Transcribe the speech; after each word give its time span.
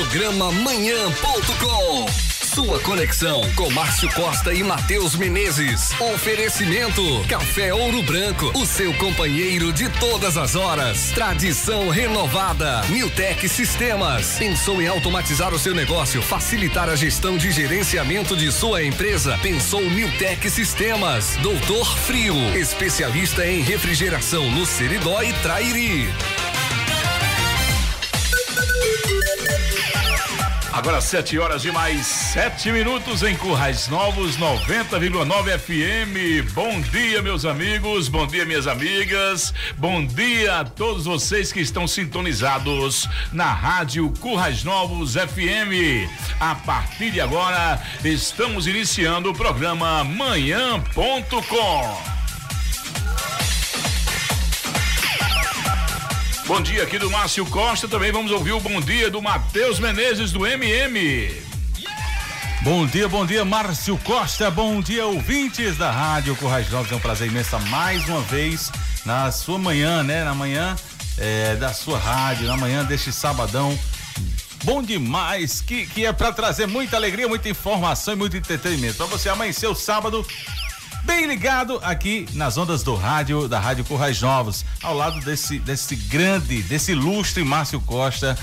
Programa 0.00 0.50
Manhã.com. 0.50 2.06
Sua 2.54 2.80
conexão 2.80 3.42
com 3.54 3.70
Márcio 3.70 4.10
Costa 4.14 4.50
e 4.52 4.62
Matheus 4.62 5.14
Menezes. 5.14 5.92
Oferecimento 6.00 7.02
Café 7.28 7.74
Ouro 7.74 8.02
Branco, 8.02 8.50
o 8.58 8.64
seu 8.64 8.94
companheiro 8.94 9.70
de 9.74 9.90
todas 10.00 10.38
as 10.38 10.56
horas. 10.56 11.12
Tradição 11.12 11.90
renovada. 11.90 12.80
Newtec 12.88 13.46
Sistemas. 13.46 14.38
Pensou 14.38 14.80
em 14.80 14.88
automatizar 14.88 15.52
o 15.52 15.58
seu 15.58 15.74
negócio, 15.74 16.22
facilitar 16.22 16.88
a 16.88 16.96
gestão 16.96 17.36
de 17.36 17.52
gerenciamento 17.52 18.34
de 18.34 18.50
sua 18.50 18.82
empresa? 18.82 19.38
Pensou 19.42 19.82
Newtec 19.82 20.48
Sistemas. 20.48 21.36
Doutor 21.42 21.94
Frio, 21.98 22.34
especialista 22.56 23.46
em 23.46 23.60
refrigeração 23.60 24.50
no 24.50 24.64
Seridó 24.64 25.22
e 25.22 25.34
Trairi. 25.34 26.08
Agora 30.80 30.98
sete 31.02 31.38
horas 31.38 31.62
e 31.66 31.70
mais 31.70 32.06
sete 32.06 32.72
minutos 32.72 33.22
em 33.22 33.36
Currais 33.36 33.86
Novos 33.88 34.38
90,9 34.38 35.58
FM. 35.58 36.50
Bom 36.54 36.80
dia, 36.80 37.20
meus 37.20 37.44
amigos. 37.44 38.08
Bom 38.08 38.26
dia, 38.26 38.46
minhas 38.46 38.66
amigas. 38.66 39.52
Bom 39.76 40.06
dia 40.06 40.60
a 40.60 40.64
todos 40.64 41.04
vocês 41.04 41.52
que 41.52 41.60
estão 41.60 41.86
sintonizados 41.86 43.06
na 43.30 43.52
rádio 43.52 44.10
Currais 44.20 44.64
Novos 44.64 45.16
FM. 45.16 46.08
A 46.40 46.54
partir 46.54 47.10
de 47.10 47.20
agora, 47.20 47.78
estamos 48.02 48.66
iniciando 48.66 49.32
o 49.32 49.34
programa 49.34 50.02
Manhã.com. 50.02 50.90
Bom 56.50 56.60
dia 56.60 56.82
aqui 56.82 56.98
do 56.98 57.08
Márcio 57.08 57.46
Costa. 57.46 57.86
Também 57.86 58.10
vamos 58.10 58.32
ouvir 58.32 58.50
o 58.50 58.58
bom 58.58 58.80
dia 58.80 59.08
do 59.08 59.22
Matheus 59.22 59.78
Menezes 59.78 60.32
do 60.32 60.44
MM. 60.44 61.32
Bom 62.62 62.84
dia, 62.88 63.08
bom 63.08 63.24
dia, 63.24 63.44
Márcio 63.44 63.96
Costa. 63.98 64.50
Bom 64.50 64.80
dia, 64.80 65.06
ouvintes 65.06 65.76
da 65.76 65.92
Rádio 65.92 66.34
Currais 66.34 66.68
Novos. 66.68 66.90
É 66.90 66.96
um 66.96 66.98
prazer 66.98 67.28
imenso 67.28 67.56
mais 67.68 68.04
uma 68.08 68.20
vez 68.22 68.68
na 69.06 69.30
sua 69.30 69.60
manhã, 69.60 70.02
né? 70.02 70.24
Na 70.24 70.34
manhã 70.34 70.74
é, 71.18 71.54
da 71.54 71.72
sua 71.72 71.96
rádio, 72.00 72.48
na 72.48 72.56
manhã 72.56 72.84
deste 72.84 73.12
sabadão. 73.12 73.78
Bom 74.64 74.82
demais, 74.82 75.60
que, 75.60 75.86
que 75.86 76.04
é 76.04 76.12
para 76.12 76.32
trazer 76.32 76.66
muita 76.66 76.96
alegria, 76.96 77.28
muita 77.28 77.48
informação 77.48 78.14
e 78.14 78.16
muito 78.16 78.36
entretenimento. 78.36 78.96
Para 78.96 79.06
você 79.06 79.28
amanhecer 79.28 79.68
o 79.68 79.74
sábado 79.74 80.26
bem 81.04 81.26
ligado 81.26 81.80
aqui 81.82 82.26
nas 82.34 82.56
ondas 82.56 82.82
do 82.82 82.94
rádio, 82.94 83.48
da 83.48 83.58
Rádio 83.58 83.84
Currais 83.84 84.20
Novos, 84.20 84.64
ao 84.82 84.94
lado 84.94 85.20
desse, 85.20 85.58
desse 85.58 85.96
grande, 85.96 86.62
desse 86.62 86.92
ilustre 86.92 87.44
Márcio 87.44 87.80
Costa 87.80 88.36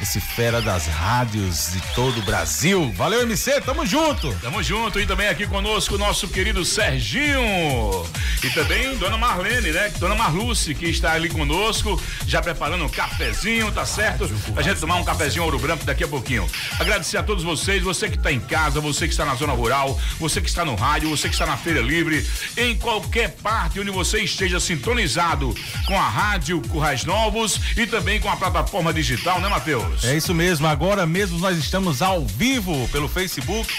esse 0.00 0.20
fera 0.20 0.62
das 0.62 0.86
rádios 0.86 1.72
de 1.72 1.80
todo 1.94 2.18
o 2.18 2.22
Brasil. 2.22 2.92
Valeu, 2.92 3.22
MC, 3.22 3.60
tamo 3.60 3.84
junto. 3.84 4.32
Tamo 4.40 4.62
junto 4.62 5.00
e 5.00 5.06
também 5.06 5.28
aqui 5.28 5.46
conosco 5.46 5.96
o 5.96 5.98
nosso 5.98 6.28
querido 6.28 6.64
Serginho. 6.64 8.06
E 8.42 8.50
também 8.50 8.96
Dona 8.96 9.18
Marlene, 9.18 9.72
né? 9.72 9.92
Dona 9.98 10.14
Marluce, 10.14 10.74
que 10.74 10.86
está 10.86 11.12
ali 11.12 11.28
conosco, 11.28 12.00
já 12.26 12.40
preparando 12.40 12.84
um 12.84 12.88
cafezinho, 12.88 13.72
tá 13.72 13.84
certo? 13.84 14.30
A 14.56 14.62
gente 14.62 14.78
tomar 14.78 14.96
um 14.96 15.04
cafezinho 15.04 15.42
ouro 15.44 15.58
branco 15.58 15.84
daqui 15.84 16.04
a 16.04 16.08
pouquinho. 16.08 16.48
Agradecer 16.78 17.16
a 17.16 17.22
todos 17.22 17.42
vocês, 17.42 17.82
você 17.82 18.08
que 18.08 18.16
está 18.16 18.30
em 18.30 18.40
casa, 18.40 18.80
você 18.80 19.06
que 19.06 19.12
está 19.12 19.24
na 19.24 19.34
zona 19.34 19.52
rural, 19.52 19.98
você 20.20 20.40
que 20.40 20.48
está 20.48 20.64
no 20.64 20.76
rádio, 20.76 21.10
você 21.10 21.28
que 21.28 21.34
está 21.34 21.46
na 21.46 21.56
feira 21.56 21.80
livre, 21.80 22.24
em 22.56 22.76
qualquer 22.76 23.30
parte 23.42 23.80
onde 23.80 23.90
você 23.90 24.20
esteja 24.20 24.60
sintonizado 24.60 25.52
com 25.86 25.98
a 25.98 26.08
rádio 26.08 26.60
Currais 26.68 27.04
Novos 27.04 27.60
e 27.76 27.86
também 27.86 28.20
com 28.20 28.30
a 28.30 28.36
plataforma 28.36 28.92
digital, 28.92 29.40
né, 29.40 29.48
Matheus? 29.48 29.87
É 30.04 30.16
isso 30.16 30.34
mesmo, 30.34 30.66
agora 30.66 31.06
mesmo 31.06 31.38
nós 31.38 31.56
estamos 31.58 32.02
ao 32.02 32.24
vivo 32.24 32.88
pelo 32.88 33.08
Facebook, 33.08 33.72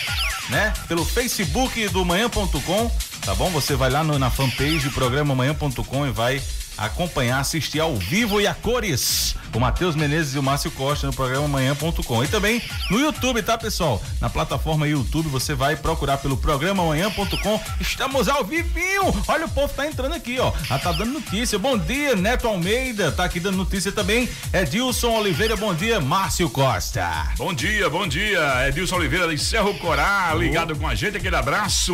né? 0.50 0.74
Pelo 0.88 1.06
Facebook 1.06 1.88
do 1.90 2.04
manhã.com, 2.06 2.92
tá 3.26 3.36
bom? 3.36 3.50
Você 3.52 3.76
vai 3.76 3.90
lá 3.90 4.04
no, 4.04 4.18
na 4.20 4.30
fanpage 4.30 4.90
programa 4.90 5.36
manhã.com 5.36 6.08
e 6.08 6.12
vai 6.12 6.42
acompanhar, 6.78 7.40
assistir 7.40 7.80
ao 7.80 7.96
vivo 7.96 8.40
e 8.40 8.48
a 8.48 8.54
cores 8.54 9.36
o 9.54 9.60
Matheus 9.60 9.96
Menezes 9.96 10.36
e 10.36 10.40
o 10.40 10.44
Márcio 10.44 10.72
Costa 10.72 11.08
no 11.08 11.14
programa 11.14 11.48
manhã.com. 11.48 12.24
E 12.24 12.28
também 12.28 12.62
no 12.90 13.00
YouTube, 13.00 13.42
tá, 13.42 13.58
pessoal? 13.58 14.02
Na 14.22 14.30
plataforma 14.30 14.88
YouTube 14.88 15.30
você 15.30 15.54
vai 15.54 15.76
procurar 15.76 16.18
pelo 16.18 16.38
programa 16.38 16.84
manhã.com. 16.84 17.62
Estamos 17.80 18.28
ao 18.28 18.44
vivinho. 18.44 19.04
Olha, 19.28 19.46
o 19.46 19.50
povo 19.50 19.74
tá 19.74 19.88
entrando 19.88 20.14
aqui, 20.14 20.40
ó. 20.40 20.52
Ah, 20.70 20.78
tá 20.78 20.92
dando 20.92 21.14
notícia. 21.14 21.58
Bom 21.58 21.78
dia, 21.78 22.16
Neto 22.16 22.48
Almeida. 22.48 23.12
Tá 23.12 23.24
aqui 23.26 23.40
dando 23.40 23.58
notícia 23.58 23.92
também. 23.92 24.30
Edilson 24.54 25.12
Oliveira, 25.12 25.56
bom 25.56 25.74
dia, 25.74 26.00
Márcio 26.00 26.50
Costa. 26.50 27.34
Bom 27.38 27.54
dia, 27.54 27.90
bom 27.90 28.08
dia. 28.08 28.68
Edilson 28.68 28.98
Oliveira 28.98 29.28
de 29.28 29.38
Cerro 29.38 29.74
Corá, 29.80 30.34
ligado 30.36 30.76
com 30.76 30.88
a 30.88 30.96
gente. 30.96 31.18
Aquele 31.18 31.36
abraço. 31.36 31.94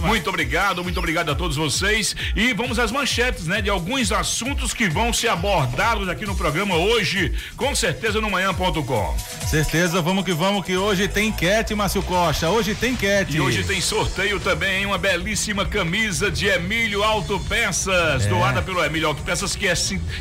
Muito 0.00 0.28
obrigado, 0.28 0.82
muito 0.82 0.98
obrigado 0.98 1.30
a 1.30 1.34
todos 1.34 1.56
vocês. 1.56 2.14
E 2.34 2.52
vamos 2.52 2.78
às 2.78 2.90
manchetes, 2.90 3.46
né? 3.46 3.60
De 3.60 3.68
alguns 3.70 4.10
assuntos 4.12 4.72
que 4.72 4.88
vão 4.88 5.12
ser 5.12 5.28
abordados 5.28 6.08
aqui 6.08 6.24
no 6.24 6.34
programa 6.34 6.77
hoje, 6.78 7.32
com 7.56 7.74
certeza 7.74 8.20
no 8.20 8.30
manhã.com. 8.30 9.16
Certeza, 9.48 10.02
vamos 10.02 10.24
que 10.24 10.32
vamos, 10.32 10.64
que 10.64 10.76
hoje 10.76 11.08
tem 11.08 11.28
enquete, 11.28 11.74
Márcio 11.74 12.02
Costa. 12.02 12.50
Hoje 12.50 12.74
tem 12.74 12.92
enquete. 12.92 13.36
E 13.36 13.40
hoje 13.40 13.64
tem 13.64 13.80
sorteio 13.80 14.38
também, 14.38 14.84
uma 14.84 14.98
belíssima 14.98 15.64
camisa 15.64 16.30
de 16.30 16.46
Emílio 16.46 17.02
Autopeças, 17.02 18.26
é. 18.26 18.28
doada 18.28 18.60
pelo 18.60 18.84
Emílio 18.84 19.08
Autopeças, 19.08 19.56
que 19.56 19.66
é 19.66 19.74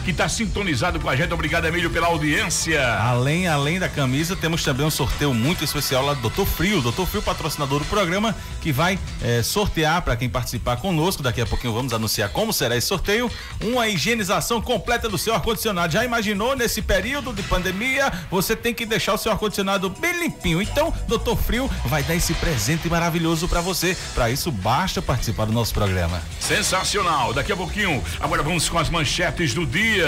que 0.05 0.11
está 0.11 0.29
sintonizado 0.29 0.99
com 0.99 1.09
a 1.09 1.15
gente. 1.15 1.33
Obrigado, 1.33 1.65
Emílio, 1.65 1.89
pela 1.89 2.07
audiência. 2.07 2.81
Além, 2.99 3.47
além 3.47 3.79
da 3.79 3.89
camisa, 3.89 4.35
temos 4.35 4.63
também 4.63 4.85
um 4.85 4.91
sorteio 4.91 5.33
muito 5.33 5.63
especial 5.63 6.05
lá 6.05 6.13
do 6.13 6.21
Doutor 6.21 6.45
Frio. 6.45 6.81
Doutor 6.81 7.05
Frio, 7.05 7.21
patrocinador 7.21 7.79
do 7.79 7.85
programa, 7.85 8.35
que 8.61 8.71
vai 8.71 8.97
é, 9.21 9.43
sortear 9.43 10.01
para 10.03 10.15
quem 10.15 10.29
participar 10.29 10.77
conosco. 10.77 11.21
Daqui 11.21 11.41
a 11.41 11.45
pouquinho 11.45 11.73
vamos 11.73 11.91
anunciar 11.91 12.29
como 12.29 12.53
será 12.53 12.77
esse 12.77 12.87
sorteio. 12.87 13.29
Uma 13.61 13.89
higienização 13.89 14.61
completa 14.61 15.09
do 15.09 15.17
seu 15.17 15.33
ar-condicionado. 15.33 15.91
Já 15.91 16.05
imaginou? 16.05 16.46
Nesse 16.55 16.81
período 16.81 17.33
de 17.33 17.43
pandemia, 17.43 18.11
você 18.29 18.55
tem 18.55 18.73
que 18.73 18.85
deixar 18.85 19.13
o 19.13 19.17
seu 19.17 19.31
ar-condicionado 19.31 19.89
bem 19.89 20.19
limpinho. 20.19 20.61
Então, 20.61 20.93
Doutor 21.07 21.37
Frio 21.37 21.69
vai 21.85 22.03
dar 22.03 22.15
esse 22.15 22.33
presente 22.35 22.89
maravilhoso 22.89 23.47
para 23.47 23.61
você. 23.61 23.97
Para 24.13 24.29
isso, 24.29 24.51
basta 24.51 25.01
participar 25.01 25.45
do 25.45 25.53
nosso 25.53 25.73
programa. 25.73 26.21
Sensacional. 26.39 27.33
Daqui 27.33 27.51
a 27.51 27.57
pouquinho, 27.57 28.03
agora 28.19 28.43
vamos 28.43 28.67
com 28.69 28.77
as 28.77 28.89
manchetes 28.89 29.53
do 29.53 29.65
dia. 29.65 30.07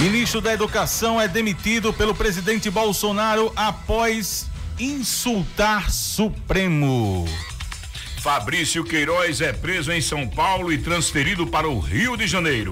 Ministro 0.00 0.40
da 0.40 0.52
Educação 0.52 1.20
é 1.20 1.28
demitido 1.28 1.92
pelo 1.92 2.14
presidente 2.14 2.70
Bolsonaro 2.70 3.52
após 3.54 4.46
insultar 4.78 5.90
Supremo. 5.90 7.26
Fabrício 8.20 8.84
Queiroz 8.84 9.40
é 9.40 9.50
preso 9.50 9.90
em 9.90 10.00
São 10.02 10.28
Paulo 10.28 10.70
e 10.70 10.76
transferido 10.76 11.46
para 11.46 11.66
o 11.66 11.80
Rio 11.80 12.18
de 12.18 12.26
Janeiro. 12.26 12.70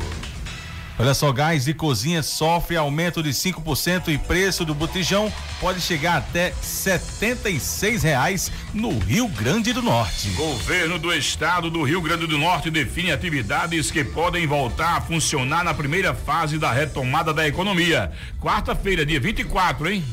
Olha 0.98 1.14
só, 1.14 1.32
gás 1.32 1.66
e 1.66 1.72
cozinha 1.72 2.22
sofre 2.22 2.76
aumento 2.76 3.22
de 3.22 3.30
5% 3.30 4.08
e 4.08 4.18
preço 4.18 4.62
do 4.62 4.74
botijão 4.74 5.32
pode 5.58 5.80
chegar 5.80 6.18
até 6.18 6.48
R$ 6.48 7.98
reais 8.02 8.52
no 8.74 8.98
Rio 8.98 9.26
Grande 9.28 9.72
do 9.72 9.80
Norte. 9.80 10.28
Governo 10.30 10.98
do 10.98 11.14
Estado 11.14 11.70
do 11.70 11.82
Rio 11.82 12.02
Grande 12.02 12.26
do 12.26 12.36
Norte 12.36 12.70
define 12.70 13.10
atividades 13.10 13.90
que 13.90 14.04
podem 14.04 14.46
voltar 14.46 14.98
a 14.98 15.00
funcionar 15.00 15.64
na 15.64 15.72
primeira 15.72 16.12
fase 16.12 16.58
da 16.58 16.72
retomada 16.72 17.32
da 17.32 17.48
economia. 17.48 18.12
Quarta-feira, 18.38 19.06
dia 19.06 19.18
24, 19.18 19.88
hein? 19.88 20.04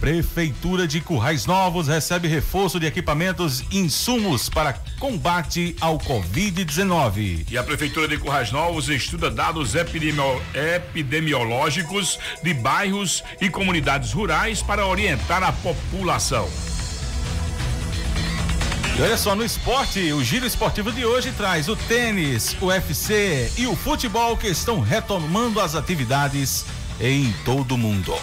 Prefeitura 0.00 0.86
de 0.86 1.00
Currais 1.00 1.46
Novos 1.46 1.88
recebe 1.88 2.28
reforço 2.28 2.78
de 2.78 2.86
equipamentos 2.86 3.64
e 3.70 3.78
insumos 3.78 4.48
para 4.48 4.74
combate 4.98 5.74
ao 5.80 5.98
Covid-19. 5.98 7.46
E 7.50 7.56
a 7.56 7.64
Prefeitura 7.64 8.06
de 8.06 8.18
Currais 8.18 8.52
Novos 8.52 8.90
estuda 8.90 9.30
dados 9.30 9.74
epidemio 9.74 10.42
epidemiológicos 10.54 12.18
de 12.42 12.52
bairros 12.52 13.24
e 13.40 13.48
comunidades 13.48 14.12
rurais 14.12 14.60
para 14.60 14.86
orientar 14.86 15.42
a 15.42 15.52
população. 15.52 16.46
E 18.98 19.02
olha 19.02 19.16
só, 19.16 19.34
no 19.34 19.44
esporte, 19.44 20.12
o 20.12 20.22
giro 20.22 20.46
esportivo 20.46 20.92
de 20.92 21.04
hoje 21.06 21.32
traz 21.32 21.68
o 21.68 21.76
tênis, 21.76 22.56
o 22.60 22.66
UFC 22.66 23.50
e 23.56 23.66
o 23.66 23.74
futebol 23.74 24.36
que 24.36 24.46
estão 24.46 24.80
retomando 24.80 25.60
as 25.60 25.74
atividades 25.74 26.66
em 27.00 27.34
todo 27.44 27.74
o 27.74 27.78
mundo. 27.78 28.14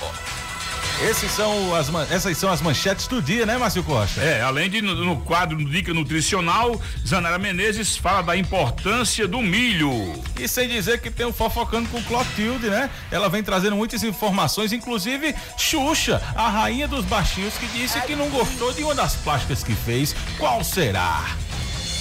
Esses 1.01 1.31
são 1.31 1.75
as, 1.75 1.89
essas 2.11 2.37
são 2.37 2.51
as 2.51 2.61
manchetes 2.61 3.07
do 3.07 3.21
dia, 3.21 3.45
né, 3.45 3.57
Márcio 3.57 3.83
Costa? 3.83 4.21
É, 4.21 4.41
além 4.41 4.69
de 4.69 4.81
no, 4.81 4.95
no 4.95 5.17
quadro 5.21 5.57
Dica 5.57 5.93
Nutricional, 5.93 6.79
Zanara 7.05 7.37
Menezes 7.37 7.97
fala 7.97 8.21
da 8.21 8.37
importância 8.37 9.27
do 9.27 9.41
milho. 9.41 9.91
E 10.39 10.47
sem 10.47 10.67
dizer 10.69 11.01
que 11.01 11.11
tem 11.11 11.25
o 11.25 11.33
fofocando 11.33 11.89
com 11.89 12.01
Clotilde, 12.03 12.69
né? 12.69 12.89
Ela 13.11 13.27
vem 13.27 13.43
trazendo 13.43 13.75
muitas 13.75 14.03
informações, 14.03 14.71
inclusive 14.71 15.35
Xuxa, 15.57 16.21
a 16.35 16.49
rainha 16.49 16.87
dos 16.87 17.03
baixinhos, 17.05 17.55
que 17.55 17.67
disse 17.67 17.99
que 18.01 18.15
não 18.15 18.29
gostou 18.29 18.71
de 18.71 18.83
uma 18.83 18.95
das 18.95 19.15
plásticas 19.15 19.63
que 19.63 19.75
fez. 19.75 20.15
Qual 20.37 20.63
será? 20.63 21.25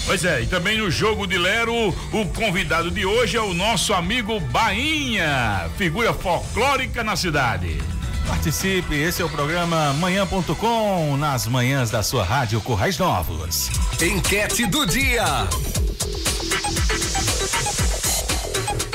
Pois 0.05 0.25
é, 0.25 0.43
e 0.43 0.47
também 0.47 0.79
no 0.79 0.91
jogo 0.91 1.27
de 1.27 1.39
Lero, 1.39 1.89
o 2.13 2.27
convidado 2.35 2.91
de 2.91 3.07
hoje 3.07 3.37
é 3.37 3.41
o 3.41 3.55
nosso 3.55 3.95
amigo 3.95 4.41
Bainha, 4.41 5.71
figura 5.77 6.13
folclórica 6.13 7.05
na 7.05 7.15
cidade. 7.15 7.79
Participe, 8.27 8.95
esse 8.95 9.23
é 9.23 9.25
o 9.25 9.29
programa 9.29 9.93
manhã.com, 9.95 11.17
nas 11.17 11.47
manhãs 11.47 11.91
da 11.91 12.03
sua 12.03 12.25
rádio 12.25 12.61
Corrais 12.61 12.99
Novos. 12.99 13.71
Enquete 14.01 14.67
do 14.67 14.87
dia. 14.87 15.25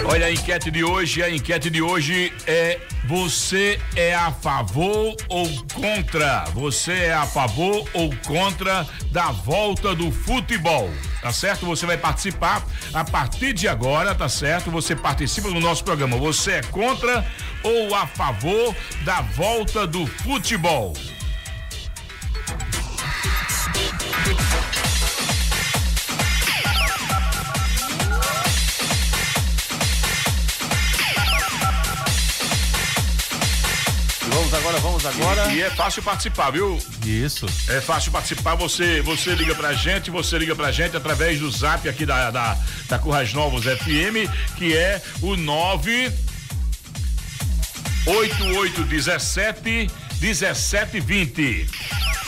Olha 0.09 0.27
a 0.27 0.31
enquete 0.31 0.71
de 0.71 0.83
hoje, 0.83 1.21
a 1.21 1.29
enquete 1.29 1.69
de 1.69 1.81
hoje 1.81 2.33
é 2.45 2.79
você 3.07 3.79
é 3.95 4.13
a 4.15 4.31
favor 4.31 5.15
ou 5.29 5.47
contra? 5.73 6.45
Você 6.53 6.91
é 6.91 7.13
a 7.13 7.25
favor 7.25 7.87
ou 7.93 8.13
contra 8.25 8.85
da 9.11 9.31
volta 9.31 9.95
do 9.95 10.11
futebol? 10.11 10.89
Tá 11.21 11.31
certo? 11.33 11.65
Você 11.65 11.85
vai 11.85 11.97
participar 11.97 12.63
a 12.93 13.03
partir 13.03 13.53
de 13.53 13.67
agora, 13.67 14.13
tá 14.13 14.29
certo? 14.29 14.69
Você 14.71 14.95
participa 14.95 15.49
do 15.49 15.59
nosso 15.59 15.83
programa. 15.83 16.17
Você 16.17 16.51
é 16.51 16.61
contra 16.63 17.25
ou 17.63 17.93
a 17.95 18.05
favor 18.05 18.75
da 19.03 19.21
volta 19.21 19.87
do 19.87 20.05
futebol? 20.05 20.93
Vamos 34.47 34.65
agora, 34.65 34.79
vamos 34.79 35.05
agora. 35.05 35.51
E, 35.51 35.57
e, 35.57 35.61
é 35.61 35.69
fácil 35.69 36.01
participar, 36.01 36.51
viu? 36.51 36.79
Isso. 37.05 37.45
É 37.67 37.81
fácil 37.81 38.13
participar. 38.13 38.55
Você 38.55 39.01
você 39.01 39.35
liga 39.35 39.53
pra 39.53 39.73
gente, 39.73 40.09
você 40.09 40.37
liga 40.37 40.55
pra 40.55 40.71
gente 40.71 40.95
através 40.95 41.37
do 41.39 41.51
zap 41.51 41.87
aqui 41.89 42.05
da, 42.05 42.31
da, 42.31 42.57
da 42.87 42.97
Currais 42.97 43.33
Novos 43.33 43.65
FM, 43.65 44.31
que 44.57 44.73
é 44.73 45.01
o 45.21 45.35
9 45.35 46.13
8817 48.05 49.91
1720. 50.21 51.69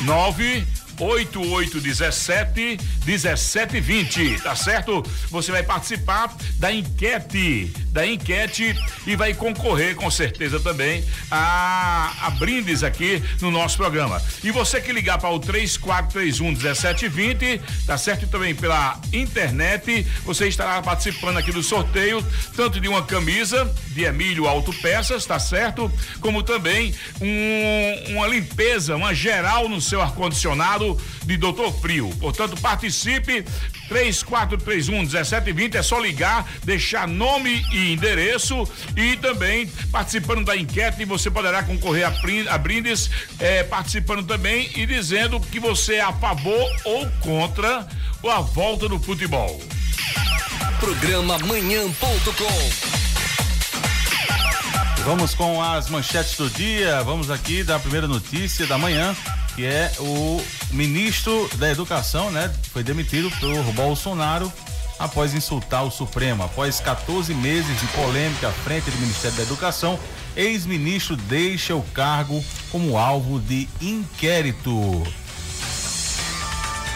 9 0.01 0.67
8817 0.99 2.77
1720, 3.05 4.41
tá 4.41 4.55
certo? 4.55 5.03
Você 5.29 5.51
vai 5.51 5.63
participar 5.63 6.35
da 6.55 6.71
enquete, 6.71 7.73
da 7.91 8.05
enquete 8.05 8.75
e 9.07 9.15
vai 9.15 9.33
concorrer 9.33 9.95
com 9.95 10.11
certeza 10.11 10.59
também 10.59 11.03
a, 11.31 12.27
a 12.27 12.29
brindes 12.31 12.83
aqui 12.83 13.23
no 13.41 13.49
nosso 13.49 13.77
programa. 13.77 14.21
E 14.43 14.51
você 14.51 14.81
que 14.81 14.91
ligar 14.91 15.17
para 15.17 15.29
o 15.29 15.39
3431 15.39 16.51
1720, 16.51 17.61
tá 17.85 17.97
certo? 17.97 18.23
E 18.23 18.27
também 18.27 18.53
pela 18.53 18.99
internet, 19.13 20.05
você 20.23 20.47
estará 20.47 20.81
participando 20.81 21.37
aqui 21.37 21.51
do 21.51 21.63
sorteio, 21.63 22.25
tanto 22.55 22.79
de 22.79 22.87
uma 22.87 23.03
camisa 23.03 23.71
de 23.87 24.03
Emílio 24.03 24.47
Autopeças, 24.47 25.25
tá 25.25 25.39
certo? 25.39 25.91
Como 26.19 26.43
também 26.43 26.93
um, 27.21 28.13
uma 28.13 28.27
limpeza, 28.27 28.95
uma 28.95 29.13
geral 29.13 29.67
no 29.67 29.81
seu 29.81 30.01
ar-condicionado 30.01 30.88
de 31.23 31.37
Doutor 31.37 31.73
Frio. 31.79 32.09
Portanto, 32.19 32.59
participe 32.61 33.43
3431 33.87 34.99
1720 34.99 35.77
é 35.77 35.83
só 35.83 35.99
ligar, 35.99 36.47
deixar 36.63 37.07
nome 37.07 37.65
e 37.71 37.93
endereço 37.93 38.67
e 38.95 39.17
também 39.17 39.67
participando 39.91 40.45
da 40.45 40.55
enquete 40.55 41.05
você 41.05 41.29
poderá 41.31 41.63
concorrer 41.63 42.05
a, 42.05 42.57
brindes, 42.57 43.09
é, 43.39 43.63
participando 43.63 44.25
também 44.25 44.69
e 44.75 44.85
dizendo 44.85 45.39
que 45.39 45.59
você 45.59 45.95
é 45.95 46.01
a 46.01 46.13
favor 46.13 46.69
ou 46.85 47.09
contra 47.21 47.87
a 48.23 48.41
volta 48.41 48.87
do 48.87 48.99
futebol. 48.99 49.59
Programa 50.79 51.37
manhã.com 51.39 52.99
Vamos 55.03 55.33
com 55.33 55.61
as 55.61 55.89
manchetes 55.89 56.37
do 56.37 56.49
dia. 56.49 57.01
Vamos 57.03 57.31
aqui 57.31 57.63
da 57.63 57.79
primeira 57.79 58.07
notícia 58.07 58.67
da 58.67 58.77
manhã 58.77 59.15
que 59.59 59.65
é 59.65 59.91
o 59.99 60.41
ministro 60.71 61.49
da 61.55 61.69
Educação, 61.69 62.31
né? 62.31 62.49
Foi 62.71 62.81
demitido 62.81 63.29
por 63.41 63.61
Bolsonaro 63.73 64.49
após 64.97 65.33
insultar 65.33 65.83
o 65.83 65.91
Supremo. 65.91 66.43
Após 66.43 66.79
14 66.79 67.33
meses 67.33 67.77
de 67.77 67.85
polêmica 67.87 68.47
à 68.47 68.51
frente 68.53 68.89
do 68.89 68.97
Ministério 68.99 69.35
da 69.35 69.43
Educação, 69.43 69.99
ex-ministro 70.33 71.17
deixa 71.17 71.75
o 71.75 71.83
cargo 71.93 72.41
como 72.71 72.97
alvo 72.97 73.37
de 73.37 73.67
inquérito. 73.81 75.03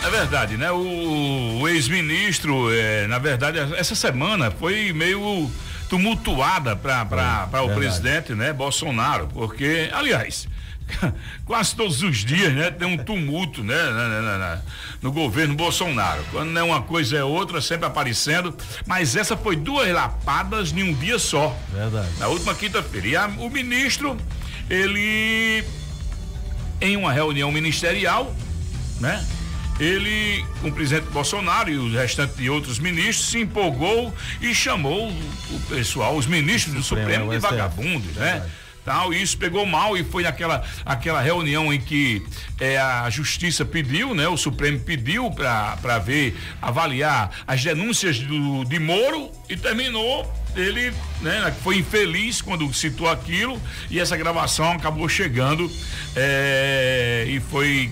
É 0.01 0.10
verdade, 0.10 0.56
né? 0.56 0.71
O, 0.71 1.60
o 1.60 1.68
ex-ministro, 1.68 2.74
é, 2.74 3.07
na 3.07 3.19
verdade, 3.19 3.60
essa 3.75 3.94
semana 3.94 4.51
foi 4.51 4.94
meio 4.94 5.51
tumultuada 5.89 6.77
para 6.77 7.62
o 7.62 7.75
presidente, 7.75 8.33
né? 8.33 8.54
Bolsonaro, 8.54 9.27
porque, 9.33 9.89
aliás, 9.92 10.48
quase 11.46 11.76
todos 11.76 12.02
os 12.02 12.18
dias, 12.18 12.54
né? 12.54 12.72
Tem 12.72 12.88
um 12.88 12.98
tumulto, 12.98 13.64
né? 13.64 13.76
no 15.02 15.12
governo 15.12 15.56
Bolsonaro. 15.56 16.24
Quando 16.32 16.50
não 16.50 16.62
é 16.62 16.64
uma 16.64 16.82
coisa 16.82 17.18
é 17.18 17.24
outra, 17.24 17.62
sempre 17.62 17.86
aparecendo. 17.86 18.56
Mas 18.86 19.16
essa 19.16 19.36
foi 19.36 19.56
duas 19.56 19.90
lapadas 19.90 20.72
em 20.72 20.84
um 20.84 20.94
dia 20.94 21.20
só. 21.20 21.56
Verdade. 21.72 22.08
Na 22.20 22.28
última 22.28 22.56
quinta-feira. 22.56 23.08
E 23.08 23.16
a, 23.16 23.28
o 23.28 23.50
ministro, 23.50 24.18
ele, 24.70 25.64
em 26.82 26.96
uma 26.96 27.12
reunião 27.12 27.52
ministerial, 27.52 28.34
né? 29.00 29.26
Ele, 29.80 30.46
com 30.62 30.68
o 30.68 30.72
presidente 30.72 31.10
Bolsonaro 31.10 31.68
e 31.68 31.78
os 31.78 31.94
restantes 31.94 32.38
de 32.38 32.48
outros 32.48 32.78
ministros, 32.78 33.30
se 33.30 33.40
empolgou 33.40 34.13
e 34.40 34.54
chamou 34.54 35.10
o 35.10 35.60
pessoal, 35.68 36.16
os 36.16 36.28
ministros 36.28 36.75
do 36.75 36.84
Supremo, 36.84 37.24
Supremo 37.25 37.32
de 37.32 37.40
vagabundos, 37.40 38.16
né? 38.16 38.34
Verdade 38.34 38.62
tal, 38.84 39.13
e 39.13 39.22
isso 39.22 39.38
pegou 39.38 39.66
mal 39.66 39.98
e 39.98 40.04
foi 40.04 40.24
naquela 40.24 40.63
aquela 40.86 41.22
reunião 41.22 41.74
em 41.74 41.80
que 41.80 42.25
é, 42.60 42.78
a 42.78 43.10
justiça 43.10 43.66
pediu, 43.66 44.13
né? 44.13 44.28
O 44.28 44.38
Supremo 44.38 44.80
pediu 44.80 45.30
para 45.32 46.00
ver, 46.00 46.36
avaliar 46.62 47.32
as 47.48 47.63
denúncias 47.63 48.20
do, 48.20 48.63
de 48.66 48.80
Moro 48.80 49.32
e 49.50 49.58
terminou 49.58 50.32
ele 50.56 50.94
né, 51.22 51.54
foi 51.63 51.78
infeliz 51.78 52.42
quando 52.42 52.72
citou 52.74 53.10
aquilo 53.10 53.60
e 53.90 54.00
essa 54.00 54.16
gravação 54.16 54.74
acabou 54.74 55.10
chegando 55.10 55.72
é, 56.16 57.25
e 57.28 57.40
foi 57.40 57.92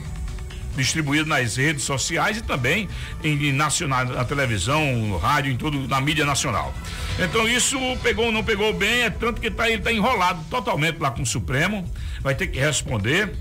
distribuído 0.76 1.28
nas 1.28 1.56
redes 1.56 1.84
sociais 1.84 2.38
e 2.38 2.42
também 2.42 2.88
em 3.24 3.52
nacional, 3.52 4.06
na 4.06 4.26
televisão, 4.26 4.84
no 4.96 5.18
rádio, 5.18 5.52
em 5.52 5.58
tudo, 5.58 5.88
na 5.88 6.00
mídia 6.00 6.26
nacional. 6.26 6.74
Então 7.20 7.48
isso 7.48 7.78
pegou 8.02 8.26
ou 8.26 8.32
não 8.32 8.44
pegou 8.44 8.74
bem, 8.74 9.04
é 9.04 9.10
tanto 9.10 9.42
que 9.42 9.52
tá, 9.52 9.68
ele 9.70 9.80
está 9.80 9.92
enrolado 9.92 10.44
totalmente 10.50 11.00
lá 11.00 11.12
com 11.12 11.22
o 11.22 11.26
Supremo, 11.26 11.90
vai 12.22 12.36
ter 12.36 12.48
que 12.48 12.60
responder. 12.60 13.34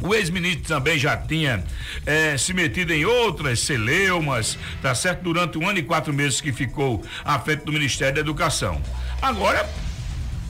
O 0.00 0.14
ex-ministro 0.14 0.68
também 0.68 0.96
já 0.96 1.16
tinha 1.16 1.64
eh, 2.06 2.38
se 2.38 2.54
metido 2.54 2.92
em 2.92 3.04
outras 3.04 3.58
celeumas, 3.58 4.56
tá 4.80 4.94
certo? 4.94 5.24
Durante 5.24 5.58
um 5.58 5.68
ano 5.68 5.80
e 5.80 5.82
quatro 5.82 6.12
meses 6.12 6.40
que 6.40 6.52
ficou 6.52 7.02
à 7.24 7.36
frente 7.40 7.64
do 7.64 7.72
Ministério 7.72 8.14
da 8.14 8.20
Educação. 8.20 8.80
Agora, 9.20 9.68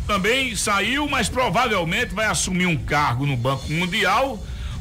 também 0.06 0.54
saiu, 0.54 1.08
mas 1.08 1.30
provavelmente 1.30 2.14
vai 2.14 2.26
assumir 2.26 2.66
um 2.66 2.76
cargo 2.76 3.24
no 3.24 3.38
Banco 3.38 3.70
Mundial 3.72 4.38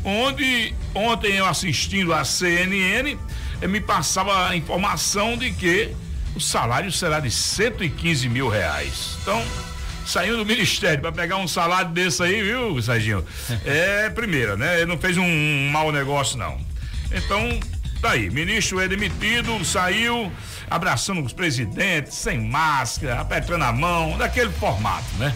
onde 0.08 0.74
ontem 0.96 1.36
eu 1.36 1.46
assistindo 1.46 2.14
a 2.14 2.24
CNN, 2.24 3.18
eh, 3.62 3.68
me 3.68 3.82
passava 3.82 4.48
a 4.48 4.56
informação 4.56 5.38
de 5.38 5.52
que 5.52 5.94
o 6.34 6.40
salário 6.40 6.90
será 6.92 7.20
de 7.20 7.30
115 7.30 8.30
mil 8.30 8.48
reais. 8.48 9.18
Então, 9.22 9.44
saindo 10.06 10.38
do 10.38 10.46
ministério 10.46 11.02
para 11.02 11.12
pegar 11.12 11.36
um 11.36 11.48
salário 11.48 11.92
desse 11.92 12.24
aí, 12.24 12.42
viu, 12.42 12.82
Serginho? 12.82 13.26
É 13.66 14.10
primeira, 14.10 14.56
né? 14.56 14.78
Ele 14.78 14.86
não 14.86 14.98
fez 14.98 15.18
um, 15.18 15.26
um 15.26 15.70
mau 15.72 15.92
negócio, 15.92 16.38
não. 16.38 16.58
Então, 17.12 17.60
tá 18.02 18.12
aí. 18.12 18.30
Ministro 18.30 18.80
é 18.80 18.88
demitido, 18.88 19.64
saiu 19.66 20.32
abraçando 20.70 21.22
os 21.22 21.34
presidentes, 21.34 22.14
sem 22.14 22.40
máscara, 22.40 23.20
apertando 23.20 23.64
a 23.64 23.74
mão, 23.74 24.18
daquele 24.18 24.52
formato, 24.52 25.06
né? 25.18 25.34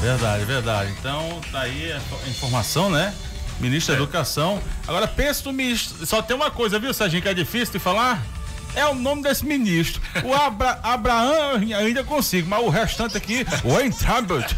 Verdade, 0.00 0.44
verdade. 0.44 0.94
Então, 0.98 1.40
tá 1.52 1.60
aí 1.60 1.92
a 1.92 2.28
informação, 2.28 2.88
né? 2.88 3.14
Ministro 3.60 3.92
é. 3.92 3.96
da 3.96 4.02
Educação. 4.02 4.60
Agora, 4.88 5.06
pensa 5.06 5.42
no 5.44 5.52
ministro. 5.52 6.06
Só 6.06 6.22
tem 6.22 6.34
uma 6.34 6.50
coisa, 6.50 6.78
viu, 6.78 6.92
Serginho, 6.94 7.22
que 7.22 7.28
é 7.28 7.34
difícil 7.34 7.72
de 7.72 7.78
falar? 7.78 8.22
É 8.74 8.86
o 8.86 8.94
nome 8.94 9.22
desse 9.22 9.44
ministro. 9.44 10.00
O 10.24 10.34
Abra, 10.34 10.78
Abraão 10.82 11.54
ainda 11.76 12.04
consigo, 12.04 12.48
mas 12.48 12.62
o 12.62 12.68
restante 12.68 13.16
aqui, 13.16 13.44
Wayne 13.64 13.94
Talbot. 13.94 14.56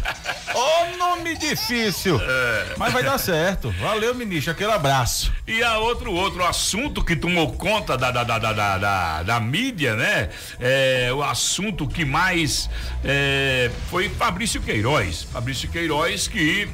Ô 0.53 0.97
nome 0.97 1.35
difícil. 1.37 2.19
É. 2.21 2.75
Mas 2.77 2.93
vai 2.93 3.03
dar 3.03 3.17
certo. 3.17 3.71
Valeu, 3.79 4.13
ministro. 4.13 4.51
Aquele 4.51 4.71
abraço. 4.71 5.31
E 5.47 5.63
a 5.63 5.77
outro, 5.77 6.11
outro 6.13 6.43
assunto 6.45 7.03
que 7.03 7.15
tomou 7.15 7.53
conta 7.53 7.97
da, 7.97 8.11
da, 8.11 8.23
da, 8.23 8.39
da, 8.39 8.77
da, 8.77 9.23
da 9.23 9.39
mídia, 9.39 9.95
né? 9.95 10.29
É, 10.59 11.09
o 11.13 11.23
assunto 11.23 11.87
que 11.87 12.05
mais 12.05 12.69
é, 13.03 13.71
foi 13.89 14.09
Fabrício 14.09 14.61
Queiroz. 14.61 15.23
Fabrício 15.31 15.69
Queiroz 15.69 16.27
que 16.27 16.67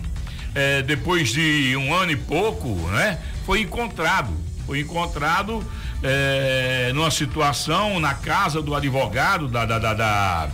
é, 0.55 0.81
depois 0.81 1.29
de 1.29 1.75
um 1.77 1.93
ano 1.93 2.11
e 2.11 2.17
pouco, 2.17 2.69
né? 2.89 3.19
Foi 3.45 3.61
encontrado. 3.61 4.35
Foi 4.65 4.79
encontrado 4.79 5.65
é, 6.03 6.91
numa 6.93 7.11
situação 7.11 7.99
na 7.99 8.13
casa 8.13 8.61
do 8.61 8.73
advogado 8.75 9.47
da, 9.47 9.65
da, 9.65 9.79
da, 9.79 9.93
da 9.93 10.49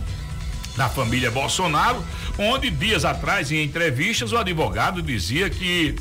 da 0.76 0.90
família 0.90 1.32
Bolsonaro, 1.32 2.04
onde 2.38 2.70
dias 2.70 3.06
atrás, 3.06 3.52
em 3.52 3.64
entrevistas, 3.64 4.34
o 4.34 4.38
advogado 4.38 5.02
dizia 5.02 5.50
que 5.50 5.96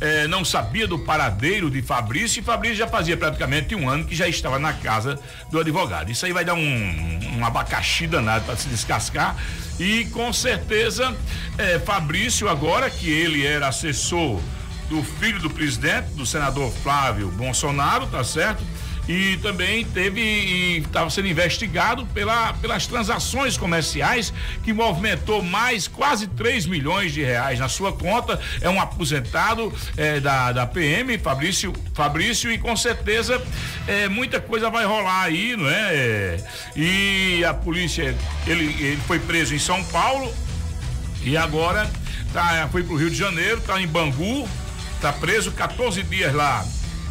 eh, 0.00 0.26
não 0.26 0.44
sabia 0.44 0.86
do 0.86 0.98
paradeiro 0.98 1.70
de 1.70 1.80
Fabrício 1.82 2.40
e 2.40 2.42
Fabrício 2.42 2.76
já 2.76 2.86
fazia 2.86 3.16
praticamente 3.16 3.74
um 3.74 3.88
ano 3.88 4.04
que 4.04 4.14
já 4.14 4.26
estava 4.26 4.58
na 4.58 4.72
casa 4.72 5.18
do 5.50 5.60
advogado. 5.60 6.10
Isso 6.10 6.26
aí 6.26 6.32
vai 6.32 6.44
dar 6.44 6.54
um, 6.54 7.38
um 7.38 7.44
abacaxi 7.44 8.06
danado 8.06 8.44
para 8.44 8.56
se 8.56 8.68
descascar 8.68 9.36
e 9.78 10.04
com 10.06 10.32
certeza 10.32 11.14
eh, 11.58 11.78
Fabrício 11.80 12.48
agora 12.48 12.90
que 12.90 13.08
ele 13.10 13.46
era 13.46 13.68
assessor 13.68 14.40
do 14.88 15.02
filho 15.02 15.40
do 15.40 15.48
presidente, 15.48 16.08
do 16.10 16.26
senador 16.26 16.72
Flávio 16.82 17.28
Bolsonaro, 17.28 18.06
tá 18.06 18.22
certo? 18.22 18.62
E 19.08 19.36
também 19.38 19.84
teve 19.84 20.20
e 20.20 20.78
estava 20.78 21.10
sendo 21.10 21.28
investigado 21.28 22.06
pela, 22.06 22.52
pelas 22.54 22.86
transações 22.86 23.56
comerciais 23.56 24.32
que 24.62 24.72
movimentou 24.72 25.42
mais 25.42 25.86
quase 25.86 26.26
3 26.26 26.66
milhões 26.66 27.12
de 27.12 27.22
reais 27.22 27.58
na 27.58 27.68
sua 27.68 27.92
conta. 27.92 28.40
É 28.60 28.68
um 28.68 28.80
aposentado 28.80 29.72
é, 29.96 30.20
da, 30.20 30.52
da 30.52 30.66
PM, 30.66 31.18
Fabrício, 31.18 31.72
Fabrício, 31.92 32.50
e 32.50 32.58
com 32.58 32.76
certeza 32.76 33.42
é, 33.86 34.08
muita 34.08 34.40
coisa 34.40 34.70
vai 34.70 34.84
rolar 34.84 35.22
aí, 35.22 35.56
não 35.56 35.68
é? 35.68 36.36
e 36.74 37.44
a 37.44 37.52
polícia, 37.52 38.14
ele, 38.46 38.64
ele 38.82 39.00
foi 39.06 39.18
preso 39.18 39.54
em 39.54 39.58
São 39.58 39.82
Paulo 39.84 40.32
e 41.22 41.36
agora 41.36 41.90
tá, 42.32 42.68
foi 42.70 42.82
para 42.82 42.94
o 42.94 42.96
Rio 42.96 43.10
de 43.10 43.16
Janeiro, 43.16 43.58
está 43.58 43.80
em 43.80 43.86
Bangu, 43.86 44.48
está 44.96 45.12
preso 45.12 45.52
14 45.52 46.02
dias 46.02 46.32
lá 46.34 46.64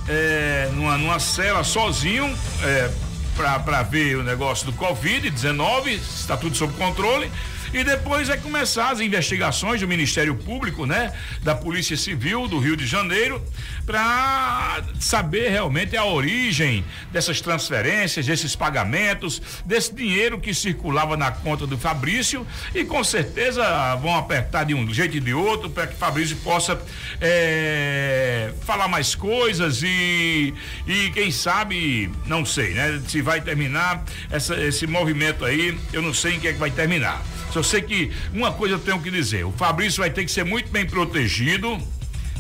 é, 0.07 0.69
numa, 0.73 0.97
numa 0.97 1.19
cela 1.19 1.63
sozinho 1.63 2.25
é, 2.63 2.91
para 3.35 3.83
ver 3.83 4.17
o 4.17 4.23
negócio 4.23 4.65
do 4.65 4.73
Covid-19, 4.73 5.87
está 5.87 6.37
tudo 6.37 6.55
sob 6.55 6.73
controle. 6.73 7.31
E 7.73 7.83
depois 7.83 8.27
vai 8.27 8.37
começar 8.37 8.91
as 8.91 8.99
investigações 8.99 9.81
do 9.81 9.87
Ministério 9.87 10.35
Público, 10.35 10.85
né? 10.85 11.11
Da 11.41 11.55
Polícia 11.55 11.97
Civil 11.97 12.47
do 12.47 12.59
Rio 12.59 12.77
de 12.77 12.85
Janeiro, 12.85 13.41
para 13.83 14.83
saber 14.99 15.49
realmente 15.49 15.97
a 15.97 16.05
origem 16.05 16.85
dessas 17.11 17.41
transferências, 17.41 18.27
desses 18.27 18.55
pagamentos, 18.55 19.41
desse 19.65 19.91
dinheiro 19.91 20.39
que 20.39 20.53
circulava 20.53 21.17
na 21.17 21.31
conta 21.31 21.65
do 21.65 21.75
Fabrício 21.75 22.45
e 22.75 22.85
com 22.85 23.03
certeza 23.03 23.95
vão 23.95 24.15
apertar 24.15 24.65
de 24.65 24.75
um 24.75 24.93
jeito 24.93 25.17
e 25.17 25.19
de 25.19 25.33
outro 25.33 25.67
para 25.67 25.87
que 25.87 25.95
Fabrício 25.95 26.37
possa 26.37 26.79
é, 27.19 28.51
falar 28.67 28.87
mais 28.87 29.15
coisas 29.15 29.81
e, 29.81 30.53
e 30.85 31.09
quem 31.09 31.31
sabe, 31.31 32.11
não 32.27 32.45
sei, 32.45 32.75
né? 32.75 33.01
Se 33.07 33.19
vai 33.23 33.41
terminar 33.41 34.03
essa, 34.29 34.55
esse 34.61 34.85
movimento 34.85 35.43
aí, 35.43 35.75
eu 35.91 36.03
não 36.03 36.13
sei 36.13 36.35
em 36.35 36.39
que 36.39 36.47
é 36.47 36.53
que 36.53 36.59
vai 36.59 36.69
terminar. 36.69 37.19
Só 37.63 37.71
sei 37.71 37.81
que 37.81 38.11
uma 38.33 38.51
coisa 38.51 38.75
eu 38.75 38.79
tenho 38.79 39.01
que 39.01 39.09
dizer: 39.09 39.45
o 39.45 39.51
Fabrício 39.51 39.99
vai 39.99 40.09
ter 40.09 40.25
que 40.25 40.31
ser 40.31 40.43
muito 40.43 40.69
bem 40.69 40.85
protegido 40.85 41.81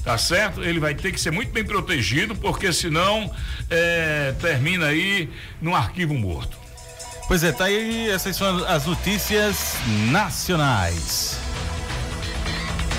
tá 0.03 0.17
certo? 0.17 0.61
Ele 0.61 0.81
vai 0.81 0.93
ter 0.93 1.13
que 1.13 1.19
ser 1.19 1.31
muito 1.31 1.53
bem 1.53 1.63
protegido, 1.63 2.35
porque 2.35 2.73
senão 2.73 3.33
é, 3.69 4.33
termina 4.41 4.87
aí 4.87 5.29
num 5.61 5.73
arquivo 5.73 6.13
morto. 6.13 6.57
Pois 7.27 7.41
é, 7.41 7.53
tá 7.53 7.65
aí, 7.65 8.09
essas 8.09 8.35
são 8.35 8.65
as 8.65 8.85
notícias 8.85 9.75
nacionais. 10.11 11.37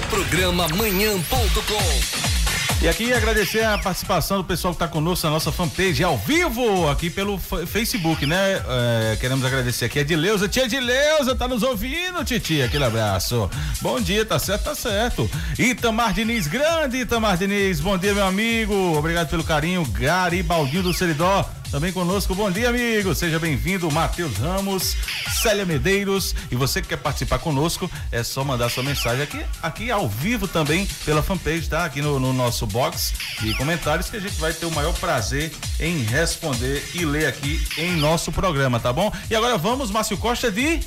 Programa 0.09 0.67
Manhã.com 0.69 2.34
e 2.83 2.89
aqui 2.89 3.13
agradecer 3.13 3.65
a 3.65 3.79
participação 3.79 4.39
do 4.39 4.45
pessoal 4.45 4.75
que 4.75 4.77
está 4.77 4.89
conosco 4.89 5.27
na 5.27 5.33
nossa 5.33 5.51
fanpage 5.51 6.03
ao 6.05 6.19
vivo 6.19 6.89
aqui 6.89 7.09
pelo 7.09 7.39
Facebook, 7.39 8.27
né? 8.27 8.63
É, 8.69 9.17
queremos 9.21 9.45
agradecer 9.45 9.87
aqui 9.87 9.99
a 9.99 10.03
Edileuza. 10.03 10.49
Tia 10.49 10.65
Edileuza, 10.65 11.35
tá 11.35 11.49
nos 11.49 11.63
ouvindo, 11.63 12.25
titia? 12.25 12.67
Aquele 12.67 12.85
abraço. 12.85 13.51
Bom 13.81 14.01
dia, 14.01 14.25
tá 14.25 14.39
certo, 14.39 14.65
tá 14.65 14.75
certo. 14.75 15.31
Itamar 15.59 16.13
Diniz, 16.13 16.47
grande 16.47 16.99
Itamar 16.99 17.37
Diniz. 17.37 17.81
Bom 17.81 17.97
dia, 17.97 18.13
meu 18.13 18.27
amigo. 18.27 18.75
Obrigado 18.97 19.29
pelo 19.29 19.45
carinho. 19.45 19.85
Garibaldinho 19.87 20.83
do 20.83 20.93
Seridó. 20.95 21.49
Também 21.75 21.93
conosco, 21.93 22.37
bom 22.37 22.53
dia, 22.53 22.69
amigo. 22.69 23.13
Seja 23.17 23.37
bem-vindo, 23.37 23.91
Matheus 23.91 24.37
Ramos, 24.37 24.97
Célia 25.43 25.67
Medeiros. 25.67 26.33
E 26.49 26.55
você 26.55 26.81
que 26.81 26.87
quer 26.87 26.99
participar 26.99 27.41
conosco, 27.41 27.91
é 28.13 28.23
só 28.23 28.45
mandar 28.45 28.69
sua 28.69 28.85
mensagem 28.85 29.25
aqui, 29.25 29.45
aqui 29.61 29.91
ao 29.91 30.09
vivo 30.09 30.47
também, 30.47 30.87
pela 31.05 31.21
fanpage, 31.21 31.69
tá? 31.69 31.85
Aqui 31.85 32.01
no, 32.01 32.21
no 32.21 32.33
nosso 32.33 32.65
box 32.65 33.15
de 33.41 33.53
comentários, 33.57 34.09
que 34.09 34.17
a 34.17 34.21
gente 34.21 34.37
vai 34.37 34.53
ter 34.53 34.67
o 34.67 34.71
maior 34.71 34.95
prazer 34.95 35.51
em 35.81 36.05
responder 36.05 36.81
e 36.95 37.05
ler 37.05 37.27
aqui 37.27 37.61
em 37.77 37.97
nosso 37.97 38.31
programa, 38.31 38.79
tá 38.79 38.93
bom? 38.93 39.13
E 39.29 39.35
agora 39.35 39.59
vamos, 39.59 39.91
Márcio 39.91 40.17
Costa, 40.17 40.53
de. 40.53 40.79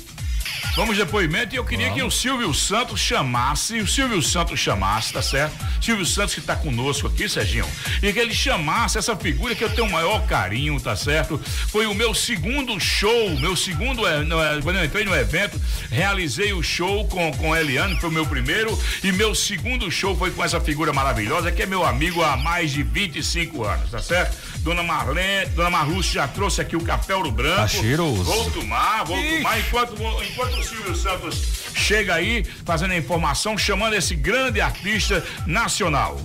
Vamos 0.76 0.96
depoimento 0.96 1.54
e 1.54 1.58
eu 1.58 1.64
queria 1.64 1.88
Vamos. 1.88 2.00
que 2.00 2.06
o 2.06 2.10
Silvio 2.10 2.54
Santos 2.54 3.00
chamasse, 3.00 3.80
o 3.80 3.86
Silvio 3.86 4.22
Santos 4.22 4.60
chamasse, 4.60 5.12
tá 5.12 5.20
certo? 5.20 5.56
Silvio 5.80 6.06
Santos 6.06 6.34
que 6.34 6.40
está 6.40 6.54
conosco 6.54 7.08
aqui, 7.08 7.28
Serginho, 7.28 7.66
e 8.02 8.12
que 8.12 8.18
ele 8.18 8.34
chamasse 8.34 8.96
essa 8.96 9.16
figura 9.16 9.54
que 9.54 9.64
eu 9.64 9.70
tenho 9.70 9.88
o 9.88 9.90
maior 9.90 10.24
carinho, 10.26 10.80
tá 10.80 10.94
certo? 10.94 11.40
Foi 11.68 11.86
o 11.86 11.94
meu 11.94 12.14
segundo 12.14 12.78
show, 12.78 13.30
meu 13.40 13.56
segundo, 13.56 14.06
é, 14.06 14.20
é, 14.20 14.62
quando 14.62 14.76
eu 14.76 14.84
entrei 14.84 15.04
no 15.04 15.14
evento, 15.14 15.60
realizei 15.90 16.52
o 16.52 16.62
show 16.62 17.06
com, 17.08 17.32
com 17.32 17.56
Eliane, 17.56 17.98
foi 17.98 18.10
o 18.10 18.12
meu 18.12 18.26
primeiro, 18.26 18.78
e 19.02 19.10
meu 19.10 19.34
segundo 19.34 19.90
show 19.90 20.16
foi 20.16 20.30
com 20.30 20.44
essa 20.44 20.60
figura 20.60 20.92
maravilhosa, 20.92 21.50
que 21.50 21.62
é 21.62 21.66
meu 21.66 21.84
amigo 21.84 22.22
há 22.22 22.36
mais 22.36 22.70
de 22.70 22.82
25 22.82 23.64
anos, 23.64 23.90
tá 23.90 24.00
certo? 24.00 24.36
Dona 24.58 24.82
Marlene, 24.82 25.48
Dona 25.50 25.70
Marluce 25.70 26.14
já 26.14 26.28
trouxe 26.28 26.60
aqui 26.60 26.76
o 26.76 26.80
capel 26.82 27.30
branco. 27.30 27.56
Tá 27.56 27.68
cheiroso. 27.68 28.24
Vou 28.24 28.50
tomar, 28.50 29.04
vou 29.04 29.18
Ixi. 29.18 29.36
tomar 29.38 29.58
enquanto, 29.60 29.94
enquanto 30.22 30.58
o 30.58 30.62
Silvio 30.62 30.94
Santos 30.94 31.58
chega 31.74 32.14
aí, 32.14 32.44
fazendo 32.64 32.92
a 32.92 32.96
informação, 32.96 33.56
chamando 33.56 33.94
esse 33.94 34.14
grande 34.14 34.60
artista 34.60 35.24
nacional. 35.46 36.20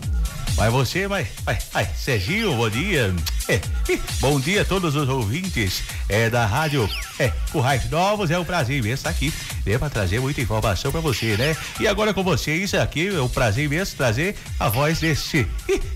Vai 0.55 0.69
você, 0.69 1.07
vai, 1.07 1.27
vai, 1.43 1.57
vai. 1.71 1.89
Serginho, 1.95 2.55
bom 2.55 2.69
dia. 2.69 3.13
É, 3.47 3.59
bom 4.19 4.39
dia 4.39 4.61
a 4.61 4.65
todos 4.65 4.95
os 4.95 5.09
ouvintes 5.09 5.81
é, 6.07 6.29
da 6.29 6.45
rádio 6.45 6.87
é, 7.17 7.29
Currais 7.51 7.89
Novos. 7.89 8.29
É 8.29 8.37
um 8.37 8.45
prazer 8.45 8.77
imenso 8.77 8.93
estar 8.93 9.09
aqui, 9.09 9.33
né, 9.65 9.77
para 9.79 9.89
trazer 9.89 10.19
muita 10.19 10.41
informação 10.41 10.91
para 10.91 11.01
você, 11.01 11.35
né? 11.37 11.57
E 11.79 11.87
agora 11.87 12.13
com 12.13 12.23
vocês 12.23 12.73
aqui, 12.75 13.07
é 13.07 13.21
um 13.21 13.27
prazer 13.27 13.65
imenso 13.65 13.95
trazer 13.95 14.35
a 14.59 14.69
voz 14.69 14.99
desse, 14.99 15.47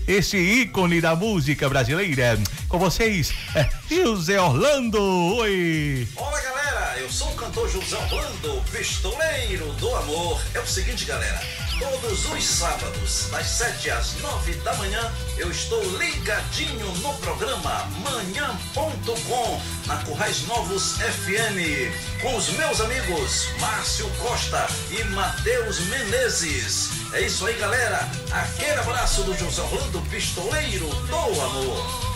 esse 0.06 0.36
ícone 0.36 1.00
da 1.00 1.14
música 1.14 1.68
brasileira. 1.68 2.38
Com 2.68 2.78
vocês, 2.80 3.32
é, 3.54 3.68
José 3.88 4.40
Orlando. 4.40 5.00
Oi. 5.36 6.06
Olá, 6.16 6.40
galera. 6.40 6.98
Eu 6.98 7.08
sou 7.10 7.28
o 7.30 7.34
cantor 7.34 7.70
José 7.70 7.96
Orlando, 7.96 8.62
pistoleiro 8.72 9.72
do 9.74 9.94
amor. 9.94 10.42
É 10.52 10.58
o 10.58 10.66
seguinte, 10.66 11.04
galera. 11.04 11.40
Todos 11.78 12.26
os 12.26 12.44
sábados, 12.44 13.28
das 13.30 13.46
7 13.46 13.90
às 13.90 14.14
9 14.20 14.52
da 14.56 14.74
manhã, 14.74 15.12
eu 15.36 15.48
estou 15.48 15.80
ligadinho 15.96 16.86
no 16.96 17.14
programa 17.18 17.84
Manhã.com, 18.02 19.60
na 19.86 19.96
Currais 19.98 20.44
Novos 20.48 20.96
FM, 20.96 22.20
com 22.20 22.36
os 22.36 22.48
meus 22.50 22.80
amigos 22.80 23.48
Márcio 23.60 24.10
Costa 24.18 24.66
e 24.90 25.04
Matheus 25.04 25.78
Menezes. 25.82 26.90
É 27.12 27.20
isso 27.20 27.46
aí, 27.46 27.56
galera. 27.56 28.10
Aquele 28.32 28.80
abraço 28.80 29.22
do 29.22 29.36
José 29.38 29.62
Orlando, 29.62 30.00
pistoleiro 30.10 30.88
do 30.88 31.40
amor. 31.40 32.08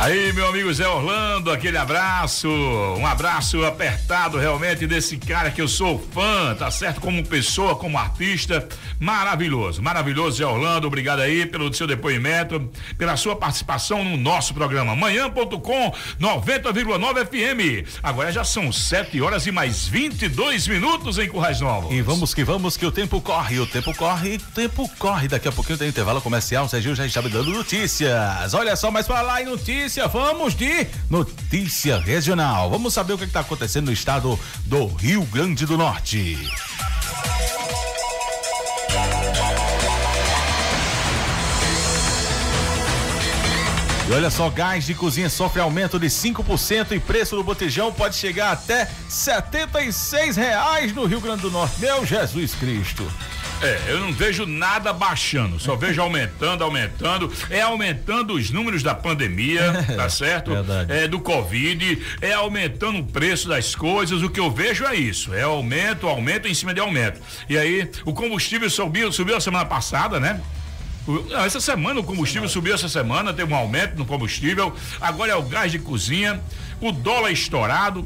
Aí, 0.00 0.32
meu 0.32 0.46
amigo 0.46 0.72
Zé 0.72 0.86
Orlando, 0.86 1.50
aquele 1.50 1.76
abraço, 1.76 2.48
um 2.48 3.04
abraço 3.04 3.64
apertado 3.64 4.38
realmente 4.38 4.86
desse 4.86 5.16
cara 5.16 5.50
que 5.50 5.60
eu 5.60 5.66
sou 5.66 5.98
fã, 6.14 6.54
tá 6.54 6.70
certo? 6.70 7.00
Como 7.00 7.26
pessoa, 7.26 7.74
como 7.74 7.98
artista, 7.98 8.66
maravilhoso, 9.00 9.82
maravilhoso 9.82 10.36
Zé 10.36 10.46
Orlando, 10.46 10.86
obrigado 10.86 11.18
aí 11.18 11.44
pelo 11.46 11.74
seu 11.74 11.84
depoimento, 11.84 12.70
pela 12.96 13.16
sua 13.16 13.34
participação 13.34 14.04
no 14.04 14.16
nosso 14.16 14.54
programa, 14.54 14.94
manhã.com 14.94 15.92
90,9 16.20 17.26
FM. 17.26 17.98
Agora 18.00 18.30
já 18.30 18.44
são 18.44 18.70
7 18.70 19.20
horas 19.20 19.48
e 19.48 19.50
mais 19.50 19.88
22 19.88 20.68
minutos 20.68 21.18
em 21.18 21.28
Currais 21.28 21.60
Novos. 21.60 21.92
E 21.92 22.00
vamos 22.02 22.32
que 22.32 22.44
vamos, 22.44 22.76
que 22.76 22.86
o 22.86 22.92
tempo 22.92 23.20
corre, 23.20 23.58
o 23.58 23.66
tempo 23.66 23.92
corre, 23.96 24.36
o 24.36 24.52
tempo 24.54 24.88
corre. 24.96 25.26
Daqui 25.26 25.48
a 25.48 25.52
pouquinho 25.52 25.76
tem 25.76 25.88
intervalo 25.88 26.20
comercial, 26.20 26.66
o 26.66 26.68
Serginho 26.68 26.94
já 26.94 27.04
está 27.04 27.20
me 27.20 27.28
dando 27.28 27.50
notícias. 27.50 28.54
Olha 28.54 28.76
só, 28.76 28.92
mas 28.92 29.04
falar 29.04 29.42
em 29.42 29.46
notícias 29.46 29.87
notícia, 29.88 30.06
vamos 30.06 30.54
de 30.54 30.86
notícia 31.08 31.98
regional. 31.98 32.68
Vamos 32.68 32.92
saber 32.92 33.14
o 33.14 33.18
que 33.18 33.24
está 33.24 33.40
acontecendo 33.40 33.86
no 33.86 33.92
estado 33.92 34.38
do 34.66 34.86
Rio 34.86 35.22
Grande 35.22 35.64
do 35.64 35.78
Norte. 35.78 36.36
E 44.06 44.12
olha 44.12 44.30
só, 44.30 44.50
gás 44.50 44.84
de 44.84 44.94
cozinha 44.94 45.30
sofre 45.30 45.62
aumento 45.62 45.98
de 45.98 46.08
5% 46.08 46.92
e 46.92 47.00
preço 47.00 47.34
do 47.34 47.42
botijão 47.42 47.90
pode 47.90 48.14
chegar 48.14 48.52
até 48.52 48.84
R$ 48.84 50.32
reais 50.36 50.94
no 50.94 51.06
Rio 51.06 51.20
Grande 51.20 51.42
do 51.42 51.50
Norte. 51.50 51.80
Meu 51.80 52.04
Jesus 52.04 52.54
Cristo. 52.54 53.10
É, 53.60 53.92
eu 53.92 54.00
não 54.00 54.12
vejo 54.12 54.46
nada 54.46 54.92
baixando, 54.92 55.58
só 55.58 55.74
vejo 55.74 56.00
aumentando, 56.00 56.62
aumentando, 56.62 57.32
é 57.50 57.60
aumentando 57.60 58.34
os 58.34 58.50
números 58.50 58.82
da 58.82 58.94
pandemia, 58.94 59.84
tá 59.96 60.08
certo? 60.08 60.52
Verdade. 60.52 60.92
É 60.92 61.08
do 61.08 61.18
Covid, 61.18 62.00
é 62.20 62.32
aumentando 62.32 63.00
o 63.00 63.04
preço 63.04 63.48
das 63.48 63.74
coisas, 63.74 64.22
o 64.22 64.30
que 64.30 64.38
eu 64.38 64.50
vejo 64.50 64.84
é 64.84 64.94
isso, 64.94 65.34
é 65.34 65.42
aumento, 65.42 66.06
aumento 66.06 66.46
em 66.46 66.54
cima 66.54 66.72
de 66.72 66.80
aumento. 66.80 67.20
E 67.48 67.58
aí, 67.58 67.90
o 68.04 68.12
combustível 68.12 68.70
subiu, 68.70 69.10
subiu 69.10 69.36
a 69.36 69.40
semana 69.40 69.64
passada, 69.64 70.20
né? 70.20 70.40
Não, 71.06 71.44
essa 71.44 71.60
semana 71.60 72.00
o 72.00 72.04
combustível 72.04 72.48
subiu 72.48 72.74
essa 72.74 72.88
semana, 72.88 73.32
teve 73.32 73.50
um 73.52 73.56
aumento 73.56 73.96
no 73.96 74.04
combustível. 74.04 74.74
Agora 75.00 75.32
é 75.32 75.36
o 75.36 75.42
gás 75.42 75.72
de 75.72 75.78
cozinha, 75.78 76.40
o 76.80 76.92
dólar 76.92 77.32
estourado. 77.32 78.04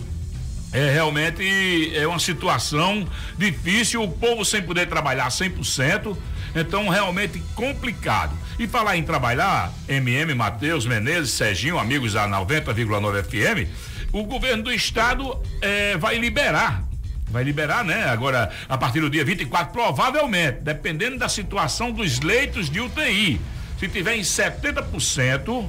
É 0.73 0.91
realmente 0.91 1.95
é 1.95 2.07
uma 2.07 2.19
situação 2.19 3.07
difícil, 3.37 4.03
o 4.03 4.09
povo 4.09 4.45
sem 4.45 4.63
poder 4.63 4.89
trabalhar 4.89 5.29
100%, 5.29 6.17
então 6.57 6.89
realmente 6.89 7.43
complicado. 7.55 8.35
E 8.59 8.67
falar 8.67 8.97
em 8.97 9.03
trabalhar, 9.03 9.73
MM, 9.89 10.35
Matheus, 10.35 10.87
Menezes, 10.87 11.33
Serginho, 11.33 11.79
amigos 11.79 12.15
da 12.15 12.27
90,9 12.27 13.23
FM, 13.25 13.69
o 14.13 14.25
governo 14.25 14.65
do 14.65 14.73
estado 14.73 15.39
é, 15.61 15.97
vai 15.97 16.19
liberar 16.19 16.85
vai 17.33 17.43
liberar, 17.43 17.83
né? 17.83 18.05
Agora, 18.05 18.51
a 18.69 18.77
partir 18.77 19.01
do 19.01 19.09
dia 19.09 19.25
24, 19.25 19.73
provavelmente, 19.73 20.59
dependendo 20.61 21.19
da 21.19 21.29
situação 21.31 21.91
dos 21.91 22.21
leitos 22.21 22.69
de 22.69 22.79
UTI. 22.79 23.41
Se 23.81 23.89
tiver 23.89 24.17
em 24.17 24.21
70%, 24.21 25.67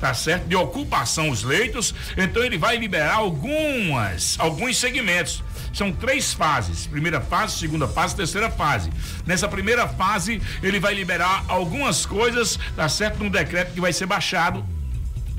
tá 0.00 0.14
certo? 0.14 0.46
De 0.46 0.56
ocupação 0.56 1.30
os 1.30 1.42
leitos, 1.42 1.94
então 2.16 2.42
ele 2.42 2.56
vai 2.56 2.76
liberar 2.76 3.14
algumas, 3.14 4.36
alguns 4.38 4.78
segmentos. 4.78 5.42
São 5.72 5.92
três 5.92 6.32
fases: 6.32 6.86
primeira 6.86 7.20
fase, 7.20 7.58
segunda 7.58 7.86
fase, 7.86 8.16
terceira 8.16 8.50
fase. 8.50 8.90
Nessa 9.26 9.46
primeira 9.46 9.86
fase, 9.86 10.40
ele 10.62 10.80
vai 10.80 10.94
liberar 10.94 11.44
algumas 11.48 12.06
coisas, 12.06 12.58
tá 12.74 12.88
certo? 12.88 13.22
Num 13.22 13.30
decreto 13.30 13.72
que 13.72 13.80
vai 13.80 13.92
ser 13.92 14.06
baixado 14.06 14.64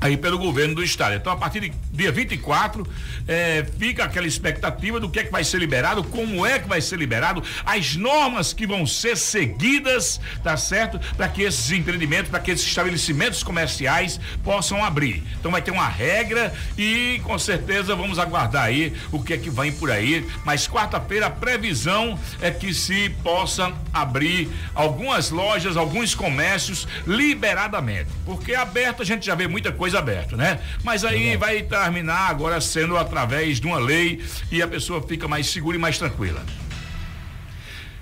aí 0.00 0.16
pelo 0.16 0.38
governo 0.38 0.74
do 0.74 0.82
estado. 0.82 1.14
Então, 1.14 1.32
a 1.32 1.36
partir 1.36 1.60
de 1.60 1.72
dia 1.92 2.10
24, 2.10 2.86
é, 3.28 3.66
fica 3.78 4.04
aquela 4.04 4.26
expectativa 4.26 4.98
do 4.98 5.10
que 5.10 5.20
é 5.20 5.24
que 5.24 5.30
vai 5.30 5.44
ser 5.44 5.58
liberado, 5.58 6.02
como 6.02 6.46
é 6.46 6.58
que 6.58 6.66
vai 6.66 6.80
ser 6.80 6.98
liberado, 6.98 7.42
as 7.66 7.94
normas 7.94 8.54
que 8.54 8.66
vão 8.66 8.86
ser 8.86 9.16
seguidas, 9.16 10.18
tá 10.42 10.56
certo? 10.56 10.98
Para 11.16 11.28
que 11.28 11.42
esses 11.42 11.70
empreendimentos, 11.70 12.30
para 12.30 12.40
que 12.40 12.50
esses 12.50 12.66
estabelecimentos 12.66 13.42
comerciais 13.42 14.18
possam 14.42 14.82
abrir. 14.82 15.22
Então 15.38 15.52
vai 15.52 15.60
ter 15.60 15.70
uma 15.70 15.88
regra 15.88 16.52
e 16.78 17.20
com 17.24 17.38
certeza 17.38 17.94
vamos 17.94 18.18
aguardar 18.18 18.64
aí 18.64 18.94
o 19.10 19.22
que 19.22 19.34
é 19.34 19.36
que 19.36 19.50
vem 19.50 19.70
por 19.72 19.90
aí. 19.90 20.26
Mas 20.44 20.66
quarta-feira 20.66 21.26
a 21.26 21.30
previsão 21.30 22.18
é 22.40 22.50
que 22.50 22.72
se 22.72 23.10
possa 23.22 23.72
abrir 23.92 24.48
algumas 24.74 25.30
lojas, 25.30 25.76
alguns 25.76 26.14
comércios 26.14 26.88
liberadamente. 27.06 28.08
Porque 28.24 28.54
aberto 28.54 29.02
a 29.02 29.04
gente 29.04 29.26
já 29.26 29.34
vê 29.34 29.46
muita 29.46 29.70
coisa 29.70 29.98
aberta, 29.98 30.36
né? 30.36 30.58
Mas 30.82 31.04
aí 31.04 31.36
vai 31.36 31.62
terminar 31.84 32.30
agora 32.30 32.60
sendo 32.60 32.96
através 32.96 33.60
de 33.60 33.66
uma 33.66 33.78
lei 33.78 34.22
e 34.50 34.62
a 34.62 34.68
pessoa 34.68 35.02
fica 35.02 35.26
mais 35.26 35.46
segura 35.48 35.76
e 35.76 35.80
mais 35.80 35.98
tranquila. 35.98 36.42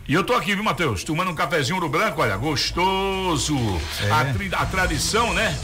E 0.07 0.15
eu 0.15 0.25
tô 0.25 0.35
aqui, 0.35 0.55
viu, 0.55 0.65
Matheus? 0.65 1.05
Tomando 1.05 1.31
um 1.31 1.35
cafezinho 1.35 1.77
ouro 1.77 1.89
branco, 1.89 2.21
olha, 2.21 2.37
gostoso. 2.37 3.57
É. 4.03 4.11
A, 4.11 4.25
tri- 4.33 4.51
a 4.53 4.67
tradição, 4.67 5.33
né? 5.33 5.57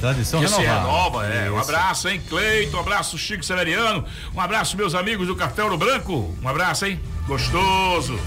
Tradição 0.00 0.40
Que 0.40 0.48
se 0.48 0.60
renovada. 0.60 0.80
renova, 0.86 1.26
é. 1.26 1.48
Um 1.50 1.60
Isso. 1.60 1.70
abraço, 1.70 2.08
hein, 2.08 2.20
Cleito? 2.28 2.76
Um 2.76 2.80
abraço, 2.80 3.16
Chico 3.16 3.44
Severiano. 3.44 4.04
Um 4.34 4.40
abraço, 4.40 4.76
meus 4.76 4.94
amigos 4.96 5.28
do 5.28 5.36
Café 5.36 5.62
Ouro 5.62 5.78
Branco. 5.78 6.36
Um 6.42 6.48
abraço, 6.48 6.84
hein? 6.86 7.00
Gostoso. 7.28 8.18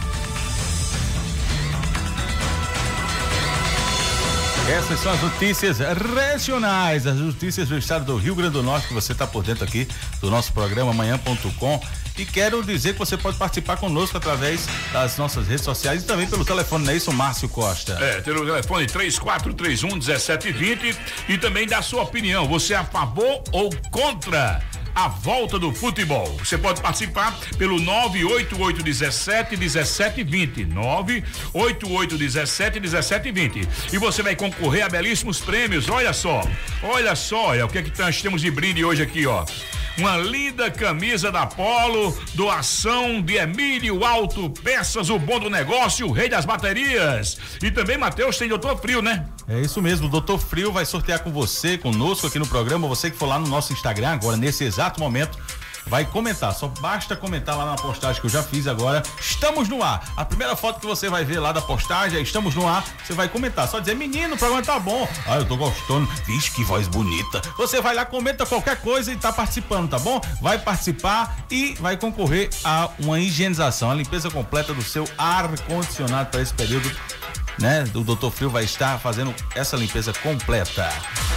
Essas 4.68 5.00
são 5.00 5.12
as 5.12 5.22
notícias 5.22 5.78
regionais, 5.78 7.06
as 7.06 7.18
notícias 7.18 7.70
do 7.70 7.78
estado 7.78 8.04
do 8.04 8.18
Rio 8.18 8.34
Grande 8.34 8.54
do 8.54 8.64
Norte, 8.64 8.88
que 8.88 8.96
você 8.96 9.12
está 9.12 9.28
por 9.28 9.44
dentro 9.44 9.64
aqui 9.64 9.88
do 10.20 10.32
nosso 10.32 10.52
programa 10.54 10.92
manhã.com. 10.92 11.80
E 12.18 12.26
quero 12.26 12.64
dizer 12.64 12.94
que 12.94 13.00
você 13.00 13.16
pode 13.16 13.38
participar 13.38 13.78
conosco 13.78 14.18
através 14.18 14.68
das 14.92 15.18
nossas 15.18 15.48
redes 15.48 15.64
sociais 15.64 16.02
e 16.02 16.06
também 16.08 16.26
pelo 16.26 16.44
telefone, 16.44 16.84
não 16.84 16.94
é 16.94 16.96
isso, 16.96 17.14
Márcio 17.14 17.48
Costa? 17.48 17.94
É, 18.02 18.22
tem 18.22 18.34
o 18.34 18.44
telefone 18.44 18.88
3431 18.88 19.88
1720 19.98 20.98
e 21.30 21.38
também 21.38 21.68
dá 21.68 21.84
sua 21.84 22.02
opinião. 22.02 22.48
Você 22.48 22.74
é 22.74 22.78
a 22.78 22.84
favor 22.84 23.44
ou 23.52 23.70
contra? 23.92 24.64
A 24.96 25.10
volta 25.10 25.60
do 25.60 25.74
futebol. 25.74 26.38
Você 26.38 26.58
pode 26.58 26.82
participar 26.82 27.38
pelo 27.58 27.78
98817 27.82 29.58
1720. 29.58 30.64
98817 30.64 32.80
1720. 32.80 33.68
E 33.92 33.98
você 33.98 34.24
vai 34.24 34.38
concorrer 34.38 34.86
a 34.86 34.90
belíssimos 34.90 35.42
prêmios. 35.42 35.90
Olha 35.90 36.14
só. 36.14 36.42
Olha 36.82 37.14
só, 37.14 37.48
olha 37.48 37.66
o 37.66 37.70
que, 37.70 37.80
é 37.80 37.84
que 37.84 38.00
nós 38.00 38.22
temos 38.22 38.42
de 38.42 38.50
brinde 38.50 38.86
hoje 38.86 39.04
aqui, 39.04 39.28
ó. 39.28 39.44
Uma 39.98 40.18
linda 40.18 40.72
camisa 40.72 41.30
da 41.30 41.46
Polo, 41.46 42.18
doação 42.34 43.22
de 43.22 43.36
Emílio 43.36 44.04
Alto 44.04 44.50
Peças, 44.50 45.10
o 45.10 45.20
bom 45.20 45.40
do 45.40 45.50
negócio, 45.50 46.08
o 46.08 46.12
rei 46.12 46.30
das 46.30 46.46
baterias. 46.46 47.38
E 47.62 47.70
também, 47.70 47.98
Matheus, 47.98 48.38
tem 48.38 48.48
Doutor 48.48 48.80
Frio, 48.80 49.02
né? 49.02 49.26
É 49.48 49.60
isso 49.60 49.80
mesmo, 49.80 50.08
o 50.08 50.10
Doutor 50.10 50.40
Frio 50.40 50.72
vai 50.72 50.86
sortear 50.86 51.20
com 51.20 51.32
você, 51.32 51.78
conosco 51.78 52.26
aqui 52.26 52.40
no 52.40 52.48
programa. 52.48 52.88
Você 52.88 53.12
que 53.12 53.18
for 53.18 53.28
lá 53.28 53.38
no 53.38 53.48
nosso 53.48 53.74
Instagram 53.74 54.10
agora, 54.10 54.36
nesse 54.36 54.64
exato 54.64 55.00
momento, 55.00 55.38
vai 55.88 56.04
comentar. 56.04 56.54
Só 56.54 56.68
basta 56.68 57.16
comentar 57.16 57.56
lá 57.56 57.66
na 57.66 57.76
postagem 57.76 58.20
que 58.20 58.28
eu 58.28 58.32
já 58.32 58.42
fiz 58.42 58.68
agora. 58.68 59.04
Estamos 59.20 59.70
no 59.70 59.84
ar. 59.84 60.14
A 60.18 60.26
primeira 60.26 60.56
foto 60.56 60.80
que 60.80 60.86
você 60.86 61.10
vai 61.10 61.24
ver 61.24 61.40
lá 61.40 61.52
da 61.52 61.62
postagem 61.62 62.18
é 62.18 62.22
Estamos 62.22 62.56
no 62.56 62.68
ar. 62.68 62.84
Você 63.04 63.14
vai 63.14 63.30
comentar. 63.30 63.68
Só 63.68 63.80
dizer, 63.80 63.96
menino, 63.96 64.36
o 64.36 64.38
programa 64.38 64.64
tá 64.64 64.80
bom. 64.80 65.08
Ah, 65.28 65.38
eu 65.38 65.46
tô 65.46 65.56
gostando. 65.56 66.08
Vixe, 66.26 66.52
que 66.52 66.64
voz 66.64 66.88
bonita. 66.88 67.42
Você 67.58 67.82
vai 67.82 67.94
lá, 67.94 68.04
comenta 68.04 68.46
qualquer 68.46 68.82
coisa 68.82 69.12
e 69.12 69.16
tá 69.16 69.32
participando, 69.32 69.90
tá 69.90 70.00
bom? 70.00 70.20
Vai 70.42 70.58
participar 70.58 71.38
e 71.52 71.76
vai 71.80 71.98
concorrer 71.98 72.50
a 72.64 72.90
uma 73.00 73.20
higienização, 73.20 73.92
a 73.92 73.94
limpeza 73.94 74.30
completa 74.30 74.74
do 74.74 74.82
seu 74.82 75.08
ar-condicionado 75.18 76.32
para 76.32 76.42
esse 76.42 76.54
período 76.54 76.92
né? 77.60 77.84
O 77.94 78.02
Doutor 78.02 78.32
Frio 78.32 78.50
vai 78.50 78.64
estar 78.64 79.00
fazendo 79.00 79.34
essa 79.56 79.76
limpeza 79.76 80.14
completa. 80.14 80.90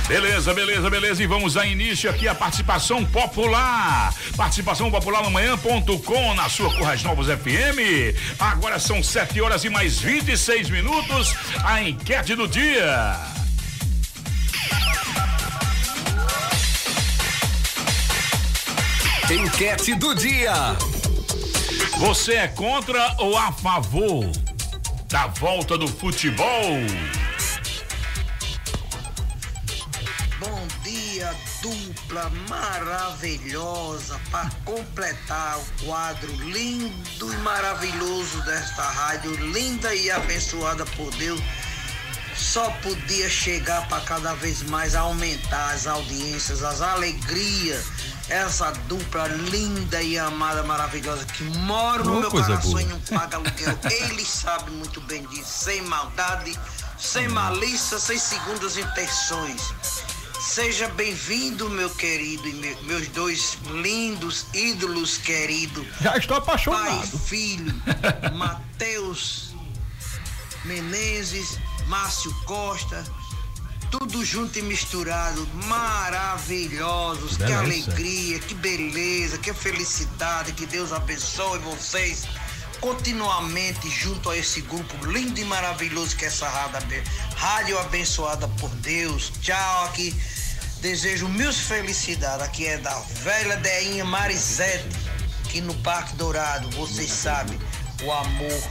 Beleza, 0.07 0.53
beleza, 0.55 0.91
beleza. 0.91 1.23
E 1.23 1.27
vamos 1.27 1.55
dar 1.55 1.67
início 1.67 2.09
aqui 2.09 2.27
a 2.27 2.35
participação 2.35 3.05
popular. 3.05 4.15
Participação 4.37 4.91
popular 4.91 5.23
no 5.23 5.31
manhã.com 5.31 6.35
na 6.35 6.49
sua 6.49 6.73
Currais 6.75 7.03
Novos 7.03 7.27
FM. 7.27 8.17
Agora 8.39 8.79
são 8.79 9.03
7 9.03 9.41
horas 9.41 9.65
e 9.65 9.71
mais 9.71 9.99
26 9.99 10.71
minutos. 10.71 11.35
A 11.65 11.83
enquete 11.83 12.35
do 12.35 12.49
dia. 12.49 13.17
Enquete 19.31 19.95
do 19.95 20.15
dia. 20.15 20.55
Você 21.99 22.35
é 22.35 22.49
contra 22.49 23.15
ou 23.19 23.37
a 23.37 23.53
favor 23.53 24.25
da 25.09 25.27
volta 25.27 25.79
do 25.79 25.89
futebol? 25.89 26.47
Bom 30.39 30.69
dia, 30.85 31.35
dupla 31.63 32.31
maravilhosa 32.49 34.21
para 34.31 34.51
completar 34.67 35.59
o 35.59 35.87
quadro 35.87 36.31
lindo 36.51 37.33
e 37.33 37.37
maravilhoso 37.39 38.43
desta 38.43 38.83
rádio, 38.83 39.35
linda 39.51 39.95
e 39.95 40.11
abençoada 40.11 40.85
por 40.85 41.11
Deus. 41.15 41.41
Só 42.37 42.71
podia 42.83 43.31
chegar 43.31 43.89
para 43.89 44.03
cada 44.03 44.35
vez 44.35 44.63
mais 44.65 44.95
aumentar 44.95 45.73
as 45.73 45.87
audiências, 45.87 46.63
as 46.63 46.83
alegrias. 46.83 47.87
Essa 48.29 48.71
dupla 48.89 49.27
linda 49.27 50.03
e 50.03 50.19
amada, 50.19 50.63
maravilhosa, 50.63 51.25
que 51.25 51.43
mora 51.45 52.03
no 52.05 52.19
Ô, 52.19 52.21
meu 52.21 52.31
coração 52.31 52.71
boa. 52.71 52.83
e 52.83 52.85
não 52.87 53.01
paga 53.01 53.37
aluguel. 53.39 53.79
Ele 53.91 54.25
sabe 54.25 54.71
muito 54.71 55.01
bem 55.03 55.25
disso, 55.29 55.65
sem 55.65 55.81
maldade, 55.83 56.59
sem 56.99 57.27
malícia, 57.29 57.99
sem 57.99 58.19
segundas 58.19 58.77
intenções. 58.77 59.73
Seja 60.39 60.89
bem-vindo, 60.89 61.69
meu 61.71 61.89
querido, 61.91 62.47
e 62.47 62.53
me- 62.53 62.77
meus 62.83 63.09
dois 63.09 63.57
lindos 63.83 64.47
ídolos 64.53 65.17
queridos. 65.19 65.87
Já 66.01 66.17
estou 66.17 66.37
Pai 66.41 66.55
apaixonado. 66.55 67.05
e 67.15 67.19
filho, 67.19 67.83
Matheus 68.37 69.55
Menezes, 70.65 71.59
Márcio 71.87 72.33
Costa, 72.45 73.03
tudo 73.91 74.25
junto 74.25 74.59
e 74.59 74.63
misturado, 74.63 75.47
maravilhosos, 75.65 77.33
que 77.37 77.45
Beleza. 77.45 77.61
alegria, 77.61 78.39
que 78.41 78.55
beleza, 78.55 79.39
que 79.39 79.53
felicidade, 79.55 80.53
que 80.53 80.67
Deus 80.67 80.93
abençoe 80.93 81.59
vocês 81.61 82.25
continuamente 82.81 83.91
junto 83.91 84.31
a 84.31 84.37
esse 84.37 84.61
grupo 84.61 85.05
lindo 85.07 85.41
e 85.41 85.45
maravilhoso 85.45 86.15
que 86.17 86.25
é 86.25 86.29
essa 86.29 86.49
rádio, 86.49 86.77
abe- 86.77 87.03
rádio 87.37 87.79
abençoada 87.79 88.47
por 88.61 88.71
Deus. 88.77 89.33
Tchau 89.41 89.85
aqui. 89.87 90.15
Desejo 90.81 91.29
mil 91.29 91.53
felicidades. 91.53 92.47
Aqui 92.47 92.67
é 92.67 92.79
da 92.79 92.95
velha 93.25 93.57
Deinha 93.57 94.05
Marisete, 94.05 94.87
aqui 95.45 95.61
no 95.61 95.75
Parque 95.83 96.15
Dourado. 96.15 96.71
Vocês 96.71 97.11
sabem, 97.11 97.59
o 98.05 98.13
amor 98.13 98.63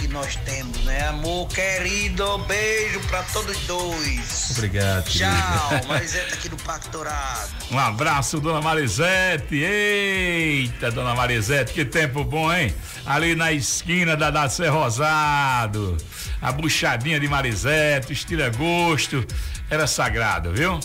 que 0.00 0.08
nós 0.08 0.34
temos, 0.36 0.82
né? 0.84 1.08
Amor 1.08 1.46
querido, 1.48 2.38
beijo 2.38 2.98
pra 3.00 3.22
todos 3.24 3.56
dois. 3.66 4.50
Obrigado. 4.52 5.04
Tchau, 5.04 5.28
Marisete 5.86 6.32
aqui 6.32 6.48
do 6.48 6.56
Parque 6.56 6.88
Dourado. 6.88 7.50
Um 7.70 7.78
abraço, 7.78 8.40
dona 8.40 8.62
Marisete. 8.62 9.56
Eita, 9.56 10.90
dona 10.90 11.14
Marisete, 11.14 11.74
que 11.74 11.84
tempo 11.84 12.24
bom, 12.24 12.50
hein? 12.50 12.74
Ali 13.04 13.34
na 13.34 13.52
esquina 13.52 14.16
da, 14.16 14.30
da 14.30 14.48
Ser 14.48 14.68
Rosado. 14.68 15.98
A 16.40 16.50
buchadinha 16.50 17.20
de 17.20 17.28
Marisete, 17.28 18.14
estilo 18.14 18.42
é 18.42 18.50
gosto. 18.50 19.22
Era 19.68 19.86
sagrado, 19.86 20.52
viu? 20.52 20.80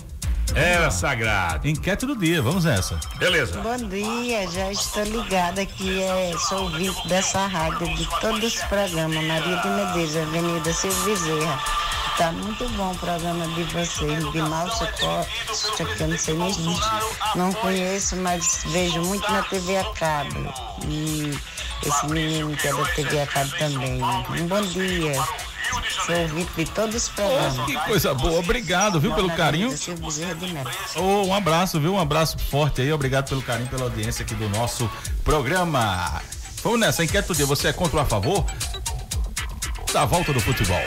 Era 0.53 0.91
sagrado. 0.91 1.67
Enquete 1.67 2.05
do 2.05 2.15
dia, 2.15 2.41
vamos 2.41 2.65
nessa. 2.65 2.99
Beleza. 3.17 3.59
Bom 3.61 3.77
dia, 3.89 4.49
já 4.49 4.71
estou 4.71 5.03
ligada 5.03 5.61
aqui, 5.61 6.01
é, 6.01 6.33
sou 6.37 6.63
ouvinte 6.63 7.07
dessa 7.07 7.45
rádio, 7.47 7.93
de 7.95 8.05
todos 8.21 8.43
os 8.43 8.61
programas, 8.63 9.23
Maria 9.25 9.57
de 9.57 9.67
Medeiros, 9.67 10.15
Avenida 10.15 10.73
Silvio 10.73 11.03
Bezerra. 11.05 11.59
Tá 12.17 12.31
muito 12.31 12.69
bom 12.69 12.91
o 12.91 12.97
programa 12.97 13.45
de 13.49 13.63
vocês, 13.63 14.31
de 14.31 14.41
Márcio 14.41 14.87
Costa, 14.99 15.85
que 15.85 16.03
eu 16.03 16.07
não 16.07 16.17
sei 16.17 16.33
nem 16.33 16.55
não 17.35 17.51
conheço, 17.51 18.15
mas 18.15 18.63
vejo 18.67 19.01
muito 19.01 19.29
na 19.29 19.43
TV 19.43 19.77
a 19.77 19.83
cabo. 19.91 20.53
E 20.87 21.37
esse 21.85 22.07
menino 22.07 22.55
que 22.55 22.69
é 22.69 22.73
da 22.73 22.85
TV 22.85 23.19
a 23.19 23.27
cabo 23.27 23.51
também. 23.57 24.01
Um 24.01 24.47
bom 24.47 24.61
dia. 24.61 25.21
Sou 26.05 26.15
ouvinte 26.15 26.51
de 26.55 26.65
todos 26.71 26.95
os 26.95 27.09
programas. 27.09 27.65
Que 27.65 27.77
coisa 27.79 28.13
boa, 28.13 28.39
obrigado, 28.39 28.99
viu, 28.99 29.13
pelo 29.13 29.29
carinho. 29.31 29.73
Ô, 30.95 31.27
um 31.27 31.33
abraço, 31.33 31.79
viu? 31.79 31.93
Um 31.93 31.99
abraço 31.99 32.37
forte 32.37 32.81
aí, 32.81 32.91
obrigado 32.91 33.29
pelo 33.29 33.41
carinho, 33.41 33.69
pela 33.69 33.83
audiência 33.83 34.23
aqui 34.23 34.35
do 34.35 34.47
nosso 34.49 34.89
programa. 35.23 36.21
Vamos 36.63 36.79
nessa, 36.79 37.03
enquete 37.03 37.27
do 37.27 37.35
dia, 37.35 37.45
você 37.45 37.69
é 37.69 37.73
contra 37.73 37.97
ou 37.97 38.03
a 38.03 38.05
favor 38.05 38.45
da 39.93 40.05
volta 40.05 40.33
do 40.33 40.39
futebol? 40.39 40.83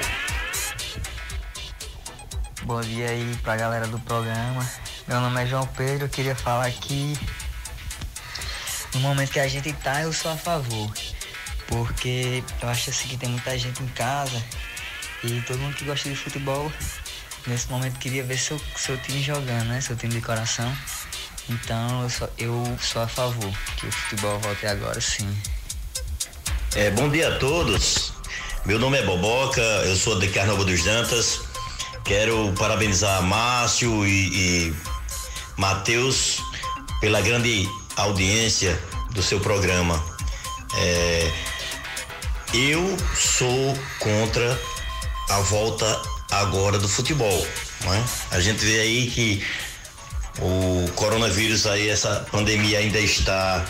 Bom 2.62 2.81
dia 2.83 3.09
aí 3.09 3.38
pra 3.43 3.57
galera 3.57 3.87
do 3.87 3.99
programa. 4.01 4.64
Meu 5.07 5.21
nome 5.21 5.43
é 5.43 5.47
João 5.47 5.67
Pedro, 5.69 6.05
eu 6.05 6.09
queria 6.09 6.37
falar 6.37 6.71
que 6.71 7.19
no 8.95 9.01
momento 9.01 9.31
que 9.31 9.41
a 9.41 9.49
gente 9.49 9.73
tá, 9.73 10.03
eu 10.03 10.12
sou 10.12 10.31
a 10.31 10.37
favor. 10.37 10.91
Porque 11.68 12.42
eu 12.61 12.68
acho 12.68 12.90
assim 12.90 13.09
que 13.09 13.16
tem 13.16 13.28
muita 13.28 13.57
gente 13.57 13.83
em 13.83 13.88
casa 13.88 14.42
e 15.22 15.40
todo 15.42 15.59
mundo 15.59 15.74
que 15.74 15.85
gosta 15.85 16.09
de 16.09 16.16
futebol 16.16 16.72
nesse 17.46 17.68
momento 17.70 17.98
queria 17.98 18.24
ver 18.24 18.38
seu, 18.38 18.61
seu 18.76 18.96
time 18.98 19.22
jogando, 19.22 19.66
né? 19.66 19.81
Seu 19.81 19.96
time 19.96 20.14
de 20.14 20.20
coração. 20.20 20.70
Então 21.48 22.02
eu 22.02 22.11
sou, 22.11 22.31
eu 22.38 22.78
sou 22.81 23.02
a 23.02 23.09
favor 23.09 23.52
que 23.76 23.87
o 23.87 23.92
futebol 23.92 24.38
volte 24.40 24.66
agora 24.66 25.00
sim. 25.00 25.28
É, 26.74 26.90
bom 26.90 27.09
dia 27.09 27.28
a 27.35 27.38
todos. 27.38 28.12
Meu 28.64 28.78
nome 28.78 28.98
é 28.98 29.02
Boboca, 29.02 29.61
eu 29.61 29.96
sou 29.96 30.18
de 30.18 30.28
Carnaval 30.28 30.64
dos 30.64 30.83
Dantas. 30.85 31.40
Quero 32.04 32.52
parabenizar 32.59 33.22
Márcio 33.22 34.07
e, 34.07 34.68
e 34.68 34.74
Matheus 35.57 36.42
pela 37.00 37.20
grande 37.20 37.68
audiência 37.96 38.78
do 39.12 39.22
seu 39.22 39.40
programa. 39.40 40.02
É, 40.76 41.33
eu 42.55 42.97
sou 43.15 43.77
contra 43.99 44.59
a 45.29 45.41
volta 45.41 46.03
agora 46.31 46.79
do 46.79 46.89
futebol. 46.89 47.47
Né? 47.85 48.05
A 48.31 48.41
gente 48.41 48.65
vê 48.65 48.81
aí 48.81 49.11
que 49.11 49.45
o 50.41 50.91
coronavírus 50.93 51.67
aí, 51.67 51.89
essa 51.89 52.27
pandemia 52.31 52.79
ainda 52.79 52.99
está 52.99 53.65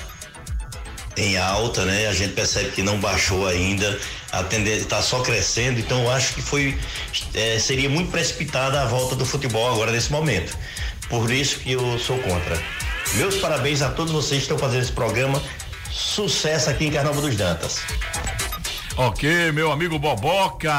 em 1.17 1.37
alta, 1.37 1.85
né? 1.85 2.07
A 2.07 2.13
gente 2.13 2.35
percebe 2.35 2.71
que 2.71 2.83
não 2.83 3.01
baixou 3.01 3.47
ainda, 3.47 3.99
a 4.31 4.45
tendência 4.45 4.83
está 4.83 5.03
só 5.03 5.21
crescendo, 5.21 5.81
então 5.81 6.03
eu 6.03 6.11
acho 6.11 6.35
que 6.35 6.43
foi 6.43 6.79
é, 7.35 7.59
seria 7.59 7.89
muito 7.89 8.11
precipitada 8.11 8.83
a 8.83 8.85
volta 8.85 9.17
do 9.17 9.27
futebol 9.27 9.73
agora 9.73 9.91
nesse 9.91 10.13
momento. 10.13 10.57
Por 11.09 11.31
isso 11.31 11.59
que 11.61 11.73
eu 11.73 11.99
sou 11.99 12.19
contra. 12.19 12.63
Meus 13.15 13.37
parabéns 13.37 13.81
a 13.83 13.89
todos 13.89 14.13
vocês 14.13 14.41
que 14.41 14.45
estão 14.45 14.59
fazendo 14.59 14.83
esse 14.83 14.93
programa. 14.93 15.43
Sucesso 15.91 16.69
aqui 16.69 16.87
em 16.87 16.91
Carnaval 16.93 17.23
dos 17.23 17.35
Dantas. 17.35 17.81
Ok, 19.01 19.53
meu 19.53 19.71
amigo 19.71 19.97
Boboca, 19.97 20.73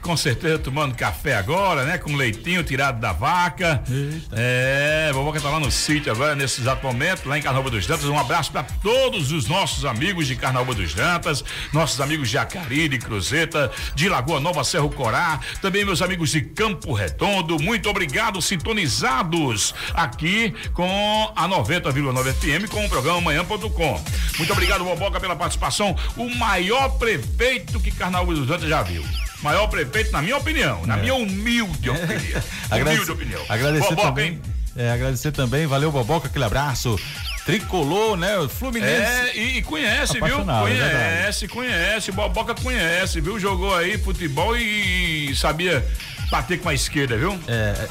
com 0.00 0.16
certeza 0.16 0.60
tomando 0.60 0.94
café 0.94 1.34
agora, 1.34 1.84
né? 1.84 1.98
Com 1.98 2.14
leitinho 2.14 2.62
tirado 2.62 3.00
da 3.00 3.12
vaca. 3.12 3.82
É, 4.30 5.10
Boboca 5.12 5.40
tá 5.40 5.50
lá 5.50 5.58
no 5.58 5.68
sítio 5.68 6.12
agora, 6.12 6.36
nesse 6.36 6.60
exato 6.60 6.86
momento, 6.86 7.28
lá 7.28 7.36
em 7.36 7.42
Carnaúba 7.42 7.68
dos 7.68 7.84
Dantas. 7.84 8.04
Um 8.04 8.16
abraço 8.16 8.52
para 8.52 8.62
todos 8.62 9.32
os 9.32 9.48
nossos 9.48 9.84
amigos 9.84 10.28
de 10.28 10.36
Carnaúba 10.36 10.72
dos 10.72 10.94
Dantas, 10.94 11.42
nossos 11.72 12.00
amigos 12.00 12.30
de 12.30 12.38
Acari, 12.38 12.88
de 12.88 12.96
Cruzeta, 12.96 13.72
de 13.92 14.08
Lagoa 14.08 14.38
Nova, 14.38 14.62
Cerro 14.62 14.90
Corá, 14.90 15.40
também 15.60 15.84
meus 15.84 16.00
amigos 16.00 16.30
de 16.30 16.42
Campo 16.42 16.92
Redondo. 16.92 17.60
Muito 17.60 17.90
obrigado, 17.90 18.40
sintonizados 18.40 19.74
aqui 19.94 20.54
com 20.72 21.32
a 21.34 21.48
90,9 21.48 22.34
FM 22.34 22.70
com 22.70 22.86
o 22.86 22.88
programa 22.88 23.20
Manhã.com. 23.20 24.04
Muito 24.38 24.52
obrigado, 24.52 24.84
Boboca, 24.84 25.18
pela 25.18 25.34
participação. 25.34 25.96
O 26.16 26.32
maior 26.36 26.90
prefeito 27.00 27.47
que 27.82 27.90
Carnaúba 27.90 28.34
dos 28.34 28.46
Dantas 28.46 28.68
já 28.68 28.82
viu. 28.82 29.04
Maior 29.42 29.66
prefeito, 29.68 30.10
na 30.10 30.20
minha 30.20 30.36
opinião, 30.36 30.84
na 30.84 30.96
minha 30.96 31.14
humilde 31.14 31.90
opinião. 31.90 32.42
Humilde 32.72 33.10
opinião. 33.10 33.42
Agradecer 33.48 33.88
Boboca, 33.90 34.08
também. 34.08 34.28
hein? 34.32 34.40
É, 34.76 34.92
agradecer 34.92 35.32
também, 35.32 35.66
valeu 35.66 35.90
Boboca, 35.92 36.26
aquele 36.28 36.44
abraço. 36.44 36.98
Tricolor, 37.44 38.16
né? 38.16 38.36
O 38.38 38.48
Fluminense. 38.48 38.92
É, 38.92 39.36
e, 39.36 39.58
e 39.58 39.62
conhece, 39.62 40.14
viu? 40.20 40.40
É 40.40 40.60
Conhece, 40.60 41.48
conhece. 41.48 42.12
Boboca 42.12 42.54
conhece, 42.54 43.20
viu? 43.20 43.40
Jogou 43.40 43.74
aí 43.74 43.96
futebol 43.96 44.54
e, 44.56 45.34
sabia 45.34 45.84
bater 46.30 46.60
com 46.60 46.68
a 46.68 46.74
esquerda, 46.74 47.16
viu? 47.16 47.38
É, 47.48 47.88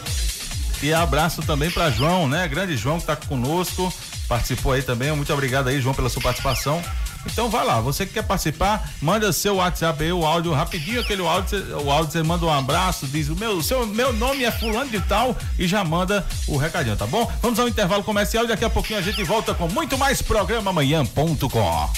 e 0.84 0.94
abraço 0.94 1.42
também 1.42 1.72
para 1.72 1.90
João, 1.90 2.28
né? 2.30 2.48
Grande 2.48 2.78
João 2.78 3.00
que 3.00 3.08
tá 3.08 3.16
conosco, 3.16 3.92
participou 4.28 4.74
aí 4.74 4.82
também. 4.82 5.12
Muito 5.16 5.32
obrigado 5.34 5.68
aí, 5.70 5.80
João, 5.82 5.96
pela 5.96 6.10
sua 6.10 6.22
participação. 6.22 6.82
Então 7.26 7.50
vai 7.50 7.66
lá, 7.66 7.82
você 7.82 8.06
que 8.06 8.14
quer 8.14 8.24
participar, 8.24 8.90
manda 9.02 9.34
seu 9.34 9.56
WhatsApp 9.58 10.02
aí, 10.02 10.14
o 10.14 10.26
áudio 10.26 10.54
rapidinho, 10.54 11.02
aquele 11.02 11.28
áudio, 11.28 11.50
cê- 11.50 11.74
o 11.74 11.92
áudio 11.92 12.12
você 12.14 12.24
manda 12.24 12.46
um 12.46 12.54
abraço, 12.54 13.06
diz 13.06 13.28
o 13.28 13.36
meu, 13.36 13.62
seu, 13.62 13.86
meu 13.86 14.14
nome 14.14 14.46
é 14.46 14.52
fulano 14.52 14.90
de 14.90 15.02
tal 15.02 15.36
e 15.60 15.68
já 15.68 15.84
manda 15.84 16.26
o 16.48 16.56
recadinho, 16.56 16.96
tá 16.96 17.06
bom? 17.06 17.30
Vamos 17.42 17.60
ao 17.60 17.68
intervalo 17.68 18.02
comercial 18.04 18.46
e 18.46 18.48
daqui 18.48 18.64
a 18.64 18.70
pouquinho 18.70 19.00
a 19.00 19.02
gente 19.02 19.22
volta 19.26 19.54
com 19.54 19.68
muito 19.68 19.98
mais 19.98 20.22
programa 20.22 20.70
amanhã.com. 20.72 21.90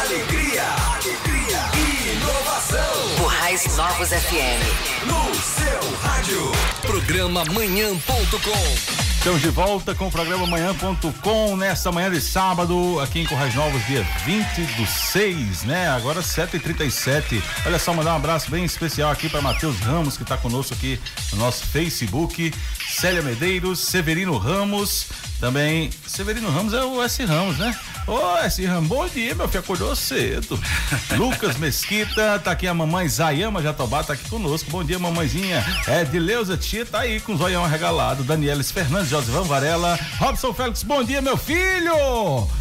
Alegria, 0.00 0.62
alegria 0.94 1.60
e 1.74 2.12
inovação. 2.16 3.16
Currais 3.18 3.76
Novos 3.76 4.08
FM. 4.10 5.06
No 5.06 5.34
seu 5.34 5.96
rádio. 6.02 6.52
Programa 6.82 7.44
Manhã.com. 7.46 9.03
Estamos 9.24 9.40
de 9.40 9.48
volta 9.48 9.94
com 9.94 10.08
o 10.08 10.10
programa 10.10 10.46
Manhã.com 10.46 11.56
nessa 11.56 11.90
manhã 11.90 12.10
de 12.10 12.20
sábado, 12.20 13.00
aqui 13.00 13.20
em 13.20 13.24
Corrais 13.26 13.54
Novos, 13.54 13.82
dia 13.86 14.02
20 14.26 14.44
do 14.76 14.86
6, 14.86 15.62
né? 15.62 15.88
Agora 15.88 16.20
7h37. 16.20 17.42
Olha 17.64 17.78
só, 17.78 17.94
mandar 17.94 18.12
um 18.12 18.16
abraço 18.16 18.50
bem 18.50 18.66
especial 18.66 19.10
aqui 19.10 19.30
para 19.30 19.40
Matheus 19.40 19.80
Ramos, 19.80 20.18
que 20.18 20.24
está 20.24 20.36
conosco 20.36 20.74
aqui 20.74 21.00
no 21.32 21.38
nosso 21.38 21.64
Facebook. 21.64 22.52
Célia 22.86 23.22
Medeiros, 23.22 23.80
Severino 23.80 24.36
Ramos, 24.36 25.06
também. 25.44 25.90
Severino 26.06 26.48
Ramos 26.48 26.72
é 26.72 26.82
o 26.82 27.02
S. 27.02 27.22
Ramos, 27.22 27.58
né? 27.58 27.78
Ô, 28.06 28.38
S. 28.38 28.64
Ramos, 28.64 28.88
bom 28.88 29.06
dia, 29.06 29.34
meu 29.34 29.46
filho, 29.46 29.60
acordou 29.60 29.94
cedo. 29.94 30.58
Lucas 31.18 31.58
Mesquita, 31.58 32.38
tá 32.38 32.52
aqui 32.52 32.66
a 32.66 32.72
mamãe 32.72 33.06
Zayama 33.06 33.60
Jatobá, 33.60 34.02
tá 34.02 34.14
aqui 34.14 34.26
conosco. 34.30 34.70
Bom 34.70 34.82
dia, 34.82 34.98
mamãezinha. 34.98 35.62
É, 35.86 36.02
de 36.02 36.18
Leusa 36.18 36.56
Tia, 36.56 36.86
tá 36.86 37.00
aí 37.00 37.20
com 37.20 37.34
o 37.34 37.36
zoião 37.36 37.66
regalado. 37.66 38.24
Danielis 38.24 38.70
Fernandes, 38.70 39.10
Josivan 39.10 39.42
Varela. 39.42 39.98
Robson 40.16 40.54
Félix, 40.54 40.82
bom 40.82 41.04
dia, 41.04 41.20
meu 41.20 41.36
filho. 41.36 41.92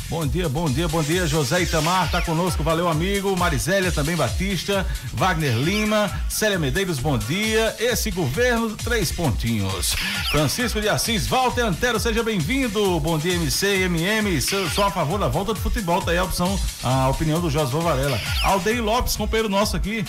Bom 0.10 0.28
dia, 0.28 0.50
bom 0.50 0.69
dia, 0.69 0.88
bom 0.89 1.02
dia. 1.02 1.26
José 1.26 1.62
Itamar 1.62 2.12
tá 2.12 2.22
conosco, 2.22 2.63
valeu, 2.63 2.89
amigo. 2.89 3.36
Marizélia 3.38 3.93
também 3.93 4.17
Batista. 4.17 4.86
Wagner 5.13 5.56
Lima, 5.56 6.12
Célia 6.30 6.60
Medeiros, 6.60 7.00
bom 7.00 7.17
dia. 7.17 7.76
Esse 7.80 8.12
governo, 8.12 8.76
três 8.76 9.10
pontinhos. 9.10 9.96
Francisco 10.32 10.82
de 10.82 10.89
Assis, 10.89 11.28
Walter 11.28 11.62
Antero, 11.62 11.98
seja 11.98 12.22
bem-vindo. 12.22 12.73
Bom 12.74 13.20
dia, 13.20 13.36
MC, 13.36 13.84
MM. 13.84 14.42
Sou, 14.42 14.84
a 14.84 14.90
favor 14.90 15.20
da 15.20 15.28
volta 15.28 15.54
do 15.54 15.60
futebol, 15.60 16.02
tá 16.02 16.10
aí 16.10 16.18
a 16.18 16.24
opção, 16.24 16.60
a 16.84 17.08
opinião 17.08 17.40
do 17.40 17.48
José 17.48 17.78
Varela. 17.78 18.20
Aldeir 18.42 18.84
Lopes, 18.84 19.16
companheiro 19.16 19.48
nosso 19.48 19.78
aqui. 19.78 20.04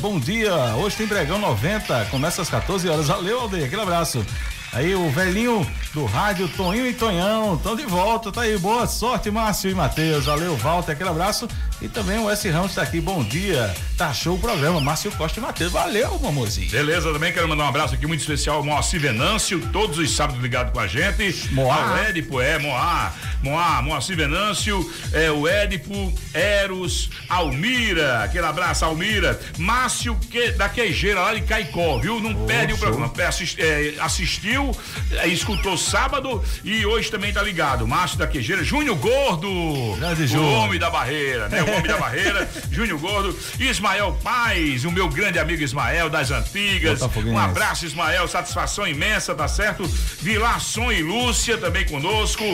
Bom 0.00 0.20
dia, 0.20 0.54
hoje 0.76 0.94
tem 0.94 1.08
Bregão 1.08 1.40
90, 1.40 2.04
começa 2.04 2.40
às 2.40 2.48
14 2.48 2.88
horas. 2.88 3.08
Valeu, 3.08 3.40
Aldeir, 3.40 3.64
aquele 3.64 3.82
abraço. 3.82 4.24
Aí 4.72 4.94
o 4.94 5.10
velhinho 5.10 5.66
do 5.92 6.04
rádio 6.04 6.46
Toninho 6.48 6.86
e 6.86 6.92
Tonhão. 6.92 7.56
Estão 7.56 7.74
de 7.74 7.84
volta, 7.84 8.30
tá 8.30 8.42
aí. 8.42 8.56
Boa 8.58 8.86
sorte, 8.86 9.28
Márcio 9.28 9.70
e 9.70 9.74
Matheus. 9.74 10.26
Valeu, 10.26 10.56
Walter, 10.56 10.92
aquele 10.92 11.10
abraço. 11.10 11.48
E 11.80 11.88
também 11.88 12.18
o 12.18 12.28
S. 12.28 12.48
Ramos 12.50 12.70
está 12.70 12.82
aqui. 12.82 13.00
Bom 13.00 13.22
dia. 13.22 13.72
Tá 13.96 14.12
show 14.12 14.34
o 14.34 14.38
programa. 14.38 14.80
Márcio 14.80 15.12
Costa 15.12 15.38
e 15.38 15.42
Matheus. 15.42 15.70
Valeu, 15.70 16.18
mamozinho. 16.18 16.70
Beleza, 16.70 17.12
também 17.12 17.32
quero 17.32 17.48
mandar 17.48 17.64
um 17.64 17.68
abraço 17.68 17.94
aqui 17.94 18.06
muito 18.06 18.20
especial 18.20 18.56
ao 18.56 18.64
Moacir 18.64 19.00
Venâncio, 19.00 19.60
todos 19.72 19.98
os 19.98 20.14
sábados 20.14 20.42
ligado 20.42 20.72
com 20.72 20.80
a 20.80 20.88
gente. 20.88 21.52
Moá. 21.52 21.90
Ao 21.90 21.96
Édipo, 21.98 22.40
é, 22.40 22.58
Moá. 22.58 23.12
Moá, 23.42 23.80
Moacir 23.80 24.16
Venâncio, 24.16 24.92
é, 25.12 25.30
o 25.30 25.46
Édipo, 25.46 26.12
Eros, 26.34 27.08
Almira, 27.28 28.24
aquele 28.24 28.44
abraço, 28.44 28.84
Almira. 28.84 29.38
Márcio 29.56 30.16
que, 30.16 30.50
da 30.52 30.68
Queijeira, 30.68 31.20
lá 31.20 31.34
de 31.34 31.42
Caicó, 31.42 31.98
viu? 31.98 32.18
Não 32.20 32.46
perde 32.46 32.72
o 32.72 32.78
programa. 32.78 33.12
Assist, 33.26 33.56
é, 33.60 33.94
assistiu, 34.00 34.76
é, 35.12 35.28
escutou 35.28 35.78
sábado 35.78 36.42
e 36.64 36.84
hoje 36.84 37.10
também 37.10 37.32
tá 37.32 37.42
ligado. 37.42 37.86
Márcio 37.86 38.18
da 38.18 38.26
Queijeira, 38.26 38.64
Júnior 38.64 38.96
Gordo, 38.96 39.48
Grande 39.96 40.24
o 40.24 40.26
Júnior. 40.26 40.64
homem 40.64 40.78
da 40.80 40.90
barreira, 40.90 41.48
né? 41.48 41.64
Homem 41.70 41.86
da 41.86 41.96
barreira, 41.98 42.48
Júnior 42.70 42.98
Gordo, 42.98 43.38
Ismael 43.58 44.18
Paz, 44.22 44.84
o 44.84 44.90
meu 44.90 45.08
grande 45.08 45.38
amigo 45.38 45.62
Ismael 45.62 46.08
das 46.08 46.30
antigas. 46.30 47.00
Um 47.02 47.38
abraço, 47.38 47.86
Ismael, 47.86 48.26
satisfação 48.28 48.86
imensa, 48.86 49.34
tá 49.34 49.48
certo? 49.48 49.84
Vilar 50.20 50.60
Som 50.60 50.90
e 50.90 51.02
Lúcia 51.02 51.58
também 51.58 51.86
conosco. 51.86 52.44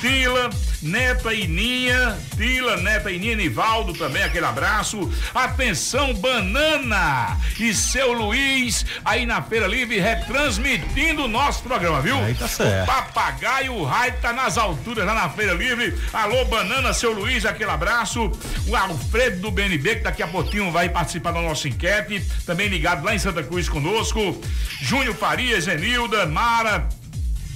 Tila, 0.00 0.50
Neta 0.82 1.32
e 1.32 1.46
Ninha, 1.46 2.18
Tila, 2.36 2.76
Neta 2.76 3.10
e 3.10 3.18
Ninha, 3.18 3.36
Nivaldo 3.36 3.92
também, 3.94 4.22
aquele 4.22 4.46
abraço. 4.46 5.10
Atenção, 5.34 6.12
Banana 6.14 7.38
e 7.58 7.72
seu 7.74 8.12
Luiz, 8.12 8.84
aí 9.04 9.26
na 9.26 9.40
Feira 9.42 9.66
Livre, 9.66 9.98
retransmitindo 9.98 11.24
o 11.24 11.28
nosso 11.28 11.62
programa, 11.62 12.00
viu? 12.00 12.16
Aí 12.18 12.34
tá 12.34 12.48
certo. 12.48 12.84
O 12.84 12.86
papagaio, 12.86 13.74
o 13.74 13.84
raio 13.84 14.14
tá 14.20 14.32
nas 14.32 14.58
alturas 14.58 15.06
lá 15.06 15.14
na 15.14 15.28
Feira 15.28 15.54
Livre. 15.54 15.98
Alô, 16.12 16.44
Banana, 16.44 16.92
seu 16.92 17.12
Luiz, 17.12 17.44
aquele 17.44 17.70
abraço. 17.70 18.30
O 18.66 18.74
Alfredo 18.74 19.40
do 19.40 19.50
BNB, 19.50 19.96
que 19.96 20.02
daqui 20.02 20.22
a 20.22 20.26
pouquinho 20.26 20.70
vai 20.72 20.88
participar 20.88 21.32
da 21.32 21.42
nossa 21.42 21.68
enquete, 21.68 22.24
também 22.46 22.68
ligado 22.68 23.04
lá 23.04 23.14
em 23.14 23.18
Santa 23.18 23.42
Cruz 23.42 23.68
conosco. 23.68 24.40
Júnior 24.80 25.14
Farias, 25.14 25.64
Zenilda, 25.64 26.24
Mara, 26.26 26.88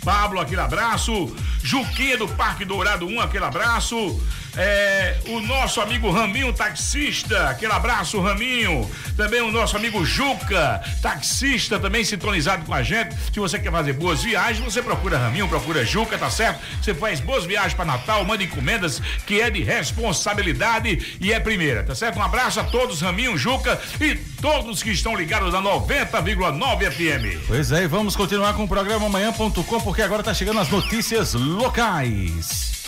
Pablo, 0.04 0.38
aquele 0.38 0.60
abraço. 0.60 1.34
Juquinha 1.62 2.16
do 2.16 2.28
Parque 2.28 2.64
Dourado 2.64 3.06
1, 3.06 3.20
aquele 3.20 3.44
abraço. 3.44 4.20
É, 4.60 5.16
o 5.28 5.38
nosso 5.40 5.80
amigo 5.80 6.10
Raminho, 6.10 6.52
taxista, 6.52 7.48
aquele 7.48 7.72
abraço, 7.72 8.20
Raminho. 8.20 8.90
Também 9.16 9.40
o 9.40 9.52
nosso 9.52 9.76
amigo 9.76 10.04
Juca, 10.04 10.82
taxista, 11.00 11.78
também 11.78 12.02
sintonizado 12.02 12.64
com 12.64 12.74
a 12.74 12.82
gente. 12.82 13.14
Se 13.32 13.38
você 13.38 13.56
quer 13.56 13.70
fazer 13.70 13.92
boas 13.92 14.20
viagens, 14.20 14.64
você 14.64 14.82
procura 14.82 15.16
Raminho, 15.16 15.46
procura 15.46 15.84
Juca, 15.84 16.18
tá 16.18 16.28
certo? 16.28 16.60
Você 16.82 16.92
faz 16.92 17.20
boas 17.20 17.44
viagens 17.44 17.74
para 17.74 17.84
Natal, 17.84 18.24
manda 18.24 18.42
encomendas, 18.42 19.00
que 19.24 19.40
é 19.40 19.48
de 19.48 19.62
responsabilidade 19.62 21.16
e 21.20 21.32
é 21.32 21.38
primeira, 21.38 21.84
tá 21.84 21.94
certo? 21.94 22.18
Um 22.18 22.22
abraço 22.22 22.58
a 22.58 22.64
todos, 22.64 23.00
Raminho, 23.00 23.38
Juca 23.38 23.80
e 24.00 24.16
todos 24.42 24.82
que 24.82 24.90
estão 24.90 25.14
ligados 25.14 25.52
na 25.52 25.62
90,9 25.62 26.90
FM. 26.90 27.46
Pois 27.46 27.70
é, 27.70 27.84
e 27.84 27.86
vamos 27.86 28.16
continuar 28.16 28.54
com 28.54 28.64
o 28.64 28.68
programa 28.68 29.06
amanhã.com, 29.06 29.80
porque 29.82 30.02
agora 30.02 30.24
tá 30.24 30.34
chegando 30.34 30.58
as 30.58 30.68
notícias 30.68 31.34
locais. 31.34 32.78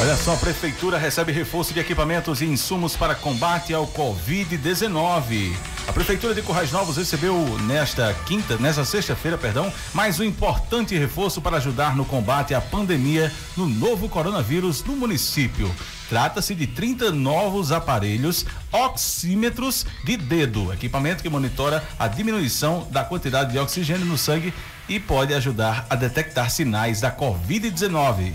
Olha 0.00 0.16
só, 0.16 0.34
a 0.34 0.36
prefeitura 0.36 0.98
recebe 0.98 1.32
reforço 1.32 1.72
de 1.72 1.80
equipamentos 1.80 2.42
e 2.42 2.44
insumos 2.44 2.94
para 2.94 3.14
combate 3.14 3.72
ao 3.72 3.86
Covid-19. 3.86 5.73
A 5.86 5.92
prefeitura 5.92 6.34
de 6.34 6.40
Currais 6.40 6.72
Novos 6.72 6.96
recebeu 6.96 7.36
nesta 7.60 8.14
quinta, 8.26 8.56
nesta 8.56 8.84
sexta-feira, 8.86 9.36
perdão, 9.36 9.70
mais 9.92 10.18
um 10.18 10.24
importante 10.24 10.96
reforço 10.96 11.42
para 11.42 11.58
ajudar 11.58 11.94
no 11.94 12.06
combate 12.06 12.54
à 12.54 12.60
pandemia 12.60 13.30
no 13.54 13.68
novo 13.68 14.08
coronavírus 14.08 14.82
no 14.82 14.96
município. 14.96 15.72
Trata-se 16.08 16.54
de 16.54 16.66
30 16.66 17.12
novos 17.12 17.70
aparelhos 17.70 18.46
oxímetros 18.72 19.84
de 20.04 20.16
dedo, 20.16 20.72
equipamento 20.72 21.22
que 21.22 21.28
monitora 21.28 21.86
a 21.98 22.08
diminuição 22.08 22.88
da 22.90 23.04
quantidade 23.04 23.52
de 23.52 23.58
oxigênio 23.58 24.06
no 24.06 24.16
sangue 24.16 24.54
e 24.88 24.98
pode 24.98 25.34
ajudar 25.34 25.86
a 25.90 25.94
detectar 25.94 26.50
sinais 26.50 27.02
da 27.02 27.14
Covid-19. 27.14 28.32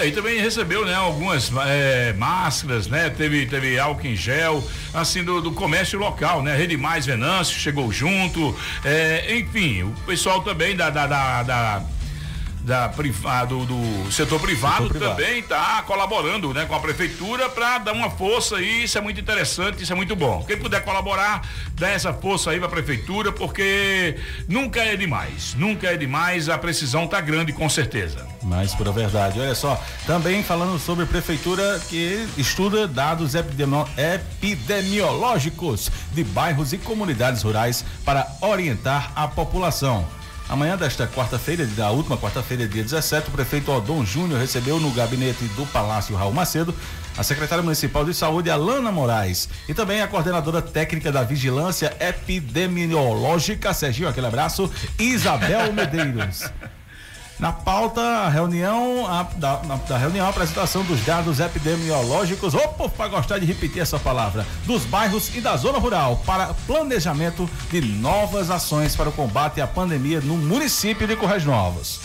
É, 0.00 0.06
e 0.06 0.12
também 0.12 0.40
recebeu, 0.40 0.86
né, 0.86 0.94
algumas 0.94 1.52
é, 1.66 2.14
máscaras, 2.14 2.86
né? 2.86 3.10
Teve, 3.10 3.44
teve 3.44 3.78
álcool 3.78 4.06
em 4.06 4.16
gel, 4.16 4.66
assim, 4.94 5.22
do, 5.22 5.42
do 5.42 5.52
comércio 5.52 5.98
local, 5.98 6.42
né? 6.42 6.56
Rede 6.56 6.74
Mais 6.74 7.04
Venâncio 7.04 7.58
chegou 7.60 7.92
junto, 7.92 8.56
é, 8.82 9.36
enfim, 9.36 9.82
o 9.82 9.92
pessoal 10.06 10.40
também 10.40 10.74
da, 10.74 10.88
da, 10.88 11.06
da, 11.06 11.42
da 11.42 11.82
da 12.60 12.88
priva- 12.90 13.44
do, 13.46 13.64
do 13.64 14.12
setor 14.12 14.38
privado, 14.40 14.84
Setor 14.84 14.90
privado. 14.90 15.16
também 15.16 15.38
está 15.40 15.82
colaborando 15.86 16.52
né, 16.52 16.66
com 16.66 16.74
a 16.74 16.80
prefeitura 16.80 17.48
para 17.48 17.78
dar 17.78 17.92
uma 17.92 18.10
força 18.10 18.60
e 18.60 18.84
isso 18.84 18.98
é 18.98 19.00
muito 19.00 19.18
interessante, 19.20 19.82
isso 19.82 19.92
é 19.92 19.96
muito 19.96 20.14
bom. 20.14 20.44
Quem 20.46 20.58
puder 20.58 20.82
colaborar, 20.84 21.42
dá 21.72 21.88
essa 21.88 22.12
força 22.12 22.50
aí 22.50 22.58
para 22.58 22.66
a 22.68 22.70
prefeitura, 22.70 23.32
porque 23.32 24.16
nunca 24.48 24.80
é 24.80 24.94
demais, 24.94 25.54
nunca 25.56 25.86
é 25.88 25.96
demais, 25.96 26.48
a 26.48 26.58
precisão 26.58 27.06
tá 27.06 27.20
grande 27.20 27.52
com 27.52 27.68
certeza. 27.68 28.26
Mais 28.42 28.74
pura 28.74 28.92
verdade. 28.92 29.40
Olha 29.40 29.54
só, 29.54 29.82
também 30.06 30.42
falando 30.42 30.78
sobre 30.78 31.06
prefeitura 31.06 31.80
que 31.88 32.28
estuda 32.36 32.86
dados 32.86 33.34
epidemio- 33.34 33.88
epidemiológicos 33.96 35.90
de 36.12 36.22
bairros 36.24 36.72
e 36.72 36.78
comunidades 36.78 37.42
rurais 37.42 37.84
para 38.04 38.26
orientar 38.40 39.12
a 39.16 39.26
população. 39.26 40.06
Amanhã 40.50 40.76
desta 40.76 41.06
quarta-feira, 41.06 41.64
da 41.64 41.92
última 41.92 42.18
quarta-feira, 42.18 42.66
dia 42.66 42.82
17, 42.82 43.28
o 43.28 43.30
prefeito 43.30 43.70
Odon 43.70 44.04
Júnior 44.04 44.40
recebeu 44.40 44.80
no 44.80 44.90
gabinete 44.90 45.44
do 45.54 45.64
Palácio 45.66 46.16
Raul 46.16 46.32
Macedo 46.32 46.74
a 47.16 47.22
secretária 47.22 47.62
municipal 47.62 48.04
de 48.04 48.12
saúde, 48.12 48.50
Alana 48.50 48.90
Moraes, 48.90 49.48
e 49.68 49.74
também 49.74 50.02
a 50.02 50.08
coordenadora 50.08 50.60
técnica 50.60 51.12
da 51.12 51.22
vigilância 51.22 51.96
epidemiológica, 52.00 53.72
Serginho, 53.72 54.08
aquele 54.08 54.26
abraço, 54.26 54.68
Isabel 54.98 55.72
Medeiros. 55.72 56.50
Na 57.40 57.50
pauta, 57.52 58.28
reunião, 58.28 59.06
a, 59.06 59.22
da, 59.22 59.62
na- 59.62 59.76
da 59.76 59.96
reunião, 59.96 60.26
a 60.26 60.28
apresentação 60.28 60.84
dos 60.84 61.00
dados 61.06 61.40
epidemiológicos, 61.40 62.52
opa, 62.52 62.86
para 62.90 63.08
gostar 63.08 63.38
de 63.38 63.46
repetir 63.46 63.80
essa 63.80 63.98
palavra, 63.98 64.46
dos 64.66 64.84
bairros 64.84 65.34
e 65.34 65.40
da 65.40 65.56
zona 65.56 65.78
rural 65.78 66.22
para 66.26 66.52
planejamento 66.66 67.48
de 67.70 67.80
novas 67.80 68.50
ações 68.50 68.94
para 68.94 69.08
o 69.08 69.12
combate 69.12 69.58
à 69.58 69.66
pandemia 69.66 70.20
no 70.20 70.36
município 70.36 71.06
de 71.06 71.16
Correios 71.16 71.44
Novos. 71.46 72.00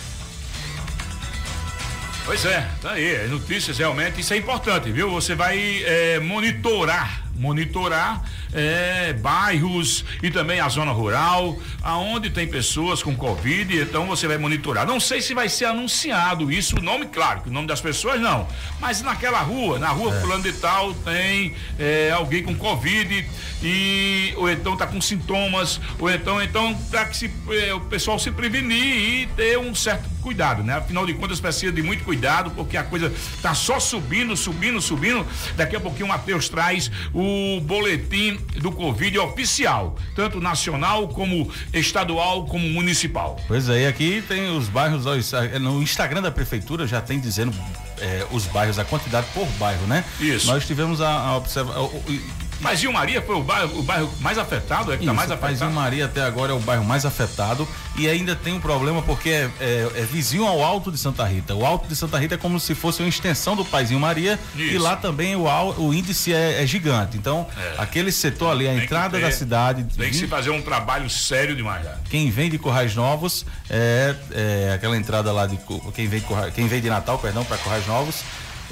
Pois 2.23 2.43
é, 2.45 2.67
tá 2.81 2.91
aí. 2.91 3.27
Notícias 3.27 3.77
realmente, 3.77 4.21
isso 4.21 4.33
é 4.33 4.37
importante, 4.37 4.89
viu? 4.91 5.11
Você 5.11 5.35
vai 5.35 5.83
é, 5.85 6.19
monitorar, 6.21 7.21
monitorar 7.35 8.23
é, 8.55 9.11
bairros 9.13 10.05
e 10.23 10.31
também 10.31 10.61
a 10.61 10.69
zona 10.69 10.91
rural, 10.91 11.59
aonde 11.83 12.29
tem 12.29 12.47
pessoas 12.47 13.03
com 13.03 13.13
Covid, 13.15 13.81
então 13.81 14.07
você 14.07 14.27
vai 14.27 14.37
monitorar. 14.37 14.87
Não 14.87 14.99
sei 14.99 15.21
se 15.21 15.33
vai 15.33 15.49
ser 15.49 15.65
anunciado 15.65 16.49
isso, 16.49 16.77
o 16.77 16.81
nome, 16.81 17.07
claro, 17.07 17.41
que 17.41 17.49
o 17.49 17.51
nome 17.51 17.67
das 17.67 17.81
pessoas 17.81 18.19
não. 18.19 18.47
Mas 18.79 19.01
naquela 19.01 19.39
rua, 19.39 19.77
na 19.77 19.89
rua 19.89 20.13
fulano 20.21 20.41
de 20.41 20.53
tal, 20.53 20.93
tem 20.93 21.53
é, 21.77 22.11
alguém 22.11 22.41
com 22.41 22.55
Covid 22.55 23.27
e 23.61 24.33
ou 24.37 24.49
então 24.49 24.77
tá 24.77 24.87
com 24.87 25.01
sintomas, 25.01 25.81
ou 25.99 26.09
então, 26.09 26.41
então 26.41 26.73
para 26.89 27.05
que 27.05 27.17
se, 27.17 27.31
é, 27.49 27.73
o 27.73 27.81
pessoal 27.81 28.17
se 28.17 28.31
prevenir 28.31 29.23
e 29.23 29.27
ter 29.35 29.57
um 29.59 29.75
certo 29.75 30.15
cuidado, 30.21 30.63
né? 30.63 30.73
Afinal 30.73 31.05
de 31.05 31.13
contas, 31.13 31.39
precisa 31.39 31.71
de 31.71 31.83
muito 31.83 32.03
cuidado, 32.03 32.49
porque 32.51 32.77
a 32.77 32.83
coisa 32.83 33.13
tá 33.41 33.53
só 33.53 33.79
subindo, 33.79 34.35
subindo, 34.35 34.81
subindo. 34.81 35.25
Daqui 35.55 35.75
a 35.75 35.79
pouquinho 35.79 36.05
o 36.05 36.09
Matheus 36.09 36.49
traz 36.49 36.89
o 37.13 37.59
boletim 37.61 38.39
do 38.61 38.71
Covid 38.71 39.19
oficial, 39.19 39.95
tanto 40.15 40.39
nacional 40.39 41.07
como 41.09 41.51
estadual 41.73 42.45
como 42.45 42.67
municipal. 42.69 43.39
Pois 43.47 43.67
é, 43.69 43.81
e 43.83 43.87
aqui 43.87 44.23
tem 44.27 44.49
os 44.55 44.67
bairros, 44.69 45.05
é, 45.33 45.59
no 45.59 45.81
Instagram 45.81 46.21
da 46.21 46.31
prefeitura 46.31 46.87
já 46.87 47.01
tem 47.01 47.19
dizendo 47.19 47.53
é, 47.99 48.25
os 48.31 48.45
bairros, 48.45 48.79
a 48.79 48.85
quantidade 48.85 49.27
por 49.33 49.45
bairro, 49.59 49.85
né? 49.87 50.03
Isso. 50.19 50.47
Nós 50.47 50.65
tivemos 50.65 51.01
a, 51.01 51.09
a 51.09 51.37
observa- 51.37 51.79
o- 51.79 51.85
o- 51.85 52.44
Mas 52.61 52.79
Gil 52.79 52.91
Maria 52.91 53.21
foi 53.21 53.35
o 53.35 53.43
bairro, 53.43 53.79
o 53.79 53.83
bairro 53.83 54.09
mais 54.19 54.37
afetado, 54.37 54.91
é 54.91 54.97
que 54.97 55.05
tá 55.05 55.13
mais 55.13 55.29
Isso, 55.29 55.37
Paizinho 55.39 55.67
afetado. 55.67 55.73
Maria 55.83 56.05
até 56.05 56.21
agora 56.23 56.51
é 56.51 56.55
o 56.55 56.59
bairro 56.59 56.83
mais 56.85 57.05
afetado 57.05 57.67
e 57.97 58.07
ainda 58.09 58.35
tem 58.35 58.53
um 58.53 58.59
problema 58.59 59.01
porque 59.01 59.29
é, 59.29 59.49
é- 59.59 59.91
é 59.97 60.01
vizinho 60.09 60.45
ao 60.47 60.63
Alto 60.63 60.91
de 60.91 60.97
Santa 60.97 61.23
Rita. 61.25 61.53
O 61.53 61.65
Alto 61.65 61.87
de 61.87 61.95
Santa 61.95 62.17
Rita 62.17 62.35
é 62.35 62.37
como 62.37 62.59
se 62.59 62.73
fosse 62.73 63.01
uma 63.01 63.09
extensão 63.09 63.55
do 63.55 63.63
Paizinho 63.65 63.99
Maria 63.99 64.39
e 64.55 64.69
Isso. 64.75 64.79
lá 64.79 64.95
também 64.95 65.35
o, 65.35 65.43
o 65.77 65.93
índice 65.93 66.33
é, 66.33 66.63
é 66.63 66.65
gigante. 66.65 67.17
Então, 67.17 67.45
É. 67.57 67.75
aquele 67.77 68.11
setor 68.11 68.51
ali, 68.51 68.67
a 68.67 68.73
Tem 68.73 68.83
entrada 68.83 69.17
ter- 69.19 69.23
da 69.25 69.31
cidade, 69.31 69.83
Tem 69.95 70.09
que 70.09 70.15
se 70.15 70.21
vim- 70.21 70.27
fazer 70.27 70.49
um 70.49 70.61
trabalho 70.61 71.09
sério 71.09 71.55
demais. 71.55 71.85
quem 72.09 72.31
vem 72.31 72.49
de 72.49 72.57
Corrais 72.57 72.95
Novos 72.95 73.45
é, 73.69 74.15
é 74.31 74.71
aquela 74.73 74.97
entrada 74.97 75.31
lá 75.31 75.45
de 75.45 75.59
quem 75.93 76.07
vem 76.07 76.19
de, 76.19 76.25
Corra- 76.25 76.49
quem 76.51 76.67
vem 76.67 76.81
de 76.81 76.89
Natal, 76.89 77.19
perdão, 77.19 77.43
para 77.43 77.57
Corrais 77.57 77.85
Novos 77.85 78.21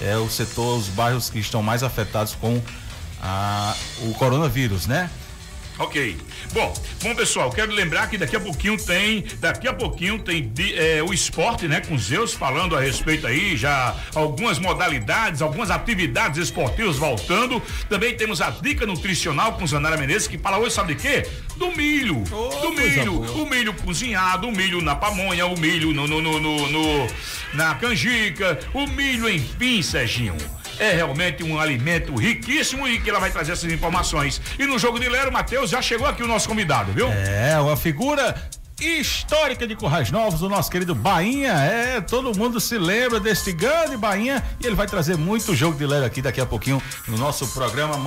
é 0.01 0.17
o 0.17 0.27
setor, 0.29 0.77
os 0.79 0.87
bairros 0.87 1.29
que 1.29 1.37
estão 1.39 1.61
mais 1.61 1.83
afetados 1.83 2.35
com 2.35 2.61
a- 3.23 3.75
o 4.01 4.13
coronavírus, 4.15 4.85
né? 4.85 5.09
Ok. 5.79 6.15
Bom, 6.53 6.71
bom 7.01 7.15
pessoal, 7.15 7.49
quero 7.49 7.71
lembrar 7.71 8.07
que 8.07 8.15
daqui 8.15 8.35
a 8.35 8.39
pouquinho 8.39 8.77
tem, 8.77 9.25
daqui 9.39 9.67
a 9.67 9.73
pouquinho 9.73 10.19
tem 10.19 10.51
é, 10.75 11.01
o 11.01 11.11
esporte, 11.11 11.67
né, 11.67 11.81
com 11.81 11.97
Zeus 11.97 12.31
falando 12.31 12.75
a 12.77 12.79
respeito 12.79 13.25
aí, 13.25 13.57
já 13.57 13.95
algumas 14.13 14.59
modalidades, 14.59 15.41
algumas 15.41 15.71
atividades 15.71 16.37
esportivas 16.37 16.97
voltando. 16.97 17.59
Também 17.89 18.15
temos 18.15 18.39
a 18.39 18.51
dica 18.51 18.85
nutricional 18.85 19.53
com 19.53 19.65
Zanara 19.65 19.97
Menezes 19.97 20.27
que 20.27 20.37
fala 20.37 20.59
hoje 20.59 20.75
sabe 20.75 20.93
de 20.93 21.01
quê? 21.01 21.27
Do 21.57 21.71
milho, 21.75 22.23
oh, 22.31 22.49
do 22.61 22.71
milho, 22.71 23.21
o 23.21 23.49
milho 23.49 23.73
cozinhado, 23.73 24.47
o 24.47 24.51
milho 24.51 24.79
na 24.79 24.95
pamonha, 24.95 25.47
o 25.47 25.57
milho 25.59 25.91
no, 25.91 26.07
no, 26.07 26.21
no, 26.21 26.39
no, 26.39 26.69
no 26.69 27.07
na 27.55 27.73
canjica, 27.75 28.59
o 28.75 28.85
milho 28.85 29.27
enfim, 29.27 29.81
Serginho 29.81 30.37
é 30.79 30.91
realmente 30.91 31.43
um 31.43 31.59
alimento 31.59 32.15
riquíssimo 32.15 32.87
e 32.87 32.99
que 32.99 33.09
ela 33.09 33.19
vai 33.19 33.31
trazer 33.31 33.53
essas 33.53 33.71
informações. 33.71 34.41
E 34.57 34.65
no 34.65 34.77
jogo 34.77 34.99
de 34.99 35.07
Lero, 35.07 35.31
Matheus, 35.31 35.69
já 35.69 35.81
chegou 35.81 36.07
aqui 36.07 36.23
o 36.23 36.27
nosso 36.27 36.47
convidado, 36.47 36.91
viu? 36.91 37.07
É, 37.09 37.59
uma 37.59 37.77
figura 37.77 38.35
histórica 38.81 39.65
de 39.65 39.75
Currais 39.75 40.11
Novos, 40.11 40.41
o 40.41 40.49
nosso 40.49 40.69
querido 40.69 40.93
Bainha. 40.93 41.53
É, 41.53 42.01
todo 42.01 42.37
mundo 42.37 42.59
se 42.59 42.77
lembra 42.77 43.19
deste 43.19 43.51
grande 43.51 43.95
Bainha 43.95 44.43
e 44.59 44.65
ele 44.65 44.75
vai 44.75 44.87
trazer 44.87 45.17
muito 45.17 45.55
jogo 45.55 45.77
de 45.77 45.85
lero 45.85 46.05
aqui 46.05 46.21
daqui 46.21 46.41
a 46.41 46.45
pouquinho 46.45 46.81
no 47.07 47.17
nosso 47.17 47.47
programa 47.53 47.97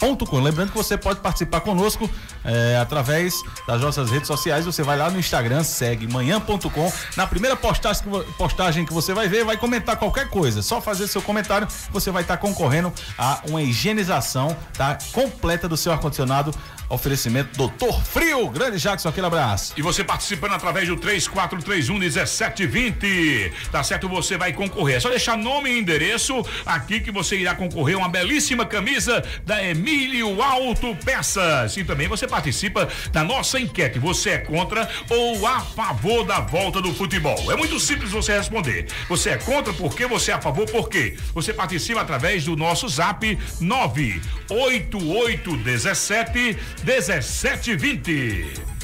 amanhã.com. 0.00 0.40
Lembrando 0.40 0.70
que 0.70 0.76
você 0.76 0.96
pode 0.96 1.20
participar 1.20 1.60
conosco 1.60 2.08
é, 2.44 2.76
através 2.76 3.34
das 3.66 3.80
nossas 3.80 4.10
redes 4.10 4.26
sociais. 4.26 4.64
Você 4.64 4.82
vai 4.82 4.96
lá 4.96 5.10
no 5.10 5.18
Instagram, 5.18 5.64
segue 5.64 6.06
manhã.com. 6.06 6.92
Na 7.16 7.26
primeira 7.26 7.56
postagem, 7.56 8.02
postagem 8.36 8.84
que 8.84 8.92
você 8.92 9.14
vai 9.14 9.28
ver, 9.28 9.44
vai 9.44 9.56
comentar 9.56 9.96
qualquer 9.96 10.28
coisa. 10.28 10.62
Só 10.62 10.80
fazer 10.80 11.06
seu 11.08 11.22
comentário, 11.22 11.66
você 11.90 12.10
vai 12.10 12.22
estar 12.22 12.36
tá 12.36 12.40
concorrendo 12.40 12.92
a 13.18 13.40
uma 13.48 13.62
higienização 13.62 14.56
tá, 14.76 14.98
completa 15.12 15.68
do 15.68 15.76
seu 15.76 15.92
ar-condicionado 15.92 16.54
Oferecimento 16.88 17.56
Doutor 17.56 18.02
Frio. 18.02 18.48
Grande 18.48 18.78
Jackson, 18.78 19.08
aquele 19.08 19.26
abraço. 19.26 19.72
E 19.76 19.82
você 19.82 20.04
participando 20.04 20.52
através 20.52 20.88
do 20.88 20.96
3431 20.96 21.98
1720. 21.98 23.52
Tá 23.70 23.82
certo? 23.82 24.08
Você 24.08 24.36
vai 24.36 24.52
concorrer. 24.52 24.96
É 24.96 25.00
só 25.00 25.08
deixar 25.08 25.36
nome 25.36 25.70
e 25.70 25.78
endereço 25.78 26.44
aqui 26.64 27.00
que 27.00 27.10
você 27.10 27.36
irá 27.36 27.54
concorrer 27.54 27.96
uma 27.96 28.08
belíssima 28.08 28.66
camisa 28.66 29.24
da 29.44 29.62
Emílio 29.94 30.42
Auto 30.42 30.96
Peças. 31.04 31.76
E 31.76 31.84
também 31.84 32.08
você 32.08 32.26
participa 32.26 32.88
da 33.12 33.22
nossa 33.22 33.60
enquete. 33.60 34.00
Você 34.00 34.30
é 34.30 34.38
contra 34.38 34.88
ou 35.08 35.46
a 35.46 35.60
favor 35.60 36.24
da 36.24 36.40
volta 36.40 36.82
do 36.82 36.92
futebol? 36.92 37.52
É 37.52 37.56
muito 37.56 37.78
simples 37.78 38.10
você 38.10 38.36
responder. 38.36 38.88
Você 39.08 39.30
é 39.30 39.38
contra 39.38 39.72
porque 39.72 40.04
você 40.06 40.32
é 40.32 40.34
a 40.34 40.40
favor 40.40 40.68
por 40.68 40.88
quê? 40.88 41.16
Você 41.32 41.54
participa 41.54 42.00
através 42.00 42.44
do 42.44 42.56
nosso 42.56 42.88
zap 42.88 43.38
98817 43.60 46.58
1720. 46.82 48.74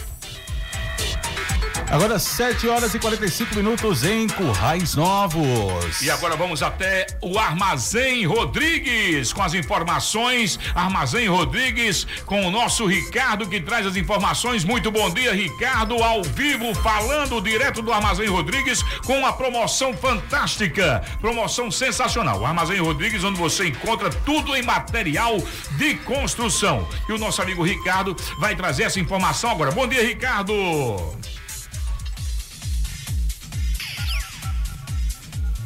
Agora 1.90 2.20
7 2.20 2.68
horas 2.68 2.94
e 2.94 3.00
45 3.00 3.56
minutos 3.56 4.04
em 4.04 4.28
Currais 4.28 4.94
Novos. 4.94 6.00
E 6.00 6.08
agora 6.08 6.36
vamos 6.36 6.62
até 6.62 7.04
o 7.20 7.36
Armazém 7.36 8.24
Rodrigues 8.24 9.32
com 9.32 9.42
as 9.42 9.54
informações. 9.54 10.56
Armazém 10.72 11.26
Rodrigues 11.26 12.06
com 12.24 12.46
o 12.46 12.50
nosso 12.50 12.86
Ricardo 12.86 13.48
que 13.48 13.60
traz 13.60 13.88
as 13.88 13.96
informações. 13.96 14.64
Muito 14.64 14.88
bom 14.92 15.10
dia, 15.10 15.34
Ricardo, 15.34 16.00
ao 16.00 16.22
vivo, 16.22 16.72
falando 16.76 17.40
direto 17.40 17.82
do 17.82 17.92
Armazém 17.92 18.28
Rodrigues 18.28 18.84
com 19.04 19.18
uma 19.18 19.32
promoção 19.32 19.92
fantástica. 19.92 21.02
Promoção 21.20 21.72
sensacional. 21.72 22.38
O 22.38 22.46
Armazém 22.46 22.78
Rodrigues, 22.78 23.24
onde 23.24 23.40
você 23.40 23.66
encontra 23.66 24.10
tudo 24.10 24.54
em 24.54 24.62
material 24.62 25.38
de 25.76 25.96
construção. 25.96 26.88
E 27.08 27.12
o 27.12 27.18
nosso 27.18 27.42
amigo 27.42 27.64
Ricardo 27.64 28.16
vai 28.38 28.54
trazer 28.54 28.84
essa 28.84 29.00
informação 29.00 29.50
agora. 29.50 29.72
Bom 29.72 29.88
dia, 29.88 30.04
Ricardo. 30.04 30.54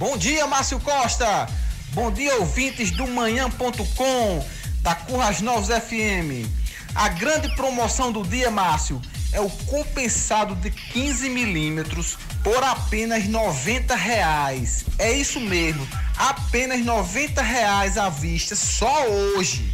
Bom 0.04 0.18
dia, 0.18 0.46
Márcio 0.46 0.78
Costa. 0.80 1.48
Bom 1.94 2.12
dia, 2.12 2.36
ouvintes 2.36 2.90
do 2.90 3.06
manhã.com 3.06 4.46
da 4.82 4.94
Curras 4.94 5.40
Novos 5.40 5.68
FM. 5.68 6.46
A 6.94 7.08
grande 7.08 7.48
promoção 7.56 8.12
do 8.12 8.22
dia, 8.22 8.50
Márcio, 8.50 9.00
é 9.32 9.40
o 9.40 9.48
compensado 9.48 10.54
de 10.56 10.70
15 10.70 11.30
milímetros 11.30 12.18
por 12.42 12.62
apenas 12.62 13.26
90 13.26 13.96
reais. 13.96 14.84
É 14.98 15.10
isso 15.10 15.40
mesmo, 15.40 15.88
apenas 16.18 16.84
90 16.84 17.40
reais 17.40 17.96
à 17.96 18.10
vista 18.10 18.54
só 18.54 19.06
hoje. 19.06 19.72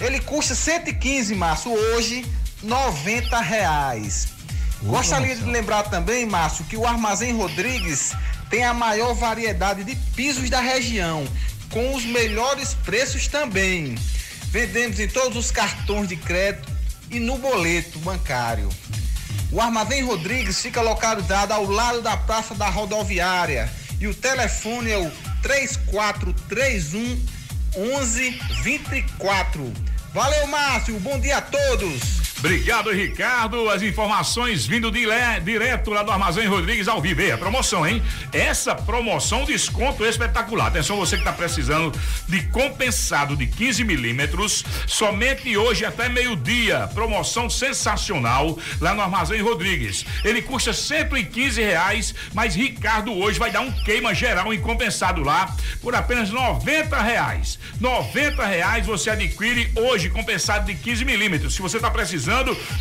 Ele 0.00 0.20
custa 0.20 0.54
115, 0.54 1.34
Márcio, 1.34 1.70
hoje 1.70 2.24
90 2.62 3.38
reais. 3.40 4.28
Gostaria 4.82 5.36
de 5.36 5.44
lembrar 5.44 5.82
também, 5.82 6.24
Márcio, 6.24 6.64
que 6.64 6.78
o 6.78 6.86
Armazém 6.86 7.36
Rodrigues 7.36 8.14
tem 8.50 8.64
a 8.64 8.74
maior 8.74 9.14
variedade 9.14 9.84
de 9.84 9.94
pisos 10.14 10.50
da 10.50 10.60
região, 10.60 11.24
com 11.70 11.94
os 11.94 12.04
melhores 12.04 12.74
preços 12.74 13.28
também. 13.28 13.94
Vendemos 14.48 14.98
em 14.98 15.06
todos 15.06 15.38
os 15.38 15.52
cartões 15.52 16.08
de 16.08 16.16
crédito 16.16 16.68
e 17.10 17.20
no 17.20 17.38
boleto 17.38 18.00
bancário. 18.00 18.68
O 19.52 19.60
Armazém 19.60 20.02
Rodrigues 20.04 20.60
fica 20.60 20.82
localizado 20.82 21.52
ao 21.52 21.64
lado 21.64 22.02
da 22.02 22.16
Praça 22.16 22.54
da 22.54 22.68
Rodoviária 22.68 23.70
e 24.00 24.08
o 24.08 24.14
telefone 24.14 24.90
é 24.90 24.98
o 24.98 25.10
3431 25.42 27.40
1124. 27.76 29.72
Valeu, 30.12 30.46
Márcio. 30.48 30.98
Bom 30.98 31.20
dia 31.20 31.36
a 31.38 31.40
todos. 31.40 32.19
Obrigado, 32.40 32.90
Ricardo. 32.90 33.68
As 33.68 33.82
informações 33.82 34.64
vindo 34.66 34.90
de 34.90 35.06
direto 35.44 35.90
lá 35.90 36.02
do 36.02 36.10
Armazém 36.10 36.48
Rodrigues 36.48 36.88
ao 36.88 36.98
vivo. 36.98 37.20
a 37.30 37.36
promoção, 37.36 37.86
hein? 37.86 38.02
Essa 38.32 38.74
promoção, 38.74 39.44
desconto 39.44 40.06
espetacular. 40.06 40.68
Atenção, 40.68 40.96
você 40.96 41.16
que 41.16 41.20
está 41.20 41.34
precisando 41.34 41.92
de 42.26 42.40
compensado 42.44 43.36
de 43.36 43.46
15 43.46 43.84
milímetros, 43.84 44.64
somente 44.86 45.54
hoje 45.54 45.84
até 45.84 46.08
meio-dia. 46.08 46.88
Promoção 46.94 47.50
sensacional 47.50 48.58
lá 48.80 48.94
no 48.94 49.02
Armazém 49.02 49.42
Rodrigues. 49.42 50.06
Ele 50.24 50.40
custa 50.40 50.72
115 50.72 51.60
reais, 51.60 52.14
mas 52.32 52.54
Ricardo 52.54 53.12
hoje 53.12 53.38
vai 53.38 53.50
dar 53.50 53.60
um 53.60 53.70
queima 53.70 54.14
geral 54.14 54.50
em 54.54 54.60
compensado 54.60 55.22
lá 55.22 55.54
por 55.82 55.94
apenas 55.94 56.30
90 56.30 57.02
reais. 57.02 57.58
90 57.78 58.46
reais 58.46 58.86
você 58.86 59.10
adquire 59.10 59.70
hoje 59.76 60.08
compensado 60.08 60.64
de 60.64 60.74
15 60.74 61.04
milímetros. 61.04 61.54
Se 61.54 61.60
você 61.60 61.76
está 61.76 61.90
precisando 61.90 62.29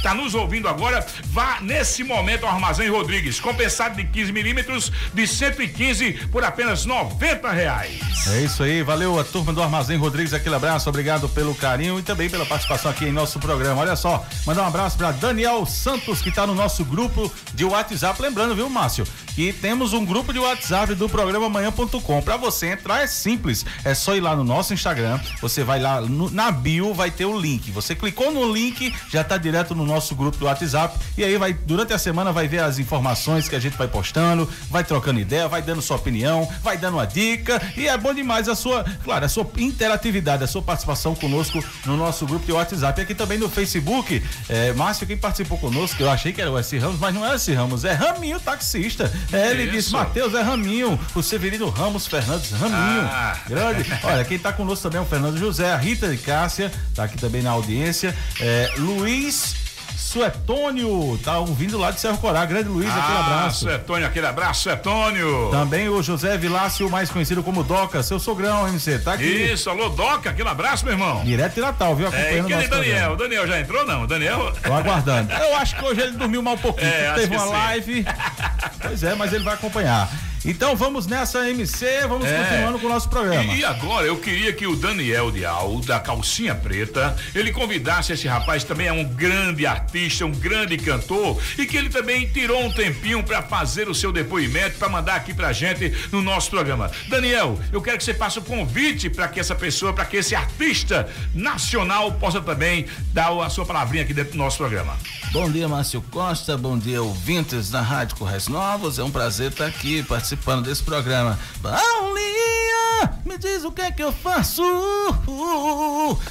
tá 0.02 0.14
nos 0.14 0.34
ouvindo 0.36 0.68
agora, 0.68 1.06
vá 1.26 1.60
nesse 1.62 2.04
momento 2.04 2.46
ao 2.46 2.52
Armazém 2.52 2.90
Rodrigues, 2.90 3.40
compensado 3.40 3.96
de 3.96 4.06
15 4.06 4.32
milímetros 4.32 4.92
de 5.14 5.28
115 5.28 6.28
por 6.32 6.44
apenas 6.44 6.86
90 6.86 7.52
reais. 7.52 8.00
É 8.28 8.42
isso 8.42 8.64
aí, 8.64 8.84
valeu 8.84 9.20
a 9.20 9.24
turma 9.24 9.54
do 9.54 9.62
Armazém 9.62 9.98
Rodrigues, 9.98 10.34
aquele 10.34 10.56
abraço, 10.56 10.90
obrigado 10.90 11.28
pelo 11.30 11.56
carinho 11.56 12.00
e 12.00 12.02
também 12.02 12.30
pela 12.30 12.46
participação 12.46 12.92
aqui 12.92 13.06
em 13.06 13.12
nosso 13.12 13.40
programa. 13.40 13.82
Olha 13.82 13.96
só, 13.96 14.26
mandar 14.46 14.64
um 14.64 14.68
abraço 14.68 14.98
para 14.98 15.12
Daniel 15.12 15.66
Santos 15.66 16.22
que 16.22 16.30
está 16.30 16.46
no 16.46 16.56
nosso 16.56 16.84
grupo 16.86 17.32
de 17.54 17.66
WhatsApp, 17.66 18.22
lembrando, 18.22 18.56
viu, 18.56 18.70
Márcio, 18.70 19.06
que 19.36 19.54
temos 19.54 19.94
um 19.94 20.06
grupo 20.06 20.34
de 20.34 20.40
WhatsApp 20.40 20.96
do 20.96 21.08
programa 21.08 21.50
manhã.com. 21.50 22.22
Para 22.22 22.38
você 22.38 22.74
entrar 22.74 23.02
é 23.02 23.08
simples, 23.08 23.66
é 23.84 23.94
só 23.94 24.16
ir 24.16 24.22
lá 24.22 24.36
no 24.36 24.44
nosso 24.44 24.74
Instagram, 24.74 25.20
você 25.42 25.64
vai 25.64 25.80
lá 25.80 26.02
no, 26.02 26.30
na 26.30 26.52
bio, 26.52 26.94
vai 26.94 27.10
ter 27.10 27.26
o 27.26 27.40
link. 27.40 27.72
Você 27.72 27.96
clicou 27.96 28.32
no 28.32 28.52
link, 28.52 28.94
já 29.10 29.24
tá 29.24 29.38
direto 29.40 29.74
no 29.76 29.86
nosso 29.86 30.16
grupo 30.16 30.38
do 30.38 30.46
WhatsApp 30.46 30.98
e 31.18 31.24
aí 31.24 31.38
vai 31.38 31.54
durante 31.54 31.94
a 31.94 31.98
semana 31.98 32.32
vai 32.32 32.48
ver 32.48 32.60
as 32.60 32.80
informações 32.80 33.48
que 33.48 33.56
a 33.56 33.60
gente 33.60 33.78
vai 33.78 33.88
postando, 33.88 34.50
vai 34.70 34.84
trocando 34.84 35.20
ideia, 35.20 35.48
vai 35.48 35.62
dando 35.62 35.82
sua 35.82 35.98
opinião, 35.98 36.48
vai 36.64 36.78
dando 36.78 36.96
uma 36.96 37.08
dica 37.08 37.62
e 37.76 37.88
é 37.88 37.98
bom 37.98 38.14
demais 38.14 38.48
a 38.48 38.56
sua, 38.56 38.86
claro, 39.04 39.26
a 39.26 39.30
sua 39.30 39.50
interatividade, 39.58 40.44
a 40.44 40.48
sua 40.48 40.62
participação 40.62 41.16
conosco 41.16 41.64
no 41.86 41.98
nosso 41.98 42.26
grupo 42.26 42.46
de 42.46 42.52
WhatsApp. 42.52 43.02
Aqui 43.02 43.16
também 43.16 43.38
no 43.38 43.50
Facebook, 43.50 44.24
é, 44.48 44.74
Márcio, 44.74 45.08
quem 45.08 45.18
participou 45.18 45.58
conosco, 45.58 46.02
eu 46.02 46.10
achei 46.10 46.34
que 46.34 46.42
era 46.42 46.52
o 46.52 46.58
S. 46.58 46.78
Ramos, 46.78 47.00
mas 47.00 47.14
não 47.14 47.26
é 47.26 47.36
S. 47.36 47.54
Ramos, 47.54 47.86
é 47.86 47.94
Raminho 47.94 48.40
Taxista. 48.40 49.12
É, 49.32 49.52
ele 49.52 49.64
Isso. 49.64 49.72
disse, 49.72 49.92
Matheus 49.92 50.34
é 50.34 50.42
Raminho, 50.42 51.00
o 51.16 51.22
Severino 51.22 51.70
Ramos 51.70 52.08
Fernandes 52.08 52.52
Raminho. 52.52 53.02
Ah. 53.12 53.38
Grande. 53.48 53.86
Olha, 54.04 54.24
quem 54.26 54.38
está 54.38 54.52
conosco 54.54 54.84
também 54.84 55.00
é 55.00 55.02
o 55.02 55.08
Fernando 55.08 55.38
José, 55.38 55.72
a 55.72 55.78
Rita 55.78 56.08
de 56.08 56.18
Cássia, 56.18 56.72
tá 56.96 57.04
aqui 57.04 57.18
também 57.18 57.42
na 57.42 57.52
audiência, 57.52 58.16
é, 58.40 58.72
Luiz 58.78 59.29
Luiz 59.30 59.56
Suetônio, 59.96 61.20
tá 61.24 61.38
ouvindo 61.38 61.78
lá 61.78 61.92
de 61.92 62.00
Serra 62.00 62.18
Corá. 62.18 62.44
Grande 62.46 62.68
Luiz, 62.68 62.90
ah, 62.90 62.98
aquele 62.98 63.20
abraço. 63.20 63.60
Suetônio, 63.60 64.08
aquele 64.08 64.26
abraço, 64.26 64.62
Suetônio. 64.64 65.50
Também 65.52 65.88
o 65.88 66.02
José 66.02 66.36
Vilácio, 66.36 66.90
mais 66.90 67.12
conhecido 67.12 67.44
como 67.44 67.64
Doca, 67.64 68.02
seu 68.02 68.20
sogrão, 68.20 68.68
MC, 68.68 68.98
tá 68.98 69.14
aqui. 69.14 69.24
Isso, 69.24 69.70
alô, 69.70 69.90
Doca, 69.90 70.32
aquele 70.32 70.50
abraço, 70.50 70.84
meu 70.84 70.96
irmão. 70.96 71.24
Direto 71.24 71.54
de 71.54 71.62
Natal, 71.62 71.96
viu? 71.96 72.08
Acompanhando 72.08 72.52
é, 72.52 72.64
e 72.64 72.68
Daniel? 72.68 72.70
Programa. 72.70 73.14
O 73.14 73.18
Daniel 73.18 73.48
já 73.48 73.60
entrou, 73.60 73.86
não? 73.86 74.08
Daniel. 74.08 74.54
Tô 74.64 74.74
aguardando. 74.74 75.30
Eu 75.38 75.56
acho 75.58 75.76
que 75.76 75.86
hoje 75.86 76.02
ele 76.02 76.14
dormiu 76.14 76.42
mal 76.42 76.56
um 76.56 76.58
pouquinho. 76.58 76.90
É, 76.90 77.14
Teve 77.14 77.36
uma 77.36 77.46
live. 77.46 78.06
pois 78.82 79.04
é, 79.04 79.14
mas 79.14 79.32
ele 79.32 79.44
vai 79.44 79.54
acompanhar. 79.54 80.10
Então 80.46 80.74
vamos 80.76 81.06
nessa 81.06 81.50
MC, 81.50 82.08
vamos 82.08 82.26
É. 82.26 82.38
continuando 82.44 82.80
com 82.80 82.88
o 82.88 82.90
nosso 82.90 83.10
programa. 83.10 83.44
E, 83.54 83.60
e 83.60 83.66
agora 83.66 84.08
eu 84.08 84.18
queria 84.18 84.54
que 84.54 84.66
o 84.66 84.76
Daniel 84.76 85.30
Dial, 85.32 85.80
da 85.82 86.00
Calcinha 86.00 86.56
Preta, 86.56 87.16
ele 87.36 87.52
convidasse 87.52 88.14
esse 88.14 88.26
rapaz 88.28 88.64
também 88.64 88.88
é 88.88 88.94
um 88.94 89.04
grande 89.04 89.66
artista, 89.66 90.26
um 90.26 90.32
grande 90.32 90.78
cantor 90.78 91.38
e 91.58 91.66
que 91.66 91.76
ele 91.76 91.90
também 91.90 92.26
tirou 92.30 92.64
um 92.64 92.72
tempinho 92.72 93.22
para 93.22 93.42
fazer 93.44 93.90
o 93.90 93.94
seu 93.96 94.14
depoimento 94.14 94.78
para 94.78 94.88
mandar 94.88 95.16
aqui 95.16 95.34
pra 95.34 95.52
gente 95.52 95.94
no 96.12 96.22
nosso 96.22 96.50
programa. 96.50 96.90
Daniel, 97.10 97.60
eu 97.72 97.82
quero 97.82 97.98
que 97.98 98.04
você 98.04 98.14
faça 98.14 98.40
o 98.40 98.44
convite 98.44 99.10
para 99.10 99.28
que 99.28 99.40
essa 99.42 99.56
pessoa, 99.56 99.92
para 99.92 100.06
que 100.06 100.18
esse 100.18 100.36
artista 100.36 101.10
nacional 101.34 102.14
possa 102.14 102.40
também 102.40 102.86
dar 103.14 103.30
a 103.44 103.50
sua 103.50 103.66
palavrinha 103.66 104.04
aqui 104.04 104.14
dentro 104.14 104.32
do 104.32 104.38
nosso 104.38 104.58
programa. 104.58 104.98
Bom 105.32 105.52
dia, 105.52 105.68
Márcio 105.68 106.02
Costa. 106.10 106.58
Bom 106.58 106.78
dia, 106.78 107.02
ouvintes 107.04 107.70
da 107.70 107.82
Rádio 107.82 108.16
Correios 108.16 108.48
Novos. 108.48 108.98
É 108.98 109.04
um 109.04 109.12
prazer 109.12 109.52
estar 109.52 109.66
aqui 109.68 110.02
participando 110.02 110.29
desse 110.64 110.84
programa. 110.84 111.40
Paulinha, 111.62 113.20
me 113.26 113.38
diz 113.38 113.64
o 113.64 113.72
que 113.72 113.82
é 113.82 113.92
que 113.92 114.04
eu 114.04 114.12
faço? 114.12 114.62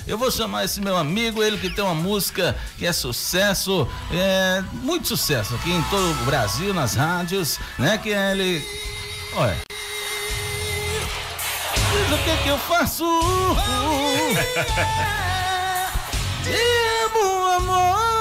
Eu 0.06 0.18
vou 0.18 0.30
chamar 0.30 0.64
esse 0.64 0.80
meu 0.80 0.96
amigo, 0.96 1.42
ele 1.42 1.58
que 1.58 1.70
tem 1.70 1.84
uma 1.84 1.94
música 1.94 2.56
que 2.76 2.86
é 2.86 2.92
sucesso, 2.92 3.88
é 4.12 4.62
muito 4.82 5.08
sucesso 5.08 5.54
aqui 5.54 5.70
em 5.70 5.82
todo 5.84 6.22
o 6.22 6.24
Brasil, 6.24 6.74
nas 6.74 6.94
rádios, 6.94 7.58
né? 7.78 7.98
Que 7.98 8.12
é 8.12 8.32
ele. 8.32 8.64
Olha. 9.34 9.56
Diz 11.90 12.12
o 12.12 12.24
que 12.24 12.30
é 12.30 12.36
que 12.42 12.48
eu 12.48 12.58
faço? 12.58 13.04
Temo 16.44 17.46
amor. 17.46 18.17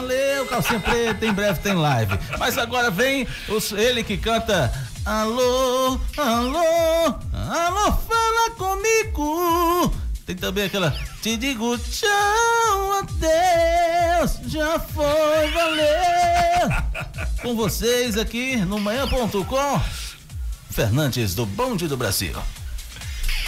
Valeu, 0.00 0.44
calcinha 0.46 0.78
preta, 0.78 1.24
em 1.24 1.32
breve 1.32 1.58
tem 1.60 1.72
live. 1.72 2.18
Mas 2.38 2.58
agora 2.58 2.90
vem 2.90 3.26
os- 3.48 3.72
ele 3.72 4.04
que 4.04 4.18
canta 4.18 4.70
Alô, 5.06 5.98
alô, 6.18 7.14
alô, 7.32 7.92
fala 7.92 8.50
comigo. 8.58 9.90
Tem 10.26 10.36
também 10.36 10.64
aquela 10.64 10.90
Te 11.22 11.36
digo 11.38 11.78
tchau, 11.78 12.92
adeus, 12.98 14.38
já 14.52 14.78
foi, 14.78 15.50
valeu. 15.52 16.68
Com 17.40 17.56
vocês 17.56 18.18
aqui 18.18 18.56
no 18.56 18.78
manhã.com, 18.78 19.80
Fernandes 20.70 21.34
do 21.34 21.46
Bonde 21.46 21.88
do 21.88 21.96
Brasil. 21.96 22.34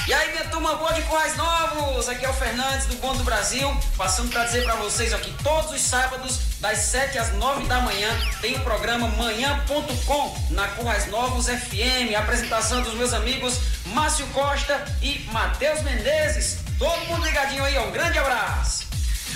E 0.09 0.14
aí, 0.14 0.30
minha 0.32 0.44
turma 0.46 0.74
boa 0.76 0.90
de 0.94 1.02
Corrais 1.02 1.36
Novos, 1.36 2.09
aqui 2.09 2.24
é 2.24 2.30
o 2.30 2.32
Fernandes 2.32 2.86
do 2.86 2.96
Bom 2.96 3.14
do 3.14 3.22
Brasil, 3.24 3.70
passando 3.94 4.30
para 4.30 4.44
dizer 4.44 4.64
para 4.64 4.74
vocês 4.76 5.12
aqui, 5.12 5.30
todos 5.44 5.70
os 5.70 5.82
sábados, 5.82 6.38
das 6.61 6.78
7 6.78 7.18
às 7.18 7.34
9 7.34 7.66
da 7.66 7.82
manhã, 7.82 8.09
tem 8.40 8.56
o 8.56 8.61
programa 8.61 9.06
Manhã.com 9.06 10.34
na 10.48 10.66
Corrais 10.68 11.09
Novos 11.09 11.48
FM, 11.48 12.16
apresentação 12.16 12.80
dos 12.80 12.94
meus 12.94 13.12
amigos 13.12 13.61
Márcio 13.84 14.26
Costa 14.28 14.82
e 15.02 15.28
Matheus 15.30 15.82
Menezes. 15.82 16.61
Todo 16.78 17.04
mundo 17.04 17.26
ligadinho 17.26 17.62
aí, 17.62 17.78
um 17.78 17.90
grande 17.90 18.18
abraço. 18.18 18.88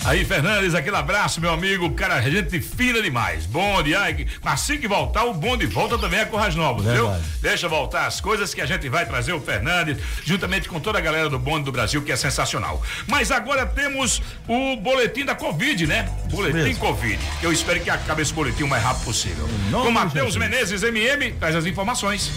Aí, 0.04 0.24
Fernandes, 0.24 0.74
aquele 0.74 0.96
abraço, 0.96 1.40
meu 1.40 1.50
amigo. 1.52 1.88
Cara, 1.92 2.20
gente 2.20 2.60
fina 2.60 3.00
demais. 3.00 3.46
Bonde, 3.46 3.94
ai, 3.94 4.26
assim 4.44 4.76
que 4.76 4.88
voltar, 4.88 5.24
o 5.24 5.32
bonde 5.32 5.64
volta 5.66 5.96
também 5.96 6.18
a 6.18 6.26
Corras 6.26 6.56
Novos, 6.56 6.84
viu? 6.84 7.08
Verdade. 7.08 7.24
Deixa 7.40 7.68
voltar 7.68 8.06
as 8.06 8.20
coisas 8.20 8.52
que 8.52 8.60
a 8.60 8.66
gente 8.66 8.88
vai 8.88 9.06
trazer 9.06 9.32
o 9.32 9.40
Fernandes, 9.40 9.98
juntamente 10.24 10.68
com 10.68 10.80
toda 10.80 10.98
a 10.98 11.00
galera 11.00 11.28
do 11.28 11.38
bonde 11.38 11.64
do 11.64 11.72
Brasil, 11.72 12.02
que 12.02 12.10
é 12.10 12.16
sensacional. 12.16 12.82
Mas 13.06 13.30
agora 13.30 13.64
temos 13.64 14.20
o 14.48 14.76
boletim 14.76 15.24
da 15.24 15.36
Covid, 15.36 15.86
né? 15.86 16.08
Boletim 16.30 16.56
mesmo. 16.56 16.80
Covid. 16.80 17.18
Eu 17.40 17.52
espero 17.52 17.80
que 17.80 17.88
acabe 17.88 18.22
esse 18.22 18.34
boletim 18.34 18.64
o 18.64 18.68
mais 18.68 18.82
rápido 18.82 19.04
possível. 19.04 19.48
Com 19.70 19.90
Matheus. 19.92 20.36
Menezes, 20.36 20.82
MM, 20.82 21.32
traz 21.32 21.54
as 21.54 21.64
informações. 21.64 22.32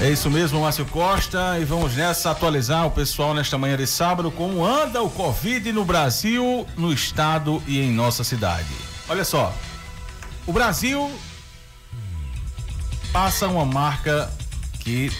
É 0.00 0.10
isso 0.10 0.30
mesmo, 0.30 0.60
Márcio 0.60 0.84
Costa. 0.86 1.58
E 1.60 1.64
vamos 1.64 1.94
nessa 1.94 2.30
atualizar 2.30 2.86
o 2.86 2.90
pessoal 2.90 3.32
nesta 3.32 3.56
manhã 3.56 3.76
de 3.76 3.86
sábado 3.86 4.30
como 4.30 4.64
anda 4.64 5.02
o 5.02 5.08
Covid 5.10 5.72
no 5.72 5.84
Brasil, 5.84 6.66
no 6.76 6.92
estado 6.92 7.62
e 7.66 7.80
em 7.80 7.90
nossa 7.92 8.22
cidade. 8.24 8.68
Olha 9.08 9.24
só, 9.24 9.54
o 10.46 10.52
Brasil 10.52 11.10
passa 13.12 13.46
uma 13.46 13.64
marca 13.64 14.30
que 14.80 15.10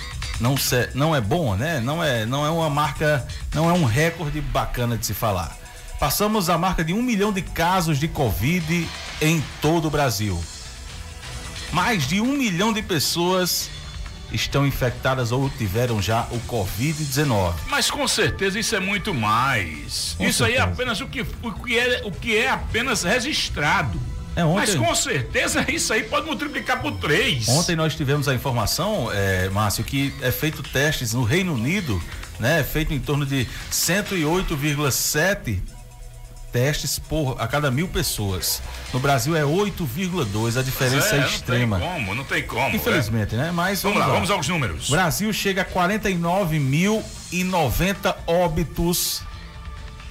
não, 0.41 0.57
se- 0.57 0.91
não 0.95 1.14
é 1.14 1.20
bom, 1.20 1.55
né? 1.55 1.81
Não 1.81 2.03
é, 2.03 2.27
não 2.27 2.45
é 2.45 2.51
uma 2.51 2.68
marca, 2.68 3.27
não 3.55 3.70
é 3.70 3.72
um 3.72 3.85
recorde 3.85 4.41
bacana 4.41 4.99
de 4.99 5.07
se 5.07 5.14
falar. 5.14 5.57
Passamos 5.99 6.51
a 6.51 6.59
marca 6.59 6.85
de 6.85 6.93
um 6.93 7.01
milhão 7.01 7.33
de 7.33 7.41
casos 7.41 7.99
de 7.99 8.09
Covid 8.09 8.87
em 9.22 9.43
todo 9.62 9.87
o 9.87 9.91
Brasil. 9.91 10.43
Mais 11.72 12.07
de 12.07 12.20
um 12.20 12.37
milhão 12.37 12.72
de 12.72 12.83
pessoas 12.83 13.70
estão 14.35 14.66
infectadas 14.66 15.32
ou 15.32 15.49
tiveram 15.51 16.03
já 16.03 16.22
o 16.30 16.39
Covid-19. 16.41 17.55
Mas 17.68 17.91
com 17.91 18.07
certeza 18.09 18.59
isso 18.59 18.74
é 18.76 18.80
muito 18.80 19.14
mais. 19.14 20.14
Com 20.18 20.24
isso 20.26 20.45
aí 20.45 20.53
é 20.55 20.57
certeza. 20.57 20.74
apenas 20.74 21.01
o 21.01 21.07
que, 21.07 21.20
o, 21.43 21.53
que 21.53 21.78
é, 21.78 22.03
o 22.05 22.11
que 22.11 22.37
é 22.37 22.51
apenas 22.51 23.03
registrado. 23.03 24.01
É, 24.37 24.45
ontem- 24.45 24.57
Mas 24.61 24.74
com 24.74 24.95
certeza 24.95 25.64
isso 25.70 25.93
aí 25.93 26.03
pode 26.05 26.26
multiplicar 26.26 26.82
por 26.82 26.93
três. 26.93 27.49
Ontem 27.49 27.76
nós 27.76 27.95
tivemos 27.95 28.26
a 28.28 28.35
informação, 28.35 29.09
é, 29.12 29.49
Márcio, 29.51 29.85
que 29.85 30.12
é 30.20 30.30
feito 30.32 30.62
testes 30.62 31.14
no 31.14 31.22
Reino 31.22 31.55
Unido, 31.55 32.03
né? 32.41 32.61
É 32.61 32.64
feito 32.64 32.93
em 32.93 32.99
torno 32.99 33.24
de 33.24 33.47
108,7 33.70 35.59
testes 36.55 37.00
por 37.00 37.34
a 37.40 37.48
cada 37.48 37.68
mil 37.68 37.88
pessoas. 37.88 38.62
No 38.92 39.00
Brasil 39.00 39.34
é 39.34 39.42
8,2, 39.42 40.57
a 40.57 40.62
diferença 40.62 41.16
é, 41.16 41.20
não 41.20 41.26
extrema. 41.26 41.80
tem 41.80 41.88
como, 41.88 42.14
não 42.14 42.22
tem 42.24 42.46
como. 42.46 42.76
Infelizmente, 42.76 43.34
né? 43.34 43.50
Mas 43.50 43.82
Vamos 43.82 43.98
lá, 43.98 44.07
vamos 44.07 44.30
aos 44.30 44.46
números. 44.46 44.88
Brasil 44.88 45.32
chega 45.32 45.62
a 45.62 45.64
49.090 45.64 48.14
óbitos, 48.28 49.22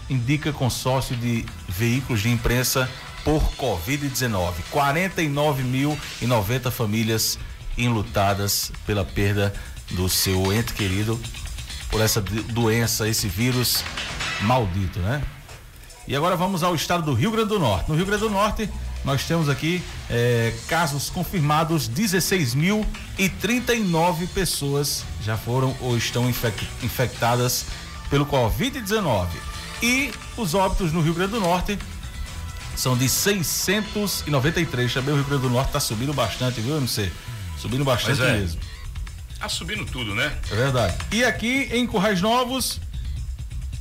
indica 0.09 0.51
consórcio 0.51 1.15
de 1.15 1.45
veículos 1.69 2.21
de 2.21 2.29
imprensa 2.29 2.89
por 3.23 3.41
Covid-19. 3.55 4.51
49.090 4.69 6.71
famílias 6.71 7.39
enlutadas 7.77 8.69
pela 8.85 9.05
perda 9.05 9.53
do 9.91 10.09
seu 10.09 10.51
ente 10.51 10.73
querido 10.73 11.17
por 11.89 12.01
essa 12.01 12.19
do- 12.21 12.43
doença, 12.43 13.07
esse 13.07 13.29
vírus 13.29 13.81
maldito, 14.41 14.99
né? 14.99 15.21
E 16.07 16.15
agora 16.15 16.35
vamos 16.35 16.63
ao 16.63 16.73
estado 16.75 17.03
do 17.03 17.13
Rio 17.13 17.31
Grande 17.31 17.49
do 17.49 17.59
Norte. 17.59 17.89
No 17.89 17.95
Rio 17.95 18.05
Grande 18.05 18.21
do 18.23 18.29
Norte, 18.29 18.69
nós 19.05 19.23
temos 19.23 19.47
aqui 19.49 19.81
eh, 20.09 20.53
casos 20.67 21.09
confirmados, 21.09 21.89
16.039 21.89 24.27
pessoas 24.33 25.05
já 25.21 25.37
foram 25.37 25.75
ou 25.79 25.95
estão 25.97 26.29
infec- 26.29 26.67
infectadas 26.81 27.65
pelo 28.09 28.25
Covid-19. 28.25 29.27
E 29.81 30.11
os 30.37 30.53
óbitos 30.53 30.91
no 30.91 31.01
Rio 31.01 31.13
Grande 31.13 31.31
do 31.33 31.39
Norte 31.39 31.77
são 32.75 32.97
de 32.97 33.07
693. 33.07 34.93
Também 34.93 35.13
o 35.13 35.17
Rio 35.17 35.25
Grande 35.25 35.43
do 35.43 35.49
Norte 35.49 35.67
está 35.69 35.79
subindo 35.79 36.13
bastante, 36.13 36.59
viu, 36.61 36.77
MC? 36.77 37.11
Subindo 37.57 37.83
bastante 37.85 38.21
é. 38.21 38.33
mesmo. 38.33 38.59
Tá 39.39 39.47
subindo 39.49 39.85
tudo, 39.85 40.15
né? 40.15 40.31
É 40.51 40.55
verdade. 40.55 40.95
E 41.11 41.23
aqui 41.23 41.69
em 41.71 41.85
Currais 41.85 42.21
Novos, 42.21 42.79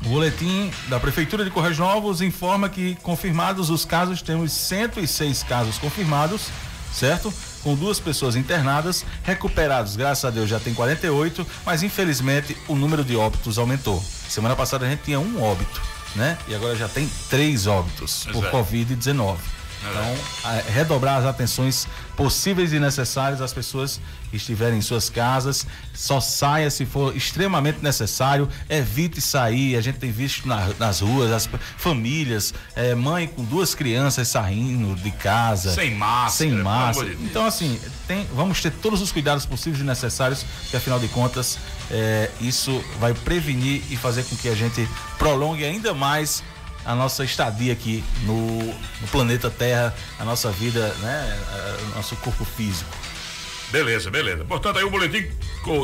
o 0.04 0.08
boletim 0.08 0.70
da 0.88 0.98
Prefeitura 0.98 1.44
de 1.44 1.50
Currais 1.50 1.78
Novos 1.78 2.20
informa 2.20 2.68
que 2.68 2.96
confirmados 2.96 3.70
os 3.70 3.84
casos, 3.84 4.20
temos 4.20 4.52
106 4.52 5.42
casos 5.44 5.78
confirmados, 5.78 6.48
certo? 6.92 7.32
Com 7.62 7.76
duas 7.76 8.00
pessoas 8.00 8.34
internadas, 8.34 9.04
recuperados, 9.22 9.94
graças 9.94 10.24
a 10.24 10.30
Deus, 10.30 10.48
já 10.48 10.58
tem 10.58 10.74
48, 10.74 11.46
mas 11.64 11.82
infelizmente 11.82 12.56
o 12.66 12.74
número 12.74 13.04
de 13.04 13.16
óbitos 13.16 13.58
aumentou. 13.58 14.02
Semana 14.28 14.56
passada 14.56 14.86
a 14.86 14.90
gente 14.90 15.04
tinha 15.04 15.20
um 15.20 15.40
óbito, 15.42 15.80
né? 16.16 16.36
E 16.48 16.54
agora 16.54 16.74
já 16.74 16.88
tem 16.88 17.08
três 17.30 17.66
óbitos 17.66 18.24
Pois 18.24 18.36
por 18.36 18.44
é. 18.46 18.50
Covid-19. 18.50 19.36
Então, 19.90 20.52
redobrar 20.72 21.18
as 21.18 21.24
atenções 21.24 21.86
possíveis 22.16 22.72
e 22.72 22.78
necessárias 22.78 23.40
às 23.40 23.52
pessoas 23.52 24.00
que 24.30 24.36
estiverem 24.36 24.78
em 24.78 24.82
suas 24.82 25.10
casas. 25.10 25.66
Só 25.92 26.20
saia 26.20 26.70
se 26.70 26.86
for 26.86 27.16
extremamente 27.16 27.82
necessário. 27.82 28.48
Evite 28.68 29.20
sair. 29.20 29.76
A 29.76 29.80
gente 29.80 29.98
tem 29.98 30.10
visto 30.12 30.46
na- 30.46 30.70
nas 30.78 31.00
ruas 31.00 31.30
as 31.32 31.48
famílias, 31.76 32.54
eh, 32.76 32.94
mãe 32.94 33.26
com 33.26 33.44
duas 33.44 33.74
crianças 33.74 34.28
saindo 34.28 34.94
de 34.94 35.10
casa. 35.10 35.74
Sem 35.74 35.94
máscara, 35.94 36.30
Sem 36.30 36.52
máscara. 36.62 37.14
de. 37.14 37.24
Então, 37.24 37.44
assim, 37.44 37.78
tem- 38.06 38.26
vamos 38.34 38.60
ter 38.62 38.70
todos 38.70 39.00
os 39.02 39.10
cuidados 39.10 39.44
possíveis 39.44 39.82
e 39.82 39.84
necessários, 39.84 40.44
porque 40.62 40.76
afinal 40.76 41.00
de 41.00 41.08
contas, 41.08 41.58
eh, 41.90 42.30
isso 42.40 42.82
vai 43.00 43.12
prevenir 43.14 43.82
e 43.90 43.96
fazer 43.96 44.22
com 44.24 44.36
que 44.36 44.48
a 44.48 44.54
gente 44.54 44.88
prolongue 45.18 45.64
ainda 45.64 45.92
mais 45.92 46.42
a 46.84 46.94
nossa 46.94 47.24
estadia 47.24 47.72
aqui 47.72 48.02
no, 48.24 48.58
no 48.66 49.08
planeta 49.10 49.50
Terra, 49.50 49.94
a 50.18 50.24
nossa 50.24 50.50
vida, 50.50 50.88
né, 51.00 51.38
O 51.92 51.96
nosso 51.96 52.16
corpo 52.16 52.44
físico. 52.44 52.90
Beleza, 53.72 54.10
beleza. 54.10 54.44
Portanto, 54.44 54.78
aí 54.78 54.84
o 54.84 54.90
boletim 54.90 55.26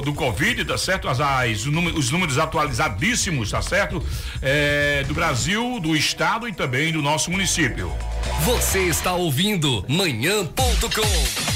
do 0.05 0.13
Covid, 0.13 0.63
tá 0.67 0.77
certo? 0.77 1.09
As, 1.09 1.21
as 1.21 1.65
os 1.65 2.11
números 2.11 2.37
atualizadíssimos, 2.37 3.51
tá 3.51 3.63
certo? 3.63 4.05
É, 4.43 5.05
do 5.05 5.15
Brasil, 5.15 5.81
do 5.81 5.97
estado 5.97 6.47
e 6.47 6.53
também 6.53 6.93
do 6.93 7.01
nosso 7.01 7.31
município. 7.31 7.91
Você 8.45 8.81
está 8.81 9.15
ouvindo 9.15 9.85
manhã.com. 9.89 11.49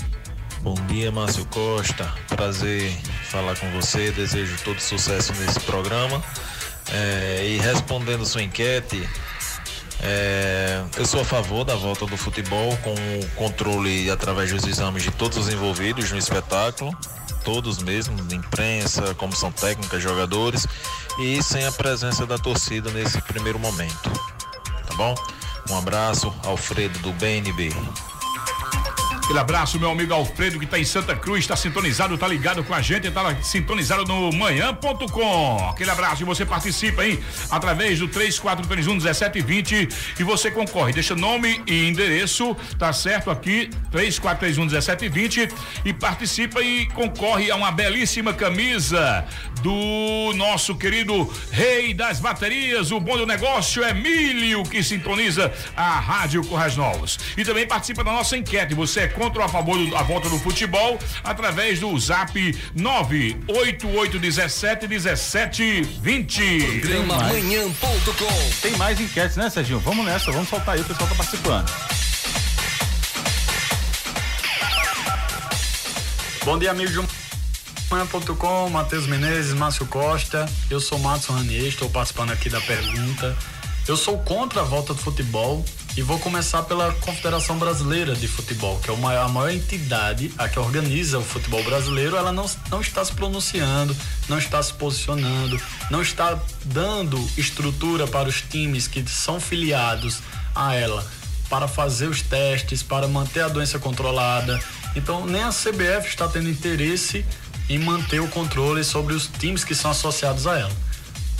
Bom 0.60 0.76
dia, 0.86 1.10
Márcio 1.10 1.44
Costa. 1.46 2.14
Prazer 2.36 2.92
falar 3.24 3.56
com 3.56 3.68
você. 3.72 4.12
Desejo 4.12 4.56
todo 4.62 4.78
sucesso 4.78 5.32
nesse 5.40 5.58
programa. 5.58 6.22
É, 6.92 7.48
e 7.48 7.58
respondendo 7.58 8.24
sua 8.24 8.44
enquete, 8.44 9.02
é, 10.04 10.84
eu 10.98 11.06
sou 11.06 11.22
a 11.22 11.24
favor 11.24 11.64
da 11.64 11.74
volta 11.74 12.04
do 12.06 12.16
futebol 12.16 12.76
com 12.78 12.92
o 12.92 13.30
controle 13.36 14.10
através 14.10 14.52
dos 14.52 14.66
exames 14.66 15.02
de 15.02 15.10
todos 15.10 15.38
os 15.38 15.48
envolvidos 15.48 16.10
no 16.12 16.18
espetáculo, 16.18 16.94
todos 17.42 17.82
mesmo, 17.82 18.14
imprensa, 18.32 19.14
comissão 19.14 19.50
técnica, 19.50 19.98
jogadores, 19.98 20.66
e 21.18 21.42
sem 21.42 21.64
a 21.66 21.72
presença 21.72 22.26
da 22.26 22.36
torcida 22.36 22.90
nesse 22.90 23.20
primeiro 23.22 23.58
momento. 23.58 24.10
Tá 24.86 24.94
bom? 24.96 25.14
Um 25.70 25.78
abraço, 25.78 26.32
Alfredo 26.44 26.98
do 26.98 27.12
BNB. 27.14 27.72
Aquele 29.24 29.38
abraço, 29.38 29.80
meu 29.80 29.90
amigo 29.90 30.12
Alfredo, 30.12 30.58
que 30.58 30.66
está 30.66 30.78
em 30.78 30.84
Santa 30.84 31.16
Cruz, 31.16 31.40
está 31.40 31.56
sintonizado, 31.56 32.12
está 32.12 32.28
ligado 32.28 32.62
com 32.62 32.74
a 32.74 32.82
gente, 32.82 33.06
está 33.06 33.34
sintonizado 33.42 34.04
no 34.04 34.30
manhã.com. 34.30 35.70
Aquele 35.70 35.90
abraço 35.90 36.22
e 36.22 36.26
você 36.26 36.44
participa, 36.44 37.06
hein? 37.06 37.18
Através 37.50 37.98
do 37.98 38.06
3431 38.06 38.92
1720 38.92 39.88
e 40.20 40.22
você 40.22 40.50
concorre. 40.50 40.92
Deixa 40.92 41.14
nome 41.14 41.62
e 41.66 41.88
endereço, 41.88 42.54
tá 42.78 42.92
certo? 42.92 43.30
Aqui, 43.30 43.70
3431 43.90 44.66
1720 44.66 45.48
e 45.86 45.92
participa 45.94 46.60
e 46.60 46.84
concorre 46.90 47.50
a 47.50 47.56
uma 47.56 47.72
belíssima 47.72 48.34
camisa 48.34 49.24
do 49.62 50.34
nosso 50.34 50.74
querido 50.74 51.32
rei 51.50 51.94
das 51.94 52.20
baterias, 52.20 52.92
o 52.92 53.00
bom 53.00 53.16
do 53.16 53.24
negócio, 53.24 53.82
Emílio, 53.82 54.64
que 54.64 54.82
sintoniza 54.82 55.50
a 55.74 55.98
Rádio 55.98 56.44
Corrais 56.44 56.76
Novos. 56.76 57.18
E 57.38 57.42
também 57.42 57.66
participa 57.66 58.04
da 58.04 58.12
nossa 58.12 58.36
enquete. 58.36 58.74
Você 58.74 59.00
é 59.00 59.13
contra 59.14 59.40
ou 59.40 59.46
a 59.46 59.48
favor 59.48 59.78
da 59.90 60.02
volta 60.02 60.28
do 60.28 60.38
futebol 60.38 60.98
através 61.22 61.80
do 61.80 61.98
zap 61.98 62.34
98817 62.74 64.88
1720. 64.88 66.80
Programa 66.80 67.18
manhã.com. 67.28 68.50
Tem 68.60 68.76
mais 68.76 69.00
enquetes, 69.00 69.36
né, 69.36 69.48
Serginho? 69.48 69.78
Vamos 69.80 70.04
nessa, 70.04 70.30
vamos 70.30 70.48
soltar 70.48 70.74
aí, 70.74 70.80
o 70.80 70.84
pessoal 70.84 71.08
tá 71.08 71.14
participando. 71.14 71.72
Bom 76.44 76.58
dia, 76.58 76.72
amigos 76.72 76.94
do 76.94 77.04
Manhã.com, 77.90 78.70
Matheus 78.70 79.06
Menezes, 79.06 79.54
Márcio 79.54 79.86
Costa. 79.86 80.46
Eu 80.68 80.80
sou 80.80 80.98
Márcio 80.98 81.32
Ranier, 81.32 81.66
estou 81.66 81.88
participando 81.88 82.32
aqui 82.32 82.50
da 82.50 82.60
pergunta. 82.60 83.36
Eu 83.86 83.96
sou 83.96 84.18
contra 84.18 84.60
a 84.60 84.64
volta 84.64 84.92
do 84.92 85.00
futebol 85.00 85.64
e 85.96 86.02
vou 86.02 86.18
começar 86.18 86.62
pela 86.64 86.92
Confederação 86.94 87.56
Brasileira 87.56 88.14
de 88.14 88.26
Futebol, 88.26 88.78
que 88.80 88.90
é 88.90 88.92
a 88.92 89.28
maior 89.28 89.50
entidade, 89.50 90.32
a 90.36 90.48
que 90.48 90.58
organiza 90.58 91.18
o 91.18 91.22
futebol 91.22 91.62
brasileiro. 91.62 92.16
Ela 92.16 92.32
não, 92.32 92.50
não 92.70 92.80
está 92.80 93.04
se 93.04 93.12
pronunciando, 93.12 93.96
não 94.28 94.38
está 94.38 94.60
se 94.62 94.72
posicionando, 94.74 95.60
não 95.90 96.02
está 96.02 96.38
dando 96.64 97.18
estrutura 97.36 98.06
para 98.08 98.28
os 98.28 98.40
times 98.40 98.88
que 98.88 99.08
são 99.08 99.40
filiados 99.40 100.20
a 100.54 100.74
ela 100.74 101.06
para 101.48 101.68
fazer 101.68 102.08
os 102.08 102.22
testes, 102.22 102.82
para 102.82 103.06
manter 103.06 103.42
a 103.42 103.48
doença 103.48 103.78
controlada. 103.78 104.60
Então, 104.96 105.24
nem 105.26 105.42
a 105.42 105.50
CBF 105.50 106.08
está 106.08 106.26
tendo 106.26 106.48
interesse 106.48 107.24
em 107.68 107.78
manter 107.78 108.20
o 108.20 108.28
controle 108.28 108.82
sobre 108.82 109.14
os 109.14 109.26
times 109.26 109.62
que 109.62 109.74
são 109.74 109.90
associados 109.90 110.46
a 110.46 110.58
ela. 110.58 110.72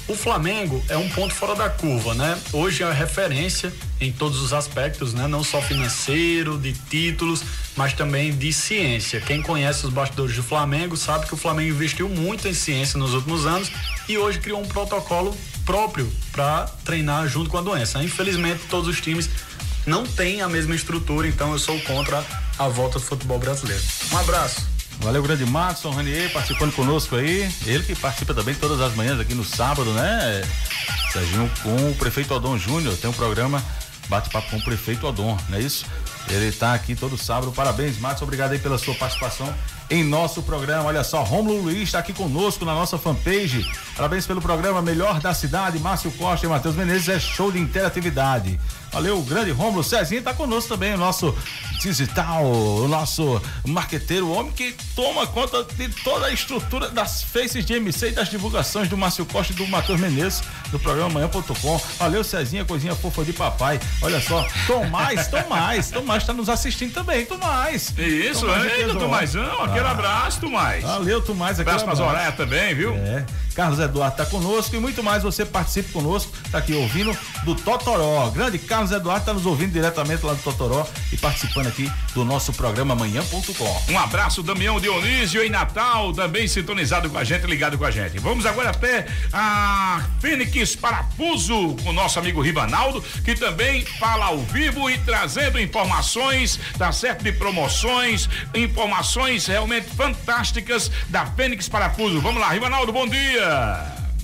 O 0.07 0.15
Flamengo 0.15 0.85
é 0.91 0.99
um 0.99 1.09
ponto 1.09 1.33
fora 1.33 1.55
da 1.55 1.71
curva, 1.71 2.13
né? 2.13 2.39
Hoje 2.53 2.83
é 2.83 2.93
referência 2.93 3.73
em 3.99 4.13
todos 4.13 4.43
os 4.43 4.53
aspectos, 4.53 5.15
né? 5.15 5.27
Não 5.27 5.43
só 5.43 5.63
financeiro, 5.63 6.59
de 6.59 6.75
títulos, 6.75 7.43
mas 7.75 7.95
também 7.95 8.37
de 8.37 8.53
ciência. 8.53 9.19
Quem 9.21 9.41
conhece 9.41 9.87
os 9.87 9.93
bastidores 9.93 10.37
do 10.37 10.43
Flamengo 10.43 10.95
sabe 10.95 11.27
que 11.27 11.33
o 11.33 11.39
Flamengo 11.39 11.75
investiu 11.75 12.07
muito 12.07 12.47
em 12.47 12.53
ciência 12.53 12.99
nos 12.99 13.15
últimos 13.15 13.47
anos 13.47 13.73
e 14.07 14.19
hoje 14.19 14.41
criou 14.41 14.61
um 14.61 14.67
protocolo 14.67 15.35
próprio 15.65 16.13
para 16.31 16.67
treinar 16.85 17.27
junto 17.27 17.49
com 17.49 17.57
a 17.57 17.63
doença. 17.63 18.03
Infelizmente, 18.03 18.61
todos 18.69 18.89
os 18.89 19.01
times 19.01 19.31
não 19.87 20.05
têm 20.05 20.43
a 20.43 20.49
mesma 20.51 20.75
estrutura, 20.75 21.27
então 21.27 21.51
eu 21.53 21.59
sou 21.59 21.81
contra 21.81 22.23
a 22.59 22.69
volta 22.69 22.99
do 22.99 23.05
futebol 23.07 23.39
brasileiro. 23.39 23.83
Um 24.13 24.19
abraço. 24.19 24.74
Valeu, 25.01 25.23
grande 25.23 25.45
Matson 25.45 25.91
Ranier, 25.91 26.33
participando 26.33 26.73
conosco 26.73 27.17
aí. 27.17 27.51
Ele 27.67 27.85
que 27.85 27.95
participa 27.95 28.33
também 28.33 28.55
todas 28.55 28.81
as 28.81 28.95
manhãs 28.95 29.21
aqui 29.21 29.35
no 29.35 29.45
sábado, 29.45 29.93
né? 29.93 30.43
Serginho 31.13 31.51
com 31.63 31.91
o 31.91 31.95
prefeito 31.95 32.35
Odon 32.35 32.57
Júnior. 32.59 32.97
Tem 32.97 33.11
um 33.11 33.13
programa 33.13 33.63
Bate-Papo 34.09 34.51
com 34.51 34.57
o 34.57 34.63
prefeito 34.63 35.07
Odon, 35.07 35.39
não 35.49 35.59
é 35.59 35.61
isso? 35.61 35.87
Ele 36.29 36.51
tá 36.53 36.73
aqui 36.75 36.95
todo 36.95 37.19
sábado. 37.19 37.53
Parabéns, 37.53 37.99
Matson. 37.99 38.25
Obrigado 38.25 38.53
aí 38.53 38.59
pela 38.59 38.79
sua 38.79 38.95
participação 38.95 39.53
em 39.91 40.03
nosso 40.03 40.43
programa. 40.43 40.85
Olha 40.85 41.05
só, 41.05 41.23
Rômulo 41.23 41.63
Luiz 41.63 41.83
está 41.83 41.99
aqui 41.99 42.13
conosco 42.13 42.65
na 42.65 42.75
nossa 42.75 42.97
fanpage. 42.97 43.67
Parabéns 43.95 44.27
pelo 44.27 44.41
programa 44.41 44.81
Melhor 44.81 45.21
da 45.21 45.35
Cidade. 45.35 45.79
Márcio 45.79 46.11
Costa 46.13 46.47
e 46.47 46.49
Matheus 46.49 46.75
Menezes 46.75 47.09
é 47.09 47.21
show 47.21 47.53
de 47.53 47.59
interatividade. 47.59 48.59
Valeu, 48.95 49.21
grande 49.23 49.51
Rômulo. 49.51 49.83
Cezinho 49.83 50.23
tá 50.23 50.33
conosco 50.33 50.69
também, 50.69 50.95
o 50.95 50.97
nosso 50.97 51.37
digital, 51.81 52.45
o 52.45 52.87
nosso 52.87 53.43
marqueteiro, 53.67 54.27
o 54.29 54.33
homem 54.33 54.53
que 54.53 54.73
toma 54.95 55.27
conta 55.27 55.65
de 55.65 55.89
toda 56.03 56.27
a 56.27 56.33
estrutura 56.33 56.89
das 56.89 57.23
faces 57.25 57.65
de 57.67 57.75
MC 57.75 58.09
e 58.09 58.13
das 58.13 58.29
divulgações 58.31 58.89
do 58.89 58.97
Márcio 58.97 59.27
Costa 59.27 59.53
e 59.53 59.57
do 59.57 59.67
Matheus 59.67 60.01
Menezes 60.01 60.43
do 60.71 60.79
programa 60.79 61.11
manhã.com. 61.11 61.79
Valeu, 61.99 62.23
Cezinha, 62.23 62.65
coisinha 62.65 62.95
fofa 62.95 63.25
de 63.25 63.33
papai. 63.33 63.81
Olha 64.01 64.21
só, 64.21 64.47
Tomás, 64.67 65.27
Tomás, 65.29 65.91
Tomás 65.91 66.25
tá 66.25 66.33
nos 66.33 66.49
assistindo 66.49 66.95
também, 66.95 67.27
Tomás. 67.27 67.93
Isso, 67.99 68.43
Tomás 68.43 68.63
Requesão. 68.63 68.97
Tomazão, 69.01 69.63
aquele 69.65 69.87
Ah. 69.87 69.91
abraço, 69.91 70.41
Tomás. 70.41 70.85
Valeu, 70.85 71.21
Tomás. 71.21 71.59
aquele 71.59 71.69
Abraço 71.77 71.85
pra 71.85 71.95
Zoraia 71.97 72.31
também, 72.33 72.75
viu? 72.77 72.95
É. 72.95 73.27
Carlos 73.55 73.79
Eduardo 73.79 74.17
tá 74.17 74.27
conosco 74.27 74.75
e 74.75 74.81
muito 74.81 75.03
mais 75.03 75.23
você 75.23 75.45
participe 75.45 75.93
conosco, 75.93 76.33
tá 76.51 76.59
aqui 76.59 76.75
ouvindo 76.75 77.17
do 77.45 77.55
Totoró. 77.55 78.29
Grande 78.31 78.59
Carlos 78.59 78.91
Eduardo 78.91 79.25
tá 79.25 79.33
nos 79.33 79.47
ouvindo 79.47 79.73
diretamente 79.73 80.25
lá 80.27 80.35
do 80.35 80.43
Totoró 80.43 80.87
e 81.13 81.17
participando 81.17 81.69
aqui 81.69 81.91
do 82.15 82.25
nosso 82.25 82.53
programa 82.53 82.95
manhã.com. 82.95 83.93
Um 83.93 83.99
abraço, 83.99 84.43
Damião 84.43 84.81
Dionísio 84.81 85.43
em 85.43 85.51
Natal, 85.51 86.13
também 86.13 86.49
sintonizado 86.49 87.09
com 87.09 87.17
a 87.17 87.25
gente, 87.25 87.47
ligado 87.47 87.79
com 87.79 87.85
a 87.85 87.91
gente. 87.91 88.19
Vamos 88.19 88.45
agora 88.45 88.71
até 88.71 89.07
a 89.33 90.05
Fênix 90.21 90.75
Parafuso 90.75 91.77
com 91.83 91.91
o 91.91 91.93
nosso 91.93 92.19
amigo 92.19 92.41
Ribanaldo, 92.41 93.03
que 93.25 93.35
também 93.35 93.85
fala 93.85 94.27
ao 94.27 94.39
vivo 94.39 94.91
e 94.91 94.99
trazendo 94.99 95.61
informações, 95.61 96.59
tá 96.77 96.91
certo? 96.91 97.23
De 97.23 97.33
promoções, 97.33 98.29
informações 98.55 99.47
realmente 99.47 99.89
fantásticas 99.95 100.91
da 101.09 101.25
Fênix 101.27 101.69
Parafuso. 101.69 102.21
Vamos 102.21 102.41
lá, 102.41 102.49
Ribanaldo, 102.51 102.93
bom 102.93 103.07
dia. 103.07 103.44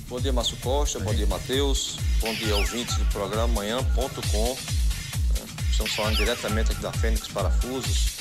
Bom 0.08 0.18
dia, 0.18 0.32
Márcio 0.32 0.56
Costa. 0.58 0.98
Bom 0.98 1.14
dia, 1.14 1.26
Matheus. 1.26 1.96
Bom 2.20 2.34
dia, 2.34 2.56
ouvintes 2.56 2.96
do 2.96 3.04
programa 3.06 3.46
manhã.com. 3.48 4.48
né? 4.48 5.46
Estamos 5.70 5.92
falando 5.92 6.16
diretamente 6.16 6.72
aqui 6.72 6.80
da 6.80 6.90
Fênix 6.90 7.28
Parafusos. 7.28 8.12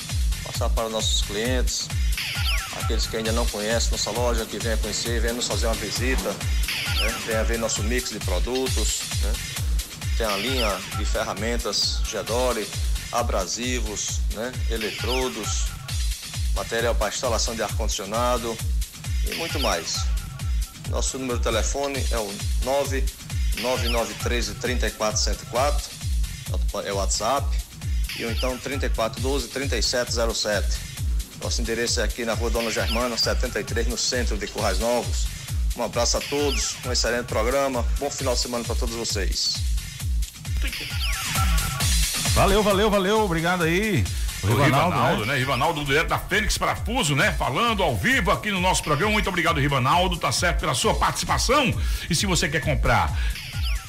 Passar 0.44 0.68
para 0.68 0.90
nossos 0.90 1.22
clientes, 1.22 1.88
aqueles 2.82 3.06
que 3.06 3.16
ainda 3.16 3.32
não 3.32 3.46
conhecem 3.46 3.92
nossa 3.92 4.10
loja, 4.10 4.44
que 4.44 4.58
venham 4.58 4.76
conhecer, 4.78 5.20
venham 5.20 5.36
nos 5.36 5.46
fazer 5.46 5.66
uma 5.66 5.74
visita, 5.74 6.30
né? 6.30 7.18
venham 7.26 7.44
ver 7.46 7.58
nosso 7.58 7.82
mix 7.82 8.10
de 8.10 8.18
produtos. 8.18 9.00
né? 9.22 9.32
Tem 10.18 10.26
a 10.26 10.36
linha 10.36 10.80
de 10.98 11.04
ferramentas 11.06 12.00
Gedore, 12.04 12.68
abrasivos, 13.10 14.20
né? 14.34 14.52
eletrodos, 14.68 15.64
material 16.54 16.94
para 16.94 17.08
instalação 17.08 17.54
de 17.54 17.62
ar-condicionado 17.62 18.54
e 19.26 19.34
muito 19.36 19.58
mais. 19.60 20.19
Nosso 20.90 21.18
número 21.18 21.38
de 21.38 21.44
telefone 21.44 22.04
é 22.10 22.18
o 22.18 22.30
99913 22.64 24.54
3474, 24.54 25.90
é 26.84 26.92
o 26.92 26.96
WhatsApp, 26.96 27.46
e 28.18 28.24
ou 28.24 28.30
então 28.30 28.58
3412 28.58 29.48
3707. 29.48 30.78
Nosso 31.42 31.62
endereço 31.62 32.00
é 32.00 32.04
aqui 32.04 32.24
na 32.24 32.34
rua 32.34 32.50
Dona 32.50 32.70
Germana, 32.70 33.16
73, 33.16 33.86
no 33.86 33.96
centro 33.96 34.36
de 34.36 34.46
Currais 34.46 34.78
Novos. 34.78 35.26
Um 35.76 35.82
abraço 35.84 36.16
a 36.16 36.20
todos, 36.20 36.76
um 36.84 36.92
excelente 36.92 37.26
programa, 37.26 37.86
bom 37.98 38.10
final 38.10 38.34
de 38.34 38.40
semana 38.40 38.64
para 38.64 38.74
todos 38.74 38.94
vocês. 38.94 39.54
Valeu, 42.34 42.62
valeu, 42.62 42.90
valeu. 42.90 43.20
Obrigado 43.20 43.64
aí. 43.64 44.04
O 44.42 44.46
Rivanaldo, 44.46 45.26
né? 45.26 45.36
Rivanaldo, 45.36 45.84
direto 45.84 46.08
da 46.08 46.18
Fênix 46.18 46.56
Parafuso, 46.56 47.14
né? 47.14 47.32
Falando 47.32 47.82
ao 47.82 47.96
vivo 47.96 48.30
aqui 48.30 48.50
no 48.50 48.60
nosso 48.60 48.82
programa. 48.82 49.12
Muito 49.12 49.28
obrigado, 49.28 49.60
Rivanaldo, 49.60 50.16
tá 50.16 50.32
certo, 50.32 50.60
pela 50.60 50.74
sua 50.74 50.94
participação. 50.94 51.72
E 52.08 52.14
se 52.14 52.26
você 52.26 52.48
quer 52.48 52.60
comprar 52.60 53.14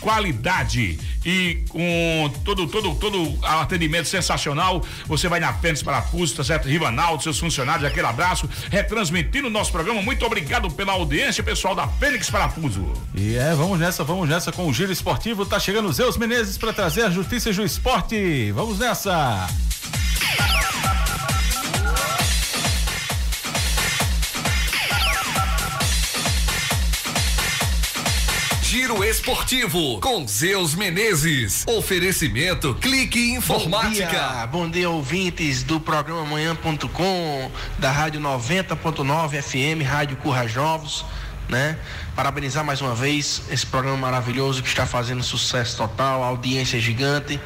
qualidade 0.01 0.99
e 1.23 1.63
com 1.69 2.33
todo, 2.43 2.67
todo, 2.67 2.95
todo 2.95 3.37
atendimento 3.45 4.07
sensacional. 4.07 4.83
Você 5.05 5.29
vai 5.29 5.39
na 5.39 5.53
Fênix 5.53 5.81
Parafuso, 5.83 6.35
tá 6.35 6.43
certo? 6.43 6.67
Rivanaldo, 6.67 7.23
seus 7.23 7.39
funcionários, 7.39 7.85
aquele 7.85 8.07
abraço, 8.07 8.49
retransmitindo 8.69 9.47
o 9.47 9.51
nosso 9.51 9.71
programa. 9.71 10.01
Muito 10.01 10.25
obrigado 10.25 10.69
pela 10.71 10.93
audiência, 10.93 11.43
pessoal 11.43 11.75
da 11.75 11.87
Fênix 11.87 12.29
Parafuso. 12.29 12.91
E 13.15 13.35
é, 13.35 13.53
vamos 13.53 13.79
nessa, 13.79 14.03
vamos 14.03 14.27
nessa 14.27 14.51
com 14.51 14.67
o 14.67 14.73
Giro 14.73 14.91
Esportivo. 14.91 15.45
Tá 15.45 15.59
chegando 15.59 15.87
o 15.87 15.93
Zeus 15.93 16.17
Menezes 16.17 16.57
para 16.57 16.73
trazer 16.73 17.03
as 17.03 17.15
notícias 17.15 17.55
do 17.55 17.63
esporte. 17.63 18.51
Vamos 18.51 18.79
nessa! 18.79 19.47
Giro 28.71 29.03
Esportivo 29.03 29.99
com 29.99 30.27
Zeus 30.27 30.75
Menezes. 30.75 31.65
Oferecimento 31.67 32.73
Clique 32.75 33.31
Informática. 33.33 34.05
Bom 34.05 34.09
dia, 34.09 34.47
bom 34.47 34.69
dia 34.69 34.89
ouvintes 34.89 35.61
do 35.61 35.79
programa 35.79 36.25
Manhã.com, 36.25 37.51
da 37.77 37.91
Rádio 37.91 38.19
90.9 38.21 39.41
FM, 39.41 39.85
Rádio 39.85 40.17
Currais 40.17 40.55
Novos, 40.55 41.05
né? 41.47 41.77
Parabenizar 42.15 42.63
mais 42.63 42.81
uma 42.81 42.95
vez 42.95 43.41
esse 43.49 43.65
programa 43.65 43.97
maravilhoso 43.97 44.63
que 44.63 44.69
está 44.69 44.85
fazendo 44.85 45.21
sucesso 45.21 45.77
total, 45.77 46.23
audiência 46.23 46.79
gigante, 46.79 47.39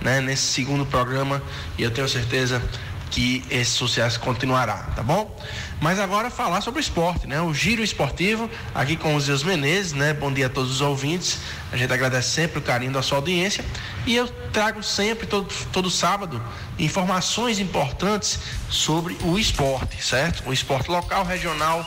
né? 0.00 0.20
Nesse 0.20 0.44
segundo 0.44 0.86
programa 0.86 1.42
e 1.78 1.82
eu 1.82 1.90
tenho 1.90 2.08
certeza 2.08 2.62
que 3.10 3.44
esse 3.50 3.72
sucesso 3.72 4.20
continuará, 4.20 4.76
tá 4.94 5.02
bom? 5.02 5.36
Mas 5.80 5.98
agora 5.98 6.30
falar 6.30 6.60
sobre 6.60 6.80
esporte, 6.80 7.26
né? 7.26 7.40
O 7.40 7.52
giro 7.52 7.82
esportivo, 7.82 8.48
aqui 8.74 8.96
com 8.96 9.16
os 9.16 9.24
Zeus 9.24 9.42
Menezes, 9.42 9.92
né? 9.92 10.14
Bom 10.14 10.32
dia 10.32 10.46
a 10.46 10.48
todos 10.48 10.70
os 10.70 10.80
ouvintes. 10.80 11.40
A 11.72 11.76
gente 11.76 11.92
agradece 11.92 12.30
sempre 12.30 12.58
o 12.60 12.62
carinho 12.62 12.92
da 12.92 13.02
sua 13.02 13.18
audiência 13.18 13.64
e 14.06 14.14
eu 14.14 14.28
trago 14.52 14.82
sempre, 14.82 15.26
todo, 15.26 15.52
todo 15.72 15.90
sábado, 15.90 16.40
informações 16.78 17.58
importantes 17.58 18.38
sobre 18.68 19.16
o 19.24 19.38
esporte, 19.38 20.02
certo? 20.04 20.48
O 20.48 20.52
esporte 20.52 20.88
local, 20.88 21.24
regional, 21.24 21.84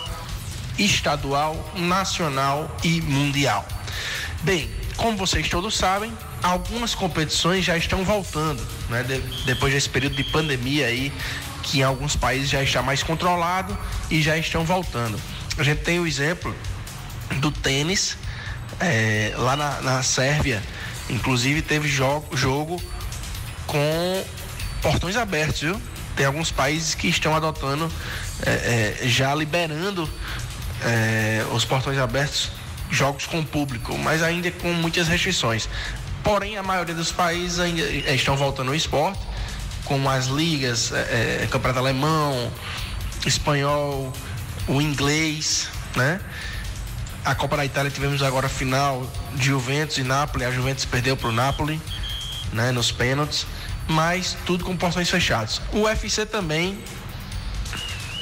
estadual, 0.77 1.71
nacional 1.75 2.75
e 2.83 2.99
mundial. 3.01 3.65
Bem, 4.43 4.69
como 4.97 5.15
vocês 5.17 5.47
todos 5.47 5.77
sabem, 5.77 6.11
algumas 6.41 6.93
competições 6.93 7.63
já 7.63 7.77
estão 7.77 8.03
voltando, 8.03 8.61
né? 8.89 9.01
De, 9.03 9.19
depois 9.45 9.73
desse 9.73 9.87
período 9.87 10.17
de 10.17 10.23
pandemia 10.25 10.87
aí, 10.87 11.13
que 11.63 11.79
em 11.79 11.83
alguns 11.83 12.17
países 12.17 12.49
já 12.49 12.61
está 12.61 12.81
mais 12.81 13.01
controlado 13.01 13.77
e 14.11 14.21
já 14.21 14.37
estão 14.37 14.65
voltando. 14.65 15.17
A 15.57 15.63
gente 15.63 15.79
tem 15.79 15.97
o 15.97 16.05
exemplo 16.05 16.53
do 17.39 17.51
tênis 17.51 18.17
é, 18.81 19.33
lá 19.37 19.55
na, 19.55 19.81
na 19.81 20.03
Sérvia, 20.03 20.61
inclusive 21.09 21.61
teve 21.61 21.87
jogo, 21.87 22.35
jogo 22.35 22.83
com 23.65 24.25
portões 24.81 25.15
abertos, 25.15 25.61
viu? 25.61 25.81
Tem 26.17 26.25
alguns 26.25 26.51
países 26.51 26.93
que 26.93 27.07
estão 27.07 27.33
adotando, 27.33 27.89
é, 28.45 28.51
é, 29.03 29.07
já 29.07 29.33
liberando 29.33 30.07
é, 30.83 31.45
os 31.53 31.63
portões 31.63 31.97
abertos, 31.97 32.51
jogos 32.93 33.25
com 33.25 33.43
público, 33.43 33.97
mas 33.97 34.21
ainda 34.21 34.49
com 34.51 34.71
muitas 34.73 35.07
restrições. 35.07 35.67
Porém, 36.23 36.57
a 36.57 36.63
maioria 36.63 36.95
dos 36.95 37.11
países 37.11 37.59
ainda 37.59 37.81
estão 37.81 38.37
voltando 38.37 38.69
ao 38.69 38.75
esporte, 38.75 39.19
como 39.83 40.09
as 40.09 40.27
ligas, 40.27 40.91
é, 40.93 41.45
campeonato 41.49 41.79
alemão, 41.79 42.51
espanhol, 43.25 44.13
o 44.67 44.81
inglês, 44.81 45.67
né? 45.95 46.21
A 47.25 47.35
Copa 47.35 47.57
da 47.57 47.65
Itália 47.65 47.89
tivemos 47.89 48.21
agora 48.21 48.47
a 48.47 48.49
final 48.49 49.09
de 49.33 49.45
Juventus 49.45 49.97
e 49.97 50.03
Napoli. 50.03 50.45
A 50.45 50.51
Juventus 50.51 50.85
perdeu 50.85 51.15
para 51.17 51.29
o 51.29 51.31
Napoli, 51.31 51.81
né? 52.53 52.71
Nos 52.71 52.91
pênaltis, 52.91 53.45
mas 53.87 54.37
tudo 54.45 54.63
com 54.63 54.75
portões 54.77 55.09
fechados. 55.09 55.61
O 55.71 55.81
UFC 55.81 56.25
também 56.25 56.77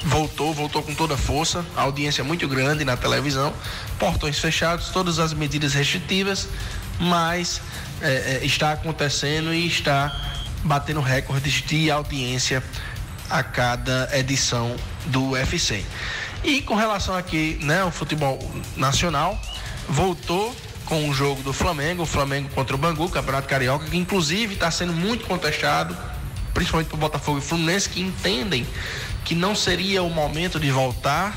voltou, 0.03 0.53
voltou 0.53 0.81
com 0.81 0.93
toda 0.93 1.15
força, 1.15 1.65
audiência 1.75 2.23
muito 2.23 2.47
grande 2.47 2.83
na 2.83 2.97
televisão, 2.97 3.53
portões 3.99 4.39
fechados, 4.39 4.89
todas 4.89 5.19
as 5.19 5.33
medidas 5.33 5.73
restritivas, 5.73 6.47
mas 6.99 7.61
é, 8.01 8.39
é, 8.41 8.45
está 8.45 8.73
acontecendo 8.73 9.53
e 9.53 9.67
está 9.67 10.15
batendo 10.63 11.01
recordes 11.01 11.61
de 11.61 11.89
audiência 11.89 12.63
a 13.29 13.43
cada 13.43 14.09
edição 14.13 14.75
do 15.07 15.31
UFC. 15.31 15.83
E 16.43 16.61
com 16.61 16.75
relação 16.75 17.15
aqui, 17.15 17.59
né, 17.61 17.81
ao 17.81 17.91
futebol 17.91 18.39
nacional, 18.75 19.39
voltou 19.87 20.55
com 20.85 21.07
o 21.07 21.13
jogo 21.13 21.41
do 21.43 21.53
Flamengo, 21.53 22.03
o 22.03 22.05
Flamengo 22.05 22.49
contra 22.49 22.75
o 22.75 22.77
Bangu, 22.77 23.07
Campeonato 23.09 23.47
Carioca, 23.47 23.85
que 23.85 23.97
inclusive 23.97 24.55
está 24.55 24.69
sendo 24.69 24.91
muito 24.91 25.25
contestado, 25.25 25.95
principalmente 26.53 26.89
por 26.89 26.97
Botafogo 26.97 27.37
e 27.37 27.41
Fluminense, 27.41 27.87
que 27.87 28.01
entendem 28.01 28.67
que 29.23 29.35
não 29.35 29.55
seria 29.55 30.03
o 30.03 30.09
momento 30.09 30.59
de 30.59 30.71
voltar, 30.71 31.35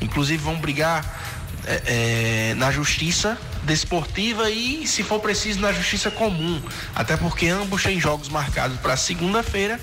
inclusive 0.00 0.42
vão 0.42 0.56
brigar 0.56 1.04
é, 1.66 1.82
é, 2.50 2.54
na 2.54 2.70
justiça 2.70 3.38
desportiva 3.64 4.50
e, 4.50 4.86
se 4.86 5.02
for 5.02 5.20
preciso, 5.20 5.60
na 5.60 5.72
justiça 5.72 6.10
comum. 6.10 6.62
Até 6.94 7.16
porque 7.16 7.48
ambos 7.48 7.82
têm 7.82 8.00
jogos 8.00 8.28
marcados 8.28 8.78
para 8.78 8.96
segunda-feira 8.96 9.78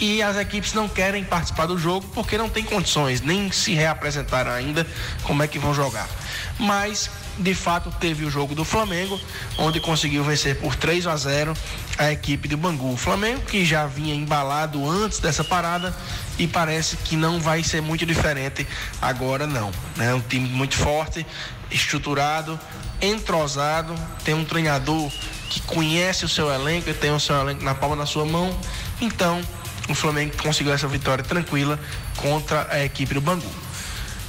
e 0.00 0.22
as 0.22 0.36
equipes 0.36 0.72
não 0.72 0.88
querem 0.88 1.22
participar 1.22 1.66
do 1.66 1.78
jogo 1.78 2.06
porque 2.14 2.38
não 2.38 2.48
tem 2.48 2.64
condições, 2.64 3.20
nem 3.20 3.52
se 3.52 3.74
reapresentaram 3.74 4.50
ainda 4.50 4.86
como 5.22 5.42
é 5.42 5.46
que 5.46 5.58
vão 5.58 5.74
jogar. 5.74 6.08
Mas 6.58 7.10
de 7.38 7.54
fato 7.54 7.90
teve 8.00 8.24
o 8.24 8.30
jogo 8.30 8.54
do 8.54 8.64
Flamengo, 8.64 9.20
onde 9.58 9.78
conseguiu 9.78 10.24
vencer 10.24 10.58
por 10.58 10.74
3 10.74 11.06
a 11.06 11.16
0 11.16 11.54
a 11.98 12.10
equipe 12.10 12.48
do 12.48 12.56
Bangu. 12.56 12.92
O 12.92 12.96
Flamengo 12.96 13.42
que 13.42 13.64
já 13.64 13.86
vinha 13.86 14.14
embalado 14.14 14.88
antes 14.88 15.18
dessa 15.18 15.44
parada 15.44 15.94
e 16.38 16.46
parece 16.46 16.96
que 16.96 17.14
não 17.14 17.38
vai 17.38 17.62
ser 17.62 17.82
muito 17.82 18.06
diferente 18.06 18.66
agora 19.00 19.46
não. 19.46 19.70
Né? 19.96 20.14
um 20.14 20.20
time 20.20 20.48
muito 20.48 20.76
forte, 20.76 21.26
estruturado, 21.70 22.58
entrosado, 23.02 23.94
tem 24.24 24.34
um 24.34 24.44
treinador 24.44 25.10
que 25.50 25.60
conhece 25.62 26.24
o 26.24 26.28
seu 26.28 26.50
elenco 26.50 26.88
e 26.88 26.94
tem 26.94 27.10
o 27.10 27.20
seu 27.20 27.36
elenco 27.36 27.62
na 27.64 27.74
palma 27.74 27.96
da 27.96 28.06
sua 28.06 28.24
mão. 28.24 28.56
Então, 29.00 29.42
o 29.90 29.94
Flamengo 29.94 30.36
conseguiu 30.40 30.72
essa 30.72 30.86
vitória 30.86 31.24
tranquila 31.24 31.78
contra 32.16 32.66
a 32.70 32.84
equipe 32.84 33.12
do 33.12 33.20
Bangu. 33.20 33.50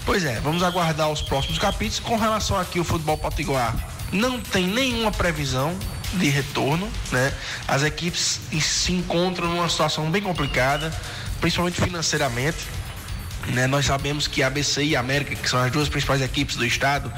Pois 0.06 0.24
é, 0.26 0.40
vamos 0.40 0.64
aguardar 0.64 1.10
os 1.10 1.22
próximos 1.22 1.60
capítulos. 1.60 2.00
Com 2.00 2.18
relação 2.18 2.60
aqui 2.60 2.80
ao 2.80 2.86
futebol 2.86 3.18
potiguar, 3.18 3.76
não 4.12 4.40
tem 4.40 4.66
nenhuma 4.68 5.12
previsão 5.12 5.78
de 6.14 6.28
retorno, 6.28 6.90
né? 7.12 7.32
As 7.68 7.84
equipes 7.84 8.40
se 8.60 8.92
encontram 8.92 9.48
numa 9.48 9.70
situação 9.70 10.10
bem 10.10 10.22
complicada, 10.22 10.92
principalmente 11.40 11.80
financeiramente. 11.80 12.58
Né? 13.48 13.66
Nós 13.68 13.86
sabemos 13.86 14.28
que 14.28 14.44
a 14.44 14.48
ABC 14.48 14.84
e 14.84 14.96
a 14.96 15.00
América, 15.00 15.36
que 15.36 15.50
são 15.50 15.60
as 15.60 15.72
duas 15.72 15.90
principais 15.90 16.22
equipes 16.22 16.56
do 16.56 16.66
estado, 16.66 17.12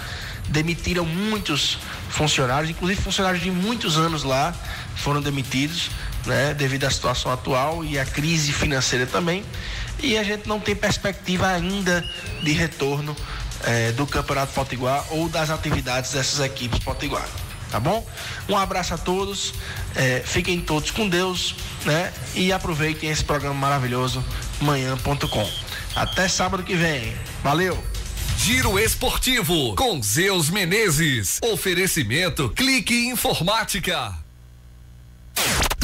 demitiram 0.49 1.05
muitos 1.05 1.79
funcionários, 2.09 2.69
inclusive 2.69 3.01
funcionários 3.01 3.41
de 3.41 3.49
muitos 3.49 3.97
anos 3.97 4.23
lá 4.23 4.53
foram 4.95 5.21
demitidos, 5.21 5.89
né? 6.25 6.53
Devido 6.53 6.85
à 6.85 6.91
situação 6.91 7.31
atual 7.31 7.83
e 7.83 7.99
à 7.99 8.05
crise 8.05 8.51
financeira 8.51 9.05
também 9.05 9.43
e 10.03 10.17
a 10.17 10.23
gente 10.23 10.47
não 10.47 10.59
tem 10.59 10.75
perspectiva 10.75 11.47
ainda 11.47 12.03
de 12.43 12.51
retorno 12.51 13.15
eh, 13.63 13.91
do 13.93 14.05
Campeonato 14.05 14.53
Potiguar 14.53 15.05
ou 15.11 15.29
das 15.29 15.49
atividades 15.49 16.11
dessas 16.11 16.39
equipes 16.45 16.79
Potiguar. 16.79 17.27
Tá 17.71 17.79
bom? 17.79 18.05
Um 18.47 18.55
abraço 18.55 18.93
a 18.93 18.97
todos, 18.97 19.53
eh, 19.95 20.21
fiquem 20.23 20.59
todos 20.59 20.91
com 20.91 21.09
Deus, 21.09 21.55
né? 21.85 22.13
E 22.35 22.51
aproveitem 22.51 23.09
esse 23.09 23.23
programa 23.23 23.55
maravilhoso 23.55 24.23
manhã.com. 24.61 25.49
Até 25.95 26.27
sábado 26.27 26.63
que 26.63 26.75
vem. 26.75 27.15
Valeu! 27.43 27.81
Giro 28.37 28.77
Esportivo 28.77 29.73
com 29.75 30.01
Zeus 30.03 30.49
Menezes. 30.49 31.39
Oferecimento 31.41 32.49
Clique 32.49 33.07
Informática. 33.07 34.22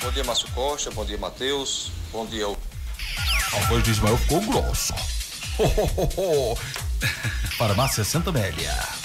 Bom 0.02 0.10
dia, 0.10 0.24
Márcio 0.24 0.48
Costa. 0.52 0.90
Bom 0.90 1.04
dia, 1.04 1.18
Matheus. 1.18 1.90
Bom 2.12 2.26
dia, 2.26 2.46
A 2.46 3.58
voz 3.66 3.82
do 3.82 3.90
Ismael 3.90 4.18
ficou 4.18 4.40
grossa. 4.42 4.94
Farmácia 7.56 8.04
Santa 8.04 8.30
Amélia. 8.30 9.03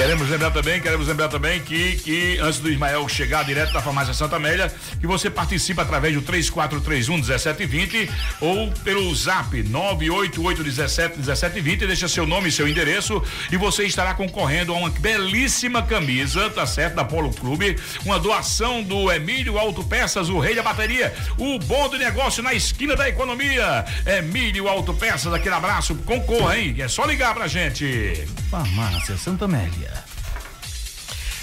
Queremos 0.00 0.30
lembrar 0.30 0.50
também, 0.50 0.80
queremos 0.80 1.06
lembrar 1.06 1.28
também 1.28 1.60
que, 1.60 1.96
que 1.96 2.38
antes 2.38 2.58
do 2.58 2.70
Ismael 2.70 3.06
chegar 3.06 3.44
direto 3.44 3.70
da 3.70 3.82
farmácia 3.82 4.14
Santa 4.14 4.36
Amélia, 4.36 4.72
que 4.98 5.06
você 5.06 5.28
participa 5.28 5.82
através 5.82 6.14
do 6.14 6.22
3431 6.22 7.16
1720 7.16 8.10
ou 8.40 8.72
pelo 8.82 9.14
zap 9.14 9.62
988 9.62 10.64
17 10.64 11.16
1720, 11.18 11.86
deixa 11.86 12.08
seu 12.08 12.26
nome 12.26 12.48
e 12.48 12.52
seu 12.52 12.66
endereço 12.66 13.22
e 13.52 13.58
você 13.58 13.84
estará 13.84 14.14
concorrendo 14.14 14.72
a 14.72 14.78
uma 14.78 14.88
belíssima 14.88 15.82
camisa, 15.82 16.48
tá 16.48 16.66
certo, 16.66 16.94
da 16.94 17.04
Polo 17.04 17.30
Clube, 17.34 17.76
uma 18.02 18.18
doação 18.18 18.82
do 18.82 19.12
Emílio 19.12 19.58
Autopeças, 19.58 20.30
o 20.30 20.38
rei 20.38 20.54
da 20.54 20.62
bateria, 20.62 21.12
o 21.36 21.58
bom 21.58 21.90
do 21.90 21.98
negócio 21.98 22.42
na 22.42 22.54
esquina 22.54 22.96
da 22.96 23.06
economia. 23.06 23.84
Emílio 24.06 24.66
Autopeças, 24.66 25.30
aquele 25.34 25.54
abraço, 25.54 25.94
concorra, 26.06 26.58
hein? 26.58 26.74
É 26.78 26.88
só 26.88 27.04
ligar 27.04 27.34
pra 27.34 27.46
gente. 27.46 28.26
Farmácia 28.50 29.18
Santa 29.18 29.44
Amélia. 29.44 29.89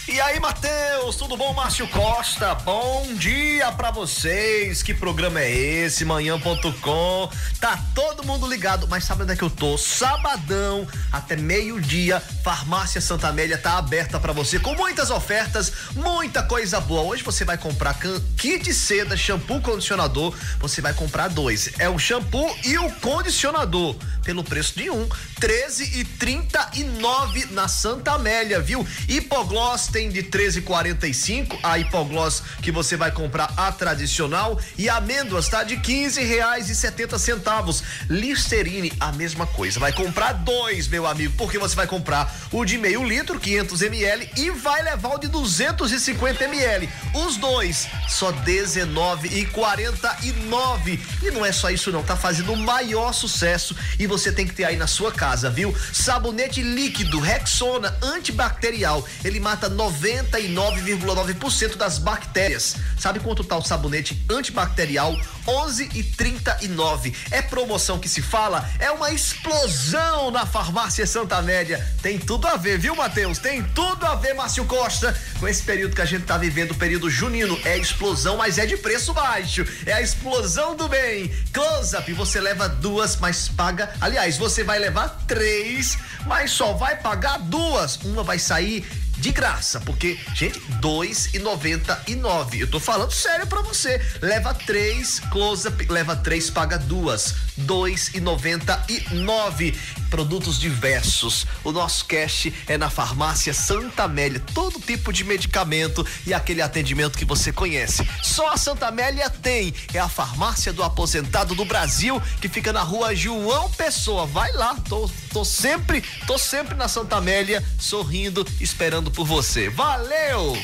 E 0.10 0.22
aí, 0.22 0.40
Matheus, 0.40 1.18
tudo 1.18 1.36
bom? 1.36 1.54
Márcio 1.54 1.86
Costa, 1.90 2.56
bom 2.56 3.14
dia 3.16 3.70
pra 3.74 3.92
vocês. 3.92 4.82
Que 4.82 4.94
programa 4.94 5.42
é 5.42 5.52
esse? 5.52 6.06
Manhã.com. 6.06 7.30
Tá 7.60 7.78
todo 7.94 8.24
mundo 8.24 8.48
ligado, 8.48 8.88
mas 8.88 9.04
sabe 9.04 9.24
onde 9.24 9.34
é 9.34 9.36
que 9.36 9.44
eu 9.44 9.50
tô? 9.50 9.78
Sabadão, 9.78 10.88
até 11.12 11.36
meio-dia, 11.36 12.22
Farmácia 12.42 13.02
Santa 13.02 13.28
Amélia 13.28 13.58
tá 13.58 13.78
aberta 13.78 14.18
pra 14.18 14.32
você 14.32 14.58
com 14.58 14.74
muitas 14.76 15.12
ofertas, 15.12 15.74
muita 15.94 16.42
coisa 16.42 16.80
boa. 16.80 17.02
Hoje 17.02 17.22
você 17.22 17.44
vai 17.44 17.58
comprar 17.58 17.98
kit 18.38 18.74
seda, 18.74 19.18
shampoo, 19.18 19.60
condicionador. 19.60 20.34
Você 20.60 20.82
vai 20.82 20.94
comprar 20.94 21.28
dois. 21.28 21.72
É 21.80 21.90
o 21.90 22.00
shampoo 22.00 22.56
e 22.64 22.78
o 22.78 22.90
condicionador. 23.02 23.94
Pelo 24.24 24.44
preço 24.44 24.78
de 24.78 24.90
um, 24.90 25.08
13 25.40 26.00
e 26.00 26.06
39 26.06 27.48
na 27.52 27.68
Santa 27.68 28.14
Amélia, 28.14 28.60
viu? 28.60 28.86
Hipogloss 29.08 29.88
tem 29.98 30.10
de 30.10 30.22
13,45 30.22 31.58
a 31.64 31.80
hipogloss 31.80 32.44
que 32.62 32.72
você 32.72 32.96
vai 32.96 33.12
comprar 33.12 33.52
a 33.58 33.72
tradicional 33.72 34.60
e 34.78 34.88
amêndoas 34.88 35.50
tá 35.50 35.64
de 35.64 35.76
15 35.78 36.22
reais 36.22 36.70
e 36.70 36.76
70 36.76 37.18
centavos. 37.18 37.82
Listerine 38.08 38.94
a 39.00 39.12
mesma 39.12 39.48
coisa. 39.48 39.80
Vai 39.80 39.92
comprar 39.92 40.34
dois, 40.34 40.88
meu 40.88 41.08
amigo, 41.08 41.34
porque 41.36 41.58
você 41.58 41.76
vai 41.76 41.88
comprar 41.88 42.32
o 42.52 42.64
de 42.64 42.78
meio 42.78 43.04
litro, 43.04 43.40
500 43.40 43.82
ml 43.82 44.30
e 44.38 44.52
vai 44.52 44.84
levar 44.84 45.16
o 45.16 45.18
de 45.18 45.30
250 45.30 46.44
ml. 46.44 46.88
Os 47.16 47.38
dois 47.38 47.88
só 48.08 48.32
19 48.32 49.30
e 49.30 49.48
49 49.48 51.00
e 51.24 51.32
não 51.32 51.44
é 51.44 51.52
só 51.52 51.72
isso 51.72 51.92
não, 51.92 52.04
tá 52.04 52.16
fazendo 52.16 52.54
o 52.54 52.58
maior 52.58 53.14
sucesso 53.14 53.76
e 53.98 54.06
você 54.06 54.32
tem 54.32 54.46
que 54.46 54.54
ter 54.54 54.66
aí 54.66 54.78
na 54.78 54.86
sua 54.86 55.12
casa, 55.12 55.50
viu? 55.50 55.76
Sabonete 55.92 56.62
líquido 56.62 57.20
Rexona 57.20 57.98
antibacterial, 58.04 59.04
ele 59.26 59.40
mata 59.40 59.68
99,9% 59.92 61.76
das 61.76 61.98
bactérias. 61.98 62.76
Sabe 62.98 63.20
quanto 63.20 63.44
tá 63.44 63.58
o 63.58 63.64
sabonete 63.64 64.22
antibacterial? 64.30 65.18
11 65.48 65.90
e 65.94 66.04
39. 66.04 67.14
É 67.32 67.42
promoção 67.42 68.00
que 68.00 68.10
se 68.10 68.22
fala, 68.22 68.70
é 68.80 68.92
uma 68.92 69.12
explosão 69.12 70.30
na 70.30 70.46
farmácia 70.46 71.08
Santa 71.08 71.42
Média. 71.42 71.86
Tem 72.02 72.20
tudo 72.20 72.48
a 72.48 72.58
ver, 72.58 72.78
viu, 72.78 72.96
Matheus? 72.96 73.38
Tem 73.38 73.64
tudo 73.64 74.06
a 74.06 74.16
ver, 74.16 74.34
Márcio 74.34 74.66
Costa, 74.66 75.18
com 75.40 75.48
esse 75.48 75.64
período 75.64 75.96
que 75.96 76.02
a 76.02 76.06
gente 76.06 76.26
tá 76.26 76.38
vivendo, 76.38 76.72
o 76.72 76.76
período 76.76 77.10
junino. 77.10 77.58
É 77.64 77.78
explosão, 77.78 78.38
mas 78.38 78.58
é 78.58 78.66
de 78.66 78.76
preço 78.76 79.14
baixo. 79.14 79.66
É 79.86 79.94
a 79.94 80.02
explosão 80.02 80.76
do 80.76 80.88
bem. 80.88 81.32
Close-up, 81.54 82.12
você 82.14 82.42
leva 82.42 82.68
duas, 82.68 83.16
mas 83.18 83.48
paga. 83.48 83.94
Aliás, 84.02 84.38
você 84.38 84.64
vai 84.64 84.80
levar 84.80 85.10
três, 85.28 85.98
mas 86.26 86.52
só 86.52 86.74
vai 86.74 86.98
pagar 86.98 87.40
duas. 87.40 87.98
Uma 87.98 88.24
vai 88.24 88.40
sair 88.40 88.86
de 89.18 89.32
graça, 89.32 89.80
porque, 89.82 90.18
gente, 90.36 90.60
dois 90.80 91.34
e 91.34 91.40
noventa 91.40 92.02
e 92.08 92.16
nove. 92.16 92.60
Eu 92.60 92.70
tô 92.70 92.80
falando 92.80 93.12
sério 93.12 93.48
pra 93.48 93.62
você. 93.62 94.02
Leva 94.22 94.54
três, 94.54 95.20
close-up, 95.32 95.86
leva 95.90 96.16
três, 96.16 96.50
paga 96.50 96.78
duas. 96.78 97.36
Dois 97.58 98.14
e 98.14 98.20
noventa 98.20 98.84
e 98.88 99.16
nove. 99.16 99.78
Produtos 100.10 100.60
diversos. 100.60 101.46
O 101.64 101.72
nosso 101.72 102.06
cash 102.06 102.52
é 102.68 102.78
na 102.78 102.90
farmácia 102.90 103.54
Santa 103.54 104.04
Amélia. 104.04 104.42
Todo 104.54 104.80
tipo 104.80 105.12
de 105.12 105.24
medicamento 105.24 106.06
e 106.26 106.34
aquele 106.34 106.62
atendimento 106.62 107.18
que 107.18 107.26
você 107.26 107.52
conhece. 107.52 108.08
Só 108.24 108.52
a 108.52 108.58
Santa 108.58 108.88
Amélia 108.88 109.30
tem. 109.30 109.74
É 109.94 110.00
a 110.00 110.08
farmácia 110.08 110.72
do 110.72 110.84
aposentado 110.84 111.56
do 111.56 111.66
Brasil, 111.66 112.22
que 112.42 112.48
fica 112.48 112.74
na 112.74 112.82
rua 112.82 113.16
João 113.16 113.70
Pessoa. 113.72 114.26
Vai 114.26 114.52
lá, 114.54 114.76
tô, 114.88 115.10
tô 115.32 115.44
sempre, 115.44 116.04
tô 116.26 116.38
sempre 116.38 116.76
na 116.76 116.88
Santa 116.88 117.18
Amélia, 117.18 117.64
sorrindo, 117.80 118.46
esperando 118.60 119.12
por 119.12 119.26
você. 119.26 119.70
Valeu! 119.70 120.58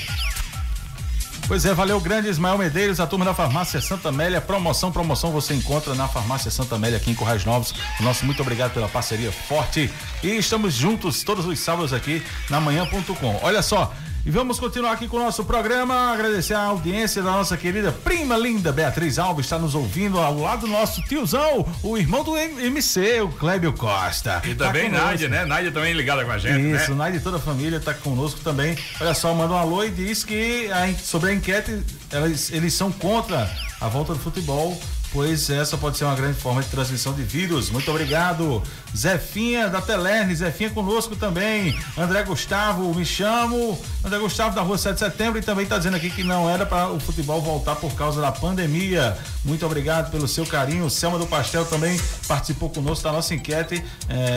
Pois 1.54 1.66
é, 1.66 1.74
valeu 1.76 2.00
grande 2.00 2.30
Ismael 2.30 2.58
Medeiros, 2.58 3.00
a 3.00 3.06
turma 3.06 3.24
da 3.24 3.32
Farmácia 3.32 3.80
Santa 3.80 4.10
Amélia. 4.10 4.42
Promoção, 4.42 4.92
promoção 4.92 5.32
você 5.32 5.54
encontra 5.54 5.94
na 5.94 6.08
Farmácia 6.08 6.50
Santa 6.50 6.78
Amélia 6.78 6.98
aqui 6.98 7.12
em 7.12 7.14
Corrais 7.14 7.46
Novos. 7.46 7.76
Nosso 8.00 8.26
muito 8.26 8.42
obrigado 8.42 8.74
pela 8.74 8.90
parceria 8.90 9.32
forte. 9.32 9.88
E 10.24 10.30
estamos 10.30 10.74
juntos 10.74 11.22
todos 11.22 11.46
os 11.46 11.60
sábados 11.60 11.94
aqui 11.94 12.24
na 12.50 12.60
manhã.com. 12.60 13.40
Olha 13.44 13.62
só, 13.62 13.94
e 14.26 14.32
vamos 14.32 14.58
continuar 14.58 14.94
aqui 14.94 15.08
com 15.08 15.18
o 15.18 15.20
nosso 15.20 15.44
programa. 15.44 16.14
Agradecer 16.14 16.54
a 16.54 16.62
audiência 16.64 17.22
da 17.22 17.32
nossa 17.32 17.58
querida 17.58 17.92
prima 17.92 18.38
linda 18.38 18.72
Beatriz 18.72 19.20
Alves, 19.20 19.46
está 19.46 19.60
nos 19.60 19.76
ouvindo 19.76 20.18
ao 20.18 20.40
lado 20.40 20.62
do 20.62 20.68
nosso 20.68 21.02
tiozão, 21.04 21.66
o 21.84 21.98
irmão 21.98 22.24
do 22.24 22.38
MC, 22.38 23.20
o 23.22 23.30
Clébio 23.30 23.74
Costa. 23.74 24.42
E 24.46 24.56
Tá 24.56 24.68
também 24.68 24.86
conosco. 24.86 25.06
Nádia, 25.08 25.28
né? 25.30 25.46
Nádia 25.46 25.72
também 25.72 25.94
ligada 25.94 26.24
com 26.24 26.32
a 26.32 26.38
gente, 26.38 26.76
Isso, 26.76 26.92
né? 26.92 26.98
Nádia 26.98 27.18
e 27.18 27.22
toda 27.22 27.38
a 27.38 27.40
família 27.40 27.78
está 27.78 27.94
conosco 27.94 28.40
também. 28.42 28.78
Olha 29.02 29.14
só, 29.14 29.34
manda 29.34 29.54
um 29.54 29.58
alô 29.58 29.84
e 29.84 29.90
diz 29.92 30.24
que 30.24 30.72
a 30.72 30.94
sobre 30.98 31.32
a 31.32 31.34
enquete, 31.34 31.84
elas, 32.10 32.50
eles 32.52 32.74
são 32.74 32.92
contra 32.92 33.50
a 33.82 33.88
volta 33.90 34.14
do 34.14 34.20
futebol, 34.20 34.80
pois 35.14 35.50
essa 35.52 35.78
pode 35.78 35.96
ser 35.98 36.06
uma 36.06 36.16
grande 36.16 36.38
forma 36.40 36.62
de 36.64 36.68
transmissão 36.68 37.14
de 37.14 37.22
vírus. 37.22 37.70
Muito 37.70 37.90
obrigado. 37.92 38.62
Zefinha 38.98 39.70
da 39.70 39.80
Telerne, 39.80 40.36
Zefinha 40.36 40.72
conosco 40.72 41.16
também. 41.16 41.78
André 41.96 42.24
Gustavo, 42.24 42.94
me 42.96 43.06
chamo. 43.06 43.80
André 44.04 44.18
Gustavo 44.18 44.56
da 44.56 44.62
rua 44.62 44.78
7 44.78 44.96
de 44.96 45.00
setembro 45.00 45.40
e 45.40 45.44
também 45.44 45.64
está 45.64 45.78
dizendo 45.78 45.96
aqui 45.96 46.10
que 46.10 46.24
não 46.24 46.50
era 46.50 46.66
para 46.66 46.90
o 46.90 47.00
futebol 47.00 47.40
voltar 47.42 47.76
por 47.76 47.94
causa 47.94 48.20
da 48.20 48.32
pandemia. 48.32 49.16
Muito 49.46 49.64
obrigado 49.66 50.10
pelo 50.10 50.28
seu 50.28 50.46
carinho. 50.46 50.90
Selma 50.90 51.20
do 51.20 51.28
Pastel 51.28 51.66
também 51.66 52.00
participou 52.28 52.70
conosco 52.72 53.04
da 53.04 53.12
nossa 53.12 53.36
enquete. 53.36 53.84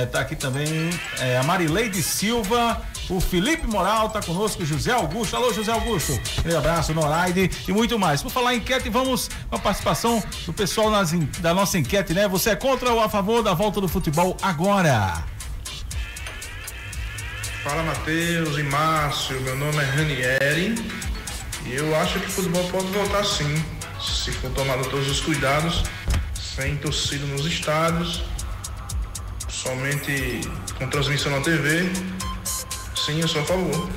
Está 0.05 0.21
aqui 0.21 0.37
também 0.37 0.91
é, 1.19 1.39
a 1.39 1.43
Marileide 1.43 2.03
Silva 2.03 2.83
o 3.09 3.21
Felipe 3.21 3.67
Moral 3.67 4.11
tá 4.11 4.21
conosco, 4.21 4.65
José 4.65 4.93
Augusto. 4.93 5.37
Alô, 5.37 5.53
José 5.53 5.73
Augusto. 5.73 6.19
Um 6.45 6.59
abraço, 6.59 6.93
Noraide 6.93 7.51
e 7.67 7.73
muito 7.73 7.99
mais. 7.99 8.23
Por 8.23 8.31
falar 8.31 8.55
em 8.55 8.59
enquete, 8.59 8.89
vamos 8.89 9.29
com 9.49 9.57
a 9.57 9.59
participação 9.59 10.23
do 10.45 10.53
pessoal 10.53 10.91
nas, 10.91 11.13
da 11.41 11.55
nossa 11.55 11.79
enquete, 11.79 12.13
né? 12.13 12.27
Você 12.29 12.51
é 12.51 12.57
contra 12.57 12.93
ou 12.93 13.01
a 13.01 13.09
favor 13.09 13.43
da 13.43 13.55
volta 13.55 13.81
do 13.81 13.89
futebol 13.89 14.37
agora? 14.43 15.25
Fala 17.63 17.83
Matheus 17.83 18.59
e 18.59 18.63
Márcio, 18.63 19.41
meu 19.41 19.57
nome 19.57 19.79
é 19.79 19.85
Ranieri 19.85 20.75
e 21.65 21.75
eu 21.75 21.97
acho 21.97 22.21
que 22.21 22.27
o 22.27 22.31
futebol 22.31 22.63
pode 22.71 22.87
voltar 22.87 23.25
sim, 23.25 23.65
se 24.01 24.31
for 24.31 24.51
tomado 24.53 24.89
todos 24.89 25.11
os 25.11 25.21
cuidados, 25.21 25.83
sem 26.33 26.77
torcida 26.77 27.27
nos 27.27 27.45
estádios, 27.45 28.23
somente 29.49 30.43
com 30.79 30.87
transmissão 30.87 31.33
na 31.33 31.41
TV. 31.41 31.91
Sim, 33.07 33.21
eu 33.21 33.29
sou 33.29 33.41
a 33.41 33.45
favor. 33.45 33.89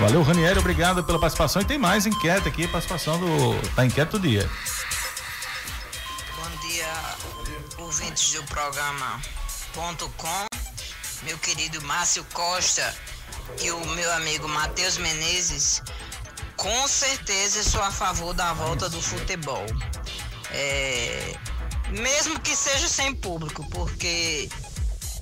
Valeu, 0.00 0.24
Ranieri, 0.24 0.58
obrigado 0.58 1.04
pela 1.04 1.16
participação. 1.16 1.62
E 1.62 1.64
tem 1.64 1.78
mais 1.78 2.04
enquete 2.04 2.48
aqui, 2.48 2.66
participação 2.66 3.16
do, 3.20 3.54
da 3.76 3.86
enquete 3.86 4.10
do 4.10 4.18
dia. 4.18 4.50
Bom 6.34 6.68
dia, 6.68 6.92
ouvintes 7.78 8.32
do 8.32 8.42
programa 8.42 9.20
Ponto 9.72 10.08
Com, 10.16 10.46
meu 11.22 11.38
querido 11.38 11.80
Márcio 11.82 12.26
Costa 12.32 12.92
e 13.62 13.70
o 13.70 13.86
meu 13.90 14.12
amigo 14.14 14.48
Matheus 14.48 14.98
Menezes. 14.98 15.80
Com 16.56 16.88
certeza 16.88 17.62
sou 17.62 17.84
a 17.84 17.92
favor 17.92 18.34
da 18.34 18.52
volta 18.52 18.88
do 18.88 19.00
futebol. 19.00 19.64
É, 20.50 21.36
mesmo 21.90 22.38
que 22.40 22.54
seja 22.54 22.88
sem 22.88 23.14
público, 23.14 23.64
porque 23.70 24.48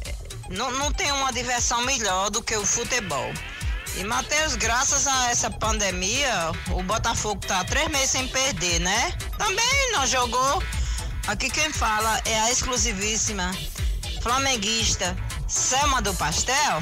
é, 0.04 0.14
não, 0.50 0.70
não 0.72 0.92
tem 0.92 1.10
uma 1.12 1.32
diversão 1.32 1.82
melhor 1.82 2.30
do 2.30 2.42
que 2.42 2.56
o 2.56 2.64
futebol. 2.64 3.32
E 3.96 4.04
Matheus, 4.04 4.56
graças 4.56 5.06
a 5.06 5.30
essa 5.30 5.50
pandemia, 5.50 6.50
o 6.70 6.82
Botafogo 6.82 7.40
tá 7.46 7.64
três 7.64 7.88
meses 7.90 8.10
sem 8.10 8.26
perder, 8.26 8.80
né? 8.80 9.12
Também 9.38 9.92
não 9.92 10.06
jogou. 10.06 10.62
Aqui 11.28 11.48
quem 11.48 11.72
fala 11.72 12.20
é 12.24 12.40
a 12.40 12.50
exclusivíssima 12.50 13.54
flamenguista 14.20 15.16
Selma 15.46 16.02
do 16.02 16.12
Pastel. 16.14 16.80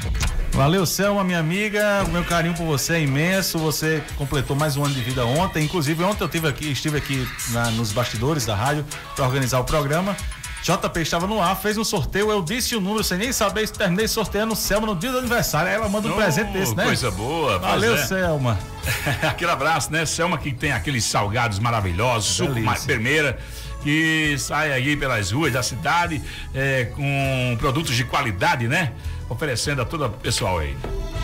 Valeu, 0.53 0.85
Selma, 0.85 1.23
minha 1.23 1.39
amiga. 1.39 2.03
O 2.07 2.11
meu 2.11 2.23
carinho 2.23 2.53
por 2.53 2.65
você 2.65 2.93
é 2.93 3.01
imenso. 3.01 3.57
Você 3.57 4.03
completou 4.17 4.55
mais 4.55 4.77
um 4.77 4.85
ano 4.85 4.93
de 4.93 5.01
vida 5.01 5.25
ontem. 5.25 5.63
Inclusive, 5.65 6.03
ontem 6.03 6.23
eu 6.23 6.29
tive 6.29 6.47
aqui, 6.47 6.71
estive 6.71 6.97
aqui 6.97 7.27
na, 7.49 7.71
nos 7.71 7.91
bastidores 7.91 8.45
da 8.45 8.55
rádio 8.55 8.85
para 9.15 9.25
organizar 9.25 9.59
o 9.59 9.63
programa. 9.63 10.15
JP 10.61 11.01
estava 11.01 11.27
no 11.27 11.41
ar, 11.41 11.57
fez 11.57 11.77
um 11.77 11.83
sorteio, 11.83 12.31
eu 12.31 12.41
disse 12.41 12.73
o 12.73 12.79
número 12.79 13.03
sem 13.03 13.17
nem 13.17 13.33
saber, 13.33 13.67
terminei 13.67 14.07
sorteando 14.07 14.55
Selma 14.55 14.87
no 14.87 14.95
dia 14.95 15.11
do 15.11 15.17
aniversário. 15.17 15.67
Aí 15.67 15.75
ela 15.75 15.89
manda 15.89 16.07
um 16.07 16.11
Oh, 16.11 16.15
presente 16.15 16.53
desse, 16.53 16.73
né? 16.73 16.85
Coisa 16.85 17.11
boa. 17.11 17.59
Valeu, 17.59 17.95
é. 17.95 18.05
Selma. 18.05 18.57
Aquele 19.27 19.51
abraço, 19.51 19.91
né? 19.91 20.05
Selma 20.05 20.37
que 20.37 20.53
tem 20.53 20.71
aqueles 20.71 21.03
salgados 21.03 21.59
maravilhosos, 21.59 22.29
suco 22.35 22.49
Delícia. 22.53 22.65
mais 22.69 22.85
vermelha, 22.85 23.37
que 23.83 24.37
sai 24.37 24.71
aí 24.71 24.95
pelas 24.95 25.31
ruas 25.31 25.51
da 25.51 25.61
cidade 25.61 26.21
é, 26.53 26.85
com 26.95 27.57
produtos 27.59 27.93
de 27.95 28.05
qualidade, 28.05 28.67
né? 28.69 28.93
Oferecendo 29.29 29.81
a 29.81 29.85
todo 29.85 30.05
o 30.05 30.09
pessoal 30.09 30.59
aí. 30.59 30.75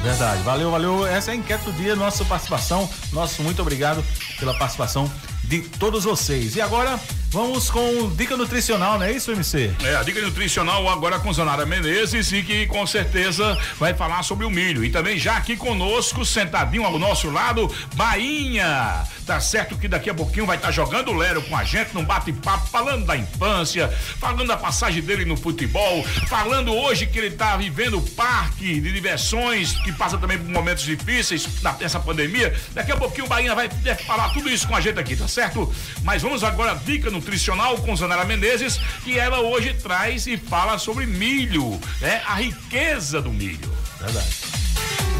Verdade, 0.01 0.41
valeu, 0.43 0.71
valeu. 0.71 1.05
Essa 1.05 1.31
é 1.31 1.33
a 1.33 1.35
enquete 1.35 1.65
do 1.65 1.73
dia, 1.73 1.95
nossa 1.95 2.23
participação. 2.25 2.89
Nosso 3.11 3.43
muito 3.43 3.61
obrigado 3.61 4.03
pela 4.39 4.53
participação 4.53 5.11
de 5.43 5.61
todos 5.61 6.03
vocês. 6.03 6.55
E 6.55 6.61
agora 6.61 6.99
vamos 7.31 7.69
com 7.69 8.09
dica 8.15 8.35
nutricional, 8.35 8.97
não 8.97 9.05
é 9.05 9.11
isso, 9.11 9.31
MC? 9.31 9.71
É, 9.83 9.95
a 9.95 10.03
dica 10.03 10.21
nutricional 10.21 10.87
agora 10.89 11.19
com 11.19 11.31
Zanara 11.31 11.65
Menezes 11.65 12.31
e 12.31 12.41
que 12.43 12.65
com 12.67 12.85
certeza 12.85 13.57
vai 13.77 13.93
falar 13.93 14.23
sobre 14.23 14.45
o 14.45 14.49
milho. 14.49 14.83
E 14.83 14.89
também 14.89 15.17
já 15.17 15.37
aqui 15.37 15.55
conosco, 15.55 16.25
sentadinho 16.25 16.83
ao 16.85 16.97
nosso 16.97 17.29
lado, 17.29 17.73
Bainha. 17.95 19.03
Tá 19.25 19.39
certo 19.39 19.77
que 19.77 19.87
daqui 19.87 20.09
a 20.09 20.13
pouquinho 20.13 20.47
vai 20.47 20.57
estar 20.57 20.71
jogando 20.71 21.11
o 21.11 21.15
Lero 21.15 21.41
com 21.43 21.55
a 21.55 21.63
gente 21.63 21.93
num 21.93 22.03
bate-papo, 22.03 22.67
falando 22.67 23.05
da 23.05 23.15
infância, 23.15 23.87
falando 24.19 24.47
da 24.47 24.57
passagem 24.57 25.03
dele 25.03 25.23
no 25.23 25.37
futebol, 25.37 26.03
falando 26.27 26.73
hoje 26.73 27.05
que 27.05 27.19
ele 27.19 27.31
tá 27.31 27.55
vivendo 27.55 27.99
o 27.99 28.01
parque 28.01 28.79
de 28.81 28.91
diversões, 28.91 29.73
que 29.73 29.91
passa 29.91 30.17
também 30.17 30.37
por 30.37 30.49
momentos 30.49 30.83
difíceis 30.83 31.47
nessa 31.79 31.99
pandemia. 31.99 32.55
Daqui 32.73 32.91
a 32.91 32.97
pouquinho 32.97 33.25
o 33.25 33.29
Bainha 33.29 33.53
vai 33.53 33.69
falar 34.07 34.29
tudo 34.29 34.49
isso 34.49 34.67
com 34.67 34.75
a 34.75 34.81
gente 34.81 34.99
aqui, 34.99 35.15
tá 35.15 35.27
certo? 35.27 35.71
Mas 36.03 36.23
vamos 36.23 36.43
agora 36.43 36.73
dica 36.73 37.11
nutricional 37.19 37.77
com 37.79 37.95
Zanara 37.95 38.23
Menezes, 38.23 38.79
que 39.03 39.19
ela 39.19 39.41
hoje 39.41 39.73
traz 39.73 40.25
e 40.25 40.37
fala 40.37 40.77
sobre 40.77 41.05
milho, 41.05 41.79
né? 41.99 42.21
A 42.25 42.35
riqueza 42.35 43.21
do 43.21 43.29
milho. 43.29 43.69
Verdade. 43.99 44.27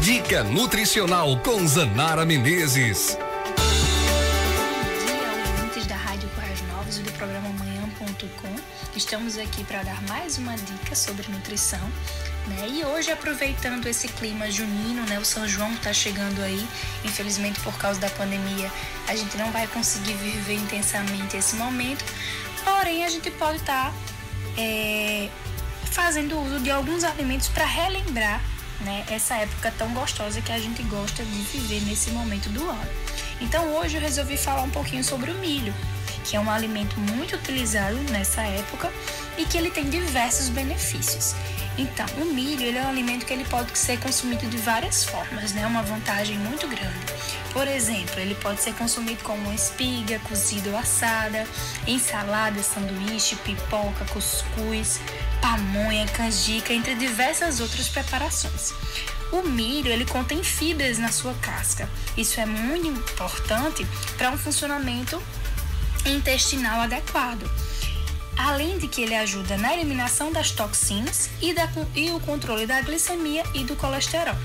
Dica 0.00 0.42
nutricional 0.42 1.38
com 1.40 1.66
Zanara 1.68 2.24
Menezes. 2.24 3.18
Do 6.90 7.12
programa 7.12 7.48
Manhã.com. 7.50 8.56
Estamos 8.96 9.38
aqui 9.38 9.62
para 9.62 9.84
dar 9.84 10.02
mais 10.08 10.38
uma 10.38 10.56
dica 10.56 10.96
sobre 10.96 11.30
nutrição. 11.30 11.78
Né? 12.48 12.68
E 12.68 12.84
hoje, 12.84 13.12
aproveitando 13.12 13.86
esse 13.86 14.08
clima 14.08 14.50
junino, 14.50 15.06
né? 15.06 15.16
o 15.20 15.24
São 15.24 15.46
João 15.46 15.72
está 15.72 15.92
chegando 15.92 16.42
aí, 16.42 16.66
infelizmente 17.04 17.60
por 17.60 17.78
causa 17.78 18.00
da 18.00 18.10
pandemia, 18.10 18.68
a 19.06 19.14
gente 19.14 19.36
não 19.36 19.52
vai 19.52 19.68
conseguir 19.68 20.14
viver 20.14 20.54
intensamente 20.54 21.36
esse 21.36 21.54
momento, 21.54 22.04
porém, 22.64 23.04
a 23.04 23.08
gente 23.08 23.30
pode 23.30 23.58
estar 23.58 23.94
é, 24.58 25.28
fazendo 25.92 26.40
uso 26.40 26.58
de 26.58 26.72
alguns 26.72 27.04
alimentos 27.04 27.46
para 27.50 27.66
relembrar 27.66 28.42
né, 28.80 29.04
essa 29.08 29.36
época 29.36 29.72
tão 29.78 29.94
gostosa 29.94 30.40
que 30.40 30.50
a 30.50 30.58
gente 30.58 30.82
gosta 30.82 31.22
de 31.22 31.42
viver 31.42 31.82
nesse 31.82 32.10
momento 32.10 32.48
do 32.48 32.68
ano. 32.68 32.90
Então 33.40 33.76
hoje 33.76 33.96
eu 33.96 34.00
resolvi 34.00 34.36
falar 34.36 34.62
um 34.62 34.70
pouquinho 34.70 35.04
sobre 35.04 35.30
o 35.30 35.34
milho, 35.34 35.72
que 36.24 36.36
é 36.36 36.40
um 36.40 36.50
alimento 36.50 36.98
muito 36.98 37.36
utilizado 37.36 37.96
nessa 38.10 38.42
época 38.42 38.92
e 39.36 39.44
que 39.44 39.56
ele 39.56 39.70
tem 39.70 39.88
diversos 39.88 40.48
benefícios. 40.48 41.34
Então, 41.78 42.06
o 42.18 42.26
milho 42.26 42.62
ele 42.62 42.76
é 42.76 42.82
um 42.82 42.88
alimento 42.88 43.24
que 43.24 43.32
ele 43.32 43.44
pode 43.44 43.76
ser 43.78 43.98
consumido 44.00 44.46
de 44.46 44.58
várias 44.58 45.04
formas, 45.04 45.52
né? 45.52 45.66
Uma 45.66 45.82
vantagem 45.82 46.36
muito 46.38 46.66
grande. 46.68 46.98
Por 47.52 47.66
exemplo, 47.66 48.20
ele 48.20 48.34
pode 48.34 48.60
ser 48.60 48.74
consumido 48.74 49.22
como 49.24 49.52
espiga, 49.52 50.18
cozida 50.20 50.70
ou 50.70 50.76
assada, 50.76 51.46
em 51.86 51.98
salada, 51.98 52.62
sanduíche, 52.62 53.34
pipoca, 53.36 54.04
cuscuz, 54.12 55.00
pamonha, 55.40 56.06
canjica, 56.08 56.72
entre 56.72 56.94
diversas 56.94 57.60
outras 57.60 57.88
preparações. 57.88 58.72
O 59.32 59.42
milho 59.42 59.90
ele 59.90 60.04
contém 60.04 60.42
fibras 60.42 60.98
na 60.98 61.10
sua 61.10 61.34
casca. 61.34 61.88
Isso 62.16 62.40
é 62.40 62.46
muito 62.46 62.86
importante 62.88 63.86
para 64.18 64.30
um 64.30 64.36
funcionamento 64.36 65.22
intestinal 66.06 66.80
adequado. 66.80 67.50
Além 68.36 68.78
de 68.78 68.88
que 68.88 69.02
ele 69.02 69.14
ajuda 69.14 69.58
na 69.58 69.74
eliminação 69.74 70.32
das 70.32 70.50
toxinas 70.50 71.28
e, 71.42 71.52
da, 71.52 71.68
e 71.94 72.10
o 72.10 72.20
controle 72.20 72.66
da 72.66 72.80
glicemia 72.80 73.42
e 73.54 73.64
do 73.64 73.76
colesterol. 73.76 74.36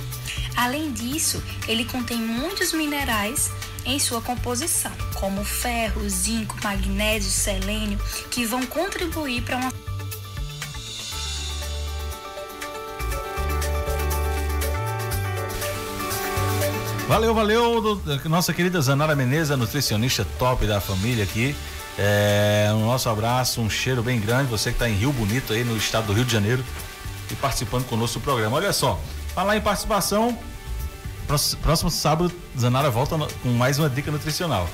Além 0.56 0.92
disso, 0.92 1.42
ele 1.68 1.86
contém 1.86 2.18
muitos 2.18 2.74
minerais 2.74 3.52
em 3.86 4.00
sua 4.00 4.22
composição, 4.22 4.92
como 5.14 5.46
ferro, 5.46 6.10
zinco, 6.10 6.58
magnésio, 6.64 7.30
selênio, 7.30 8.00
que 8.32 8.46
vão 8.46 8.66
contribuir 8.66 9.44
para 9.44 9.58
uma 9.58 9.72
Valeu, 17.08 17.34
valeu, 17.36 17.82
do- 17.82 18.30
nossa 18.30 18.52
querida 18.54 18.82
Zanara 18.82 19.16
Menezes, 19.16 19.52
a 19.52 19.58
nutricionista 19.58 20.26
top 20.40 20.66
da 20.66 20.82
família 20.82 21.24
aqui. 21.24 21.56
É, 21.98 22.70
um 22.74 22.86
nosso 22.86 23.08
abraço, 23.10 23.62
um 23.62 23.70
cheiro 23.70 24.02
bem 24.02 24.20
grande. 24.20 24.50
Você 24.50 24.72
que 24.72 24.76
está 24.76 24.90
em 24.90 24.94
Rio 24.96 25.14
Bonito, 25.14 25.54
aí 25.54 25.64
no 25.64 25.78
estado 25.78 26.08
do 26.08 26.14
Rio 26.14 26.26
de 26.26 26.34
Janeiro, 26.34 26.64
e 27.32 27.36
participando 27.36 27.86
conosco 27.86 28.20
do 28.20 28.24
programa. 28.24 28.58
Olha 28.58 28.74
só, 28.74 29.00
falar 29.36 29.56
em 29.56 29.62
participação, 29.62 30.38
próximo, 31.28 31.62
próximo 31.62 31.92
sábado, 31.92 32.32
Zanara 32.60 32.90
volta 32.90 33.16
no- 33.18 33.28
com 33.44 33.50
mais 33.50 33.78
uma 33.78 33.90
dica 33.90 34.10
nutricional. 34.12 34.68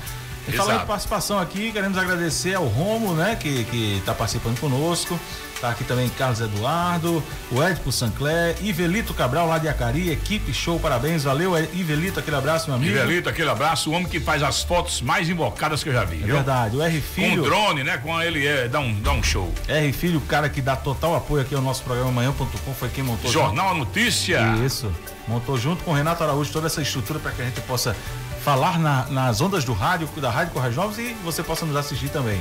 E 0.48 0.52
falar 0.52 0.82
em 0.82 0.86
participação 0.86 1.38
aqui, 1.38 1.70
queremos 1.70 1.96
agradecer 1.98 2.54
ao 2.54 2.64
Romo, 2.66 3.12
né, 3.14 3.36
que, 3.36 3.62
que 3.64 3.98
está 3.98 4.12
participando 4.14 4.58
conosco. 4.58 5.20
Tá 5.62 5.70
aqui 5.70 5.84
também 5.84 6.08
Carlos 6.18 6.40
Eduardo, 6.40 7.22
o 7.52 7.62
Edipo 7.62 7.92
Sancler, 7.92 8.56
Ivelito 8.60 9.14
Cabral 9.14 9.46
lá 9.46 9.58
de 9.58 9.68
Acari, 9.68 10.10
equipe 10.10 10.52
show, 10.52 10.80
parabéns, 10.80 11.22
valeu 11.22 11.56
Ivelito, 11.72 12.18
aquele 12.18 12.36
abraço, 12.36 12.66
meu 12.66 12.74
amigo. 12.74 12.92
Miguelito, 12.92 13.28
aquele 13.28 13.48
abraço, 13.48 13.88
o 13.88 13.92
homem 13.92 14.08
que 14.08 14.18
faz 14.18 14.42
as 14.42 14.64
fotos 14.64 15.00
mais 15.00 15.28
invocadas 15.28 15.84
que 15.84 15.88
eu 15.88 15.92
já 15.92 16.02
vi. 16.02 16.16
É 16.20 16.26
viu? 16.26 16.34
verdade, 16.34 16.76
o 16.76 16.82
R 16.82 17.00
Com 17.00 17.06
Filho. 17.14 17.42
o 17.42 17.44
drone, 17.44 17.84
né? 17.84 17.96
Com 17.96 18.20
ele 18.20 18.44
é, 18.44 18.66
dá 18.66 18.80
um, 18.80 18.92
dá 19.00 19.12
um 19.12 19.22
show. 19.22 19.54
R 19.68 19.92
Filho, 19.92 20.18
o 20.18 20.22
cara 20.22 20.48
que 20.48 20.60
dá 20.60 20.74
total 20.74 21.14
apoio 21.14 21.42
aqui 21.42 21.54
ao 21.54 21.62
nosso 21.62 21.84
programa 21.84 22.10
Manhã.com, 22.10 22.74
foi 22.74 22.88
quem 22.88 23.04
montou. 23.04 23.30
Jornal 23.30 23.68
junto. 23.76 23.86
Notícia. 23.86 24.40
Isso. 24.66 24.90
Montou 25.28 25.56
junto 25.56 25.84
com 25.84 25.92
o 25.92 25.94
Renato 25.94 26.24
Araújo 26.24 26.50
toda 26.52 26.66
essa 26.66 26.82
estrutura 26.82 27.20
para 27.20 27.30
que 27.30 27.40
a 27.40 27.44
gente 27.44 27.60
possa 27.60 27.94
falar 28.44 28.80
na- 28.80 29.06
nas 29.06 29.40
ondas 29.40 29.62
do 29.64 29.72
rádio, 29.72 30.08
da 30.16 30.28
Rádio 30.28 30.52
Correios 30.54 30.74
Novos 30.74 30.98
e 30.98 31.14
você 31.22 31.40
possa 31.40 31.64
nos 31.64 31.76
assistir 31.76 32.08
também. 32.08 32.40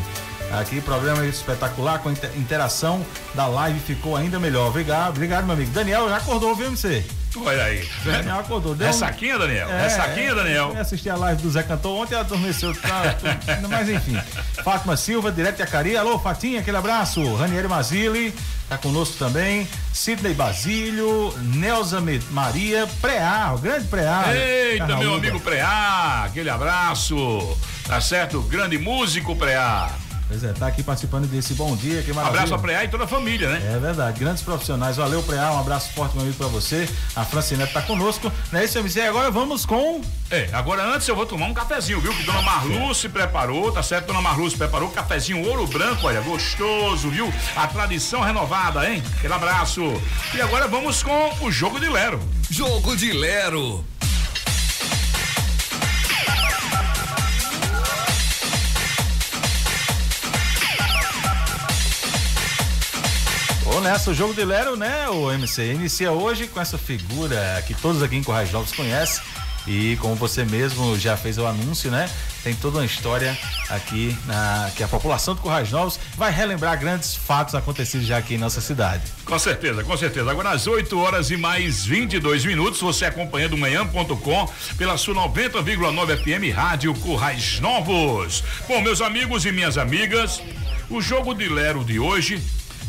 Aqui, 0.60 0.82
programa 0.82 1.26
espetacular 1.26 2.00
com 2.00 2.12
inter- 2.12 2.32
interação 2.38 3.06
da 3.34 3.48
live 3.48 3.80
ficou 3.80 4.16
ainda 4.18 4.38
melhor. 4.40 4.68
Obrigado, 4.68 5.10
obrigado, 5.12 5.46
meu 5.46 5.54
amigo. 5.56 5.72
Daniel 5.72 6.10
já 6.10 6.18
acordou, 6.18 6.54
viu, 6.56 6.68
MC? 6.68 7.06
Olha 7.38 7.64
aí. 7.64 7.88
Daniel 8.04 8.40
acordou. 8.40 8.76
Deu 8.76 8.88
É 8.88 8.90
um- 8.90 8.94
saquinha, 8.94 9.40
Daniel? 9.40 9.70
É, 9.70 9.88
saquinha, 9.88 10.36
Daniel? 10.36 10.74
Eu 10.76 10.82
assisti 10.82 11.10
a 11.10 11.16
live 11.16 11.42
do 11.42 11.50
Zé 11.50 11.64
Cantor 11.64 12.02
ontem, 12.02 12.16
adormeceu. 12.16 12.74
Tá, 12.76 13.16
tudo- 13.18 13.70
mas 13.70 13.88
enfim. 13.88 14.20
Fátima 14.64 14.98
Silva, 14.98 15.32
direto 15.32 15.56
de 15.56 15.64
Acari. 15.64 15.96
Alô, 15.96 16.20
Fatinha, 16.20 16.60
aquele 16.60 16.76
abraço. 16.76 17.34
Ranieri 17.36 17.70
Mazili, 17.70 18.36
tá 18.68 18.78
conosco 18.78 19.16
também. 19.18 19.66
Sidney 19.94 20.34
Basílio, 20.34 21.34
Nelza 21.56 22.04
Maria, 22.32 22.86
Preá, 23.02 23.54
o 23.56 23.58
grande 23.60 23.88
Preá. 23.88 24.26
Eita, 24.36 24.86
meu 24.86 24.96
Carnaúba. 24.98 25.18
amigo 25.18 25.40
Preá, 25.40 26.24
aquele 26.26 26.50
abraço. 26.50 27.58
Tá 27.88 28.02
certo? 28.02 28.42
Grande 28.42 28.78
músico 28.78 29.34
Preá. 29.38 29.90
Pois 30.32 30.46
é, 30.46 30.54
tá 30.54 30.66
aqui 30.68 30.82
participando 30.82 31.28
desse 31.28 31.54
bom 31.56 31.76
dia, 31.76 32.02
que 32.02 32.10
Um 32.14 32.16
maravilha. 32.16 32.44
abraço 32.44 32.56
a 32.56 32.58
Preá 32.60 32.86
e 32.86 32.88
toda 32.88 33.04
a 33.04 33.08
família, 33.08 33.50
né? 33.50 33.74
É 33.76 33.78
verdade, 33.78 34.18
grandes 34.18 34.42
profissionais. 34.42 34.96
Valeu, 34.96 35.22
Preá, 35.24 35.52
um 35.52 35.60
abraço 35.60 35.92
forte, 35.92 36.14
meu 36.14 36.22
amigo, 36.24 36.38
pra 36.38 36.48
você. 36.48 36.88
A 37.18 37.26
Francinete 37.26 37.74
tá 37.74 37.82
conosco. 37.82 38.32
Não 38.50 38.58
é 38.62 38.64
isso, 38.64 38.78
MC? 38.80 39.02
Agora 39.02 39.30
vamos 39.30 39.66
com. 39.66 40.00
É, 40.30 40.48
agora 40.54 40.86
antes 40.86 41.06
eu 41.10 41.18
vou 41.18 41.26
tomar 41.26 41.48
um 41.48 41.54
cafezinho, 41.54 42.00
viu? 42.00 42.14
Que 42.16 42.24
Dona 42.24 42.42
Marlu 42.44 42.96
se 42.96 43.10
preparou, 43.10 43.74
tá 43.74 43.84
certo? 43.84 44.08
Dona 44.08 44.22
Marlu 44.22 44.50
se 44.50 44.56
preparou, 44.56 44.88
cafezinho 44.92 45.46
ouro 45.46 45.68
branco, 45.68 46.08
olha, 46.08 46.22
gostoso, 46.22 47.10
viu? 47.10 47.32
A 47.54 47.68
tradição 47.68 48.22
renovada, 48.22 48.90
hein? 48.90 49.04
Aquele 49.18 49.34
abraço. 49.34 49.82
E 50.34 50.40
agora 50.40 50.66
vamos 50.66 51.04
com 51.04 51.34
o 51.42 51.52
jogo 51.52 51.78
de 51.78 51.90
Lero. 51.90 52.22
Jogo 52.50 52.96
de 52.96 53.12
Lero. 53.12 53.84
Ô, 63.82 63.84
nessa, 63.84 64.12
o 64.12 64.14
jogo 64.14 64.32
de 64.32 64.46
Lero, 64.46 64.78
né, 64.78 65.10
o 65.10 65.32
MC? 65.32 65.74
Inicia 65.74 66.12
hoje 66.12 66.48
com 66.48 66.62
essa 66.62 66.78
figura 66.78 67.64
que 67.66 67.74
todos 67.74 68.04
aqui 68.04 68.16
em 68.16 68.22
Corrais 68.22 68.52
Novos 68.52 68.72
conhecem. 68.72 69.24
E 69.66 69.98
como 70.00 70.14
você 70.14 70.46
mesmo 70.46 71.00
já 71.00 71.18
fez 71.18 71.40
o 71.40 71.48
anúncio, 71.48 71.90
né? 71.90 72.08
Tem 72.44 72.54
toda 72.54 72.78
uma 72.78 72.86
história 72.86 73.36
aqui 73.70 74.16
na, 74.28 74.70
que 74.76 74.84
a 74.84 74.88
população 74.88 75.34
de 75.34 75.42
Corrais 75.42 75.72
Novos 75.72 76.00
vai 76.16 76.32
relembrar 76.32 76.80
grandes 76.80 77.16
fatos 77.16 77.56
acontecidos 77.56 78.06
já 78.06 78.20
aqui 78.20 78.36
em 78.36 78.38
nossa 78.38 78.62
cidade. 78.62 79.02
Com 79.26 79.40
certeza, 79.40 79.84
com 79.84 79.98
certeza. 79.98 80.30
Agora 80.30 80.52
às 80.52 80.68
8 80.68 81.00
horas 81.00 81.32
e 81.32 81.38
mais 81.38 81.84
22 81.84 82.46
minutos, 82.46 82.80
você 82.80 83.06
acompanhando 83.06 83.58
manhã.com 83.58 84.48
pela 84.78 84.96
sua 84.96 85.16
90,9 85.16 86.18
FM 86.18 86.56
Rádio 86.56 86.94
Currais 86.94 87.60
Novos. 87.60 88.44
Bom, 88.68 88.80
meus 88.80 89.02
amigos 89.02 89.44
e 89.44 89.52
minhas 89.52 89.76
amigas, 89.76 90.40
o 90.88 91.02
jogo 91.02 91.34
de 91.34 91.50
Lero 91.50 91.84
de 91.84 92.00
hoje, 92.00 92.40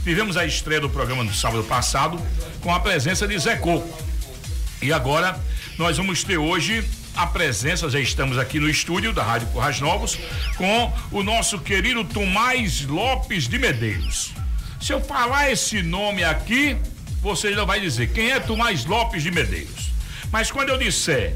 tivemos 0.03 0.37
a 0.37 0.45
estreia 0.45 0.81
do 0.81 0.91
programa 0.91 1.25
do 1.25 1.35
sábado 1.35 1.65
passado 1.65 2.21
com 2.61 2.75
a 2.75 2.81
presença 2.81 3.27
de 3.27 3.39
Zé 3.39 3.57
Coco. 3.57 4.03
E 4.81 4.93
agora 4.93 5.39
nós 5.79 5.97
vamos 5.97 6.25
ter 6.25 6.39
hoje 6.39 6.85
a 7.15 7.27
presença, 7.27 7.89
já 7.91 8.01
estamos 8.01 8.39
aqui 8.39 8.59
no 8.59 8.69
estúdio 8.69 9.13
da 9.13 9.23
Rádio 9.23 9.49
Currais 9.49 9.81
Novos, 9.81 10.19
com 10.57 10.93
o 11.11 11.23
nosso 11.23 11.59
querido 11.59 12.05
Tomás 12.05 12.85
Lopes 12.87 13.47
de 13.47 13.59
Medeiros. 13.59 14.33
Se 14.81 14.93
eu 14.93 15.01
falar 15.01 15.51
esse 15.51 15.83
nome 15.83 16.25
aqui, 16.25 16.77
você 17.21 17.53
já 17.53 17.65
vai 17.65 17.81
dizer 17.81 18.13
quem 18.13 18.31
é 18.31 18.41
Tomás 18.41 18.85
Lopes 18.85 19.23
de 19.23 19.31
Medeiros. 19.31 19.93
Mas 20.31 20.51
quando 20.51 20.71
eu 20.71 20.79
disser 20.79 21.35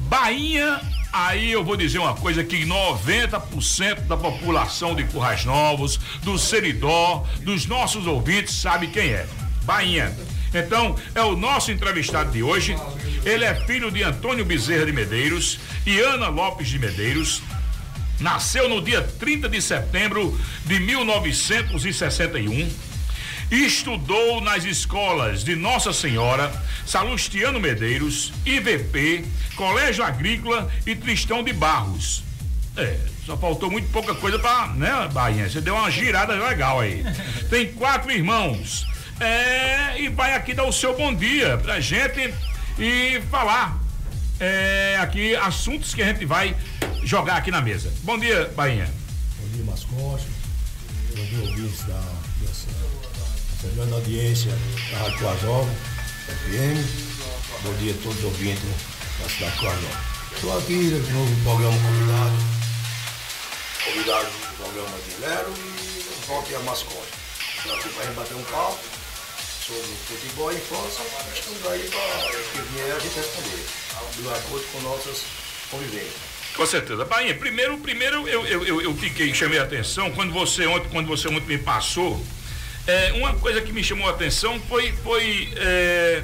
Bahia, 0.00 0.80
aí 1.12 1.52
eu 1.52 1.64
vou 1.64 1.76
dizer 1.76 1.98
uma 1.98 2.14
coisa 2.14 2.42
que 2.44 2.64
90% 2.64 4.06
da 4.06 4.16
população 4.16 4.94
de 4.94 5.04
Currais 5.04 5.44
Novos, 5.44 5.98
do 6.22 6.38
Seridó, 6.38 7.26
dos 7.42 7.66
nossos 7.66 8.06
ouvintes 8.06 8.54
sabe 8.54 8.88
quem 8.88 9.10
é. 9.10 9.26
Bahia. 9.64 10.14
Então, 10.52 10.96
é 11.14 11.22
o 11.22 11.36
nosso 11.36 11.70
entrevistado 11.70 12.32
de 12.32 12.42
hoje. 12.42 12.76
Ele 13.24 13.44
é 13.44 13.54
filho 13.66 13.90
de 13.90 14.02
Antônio 14.02 14.44
Bezerra 14.44 14.86
de 14.86 14.92
Medeiros 14.92 15.60
e 15.86 16.00
Ana 16.00 16.28
Lopes 16.28 16.68
de 16.68 16.78
Medeiros. 16.78 17.42
Nasceu 18.18 18.68
no 18.68 18.82
dia 18.82 19.02
30 19.02 19.48
de 19.48 19.62
setembro 19.62 20.38
de 20.66 20.80
1961 20.80 22.68
estudou 23.50 24.40
nas 24.40 24.64
escolas 24.64 25.42
de 25.42 25.56
Nossa 25.56 25.92
Senhora, 25.92 26.52
Salustiano 26.86 27.58
Medeiros, 27.58 28.32
IVP, 28.46 29.24
Colégio 29.56 30.04
Agrícola 30.04 30.70
e 30.86 30.94
Tristão 30.94 31.42
de 31.42 31.52
Barros. 31.52 32.22
É, 32.76 32.98
só 33.26 33.36
faltou 33.36 33.70
muito 33.70 33.90
pouca 33.90 34.14
coisa 34.14 34.38
pra, 34.38 34.68
né, 34.68 35.08
Bahia? 35.12 35.48
Você 35.48 35.60
deu 35.60 35.74
uma 35.74 35.90
girada 35.90 36.32
legal 36.34 36.80
aí. 36.80 37.04
Tem 37.50 37.72
quatro 37.72 38.10
irmãos. 38.10 38.86
É, 39.18 40.00
e 40.00 40.08
vai 40.08 40.34
aqui 40.34 40.54
dar 40.54 40.64
o 40.64 40.72
seu 40.72 40.96
bom 40.96 41.14
dia 41.14 41.58
pra 41.58 41.78
gente 41.78 42.32
e 42.78 43.20
falar 43.30 43.78
é, 44.38 44.96
aqui 44.98 45.36
assuntos 45.36 45.92
que 45.92 46.02
a 46.02 46.06
gente 46.06 46.24
vai 46.24 46.56
jogar 47.04 47.36
aqui 47.36 47.50
na 47.50 47.60
mesa. 47.60 47.92
Bom 48.02 48.18
dia, 48.18 48.50
Bahia. 48.56 48.88
Bom 49.38 49.48
dia, 49.48 49.64
Mascote. 49.64 50.26
Bom 51.14 51.24
dia, 51.24 51.40
ouvintes 51.40 51.84
da, 51.84 52.02
grande 53.68 53.92
audiência 53.92 54.50
da 54.90 54.98
Rádio 54.98 55.18
Coazol, 55.18 55.68
FM. 56.26 56.80
Bom 57.62 57.74
dia 57.74 57.92
a 57.92 58.02
todos 58.02 58.18
os 58.18 58.24
ouvintes 58.24 58.62
da 59.20 59.28
cidade 59.28 59.52
de 59.52 59.60
Coazol. 59.60 59.90
Estou 60.34 60.58
aqui 60.58 60.72
no 60.72 61.18
novo 61.18 61.42
programa 61.42 61.78
convidado. 61.78 62.36
Convidado 63.84 64.30
do 64.30 64.56
programa 64.56 64.98
de 64.98 65.20
Lero 65.20 65.52
e 65.52 66.26
volte 66.26 66.54
a 66.54 66.58
Mascote. 66.60 67.12
Estou 67.58 67.74
aqui 67.76 67.88
para 67.90 68.02
a 68.02 68.06
gente 68.06 68.16
bater 68.16 68.34
um 68.34 68.44
papo 68.44 68.78
sobre 69.66 69.82
futebol 70.08 70.52
e 70.52 70.56
infância. 70.56 71.04
Estamos 71.34 71.66
aí 71.66 71.90
para 71.90 72.30
que 72.30 72.72
vier 72.72 72.96
a 72.96 72.98
gente 72.98 73.14
responder, 73.14 73.66
de 74.16 74.28
acordo 74.28 74.66
com 74.72 74.80
nossas 74.80 75.24
convivências. 75.70 76.30
Com 76.56 76.66
certeza. 76.66 77.04
Bahia, 77.04 77.34
primeiro, 77.34 77.78
primeiro 77.78 78.26
eu, 78.26 78.46
eu, 78.46 78.64
eu, 78.64 78.82
eu 78.82 78.96
fiquei, 78.96 79.32
chamei 79.34 79.58
a 79.58 79.62
atenção, 79.62 80.10
quando 80.12 80.32
você 80.32 80.66
ontem, 80.66 80.88
quando 80.88 81.06
você 81.06 81.28
ontem 81.28 81.46
me 81.46 81.58
passou, 81.58 82.20
é, 82.86 83.12
uma 83.14 83.34
coisa 83.34 83.60
que 83.60 83.72
me 83.72 83.82
chamou 83.84 84.06
a 84.08 84.10
atenção 84.10 84.60
foi, 84.68 84.92
foi 85.04 85.52
é, 85.56 86.22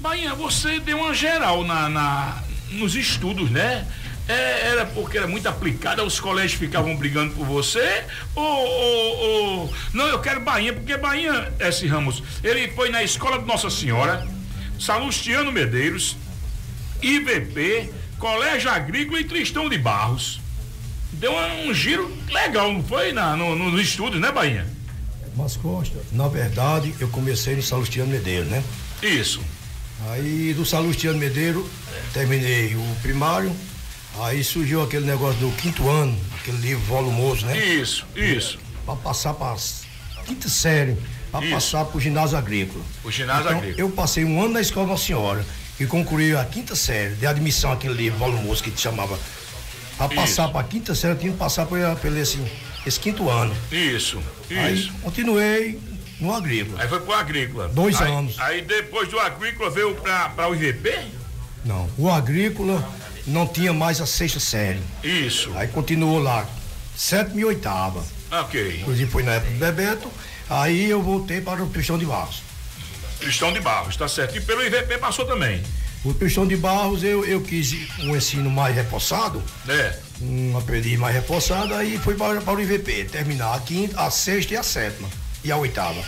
Bahia, 0.00 0.34
você 0.34 0.78
deu 0.80 0.98
uma 0.98 1.12
geral 1.14 1.64
na, 1.64 1.88
na, 1.88 2.42
nos 2.70 2.94
estudos, 2.94 3.50
né? 3.50 3.86
É, 4.28 4.68
era 4.68 4.86
porque 4.86 5.18
era 5.18 5.26
muito 5.26 5.48
aplicada, 5.48 6.04
os 6.04 6.20
colégios 6.20 6.58
ficavam 6.58 6.94
brigando 6.96 7.34
por 7.34 7.44
você? 7.44 8.04
Ou, 8.34 8.44
ou, 8.44 9.16
ou- 9.18 9.74
Não, 9.92 10.06
eu 10.06 10.20
quero 10.20 10.40
Bahia, 10.40 10.72
porque 10.72 10.96
Bahia, 10.96 11.52
S. 11.58 11.84
Ramos, 11.86 12.22
ele 12.44 12.68
foi 12.68 12.90
na 12.90 13.02
escola 13.02 13.38
de 13.40 13.44
Nossa 13.44 13.68
Senhora, 13.68 14.26
Salustiano 14.78 15.50
Medeiros, 15.50 16.16
IVP, 17.02 17.90
Colégio 18.18 18.70
Agrícola 18.70 19.20
e 19.20 19.24
Tristão 19.24 19.68
de 19.68 19.76
Barros. 19.78 20.40
Deu 21.12 21.32
um, 21.66 21.74
giro 21.74 22.16
legal, 22.30 22.72
não 22.72 22.84
foi? 22.84 23.12
Na, 23.12 23.36
no, 23.36 23.56
nos 23.56 23.80
estudos, 23.82 24.20
né, 24.20 24.30
Bahia? 24.30 24.64
Mas 25.36 25.56
Costa, 25.56 25.98
na 26.12 26.28
verdade, 26.28 26.94
eu 26.98 27.08
comecei 27.08 27.56
no 27.56 27.62
Salustiano 27.62 28.10
Medeiro, 28.10 28.46
né? 28.46 28.62
Isso. 29.02 29.40
Aí 30.08 30.54
do 30.54 30.64
Salustiano 30.64 31.18
Medeiro, 31.18 31.68
terminei 32.12 32.74
o 32.74 32.96
primário, 33.02 33.54
aí 34.20 34.42
surgiu 34.42 34.82
aquele 34.82 35.06
negócio 35.06 35.38
do 35.40 35.50
quinto 35.56 35.88
ano, 35.88 36.18
aquele 36.40 36.58
livro 36.58 36.84
volumoso, 36.84 37.46
né? 37.46 37.56
Isso, 37.56 38.06
isso. 38.16 38.58
Para 38.84 38.96
passar 38.96 39.34
para 39.34 39.56
quinta 40.26 40.48
série, 40.48 40.96
para 41.30 41.48
passar 41.50 41.84
para 41.84 41.96
o 41.96 42.00
ginásio 42.00 42.36
agrícola. 42.36 42.84
O 43.04 43.10
ginásio 43.10 43.42
então, 43.42 43.58
agrícola. 43.58 43.80
Eu 43.80 43.90
passei 43.90 44.24
um 44.24 44.40
ano 44.42 44.54
na 44.54 44.60
escola 44.60 44.86
Nossa 44.86 45.06
Senhora 45.06 45.44
e 45.78 45.86
concluí 45.86 46.34
a 46.34 46.44
quinta 46.44 46.74
série 46.74 47.14
de 47.14 47.26
admissão, 47.26 47.72
aquele 47.72 47.94
livro 47.94 48.18
volumoso 48.18 48.62
que 48.62 48.70
te 48.70 48.80
chamava. 48.80 49.18
Para 49.96 50.14
passar 50.14 50.48
para 50.48 50.60
a 50.60 50.64
quinta 50.64 50.94
série, 50.94 51.14
eu 51.14 51.18
tinha 51.18 51.32
que 51.32 51.38
passar 51.38 51.66
por, 51.66 51.78
por 51.96 52.16
esse, 52.16 52.38
esse 52.86 52.98
quinto 53.00 53.28
ano. 53.28 53.54
Isso, 53.70 54.20
Aí 54.50 54.74
isso. 54.74 54.92
continuei 55.02 55.78
no 56.20 56.32
agrícola. 56.34 56.82
Aí 56.82 56.88
foi 56.88 57.00
pro 57.00 57.12
Agrícola. 57.12 57.68
Dois 57.68 58.00
Aí- 58.00 58.12
anos. 58.12 58.38
Aí 58.38 58.62
depois 58.62 59.08
do 59.08 59.18
Agrícola 59.18 59.70
veio 59.70 59.94
pra, 59.94 60.48
o 60.48 60.54
IVP? 60.54 60.98
Não, 61.64 61.88
o 61.98 62.08
agrícola 62.10 62.86
não 63.26 63.46
tinha 63.46 63.72
mais 63.72 64.00
a 64.00 64.06
sexta 64.06 64.40
série. 64.40 64.80
Isso. 65.02 65.52
Aí 65.56 65.68
continuou 65.68 66.18
lá, 66.18 66.46
sétima 66.96 67.40
e 67.40 67.44
oitava. 67.44 68.02
Ok. 68.30 68.78
Inclusive 68.80 69.10
foi 69.10 69.22
na 69.22 69.32
época 69.32 69.52
do 69.52 69.58
Bebeto. 69.58 70.10
Aí 70.48 70.88
eu 70.90 71.02
voltei 71.02 71.40
para 71.40 71.62
o 71.62 71.68
Cristão 71.70 71.98
de 71.98 72.06
Barros. 72.06 72.42
Cristão 73.20 73.52
de 73.52 73.60
Barros, 73.60 73.96
tá 73.96 74.08
certo. 74.08 74.36
E 74.36 74.40
pelo 74.40 74.62
IVP 74.64 74.96
passou 74.98 75.24
também. 75.26 75.62
O 76.04 76.14
Cristão 76.14 76.46
de 76.46 76.56
Barros 76.56 77.04
eu, 77.04 77.24
eu 77.26 77.40
quis 77.42 77.74
um 78.00 78.16
ensino 78.16 78.48
mais 78.50 78.74
reforçado, 78.74 79.42
É. 79.68 79.94
um 80.22 80.56
aprendiz 80.56 80.98
mais 80.98 81.14
reforçado, 81.14 81.74
aí 81.74 81.98
fui 81.98 82.14
para, 82.14 82.40
para 82.40 82.54
o 82.54 82.60
IVP, 82.60 83.04
terminar 83.04 83.54
a 83.54 83.60
quinta, 83.60 84.00
a 84.00 84.10
sexta 84.10 84.54
e 84.54 84.56
a 84.56 84.62
sétima. 84.62 85.08
E 85.44 85.52
a 85.52 85.56
oitava. 85.58 86.02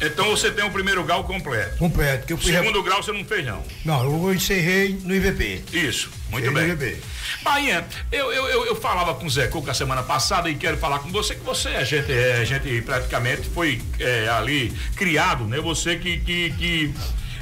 Então 0.00 0.28
você 0.30 0.50
tem 0.50 0.64
o 0.64 0.70
primeiro 0.70 1.02
grau 1.04 1.24
completo. 1.24 1.78
Completo. 1.78 2.26
Que 2.26 2.32
eu 2.32 2.36
O 2.36 2.40
fui 2.40 2.52
segundo 2.52 2.82
grau 2.82 3.02
você 3.02 3.12
não 3.12 3.24
fez, 3.24 3.44
não. 3.46 3.62
Não, 3.84 4.02
eu 4.28 4.34
encerrei 4.34 4.98
no 5.02 5.14
IVP. 5.14 5.62
Isso, 5.72 6.10
muito 6.30 6.48
Encerrei 6.50 6.74
bem. 6.74 6.76
no 6.76 6.92
IVP. 6.92 7.02
Bahia, 7.42 7.84
eu, 8.12 8.32
eu, 8.32 8.46
eu, 8.46 8.66
eu 8.66 8.76
falava 8.76 9.14
com 9.14 9.26
o 9.26 9.30
Zé 9.30 9.46
Cuca 9.46 9.70
a 9.70 9.74
semana 9.74 10.02
passada 10.02 10.48
e 10.50 10.54
quero 10.56 10.76
falar 10.76 10.98
com 10.98 11.10
você 11.10 11.34
que 11.36 11.44
você 11.44 11.70
é 11.70 11.84
gente, 11.84 12.12
é, 12.12 12.44
gente 12.44 12.82
praticamente 12.82 13.42
foi 13.50 13.80
é, 14.00 14.28
ali 14.28 14.72
criado, 14.96 15.44
né? 15.44 15.58
Você 15.60 15.96
que, 15.96 16.18
que, 16.18 16.50
que 16.50 16.94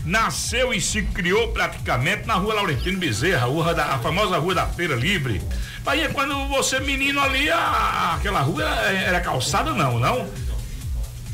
nasceu 0.05 0.73
e 0.75 0.81
se 0.81 1.03
criou 1.03 1.49
praticamente 1.49 2.27
na 2.27 2.35
rua 2.35 2.55
Laurentino 2.55 2.99
Bezerra, 2.99 3.47
a, 3.47 3.99
famosa 3.99 4.37
rua 4.39 4.55
da 4.55 4.67
Feira 4.67 4.95
Livre. 4.95 5.41
Bahia, 5.85 6.09
quando 6.11 6.47
você 6.49 6.81
menino 6.81 7.21
ali, 7.21 7.51
a- 7.51 8.15
aquela 8.17 8.41
rua 8.41 8.63
era, 8.65 8.91
era 8.99 9.21
calçada 9.21 9.73
não, 9.73 9.99
não? 9.99 10.29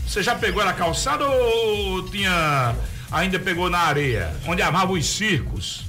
Você 0.07 0.23
já 0.23 0.35
pegou 0.35 0.65
na 0.65 0.73
calçada 0.73 1.27
ou 1.27 2.03
tinha 2.11 2.75
ainda 3.11 3.39
pegou 3.39 3.69
na 3.71 3.79
areia, 3.79 4.35
onde 4.47 4.63
amava 4.63 4.93
os 4.93 5.07
circos? 5.07 5.87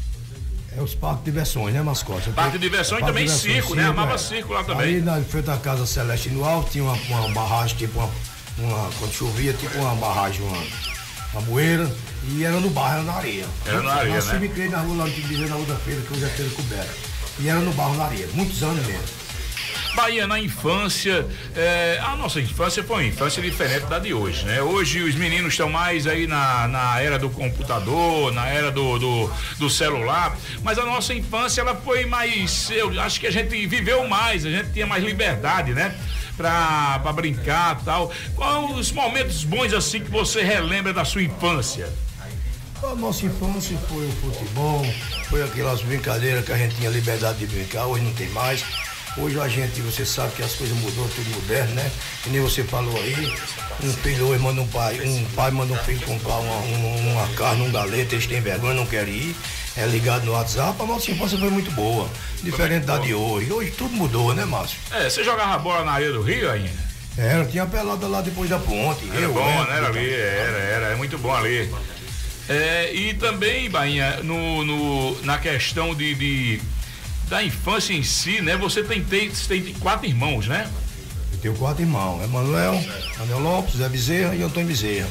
É 0.77 0.81
os 0.81 0.93
parques 0.93 1.23
de 1.25 1.31
diversões, 1.31 1.73
né, 1.73 1.81
mascote? 1.81 2.29
Parque 2.31 2.53
de 2.53 2.59
diversões 2.59 3.01
e 3.01 3.05
também 3.05 3.25
de 3.25 3.31
diversões, 3.31 3.55
circo, 3.55 3.75
né? 3.75 3.85
Amava 3.85 4.17
circo 4.17 4.53
lá 4.53 4.63
também. 4.63 4.87
Aí 4.95 5.01
na 5.01 5.19
frente 5.21 5.45
da 5.45 5.57
casa 5.57 5.85
Celeste 5.85 6.29
no 6.29 6.45
Alto 6.45 6.69
tinha 6.71 6.83
uma, 6.83 6.93
uma 6.93 7.29
barragem, 7.29 7.75
tipo 7.77 7.97
uma, 7.99 8.09
uma- 8.57 8.89
Quando 8.99 9.11
chovia, 9.13 9.51
tipo 9.53 9.77
uma 9.79 9.95
barragem, 9.95 10.41
uma, 10.41 10.61
uma 11.33 11.41
bueira. 11.41 11.89
E 12.31 12.43
era 12.43 12.59
no 12.59 12.69
barro, 12.69 12.95
era 12.95 13.03
na 13.03 13.13
areia. 13.13 13.45
Era 13.65 13.81
na 13.81 13.93
areia, 13.93 14.15
Nós 14.15 14.25
né? 14.25 14.31
na 14.69 14.79
rua 14.81 14.97
lá 14.97 15.09
de 15.09 15.21
na 15.47 15.55
rua 15.55 15.65
da 15.65 15.75
feira, 15.77 16.01
que 16.01 16.13
hoje 16.13 16.25
é 16.25 16.29
feira 16.29 16.51
coberta. 16.51 16.93
E 17.39 17.47
era 17.47 17.59
no 17.59 17.71
barro, 17.73 17.95
na 17.95 18.05
areia. 18.05 18.27
Muitos 18.33 18.61
anos 18.61 18.85
mesmo. 18.85 19.18
Bahia, 19.95 20.27
na 20.27 20.39
infância, 20.39 21.25
é, 21.55 21.99
a 22.01 22.15
nossa 22.15 22.39
infância 22.39 22.83
foi 22.83 22.97
uma 22.97 23.05
infância 23.05 23.41
diferente 23.41 23.85
da 23.87 23.99
de 23.99 24.13
hoje, 24.13 24.45
né? 24.45 24.61
Hoje 24.61 25.01
os 25.01 25.15
meninos 25.15 25.53
estão 25.53 25.69
mais 25.69 26.07
aí 26.07 26.27
na, 26.27 26.67
na 26.67 27.01
era 27.01 27.17
do 27.17 27.29
computador, 27.29 28.31
na 28.31 28.47
era 28.47 28.71
do, 28.71 28.99
do, 28.99 29.31
do 29.57 29.69
celular, 29.69 30.37
mas 30.63 30.77
a 30.77 30.85
nossa 30.85 31.13
infância 31.13 31.61
ela 31.61 31.75
foi 31.75 32.05
mais, 32.05 32.69
eu 32.69 32.99
acho 33.01 33.19
que 33.19 33.27
a 33.27 33.31
gente 33.31 33.65
viveu 33.67 34.07
mais, 34.07 34.45
a 34.45 34.49
gente 34.49 34.71
tinha 34.71 34.87
mais 34.87 35.03
liberdade, 35.03 35.73
né? 35.73 35.95
Pra, 36.37 36.99
pra 36.99 37.11
brincar 37.11 37.81
tal. 37.83 38.13
Quais 38.35 38.77
os 38.77 38.91
momentos 38.93 39.43
bons 39.43 39.73
assim 39.73 39.99
que 39.99 40.09
você 40.09 40.41
relembra 40.41 40.93
da 40.93 41.03
sua 41.03 41.21
infância? 41.23 41.91
A 42.81 42.95
nossa 42.95 43.25
infância 43.25 43.77
foi 43.89 44.05
o 44.05 44.11
futebol, 44.11 44.85
foi 45.29 45.43
aquelas 45.43 45.81
brincadeiras 45.81 46.45
que 46.45 46.51
a 46.53 46.57
gente 46.57 46.75
tinha 46.75 46.89
liberdade 46.89 47.39
de 47.39 47.47
brincar, 47.47 47.87
hoje 47.87 48.05
não 48.05 48.13
tem 48.13 48.29
mais. 48.29 48.63
Hoje 49.21 49.39
a 49.39 49.47
gente, 49.49 49.81
você 49.81 50.05
sabe 50.05 50.33
que 50.33 50.41
as 50.43 50.53
coisas 50.53 50.77
mudou, 50.77 51.07
tudo 51.09 51.29
moderno, 51.35 51.73
né? 51.75 51.91
Que 52.23 52.29
nem 52.29 52.41
você 52.41 52.63
falou 52.63 52.95
aí, 53.01 53.33
um 53.83 53.91
filho 53.93 54.27
hoje 54.27 54.41
manda 54.41 54.61
um 54.61 54.67
pai, 54.67 54.99
um 55.01 55.25
pai 55.35 55.51
manda 55.51 55.73
um 55.73 55.77
filho 55.77 55.99
comprar 56.01 56.35
uma, 56.37 56.55
uma, 56.55 57.11
uma 57.11 57.27
carne, 57.35 57.63
um 57.63 57.71
galeta, 57.71 58.15
eles 58.15 58.25
têm 58.27 58.39
vergonha, 58.39 58.75
não 58.75 58.85
querem 58.85 59.13
ir, 59.13 59.35
é 59.75 59.85
ligado 59.85 60.25
no 60.25 60.31
WhatsApp, 60.31 60.81
a 60.81 60.85
nossa 60.85 61.11
infância 61.11 61.37
foi 61.37 61.49
muito 61.49 61.69
boa, 61.71 62.09
diferente 62.41 62.85
da 62.85 62.97
de 62.97 63.13
hoje. 63.13 63.51
Hoje 63.51 63.71
tudo 63.71 63.93
mudou, 63.93 64.33
né, 64.33 64.45
Márcio? 64.45 64.77
É, 64.91 65.09
você 65.09 65.21
jogava 65.21 65.57
bola 65.59 65.83
na 65.83 65.91
areia 65.91 66.13
do 66.13 66.21
Rio 66.21 66.49
ainda? 66.49 66.89
Era, 67.17 67.43
tinha 67.45 67.65
pelada 67.65 68.07
lá 68.07 68.21
depois 68.21 68.49
da 68.49 68.57
ponte. 68.57 69.03
Era 69.11 69.19
eu, 69.19 69.33
bom, 69.33 69.43
né? 69.45 69.65
né? 69.69 69.77
Era 69.77 69.87
ali, 69.87 70.13
era, 70.13 70.57
era, 70.57 70.85
é 70.87 70.95
muito 70.95 71.17
bom 71.17 71.35
ali. 71.35 71.69
É, 72.47 72.93
e 72.93 73.13
também, 73.15 73.69
Bainha, 73.69 74.21
no, 74.23 74.63
no, 74.63 75.21
na 75.23 75.37
questão 75.37 75.93
de, 75.93 76.15
de- 76.15 76.61
da 77.29 77.43
infância 77.43 77.93
em 77.93 78.03
si, 78.03 78.41
né? 78.41 78.57
Você 78.57 78.83
tem, 78.83 79.03
tem, 79.03 79.29
tem 79.29 79.73
quatro 79.75 80.05
irmãos, 80.07 80.47
né? 80.47 80.69
Eu 81.33 81.37
tenho 81.39 81.55
quatro 81.55 81.81
irmãos, 81.83 82.23
Emanuel, 82.23 82.83
Anel 83.21 83.39
Lopes, 83.39 83.75
Zé 83.77 83.87
Bezerra 83.87 84.35
e 84.35 84.41
Antônio 84.41 84.67
Bezerra. 84.67 85.07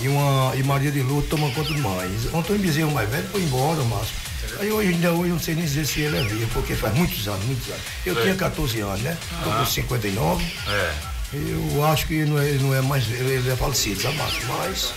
E, 0.00 0.08
uma, 0.08 0.52
e 0.56 0.62
Maria 0.62 0.90
de 0.90 1.00
Lúcia 1.02 1.30
toma 1.30 1.50
conta 1.52 1.72
de 1.72 1.80
mãe. 1.80 2.10
Antônio 2.34 2.60
Bezerra, 2.60 2.88
o 2.88 2.92
mais 2.92 3.08
velho, 3.08 3.26
foi 3.30 3.42
embora, 3.42 3.82
Márcio. 3.84 4.14
Aí 4.60 4.70
hoje, 4.70 4.90
ainda 4.90 5.10
hoje 5.12 5.30
eu 5.30 5.34
não 5.34 5.40
sei 5.40 5.54
nem 5.54 5.64
dizer 5.64 5.86
se 5.86 6.00
ele 6.00 6.18
é 6.18 6.22
vivo, 6.22 6.46
porque 6.52 6.74
faz 6.74 6.94
muitos 6.94 7.26
anos, 7.26 7.44
muitos 7.46 7.66
anos. 7.68 7.80
Eu 8.04 8.14
Sei. 8.14 8.22
tinha 8.24 8.34
14 8.36 8.80
anos, 8.80 9.00
né? 9.00 9.16
Estou 9.38 9.52
Ah. 9.52 9.56
com 9.60 9.66
59. 9.66 10.44
É. 10.68 10.92
Eu 11.32 11.84
acho 11.86 12.06
que 12.06 12.24
não 12.24 12.38
é, 12.38 12.48
ele 12.50 12.62
não 12.62 12.74
é 12.74 12.80
mais 12.80 13.04
velho, 13.04 13.28
ele 13.28 13.50
é 13.50 13.56
falecido, 13.56 14.00
sabe, 14.02 14.16
Márcio? 14.16 14.40
Mas 14.46 14.92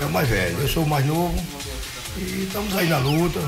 é 0.00 0.04
o 0.06 0.10
mais 0.10 0.28
velho. 0.28 0.56
Eu 0.60 0.68
sou 0.68 0.84
o 0.84 0.88
mais 0.88 1.04
novo 1.04 1.34
e 2.16 2.44
estamos 2.46 2.74
aí 2.76 2.88
na 2.88 2.98
luta. 2.98 3.40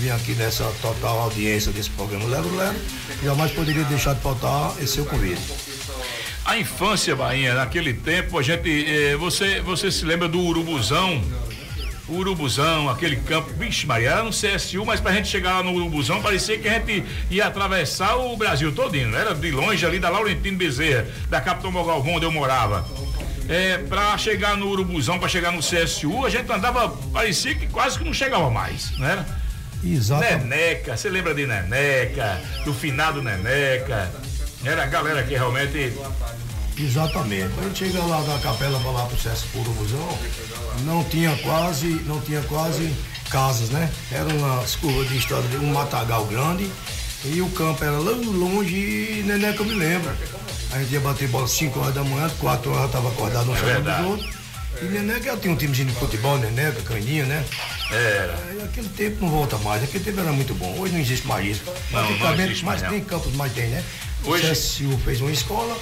Vim 0.00 0.08
aqui 0.08 0.32
nessa 0.32 0.64
total 0.80 1.20
audiência 1.20 1.70
desse 1.72 1.90
programa 1.90 2.24
Lero 2.24 2.56
Lero. 2.56 2.74
Jamais 3.22 3.52
poderia 3.52 3.84
deixar 3.84 4.14
de 4.14 4.22
faltar 4.22 4.72
esse 4.80 4.94
seu 4.94 5.04
convite. 5.04 5.42
A 6.42 6.56
infância, 6.56 7.14
Bainha, 7.14 7.52
naquele 7.52 7.92
tempo, 7.92 8.38
a 8.38 8.42
gente. 8.42 8.86
eh, 8.88 9.14
você, 9.16 9.60
você 9.60 9.90
se 9.90 10.06
lembra 10.06 10.26
do 10.26 10.40
Urubuzão? 10.40 11.22
Urubuzão, 12.08 12.88
aquele 12.88 13.16
campo, 13.16 13.52
vixe 13.58 13.86
Maria, 13.86 14.08
era 14.12 14.22
no 14.22 14.30
CSU, 14.30 14.86
mas 14.86 15.00
pra 15.00 15.12
gente 15.12 15.28
chegar 15.28 15.58
lá 15.58 15.62
no 15.62 15.74
Urubuzão, 15.74 16.22
parecia 16.22 16.58
que 16.58 16.66
a 16.66 16.78
gente 16.78 17.04
ia 17.30 17.46
atravessar 17.46 18.16
o 18.16 18.34
Brasil 18.38 18.72
todinho, 18.72 19.08
né? 19.08 19.20
Era 19.20 19.34
de 19.34 19.50
longe 19.50 19.84
ali 19.84 19.98
da 19.98 20.08
Laurentino 20.08 20.56
Bezerra, 20.56 21.06
da 21.28 21.42
Capitão 21.42 21.70
Galvão, 21.72 22.14
onde 22.14 22.24
eu 22.24 22.32
morava. 22.32 22.88
É, 23.50 23.76
pra 23.76 24.16
chegar 24.16 24.56
no 24.56 24.66
Urubuzão, 24.68 25.18
pra 25.18 25.28
chegar 25.28 25.52
no 25.52 25.60
CSU, 25.60 26.24
a 26.24 26.30
gente 26.30 26.50
andava, 26.50 26.88
parecia 27.12 27.54
que 27.54 27.66
quase 27.66 27.98
que 27.98 28.04
não 28.04 28.14
chegava 28.14 28.48
mais, 28.50 28.96
né? 28.98 29.26
Exatamente. 29.82 30.44
Neneca, 30.44 30.96
você 30.96 31.08
lembra 31.08 31.34
de 31.34 31.46
Neneca, 31.46 32.40
do 32.64 32.74
finado 32.74 33.22
Neneca? 33.22 34.10
Era 34.64 34.84
a 34.84 34.86
galera 34.86 35.22
que 35.22 35.34
realmente 35.34 35.92
Exatamente. 36.78 37.52
Quando 37.54 37.66
a 37.66 37.68
gente 37.68 37.78
chega 37.86 38.02
lá 38.04 38.20
da 38.22 38.38
capela 38.38 38.78
para 38.80 38.90
lá 38.90 39.06
pro 39.06 39.18
César 39.18 39.46
Urubuzão, 39.54 40.18
não 40.84 41.04
tinha 41.04 41.36
quase, 41.38 41.88
não 42.06 42.20
tinha 42.20 42.40
quase 42.42 42.94
casas, 43.30 43.68
né? 43.70 43.90
Eram 44.10 44.36
umas 44.36 44.76
curvas 44.76 45.08
de 45.08 45.18
estrada, 45.18 45.44
um 45.58 45.72
matagal 45.72 46.24
grande 46.26 46.70
e 47.24 47.42
o 47.42 47.50
campo 47.50 47.84
era 47.84 47.98
lá 47.98 48.12
longe 48.12 48.74
e 48.74 49.22
Neneca 49.26 49.62
me 49.62 49.74
lembra. 49.74 50.16
A 50.72 50.78
gente 50.78 50.92
ia 50.92 51.00
bater 51.00 51.28
bola 51.28 51.48
5 51.48 51.78
horas 51.78 51.94
da 51.94 52.04
manhã, 52.04 52.30
4 52.38 52.70
horas 52.70 52.84
eu 52.84 52.88
tava 52.90 53.08
acordado 53.08 53.50
um 53.50 53.54
É 53.54 53.58
chamando 53.58 53.84
dos 53.84 54.06
outros. 54.06 54.39
E 54.82 54.84
Neneca 54.86 55.22
já 55.24 55.36
tinha 55.36 55.52
um 55.52 55.56
timezinho 55.56 55.88
de 55.88 55.94
futebol, 55.94 56.38
Neneca, 56.38 56.80
Caninha, 56.82 57.26
né? 57.26 57.44
Era. 57.90 58.34
Aí 58.48 58.62
aquele 58.62 58.88
tempo 58.88 59.24
não 59.24 59.30
volta 59.30 59.58
mais, 59.58 59.82
aquele 59.82 60.02
tempo 60.04 60.20
era 60.20 60.32
muito 60.32 60.54
bom. 60.54 60.74
Hoje 60.78 60.92
não 60.94 61.00
existe 61.00 61.26
mais 61.26 61.46
isso. 61.46 61.62
Não, 61.90 62.02
não 62.18 62.34
existe 62.44 62.64
mais, 62.64 62.80
mas 62.82 62.90
tem 62.90 63.04
campos, 63.04 63.34
mas 63.34 63.52
tem, 63.52 63.68
né? 63.68 63.84
Hoje- 64.24 64.46
O 64.46 64.50
CSU 64.50 64.98
fez 65.04 65.20
uma 65.20 65.30
escola, 65.30 65.76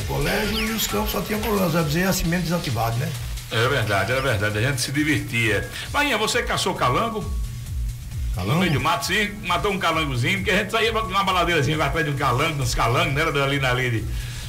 um 0.00 0.04
colégio 0.04 0.58
e 0.60 0.70
os 0.72 0.86
campos 0.86 1.12
só 1.12 1.22
tinham 1.22 1.40
colégio, 1.40 1.70
Zé 1.70 1.82
Bezerra, 1.82 2.10
assim 2.10 2.24
mesmo 2.24 2.44
desativado, 2.44 2.96
né? 2.98 3.10
Era 3.50 3.68
verdade, 3.68 4.12
era 4.12 4.20
verdade, 4.20 4.58
a 4.58 4.62
gente 4.70 4.80
se 4.80 4.92
divertia. 4.92 5.68
Marinha, 5.92 6.16
você 6.18 6.42
caçou 6.42 6.74
calango? 6.74 7.22
Calango? 8.34 8.54
No 8.54 8.60
meio 8.60 8.72
do 8.72 8.80
mato, 8.80 9.06
sim, 9.06 9.30
matou 9.46 9.70
um 9.72 9.78
calangozinho, 9.78 10.38
porque 10.38 10.50
a 10.50 10.56
gente 10.58 10.70
saía 10.70 10.90
numa 10.92 11.22
baladeirazinha 11.24 11.76
lá 11.76 11.86
atrás 11.86 12.04
de 12.06 12.12
um 12.12 12.16
calango, 12.16 12.62
uns 12.62 12.74
calangos, 12.74 13.12
não 13.14 13.20
era 13.20 13.30
dali 13.32 13.58
na 13.58 13.70
ali. 13.70 14.04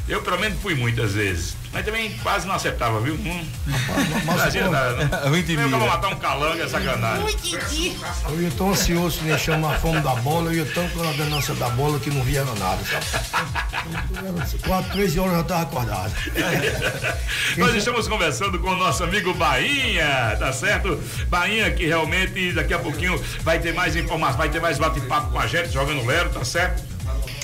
Eu, 0.08 0.22
pelo 0.22 0.40
menos, 0.40 0.58
fui 0.62 0.74
muitas 0.76 1.14
vezes. 1.14 1.56
Mas 1.74 1.84
também 1.86 2.16
quase 2.20 2.46
não 2.46 2.54
acertava, 2.54 3.00
viu? 3.00 3.16
Hum. 3.16 3.46
Não 4.26 4.38
fazia 4.38 4.70
nada, 4.70 5.10
não. 5.24 5.30
Muito 5.32 5.52
Eu 5.52 5.58
mira. 5.58 5.78
vou 5.78 5.88
matar 5.88 6.10
um 6.10 6.16
calango 6.18 6.62
é 6.62 6.68
sacanagem. 6.68 7.36
Eu 8.30 8.42
ia 8.42 8.52
tão 8.52 8.70
ansioso 8.70 9.18
que 9.18 9.26
nem 9.26 9.38
chama 9.40 9.74
a 9.74 9.80
fome 9.80 10.00
da 10.02 10.14
bola, 10.16 10.52
eu 10.52 10.64
ia 10.64 10.66
tão 10.72 10.88
com 10.90 11.02
a 11.02 11.14
ganância 11.14 11.56
da 11.56 11.70
bola 11.70 12.00
que 12.00 12.12
não 12.12 12.22
via 12.22 12.46
nada, 12.46 12.80
sabe? 12.86 13.06
Quatro, 14.68 14.92
três 14.92 15.18
horas 15.18 15.32
eu 15.32 15.38
já 15.38 15.42
estava 15.42 15.62
acordado. 15.64 16.14
Nós 17.58 17.74
estamos 17.74 18.08
conversando 18.08 18.60
com 18.60 18.70
o 18.70 18.78
nosso 18.78 19.04
amigo 19.04 19.34
Bainha, 19.34 20.36
tá 20.38 20.54
certo? 20.54 21.02
Bainha 21.28 21.72
que 21.72 21.88
realmente 21.88 22.52
daqui 22.54 22.76
a 22.76 22.80
pouquinho 22.80 23.20
vai 23.42 23.58
ter 23.58 23.74
mais 23.74 23.96
informações, 23.96 24.38
vai 24.38 24.50
ter 24.50 24.62
mais 24.62 24.78
bate-papo 24.78 25.32
com 25.32 25.40
a 25.40 25.48
gente, 25.48 25.72
jogando 25.72 26.06
Lero, 26.06 26.30
tá 26.30 26.46
certo? 26.46 26.94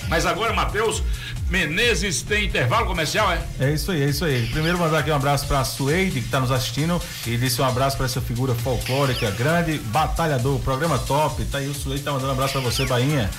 Mas 0.10 0.26
agora, 0.26 0.52
Matheus 0.54 1.04
Menezes 1.50 2.22
tem 2.22 2.46
intervalo 2.46 2.86
comercial, 2.86 3.32
é? 3.32 3.42
É 3.60 3.72
isso 3.72 3.92
aí, 3.92 4.04
é 4.04 4.10
isso 4.10 4.24
aí. 4.24 4.48
Primeiro 4.48 4.78
mandar 4.78 5.00
aqui 5.00 5.12
um 5.12 5.16
abraço 5.16 5.48
pra 5.48 5.64
Sueide, 5.66 6.22
que 6.22 6.30
tá 6.30 6.40
nos 6.40 6.52
assistindo, 6.52 7.02
e 7.26 7.38
disse 7.38 7.62
um 7.62 7.66
abraço 7.66 7.98
pra 7.98 8.06
essa 8.06 8.22
figura 8.22 8.54
folclórica, 8.56 9.32
grande 9.32 9.80
batalhador, 9.86 10.60
programa 10.60 11.00
top. 11.00 11.44
Tá 11.46 11.58
aí 11.58 11.68
o 11.68 11.74
Sueide 11.74 12.04
tá 12.04 12.12
mandando 12.12 12.30
um 12.30 12.34
abraço 12.34 12.54
pra 12.54 12.62
você, 12.62 12.86
Bainha. 12.86 13.30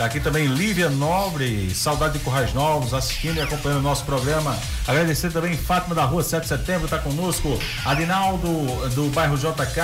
Tá 0.00 0.06
aqui 0.06 0.18
também 0.18 0.46
Lívia 0.46 0.88
Nobre, 0.88 1.74
saudade 1.74 2.14
de 2.14 2.24
Corrais 2.24 2.54
Novos, 2.54 2.94
assistindo 2.94 3.36
e 3.36 3.42
acompanhando 3.42 3.80
o 3.80 3.82
nosso 3.82 4.02
programa. 4.06 4.58
Agradecer 4.88 5.30
também 5.30 5.54
Fátima 5.54 5.94
da 5.94 6.06
Rua 6.06 6.22
7 6.22 6.40
de 6.40 6.48
Setembro, 6.48 6.88
tá 6.88 6.98
conosco. 6.98 7.60
Adinaldo 7.84 8.48
do 8.94 9.10
bairro 9.10 9.36
JK, 9.36 9.78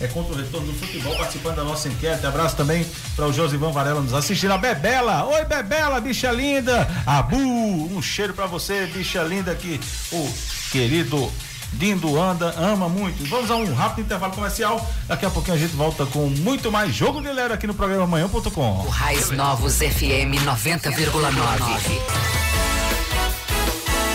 é 0.00 0.08
contra 0.08 0.34
o 0.34 0.36
retorno 0.36 0.66
do 0.66 0.76
futebol, 0.76 1.16
participando 1.16 1.54
da 1.54 1.62
nossa 1.62 1.86
enquete. 1.86 2.26
Abraço 2.26 2.56
também 2.56 2.84
para 3.14 3.28
o 3.28 3.32
Josivan 3.32 3.70
Varela 3.70 4.00
nos 4.00 4.12
assistindo. 4.12 4.50
A 4.50 4.58
Bebela, 4.58 5.26
oi 5.26 5.44
Bebela, 5.44 6.00
bicha 6.00 6.32
linda. 6.32 6.88
Abu, 7.06 7.36
um 7.36 8.02
cheiro 8.02 8.34
para 8.34 8.46
você, 8.46 8.86
bicha 8.86 9.22
linda 9.22 9.54
que 9.54 9.80
o 10.10 10.28
querido 10.72 11.32
Dindo 11.72 12.20
anda, 12.20 12.54
ama 12.58 12.88
muito. 12.88 13.24
Vamos 13.28 13.50
a 13.50 13.56
um 13.56 13.74
rápido 13.74 14.04
intervalo 14.04 14.32
comercial. 14.32 14.86
Daqui 15.08 15.26
a 15.26 15.30
pouquinho 15.30 15.56
a 15.56 15.60
gente 15.60 15.74
volta 15.74 16.06
com 16.06 16.28
muito 16.28 16.70
mais 16.70 16.94
jogo 16.94 17.20
de 17.20 17.32
Lero 17.32 17.54
aqui 17.54 17.66
no 17.66 17.74
programa 17.74 18.04
amanhã.com. 18.04 18.88
Raiz 18.88 19.30
Novos 19.30 19.78
FM 19.78 20.44
90,9. 20.44 20.92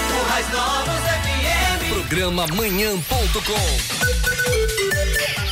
Currais 0.07 0.49
Novos 0.51 1.01
FM 1.03 1.26
Programa 2.07 2.47
Manhã.com. 2.47 4.17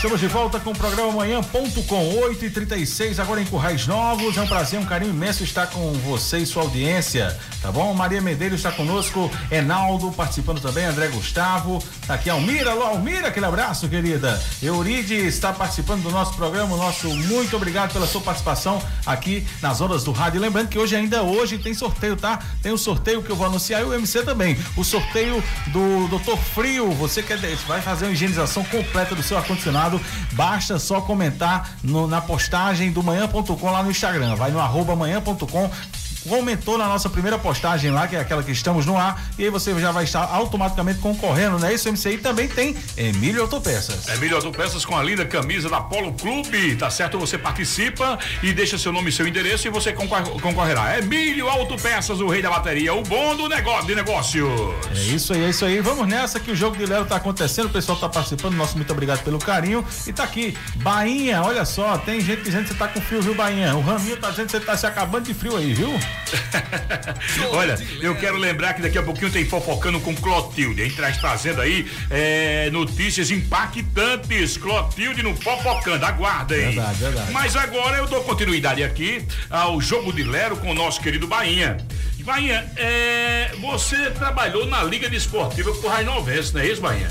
Estamos 0.06 0.20
de 0.20 0.28
volta 0.28 0.60
com 0.60 0.70
o 0.70 0.78
programa 0.78 1.12
Manhã.com 1.12 2.20
8 2.20 2.46
e 2.46 2.50
36 2.52 3.20
agora 3.20 3.42
em 3.42 3.46
Currais 3.46 3.88
Novos. 3.88 4.38
É 4.38 4.42
um 4.42 4.48
prazer, 4.48 4.80
um 4.80 4.86
carinho 4.86 5.10
imenso 5.10 5.44
estar 5.44 5.66
com 5.66 5.94
você 5.94 6.38
e 6.38 6.46
sua 6.46 6.62
audiência, 6.62 7.36
tá 7.60 7.72
bom? 7.72 7.92
Maria 7.96 8.22
Medeiros 8.22 8.60
está 8.60 8.72
conosco, 8.72 9.32
Enaldo 9.50 10.12
participando 10.12 10.62
também, 10.62 10.86
André 10.86 11.08
Gustavo, 11.08 11.84
tá 12.06 12.14
aqui 12.14 12.30
Almira, 12.30 12.70
alô 12.70 12.84
Almira, 12.84 13.30
aquele 13.30 13.48
abraço, 13.48 13.90
querida. 13.90 14.40
Euride 14.62 15.16
está 15.16 15.52
participando 15.52 16.04
do 16.04 16.12
nosso 16.12 16.36
programa, 16.36 16.78
nosso 16.78 17.10
muito 17.10 17.56
obrigado 17.56 17.92
pela 17.92 18.06
sua 18.06 18.22
participação 18.22 18.80
aqui 19.08 19.44
nas 19.60 19.82
ondas 19.82 20.04
do 20.04 20.12
rádio. 20.12 20.40
Lembrando 20.40 20.68
que 20.68 20.78
hoje 20.78 20.96
ainda 20.96 21.24
hoje 21.24 21.58
tem 21.58 21.74
sorteio, 21.74 22.16
tá? 22.16 22.38
Tem 22.62 22.72
o 22.72 22.78
sorteio 22.78 23.24
que 23.24 23.32
eu 23.32 23.36
vou 23.36 23.48
anunciar 23.48 23.82
e 23.82 23.86
o 23.86 23.94
MC 23.94 24.22
também. 24.22 24.56
O 24.78 24.84
sorteio 24.84 25.44
do 25.70 26.08
Doutor 26.10 26.38
Frio, 26.54 26.92
você 26.92 27.22
quer 27.22 27.38
vai 27.68 27.82
fazer 27.82 28.06
uma 28.06 28.14
higienização 28.14 28.64
completa 28.64 29.14
do 29.14 29.22
seu 29.22 29.38
ar-condicionado, 29.38 30.00
basta 30.34 30.80
só 30.80 31.02
comentar 31.02 31.72
no- 31.84 32.08
na 32.08 32.22
postagem 32.22 32.92
do 32.92 33.04
manhã.com 33.04 33.70
lá 33.72 33.84
no 33.84 33.92
Instagram. 33.92 34.36
Vai 34.36 34.52
no 34.52 34.60
arroba 34.60 34.96
manhã.com 34.96 35.70
comentou 36.28 36.78
na 36.78 36.86
nossa 36.88 37.10
primeira 37.10 37.38
postagem 37.38 37.92
lá, 37.92 38.08
que 38.08 38.16
é 38.16 38.20
aquela 38.20 38.44
que 38.44 38.52
estamos 38.52 38.86
no 38.86 38.98
ar, 38.98 39.22
e 39.38 39.44
aí 39.44 39.50
você 39.50 39.78
já 39.80 39.92
vai 39.92 40.04
estar 40.04 40.24
automaticamente 40.24 41.00
concorrendo, 41.00 41.60
né? 41.60 41.74
Isso, 41.74 41.88
MC, 41.90 42.12
e 42.14 42.18
também 42.18 42.48
tem 42.48 42.76
Emílio 42.98 43.42
Autopeças. 43.42 44.08
Emílio 44.08 44.36
Autopeças 44.36 44.84
com 44.86 44.96
a 44.98 45.04
linda 45.04 45.26
camisa 45.26 45.70
da 45.70 45.82
Polo 45.82 46.14
Clube, 46.14 46.76
tá 46.76 46.90
certo? 46.90 47.18
Você 47.20 47.38
participa 47.38 48.18
e 48.42 48.54
deixa 48.54 48.78
seu 48.78 48.92
nome 48.92 49.10
e 49.10 49.12
seu 49.14 49.28
endereço 49.28 49.68
e 49.68 49.70
você 49.70 49.92
concor- 49.94 50.24
concorrerá. 50.42 50.98
Emílio 50.98 51.48
Autopeças, 51.50 52.20
o 52.20 52.28
rei 52.28 52.42
da 52.42 52.50
bateria, 52.50 52.94
o 52.94 53.04
bom 53.04 53.36
do 53.36 53.48
negócio, 53.48 53.86
de 53.88 53.96
negócios. 53.96 54.50
É 54.96 55.00
isso 55.16 55.34
aí, 55.34 55.44
é 55.44 55.50
isso 55.50 55.66
aí. 55.66 55.80
Vamos 55.82 56.08
nessa 56.08 56.40
que 56.40 56.52
o 56.52 56.56
jogo 56.56 56.76
de 56.78 56.86
Lero 56.86 57.06
tá 57.06 57.16
acontecendo, 57.18 57.66
o 57.66 57.70
pessoal 57.70 57.98
tá 57.98 58.10
participando, 58.10 58.56
nosso 58.56 58.76
muito 58.76 58.92
obrigado 58.92 59.24
pelo 59.24 59.40
carinho. 59.40 59.86
E 60.08 60.14
tá 60.14 60.24
aqui, 60.24 60.58
Bainha, 60.78 61.42
olha 61.44 61.66
só, 61.66 61.98
tem 61.98 62.20
gente 62.22 62.42
dizendo 62.44 62.64
que 62.64 62.70
você 62.70 62.76
tá 62.80 62.88
com 62.88 63.02
frio, 63.02 63.22
viu, 63.22 63.36
Bainha? 63.36 63.76
O 63.76 63.82
Raminho 63.82 64.18
tá 64.18 64.30
dizendo 64.30 64.46
que 64.48 64.52
você 64.54 64.60
tá 64.60 64.76
se 64.78 64.86
acabando 64.86 65.26
de 65.26 65.34
frio 65.34 65.56
aí, 65.58 65.74
viu? 65.74 65.94
Olha, 67.52 67.78
eu 68.02 68.16
quero 68.16 68.38
lembrar 68.38 68.74
que 68.74 68.82
daqui 68.82 68.98
a 68.98 69.04
pouquinho 69.04 69.32
tem 69.32 69.46
fofocando 69.46 70.00
com 70.00 70.16
Clotilde. 70.16 70.82
A 70.82 70.86
gente 70.86 70.96
traz 70.96 71.18
trazendo 71.18 71.62
aí 71.62 71.90
é, 72.10 72.70
notícias 72.72 73.32
impactantes. 73.32 74.58
Clotilde 74.58 75.22
no 75.22 75.36
fofocando, 75.36 76.06
aguardem. 76.06 76.76
Verdade, 76.76 76.98
verdade. 76.98 77.32
Mas 77.32 77.56
agora 77.56 77.98
eu 77.98 78.08
dou 78.08 78.24
continuidade 78.24 78.84
aqui 78.84 79.26
ao 79.50 79.80
jogo 79.80 80.12
de 80.12 80.24
Lero 80.24 80.58
com 80.58 80.72
o 80.72 80.74
nosso 80.74 81.02
querido 81.02 81.28
Bainha. 81.28 81.78
Bainha, 82.26 82.66
é, 82.76 83.52
você 83.62 84.10
trabalhou 84.10 84.66
na 84.66 84.84
Liga 84.84 85.08
Desportiva 85.08 85.72
por 85.76 85.92
Rainovense, 85.92 86.52
não 86.56 86.62
é 86.62 86.68
isso, 86.68 86.82
Bainha? 86.82 87.08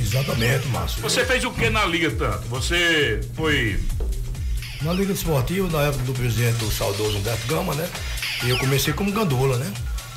Exatamente, 0.00 0.66
Márcio. 0.68 1.02
Você 1.02 1.22
fez 1.26 1.44
o 1.44 1.50
que 1.50 1.68
na 1.68 1.84
Liga 1.84 2.10
tanto? 2.10 2.48
Você 2.48 3.20
foi. 3.34 3.78
Na 4.84 4.92
Liga 4.92 5.12
Esportiva, 5.12 5.68
na 5.68 5.84
época 5.86 6.04
do 6.04 6.12
presidente 6.12 6.64
o 6.64 6.70
saudoso 6.70 7.16
Humberto 7.18 7.46
Gama, 7.46 7.74
né? 7.74 7.88
E 8.44 8.50
eu 8.50 8.58
comecei 8.58 8.92
como 8.92 9.12
gandula, 9.12 9.56
né? 9.56 9.72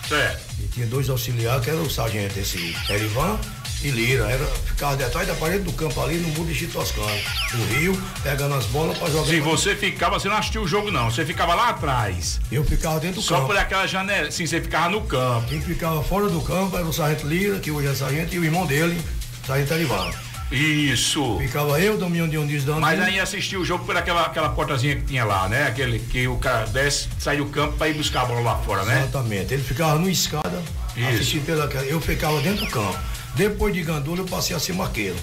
Certo. 0.07 0.41
E 0.59 0.67
tinha 0.67 0.87
dois 0.87 1.09
auxiliares, 1.09 1.63
que 1.63 1.69
era 1.69 1.79
o 1.79 1.89
sargento 1.89 2.39
esse 2.39 2.75
Erivan 2.89 3.37
e 3.83 3.89
Lira. 3.89 4.25
Era, 4.25 4.45
ficava 4.45 4.95
detrás 4.95 5.27
da 5.27 5.35
parede 5.35 5.63
do 5.63 5.73
campo 5.73 6.01
ali 6.01 6.17
no 6.17 6.29
muro 6.29 6.47
de 6.47 6.55
Chitoscano, 6.55 7.07
no 7.53 7.65
Rio, 7.75 8.03
pegando 8.23 8.55
as 8.55 8.65
bolas 8.65 8.97
para 8.97 9.09
jogar. 9.09 9.27
Se 9.27 9.39
você 9.39 9.75
ficava, 9.75 10.19
você 10.19 10.27
não 10.27 10.37
assistiu 10.37 10.63
o 10.63 10.67
jogo, 10.67 10.89
não. 10.89 11.11
Você 11.11 11.25
ficava 11.25 11.53
lá 11.53 11.69
atrás. 11.69 12.39
Eu 12.51 12.63
ficava 12.63 12.99
dentro 12.99 13.17
do 13.17 13.21
Só 13.21 13.35
campo. 13.35 13.47
por 13.47 13.57
aquela 13.57 13.85
janela. 13.85 14.31
Sim, 14.31 14.47
você 14.47 14.59
ficava 14.61 14.89
no 14.89 15.01
campo. 15.01 15.47
Quem 15.47 15.61
ficava 15.61 16.03
fora 16.03 16.27
do 16.27 16.41
campo 16.41 16.75
era 16.75 16.85
o 16.85 16.93
sargento 16.93 17.27
Lira, 17.27 17.59
que 17.59 17.69
hoje 17.69 17.87
é 17.87 17.93
sargento, 17.93 18.33
e 18.33 18.39
o 18.39 18.43
irmão 18.43 18.65
dele, 18.65 18.99
sargento 19.45 19.73
Erivan. 19.73 20.24
Isso. 20.51 21.37
Ficava 21.39 21.79
eu, 21.79 21.97
Damião 21.97 22.27
Dionísio 22.27 22.67
dando. 22.67 22.81
Mas 22.81 22.99
aí 22.99 23.19
assistiu 23.19 23.61
o 23.61 23.65
jogo 23.65 23.83
por 23.85 23.97
aquela, 23.97 24.23
aquela 24.23 24.49
portazinha 24.49 24.95
que 24.95 25.03
tinha 25.03 25.25
lá, 25.25 25.49
né? 25.49 25.67
Aquele 25.67 25.99
que 25.99 26.27
o 26.27 26.37
cara 26.37 26.65
desce, 26.67 27.09
sai 27.17 27.37
do 27.37 27.45
campo 27.47 27.77
pra 27.77 27.89
ir 27.89 27.93
buscar 27.93 28.21
a 28.21 28.25
bola 28.25 28.41
lá 28.41 28.57
fora, 28.57 28.83
né? 28.83 28.99
Exatamente. 28.99 29.53
Ele 29.53 29.63
ficava 29.63 29.97
no 29.97 30.09
escada, 30.09 30.61
Isso. 30.95 31.09
assistindo 31.09 31.45
pela. 31.45 31.65
Eu 31.83 31.99
ficava 31.99 32.39
dentro 32.41 32.65
do 32.65 32.71
campo. 32.71 32.97
Depois 33.33 33.73
de 33.73 33.81
Gandula, 33.81 34.19
eu 34.19 34.25
passei 34.25 34.55
a 34.55 34.59
ser 34.59 34.73
marqueiro. 34.73 35.15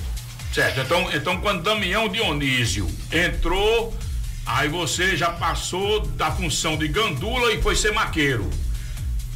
Certo. 0.52 0.80
Então, 0.80 1.10
então 1.14 1.40
quando 1.40 1.62
Damião 1.62 2.08
Dionísio 2.08 2.86
entrou, 3.10 3.96
aí 4.44 4.68
você 4.68 5.16
já 5.16 5.30
passou 5.30 6.00
da 6.00 6.30
função 6.30 6.76
de 6.76 6.88
gandula 6.88 7.52
e 7.52 7.62
foi 7.62 7.74
ser 7.74 7.92
maqueiro. 7.92 8.50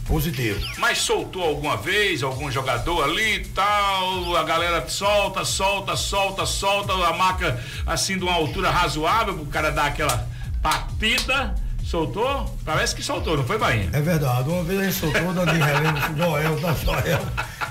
Positivo. 0.07 0.61
Mas 0.79 0.99
soltou 0.99 1.43
alguma 1.43 1.77
vez 1.77 2.23
algum 2.23 2.51
jogador 2.51 3.05
ali 3.05 3.37
e 3.37 3.45
tal, 3.47 4.37
a 4.37 4.43
galera 4.45 4.89
solta, 4.89 5.45
solta, 5.45 5.97
solta, 5.97 6.47
solta, 6.47 6.93
a 6.93 7.13
marca 7.13 7.63
assim 7.87 8.17
de 8.17 8.23
uma 8.23 8.35
altura 8.35 8.71
razoável 8.71 9.35
pro 9.35 9.47
cara 9.47 9.71
dar 9.71 9.87
aquela 9.87 10.27
batida. 10.61 11.55
Soltou? 11.85 12.53
Parece 12.65 12.97
que 12.97 13.03
soltou, 13.03 13.37
não 13.37 13.45
foi, 13.45 13.59
Bahia? 13.59 13.89
É 13.93 14.01
verdade. 14.01 14.49
Uma 14.49 14.65
vez 14.65 14.81
a 14.81 14.85
gente 14.85 14.97
soltou 14.97 15.29
o 15.29 15.33
Danilo 15.33 15.65
Heleno, 15.65 16.17
Joel, 16.17 16.59
da 16.59 16.75
Joel. 16.75 17.21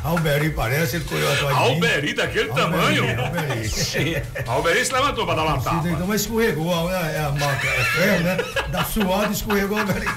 Alberi 0.06 0.52
parece, 0.52 0.96
ele 0.96 1.04
correu 1.04 1.34
atrás 1.34 1.58
de. 1.58 1.64
Alberi 1.64 2.14
daquele 2.14 2.50
Alberi, 2.50 2.72
tamanho? 2.72 3.04
Alberi. 3.26 4.24
Alberi 4.48 4.86
se 4.86 4.94
levantou 4.94 5.26
pra 5.26 5.36
dar 5.36 5.44
uma 5.44 5.60
tapa. 5.60 5.86
Então, 5.90 6.08
mas 6.08 6.22
escorregou, 6.22 6.90
é, 6.90 7.16
é 7.16 7.26
a 7.26 7.32
marca, 7.32 7.68
é 7.68 7.84
ferro, 7.84 8.24
né? 8.24 8.38
Da 8.70 8.86
suada 8.86 9.34
escorregou, 9.34 9.80
Alberi. 9.80 10.08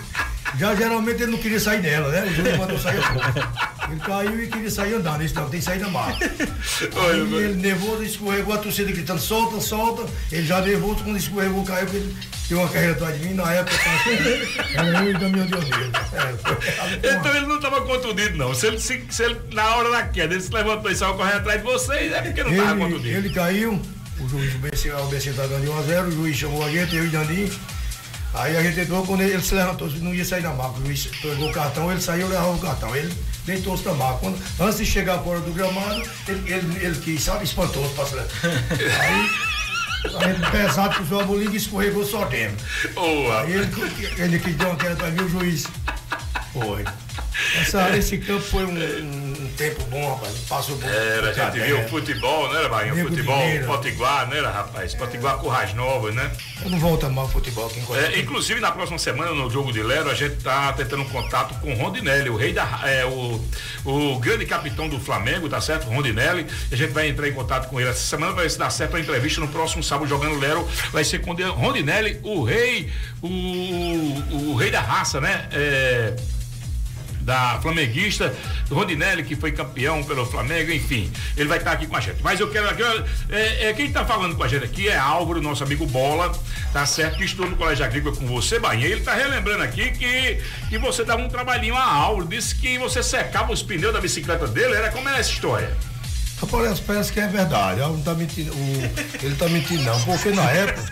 Já 0.57 0.75
geralmente 0.75 1.23
ele 1.23 1.33
não 1.33 1.39
queria 1.39 1.61
sair 1.61 1.83
dela, 1.83 2.09
né? 2.09 2.25
O 2.25 2.35
Júlio 2.35 2.59
mandou 2.59 2.79
sair. 2.79 3.01
Ele 3.91 4.01
caiu 4.01 4.43
e 4.43 4.47
queria 4.47 4.70
sair 4.70 4.95
andando. 4.95 5.23
Isso 5.23 5.35
não, 5.35 5.49
tem 5.49 5.61
que 5.61 5.65
sair 5.65 5.79
da 5.79 5.89
marca. 5.89 6.25
Aí 6.25 7.20
ele 7.20 7.55
nervoso, 7.55 8.03
escorregou, 8.03 8.55
a 8.55 8.59
torcida 8.59 8.91
gritando, 8.93 9.20
solta, 9.20 9.61
solta. 9.61 10.05
Ele 10.31 10.47
já 10.47 10.61
nervoso, 10.61 11.05
quando 11.05 11.16
escorregou, 11.16 11.65
caiu, 11.65 11.87
porque 11.87 11.97
ele 11.97 12.16
deu 12.49 12.59
uma 12.59 12.69
carreira 12.69 12.93
atrás 12.93 13.19
de 13.20 13.27
mim. 13.27 13.35
Na 13.35 13.53
época, 13.53 13.77
era 14.75 15.05
eu 15.05 15.11
e 15.11 15.12
Damião 15.15 15.47
Dionísio. 15.47 15.93
É, 17.03 17.16
Então 17.16 17.35
ele 17.35 17.47
não 17.47 17.57
estava 17.57 17.81
contundido, 17.83 18.37
não. 18.37 18.55
Se 18.55 18.66
ele, 18.66 18.79
se, 18.79 19.05
se 19.11 19.23
ele, 19.23 19.41
na 19.53 19.77
hora 19.77 19.91
da 19.91 20.03
queda, 20.03 20.35
ele 20.35 20.43
se 20.43 20.53
levantou 20.53 20.91
e 20.91 20.97
saiu 20.97 21.15
correndo 21.15 21.37
atrás 21.37 21.59
de 21.61 21.65
vocês, 21.66 22.12
é 22.12 22.23
porque 22.23 22.43
não 22.43 22.51
estava 22.53 22.77
contundido. 22.77 23.16
ele 23.16 23.31
caiu, 23.31 23.81
o 24.20 24.29
juiz, 24.29 24.55
o 24.55 24.59
BC, 24.59 24.91
o 24.93 25.07
BC 25.07 25.33
tá 25.33 25.47
ganhando 25.47 25.62
de 25.65 25.70
1 25.70 25.79
a 25.79 25.83
0 25.83 26.09
o 26.09 26.12
juiz 26.12 26.37
chamou 26.37 26.65
a 26.65 26.70
gente, 26.70 26.95
eu 26.97 27.05
e 27.05 27.09
Dandim. 27.09 27.51
Aí 28.35 28.57
a 28.57 28.63
gente 28.63 28.81
entrou, 28.81 29.05
quando 29.07 29.23
ele, 29.23 29.33
ele 29.33 29.43
se 29.43 29.55
levantou, 29.55 29.89
não 30.01 30.15
ia 30.15 30.25
sair 30.25 30.43
da 30.43 30.53
marca. 30.53 30.79
O 30.81 30.85
juiz 30.87 31.07
pegou 31.23 31.49
o 31.49 31.53
cartão, 31.53 31.91
ele 31.91 32.01
saiu, 32.01 32.29
levava 32.29 32.53
o 32.53 32.59
cartão. 32.59 32.95
Ele 32.95 33.13
deitou-se 33.45 33.83
da 33.85 33.95
marca. 33.95 34.19
Quando, 34.19 34.39
antes 34.61 34.79
de 34.79 34.87
chegar 34.87 35.19
fora 35.21 35.41
do 35.41 35.53
gramado, 35.53 36.03
ele, 36.29 36.53
ele, 36.53 36.85
ele 36.85 37.01
quis, 37.01 37.23
sabe, 37.23 37.45
espantou-se 37.45 37.95
pra 37.95 38.07
se 38.07 38.15
levantar. 38.15 38.49
Aí, 39.01 39.31
a 40.15 40.33
gente 40.33 40.51
pesado, 40.51 40.95
puxou 40.97 41.21
a 41.21 41.25
bolinha 41.25 41.51
e 41.51 41.57
escorregou 41.57 42.05
só 42.05 42.25
dentro. 42.27 42.65
Boa. 42.95 43.41
Aí 43.43 43.53
ele, 43.53 43.69
ele 44.19 44.39
quis 44.39 44.57
dar 44.57 44.69
uma 44.69 44.77
queda 44.77 44.95
pra 44.97 45.11
mim, 45.11 45.23
o 45.23 45.29
juiz. 45.29 45.67
Foi. 46.53 46.85
Essa, 47.61 47.97
esse 47.97 48.19
campo 48.19 48.41
foi 48.43 48.65
um- 48.65 49.28
um 49.28 49.28
tempo 49.59 49.83
bom, 49.87 50.15
rapaz. 50.15 50.35
Passou 50.49 50.77
por. 50.77 50.89
Era, 50.89 51.31
a 51.31 51.33
gente 51.33 51.61
viu 51.61 51.77
terra. 51.77 51.89
futebol, 51.89 52.53
né, 52.53 52.69
Bahia? 52.69 52.95
Nego 52.95 53.09
Futebol, 53.09 53.39
Mineira. 53.39 53.67
Potiguar, 53.67 54.29
né, 54.29 54.41
rapaz? 54.41 54.95
Potiguar 54.95 55.39
Currais 55.39 55.75
Novas, 55.75 56.15
né? 56.15 56.31
Eu 56.63 56.71
não 56.71 56.79
volto 56.79 57.05
a 57.05 57.09
mal 57.09 57.29
futebol 57.29 57.67
aqui 57.67 57.81
em 57.81 57.97
É, 57.97 58.21
inclusive, 58.21 58.61
na 58.61 58.71
próxima 58.71 58.99
semana, 58.99 59.33
no 59.33 59.51
jogo 59.51 59.73
de 59.73 59.83
Lero, 59.83 60.09
a 60.09 60.15
gente 60.15 60.37
tá 60.37 60.73
tentando 60.73 61.03
um 61.03 61.09
contato 61.09 61.59
com 61.61 61.73
o 61.73 61.77
Rondinelli, 61.77 62.31
o 62.31 62.37
rei 62.37 62.53
da. 62.53 62.81
É, 62.85 63.05
o, 63.05 63.45
o 63.85 64.19
grande 64.21 64.47
capitão 64.47 64.89
do 64.89 65.01
Flamengo, 65.01 65.49
tá 65.49 65.61
certo? 65.61 65.89
Rondinelli. 65.89 66.47
A 66.71 66.77
gente 66.77 66.93
vai 66.93 67.09
entrar 67.09 67.29
em 67.29 67.33
contato 67.33 67.69
com 67.69 67.81
ele 67.81 67.91
essa 67.91 68.07
semana, 68.07 68.33
vai 68.33 68.49
se 68.49 68.59
dá 68.59 68.71
certo 68.71 68.97
a 68.97 69.01
entrevista 69.01 69.41
no 69.41 69.49
próximo 69.49 69.83
sábado 69.83 70.09
jogando 70.09 70.39
Lero. 70.39 70.67
Vai 70.93 71.03
ser 71.03 71.19
com 71.21 71.33
o 71.33 71.53
Rondinelli, 71.53 72.21
o 72.23 72.45
rei, 72.45 72.91
o, 73.21 73.27
o, 73.27 74.51
o 74.53 74.55
rei 74.55 74.71
da 74.71 74.81
raça, 74.81 75.21
né? 75.21 75.49
É, 75.51 76.15
da 77.29 77.59
flamenguista, 77.61 78.35
Rondinelli, 78.71 79.23
que 79.23 79.37
foi 79.37 79.53
campeão 79.53 80.03
pelo 80.03 80.25
Flamengo, 80.25 80.73
enfim, 80.73 81.13
ele 81.37 81.47
vai 81.47 81.59
estar 81.59 81.73
aqui 81.73 81.87
com 81.87 81.95
a 81.95 82.01
gente. 82.01 82.23
Mas 82.23 82.41
eu 82.41 82.49
quero, 82.51 82.75
quero- 82.75 83.05
é, 83.29 83.69
é, 83.69 83.73
quem 83.75 83.87
está 83.87 84.03
falando 84.07 84.35
com 84.35 84.43
a 84.43 84.49
gente 84.49 84.65
aqui 84.65 84.89
é 84.89 84.97
Álvaro, 84.97 85.39
nosso 85.43 85.63
amigo 85.63 85.85
Bola, 85.87 86.33
tá 86.73 86.87
certo? 86.87 87.19
Que 87.19 87.25
estudou 87.27 87.51
no 87.51 87.57
Colégio 87.57 87.85
Agrícola 87.85 88.17
com 88.17 88.27
você, 88.27 88.59
Bahia. 88.59 88.87
Ele 88.87 89.01
está 89.01 89.13
relembrando 89.13 89.63
aqui 89.63 89.91
que, 89.91 90.41
que 90.71 90.79
você 90.79 91.05
dava 91.05 91.21
um 91.21 91.29
trabalhinho 91.29 91.77
a 91.77 91.85
Álvaro, 91.85 92.27
disse 92.27 92.55
que 92.55 92.79
você 92.79 93.03
secava 93.03 93.53
os 93.53 93.63
pneus 93.63 93.93
da 93.93 94.01
bicicleta 94.01 94.47
dele, 94.49 94.75
era 94.75 94.91
como 94.91 95.07
é 95.09 95.21
essa 95.21 95.31
história? 95.31 95.71
Rapaz, 96.40 96.78
parece 96.81 97.12
que 97.12 97.19
é 97.20 97.27
verdade. 97.27 97.81
Não 97.81 98.01
tá 98.01 98.15
mentindo, 98.15 98.52
o- 98.52 99.24
ele 99.24 99.35
tá 99.35 99.48
mentindo, 99.48 99.82
não. 99.82 100.01
Porque 100.02 100.31
na 100.31 100.48
época 100.51 100.82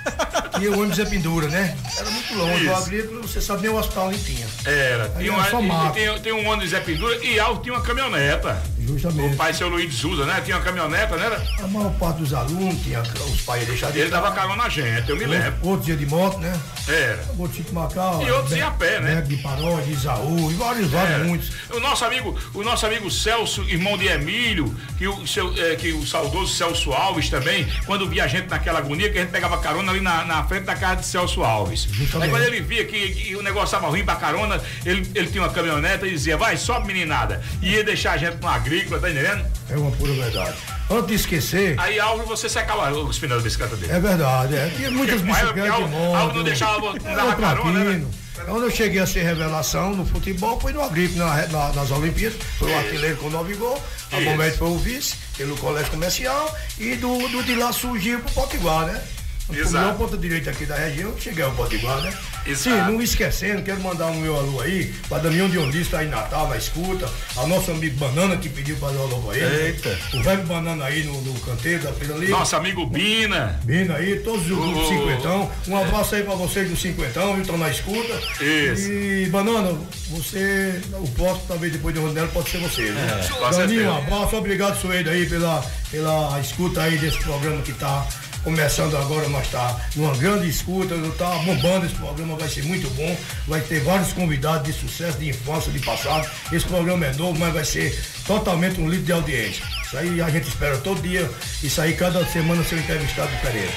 tinha 0.59 0.71
o 0.73 0.79
ônibus 0.81 0.99
é 0.99 1.05
pendura, 1.05 1.49
né? 1.49 1.77
Era 1.99 2.11
muito 2.11 2.35
longe. 2.35 2.65
Isso. 2.65 2.71
O 2.73 2.77
agrícola, 2.77 3.23
você 3.23 3.41
sabe 3.41 3.63
nem 3.63 3.71
o 3.71 3.77
hospital 3.79 4.09
ali 4.09 4.19
tinha. 4.19 4.47
Era, 4.65 5.13
só 5.51 5.59
uma, 5.61 5.75
mato. 5.85 5.95
tem, 5.95 6.19
tem 6.21 6.33
um 6.33 6.47
ônibus 6.49 6.71
Zé 6.71 6.81
Pendura 6.81 7.25
e 7.25 7.39
Álvaro 7.39 7.63
tinha 7.63 7.75
uma 7.75 7.83
caminhoneta. 7.83 8.61
Justamente. 8.87 9.35
O 9.35 9.37
pai, 9.37 9.53
seu 9.53 9.69
Luiz 9.69 9.95
Souza, 9.95 10.25
né? 10.25 10.41
Tinha 10.45 10.57
uma 10.57 10.63
caminhoneta, 10.63 11.17
né? 11.17 11.27
A 11.63 11.67
maior 11.67 11.93
parte 11.95 12.21
dos 12.21 12.33
alunos 12.33 12.83
tinha 12.83 13.03
os 13.03 13.41
pais 13.43 13.67
deixaram 13.67 13.93
de 13.93 14.01
Ele 14.01 14.11
dava 14.11 14.33
carona 14.33 14.57
na 14.57 14.69
gente, 14.69 15.09
eu 15.11 15.17
me 15.17 15.27
lembro. 15.27 15.55
Outros 15.63 15.89
ia 15.89 15.97
de 15.97 16.07
moto, 16.07 16.39
né? 16.39 16.59
Era. 16.89 17.17
De 17.17 17.73
Macau. 17.73 18.23
E 18.23 18.31
outros 18.31 18.57
iam 18.57 18.69
a 18.69 18.71
pé, 18.71 19.01
né? 19.01 19.21
De 19.21 19.37
Paró, 19.39 19.81
de 19.81 19.93
Isaú, 19.93 20.51
e 20.51 20.55
vários, 20.55 20.91
vários, 20.91 21.27
muitos. 21.27 21.51
O 21.71 21.81
nosso 21.81 22.05
amigo, 22.05 22.39
o 22.55 22.63
nosso 22.63 22.87
amigo 22.87 23.11
Celso, 23.11 23.63
irmão 23.63 23.97
de 23.99 24.07
Emílio, 24.07 24.75
que 24.97 25.07
o, 25.07 25.27
seu, 25.27 25.53
é, 25.57 25.75
que 25.77 25.93
o 25.93 26.07
saudoso 26.07 26.55
Celso 26.55 26.93
Alves 26.93 27.29
também, 27.29 27.67
quando 27.87 28.09
via 28.09 28.25
a 28.25 28.29
gente 28.29 28.49
naquela 28.49 28.79
agonia, 28.79 29.11
que 29.11 29.19
a 29.19 29.23
gente 29.23 29.31
pegava 29.31 29.59
carona 29.59 29.91
ali 29.93 30.01
na, 30.01 30.25
na 30.25 30.45
frente 30.45 30.65
da 30.65 30.75
casa 30.75 30.97
de 30.97 31.07
Celso 31.07 31.43
Alves. 31.43 31.89
Aí 32.21 32.29
quando 32.29 32.43
ele 32.43 32.61
via 32.61 32.85
que, 32.85 33.11
que 33.11 33.37
o 33.37 33.43
negócio 33.43 33.67
estava 33.67 33.89
ruim 33.89 34.05
pra 34.05 34.17
carona, 34.17 34.61
ele, 34.85 35.09
ele 35.15 35.29
tinha 35.29 35.43
uma 35.43 35.51
caminhoneta 35.51 36.07
e 36.07 36.11
dizia, 36.11 36.37
vai, 36.37 36.57
sobe 36.57 36.87
meninada. 36.87 37.43
E 37.63 37.71
ia 37.71 37.85
deixar 37.85 38.13
a 38.13 38.17
gente 38.17 38.37
com 38.37 38.49
agrícola, 38.49 38.76
tá 38.85 39.11
entendendo? 39.11 39.45
É 39.71 39.77
uma 39.77 39.91
pura 39.93 40.13
verdade. 40.13 40.57
Antes 40.91 41.07
de 41.09 41.15
esquecer, 41.15 41.75
Aí 41.79 41.99
Alves 41.99 42.29
você 42.29 42.49
secava 42.49 42.91
os 42.93 43.19
pneus 43.19 43.43
da 43.43 43.45
bicicleta 43.45 43.77
dele. 43.77 43.93
é 43.93 44.01
verdade, 44.01 44.55
é. 44.57 44.69
Tinha 44.77 44.91
muitas 44.91 45.21
bicicletas 45.21 45.91
moto. 45.91 46.15
Alves 46.17 46.37
não 46.37 46.45
deixava, 46.45 46.93
não 46.93 47.15
dava 47.15 47.35
carona, 47.37 47.81
né? 47.85 48.05
Quando 48.45 48.65
eu 48.65 48.71
cheguei 48.71 49.01
a 49.01 49.07
ser 49.07 49.23
revelação 49.25 49.97
no 49.97 50.05
futebol, 50.07 50.61
foi 50.61 50.73
no 50.73 50.83
Agripe, 50.83 51.17
na, 51.19 51.47
na- 51.49 51.73
nas 51.73 51.91
Olimpíadas, 51.91 52.39
foi 52.59 52.71
o 52.71 52.77
artilheiro 52.77 53.17
com 53.17 53.31
nove 53.31 53.55
gols, 53.55 53.81
a. 54.13 54.21
Bomete 54.21 54.59
foi 54.59 54.69
o 54.69 54.79
vice, 54.79 55.17
pelo 55.37 55.57
colégio 55.57 55.91
comercial, 55.91 56.55
e 56.79 56.95
do, 56.97 57.27
do 57.29 57.43
de 57.43 57.55
lá 57.57 57.73
surgiu 57.73 58.21
pro 58.21 58.33
Potiguar, 58.35 58.87
né? 58.87 59.03
O 59.49 59.55
Exato. 59.55 59.73
melhor 59.79 59.95
ponta 59.97 60.17
direita 60.17 60.51
aqui 60.51 60.67
da 60.67 60.75
região, 60.75 61.15
cheguei 61.21 61.45
ao 61.45 61.53
Potiguar, 61.53 62.01
né? 62.01 62.13
Exato. 62.45 62.57
Sim, 62.87 62.93
não 62.93 63.01
esquecendo, 63.01 63.63
quero 63.63 63.81
mandar 63.81 64.07
um 64.07 64.21
meu 64.21 64.37
alô 64.37 64.61
aí, 64.61 64.93
para 65.09 65.19
Damião 65.19 65.49
Dionísio, 65.49 65.87
tá 65.91 65.99
aí 66.01 66.07
em 66.07 66.11
Natal, 66.11 66.49
na 66.49 66.57
escuta, 66.57 67.09
a 67.37 67.47
nosso 67.47 67.71
amigo 67.71 67.97
Banana 67.97 68.37
que 68.37 68.49
pediu 68.49 68.75
para 68.77 68.93
dar 68.93 68.99
um 68.99 69.03
alô 69.05 69.19
pra 69.23 69.37
ele. 69.39 69.67
Eita. 69.67 69.99
O 70.15 70.23
velho 70.23 70.43
Banana 70.45 70.85
aí 70.85 71.05
no, 71.05 71.21
no 71.23 71.39
canteiro 71.41 71.83
da 71.85 71.93
Feira 71.93 72.15
Livre. 72.15 72.31
Nosso 72.31 72.57
amigo 72.57 72.87
Bina. 72.87 73.61
Bina 73.65 73.95
aí, 73.95 74.17
todos 74.21 74.43
os 74.43 74.49
grupos 74.49 74.83
O- 74.83 74.89
cinquentão. 74.89 75.51
Um 75.69 75.77
abraço 75.77 76.15
aí 76.17 76.23
pra 76.25 76.35
vocês 76.35 76.69
do 76.69 76.77
cinquentão? 76.77 77.41
Estão 77.41 77.57
na 77.57 77.71
escuta. 77.71 78.21
Isso. 78.43 78.91
E 78.91 79.27
Banana, 79.31 79.79
você, 80.11 80.81
o 80.95 81.09
próximo 81.11 81.45
talvez 81.47 81.73
depois 81.73 81.95
de 81.95 82.01
Rondello 82.01 82.29
pode 82.29 82.51
ser 82.51 82.59
você, 82.59 82.83
viu? 82.83 82.99
É, 82.99 83.51
Daninho, 83.53 83.91
um 83.91 83.97
abraço, 83.99 84.37
obrigado 84.37 84.81
Suede 84.81 85.09
aí 85.09 85.27
pela, 85.27 85.65
pela 85.91 86.41
escuta 86.41 86.83
aí 86.83 86.99
desse 86.99 87.19
programa 87.19 87.63
que 87.63 87.73
tá 87.73 88.07
começando 88.51 88.97
agora, 88.97 89.29
mas 89.29 89.49
tá 89.51 89.77
numa 89.97 90.15
grande 90.17 90.49
escuta, 90.49 90.95
tá 91.19 91.31
bombando 91.45 91.85
esse 91.85 91.97
programa, 91.97 92.37
vai 92.37 92.49
ser 92.49 92.63
muito 92.63 92.89
bom, 92.91 93.19
vai 93.49 93.61
ter 93.61 93.81
vários 93.81 94.13
convidados 94.13 94.63
de 94.73 94.73
sucesso, 94.73 95.19
de 95.19 95.31
infância, 95.31 95.73
de 95.73 95.81
passado. 95.81 96.31
Esse 96.53 96.65
programa 96.65 97.07
é 97.07 97.13
novo, 97.15 97.37
mas 97.41 97.53
vai 97.53 97.65
ser 97.65 98.01
totalmente 98.25 98.81
um 98.81 98.89
líder 98.89 99.05
de 99.05 99.13
audiência. 99.13 99.65
Isso 99.85 99.99
aí 99.99 100.21
a 100.23 100.31
gente 100.31 100.47
espera 100.47 100.79
todo 100.79 101.03
dia, 101.03 101.29
isso 101.61 101.81
aí 101.81 101.95
cada 101.95 102.25
semana 102.27 102.63
ser 102.63 102.79
entrevistado 102.79 103.29
diferente. 103.33 103.75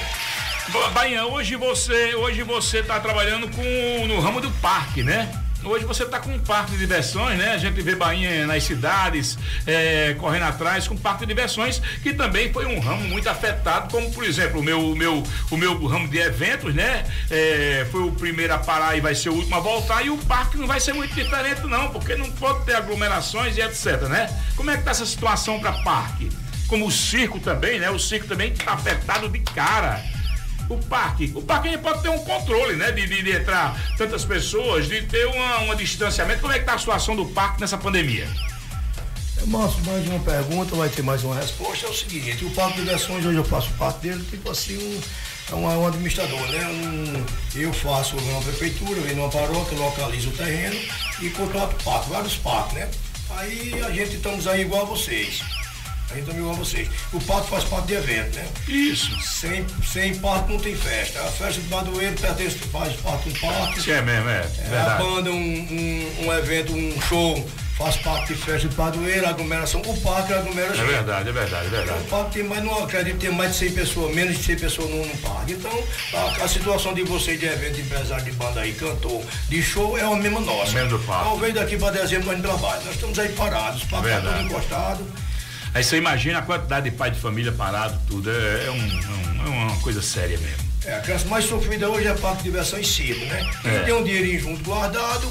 Ba- 0.72 0.88
Bainha, 0.90 1.24
hoje 1.26 1.56
você, 1.56 2.14
hoje 2.14 2.44
você 2.44 2.80
tá 2.80 3.00
trabalhando 3.00 3.48
com 3.48 4.06
no 4.06 4.20
ramo 4.20 4.40
do 4.40 4.52
parque, 4.62 5.02
né? 5.02 5.28
Hoje 5.62 5.84
você 5.84 6.06
tá 6.06 6.18
com 6.18 6.30
um 6.30 6.38
parque 6.38 6.72
de 6.72 6.78
diversões, 6.78 7.38
né? 7.38 7.52
A 7.52 7.58
gente 7.58 7.82
vê 7.82 7.94
Bahia 7.94 8.46
nas 8.46 8.64
cidades 8.64 9.36
é, 9.66 10.14
correndo 10.18 10.44
atrás 10.44 10.88
com 10.88 10.96
parque 10.96 11.20
de 11.20 11.26
diversões, 11.26 11.80
que 12.02 12.14
também 12.14 12.50
foi 12.50 12.64
um 12.64 12.80
ramo 12.80 13.04
muito 13.04 13.28
afetado, 13.28 13.90
como 13.90 14.10
por 14.10 14.24
exemplo 14.24 14.60
o 14.60 14.62
meu, 14.62 14.80
o 14.80 14.96
meu, 14.96 15.22
o 15.50 15.56
meu 15.58 15.86
ramo 15.86 16.08
de 16.08 16.18
eventos, 16.18 16.74
né? 16.74 17.04
É, 17.30 17.86
foi 17.90 18.02
o 18.02 18.12
primeiro 18.12 18.54
a 18.54 18.58
parar 18.58 18.96
e 18.96 19.02
vai 19.02 19.14
ser 19.14 19.28
o 19.28 19.34
último 19.34 19.54
a 19.54 19.60
voltar, 19.60 20.04
e 20.04 20.08
o 20.08 20.16
parque 20.16 20.56
não 20.56 20.66
vai 20.66 20.80
ser 20.80 20.94
muito 20.94 21.14
diferente, 21.14 21.60
não, 21.66 21.90
porque 21.90 22.16
não 22.16 22.30
pode 22.32 22.64
ter 22.64 22.74
aglomerações 22.74 23.56
e 23.58 23.60
etc, 23.60 24.08
né? 24.08 24.34
Como 24.56 24.70
é 24.70 24.78
que 24.78 24.82
tá 24.82 24.92
essa 24.92 25.04
situação 25.04 25.60
para 25.60 25.72
parque? 25.82 26.30
Como 26.68 26.86
o 26.86 26.90
circo 26.90 27.38
também, 27.38 27.78
né? 27.78 27.90
O 27.90 27.98
circo 27.98 28.26
também 28.26 28.54
tá 28.54 28.72
afetado 28.72 29.28
de 29.28 29.40
cara 29.40 30.02
o 30.74 30.78
parque. 30.78 31.32
O 31.34 31.42
parque 31.42 31.68
a 31.68 31.72
gente 31.72 31.82
pode 31.82 32.02
ter 32.02 32.08
um 32.08 32.18
controle, 32.18 32.76
né? 32.76 32.92
De, 32.92 33.06
de, 33.06 33.22
de 33.22 33.30
entrar 33.32 33.78
tantas 33.96 34.24
pessoas, 34.24 34.88
de 34.88 35.02
ter 35.02 35.26
uma 35.26 35.74
distanciamento. 35.74 36.40
Como 36.40 36.52
é 36.52 36.58
que 36.58 36.64
tá 36.64 36.74
a 36.74 36.78
situação 36.78 37.16
do 37.16 37.26
parque 37.26 37.60
nessa 37.60 37.76
pandemia? 37.76 38.28
Márcio, 39.46 39.82
mais 39.86 40.06
uma 40.06 40.20
pergunta, 40.20 40.76
vai 40.76 40.88
ter 40.88 41.02
mais 41.02 41.24
uma 41.24 41.34
resposta. 41.34 41.86
É 41.86 41.88
o 41.88 41.94
seguinte, 41.94 42.44
o 42.44 42.50
Parque 42.50 42.74
de 42.74 42.82
Diversões, 42.82 43.24
hoje 43.24 43.38
eu 43.38 43.44
faço 43.44 43.70
parte 43.72 44.00
dele, 44.00 44.22
tipo 44.30 44.50
assim, 44.50 44.76
um, 44.76 45.52
é 45.52 45.54
um, 45.54 45.82
um 45.82 45.86
administrador, 45.86 46.46
né? 46.48 46.66
Um, 46.66 47.24
eu 47.58 47.72
faço 47.72 48.16
uma 48.16 48.42
prefeitura, 48.42 49.00
venho 49.00 49.16
numa 49.16 49.30
paróquia, 49.30 49.78
localizo 49.78 50.28
o 50.28 50.32
terreno 50.32 50.76
e 51.22 51.30
contrato 51.30 51.82
parque, 51.82 52.10
vários 52.10 52.36
parques, 52.36 52.74
né? 52.74 52.90
Aí 53.30 53.82
a 53.82 53.90
gente 53.90 54.16
estamos 54.16 54.46
aí 54.46 54.60
igual 54.60 54.82
a 54.82 54.84
vocês. 54.84 55.42
A 56.12 56.18
igual 56.18 56.50
a 56.52 56.56
vocês. 56.56 56.88
O 57.12 57.20
parque 57.20 57.50
faz 57.50 57.64
parte 57.64 57.86
de 57.86 57.94
evento, 57.94 58.36
né? 58.36 58.48
Isso. 58.66 59.16
Sem, 59.20 59.64
sem 59.84 60.16
parque 60.18 60.52
não 60.52 60.58
tem 60.58 60.74
festa. 60.74 61.20
A 61.20 61.26
festa 61.30 61.60
do 61.60 61.68
Badoeiro 61.68 62.16
pertence, 62.16 62.58
faz 62.58 62.94
parte 62.96 63.28
do 63.30 63.38
parque. 63.40 63.78
Isso 63.78 63.90
é 63.92 64.02
mesmo, 64.02 64.28
é. 64.28 64.44
É, 64.72 64.78
a 64.78 64.96
banda, 64.96 65.30
um, 65.30 65.36
um, 65.36 66.26
um 66.26 66.32
evento, 66.32 66.72
um 66.74 67.00
show, 67.02 67.48
faz 67.78 67.96
parte 67.98 68.34
de 68.34 68.40
festa 68.40 68.68
de 68.68 68.74
padroeiro, 68.74 69.26
aglomeração. 69.26 69.80
O 69.82 70.00
parque 70.00 70.32
aglomera 70.32 70.76
É 70.76 70.84
verdade, 70.84 71.28
é 71.28 71.32
verdade, 71.32 71.64
é 71.64 71.68
O 71.68 71.70
verdade. 71.70 72.04
parque 72.10 72.32
tem 72.32 72.42
mais, 72.42 72.64
não 72.64 72.82
acredito 72.84 73.18
ter 73.18 73.30
mais 73.30 73.52
de 73.52 73.58
100 73.58 73.72
pessoas, 73.72 74.14
menos 74.14 74.36
de 74.36 74.42
100 74.44 74.56
pessoas 74.56 74.90
no, 74.90 75.06
no 75.06 75.16
parque. 75.18 75.52
Então, 75.52 75.84
a, 76.12 76.44
a 76.44 76.48
situação 76.48 76.92
de 76.92 77.02
vocês 77.04 77.38
de 77.38 77.46
evento, 77.46 77.76
de 77.76 77.82
empresário 77.82 78.24
de 78.24 78.32
banda 78.32 78.60
aí, 78.60 78.72
cantor, 78.74 79.22
de 79.48 79.62
show, 79.62 79.96
é 79.96 80.02
a 80.02 80.10
mesma 80.16 80.40
nossa. 80.40 80.72
Mesmo 80.72 80.98
do 80.98 80.98
parque. 81.04 81.24
Talvez 81.24 81.54
daqui 81.54 81.78
para 81.78 81.92
dezembro 81.92 82.32
não 82.32 82.42
trabalho. 82.42 82.82
Nós 82.84 82.94
estamos 82.96 83.18
aí 83.18 83.28
parados, 83.30 83.82
o 83.84 83.86
parque 83.86 84.08
está 84.08 84.20
todo 84.20 84.42
encostado. 84.42 85.29
Aí 85.74 85.84
você 85.84 85.96
imagina 85.96 86.38
a 86.38 86.42
quantidade 86.42 86.90
de 86.90 86.96
pai 86.96 87.10
de 87.10 87.20
família 87.20 87.52
parado, 87.52 87.98
tudo. 88.08 88.30
É, 88.30 88.66
é 88.66 88.70
um- 88.70 89.00
é 89.00 89.46
é 89.46 89.48
uma 89.48 89.76
coisa 89.80 90.02
séria 90.02 90.36
mesmo. 90.38 90.70
É, 90.84 90.94
a 90.96 91.00
classe 91.00 91.26
mais 91.26 91.44
sofrida 91.44 91.88
hoje 91.88 92.06
é 92.08 92.14
parque 92.14 92.38
de 92.38 92.44
diversão 92.44 92.78
e 92.78 92.84
circo, 92.84 93.24
né? 93.26 93.50
Quem 93.62 93.70
É. 93.70 93.78
tem 93.80 93.94
um 93.94 94.02
dinheirinho 94.04 94.40
junto 94.40 94.62
guardado, 94.64 95.30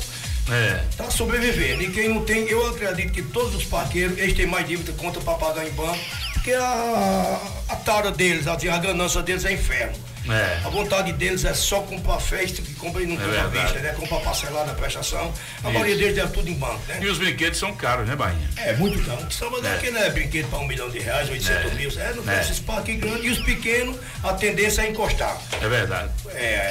É. 0.52 0.84
Tá 0.98 1.12
sobrevivendo. 1.12 1.84
E 1.84 1.92
quem 1.92 2.10
não 2.10 2.26
tem, 2.26 2.40
eu 2.50 2.66
acredito 2.70 3.12
que 3.14 3.22
todos 3.22 3.54
os 3.54 3.66
parqueiros, 3.66 4.18
eles 4.18 4.36
têm 4.36 4.48
mais 4.48 4.68
dívida, 4.68 4.92
conta 4.94 5.20
para 5.20 5.36
pagar 5.36 5.64
em 5.68 5.72
banco, 5.74 6.00
porque 6.34 6.52
a, 6.54 7.40
a 7.70 7.76
tara 7.76 8.12
deles, 8.12 8.48
a, 8.48 8.54
a 8.54 8.78
ganância 8.80 9.22
deles 9.22 9.46
é 9.46 9.54
inferno. 9.54 9.94
É. 10.28 10.60
A 10.66 10.70
vontade 10.70 11.14
deles 11.14 11.46
é 11.46 11.54
só 11.54 11.82
comprar 11.82 12.20
festa, 12.20 12.64
compra 12.80 13.02
e 13.04 13.06
não 13.06 13.16
É 13.16 13.18
compra 13.18 13.32
verdade. 13.48 13.64
vista, 13.66 13.80
né? 13.80 13.94
Comprar 13.94 14.20
parcelada 14.20 14.72
a 14.72 14.74
prestação. 14.76 15.34
A 15.64 15.70
Isso. 15.70 15.72
maioria 15.80 15.96
deles 15.98 16.18
é 16.18 16.28
tudo 16.28 16.50
em 16.50 16.54
banco, 16.56 16.82
né? 16.88 17.00
E 17.02 17.08
os 17.08 17.18
brinquedos 17.18 17.60
são 17.60 17.74
caros, 17.76 18.08
né, 18.08 18.16
Bahia? 18.16 18.38
É, 18.58 18.74
muito 18.76 19.04
caro. 19.06 19.26
Só 19.30 19.50
mas 19.50 19.64
É. 19.66 19.76
aqui 19.76 19.92
não 19.92 20.02
é 20.02 20.10
brinquedo 20.10 20.50
para 20.50 20.60
um 20.60 20.68
milhão 20.68 20.90
de 20.90 21.00
reais, 21.00 21.30
800 21.30 21.72
É. 21.72 21.76
mil. 21.76 21.92
É, 22.00 22.14
não 22.14 22.24
É. 22.24 22.36
tem 22.36 22.40
esses 22.46 22.60
parques 22.60 23.00
grandes. 23.00 23.24
E 23.26 23.30
os 23.30 23.40
pequenos, 23.40 23.98
a 24.24 24.34
tendência 24.34 24.82
é 24.84 24.90
encostar. 24.90 25.38
É 25.62 25.68
verdade. 25.68 26.10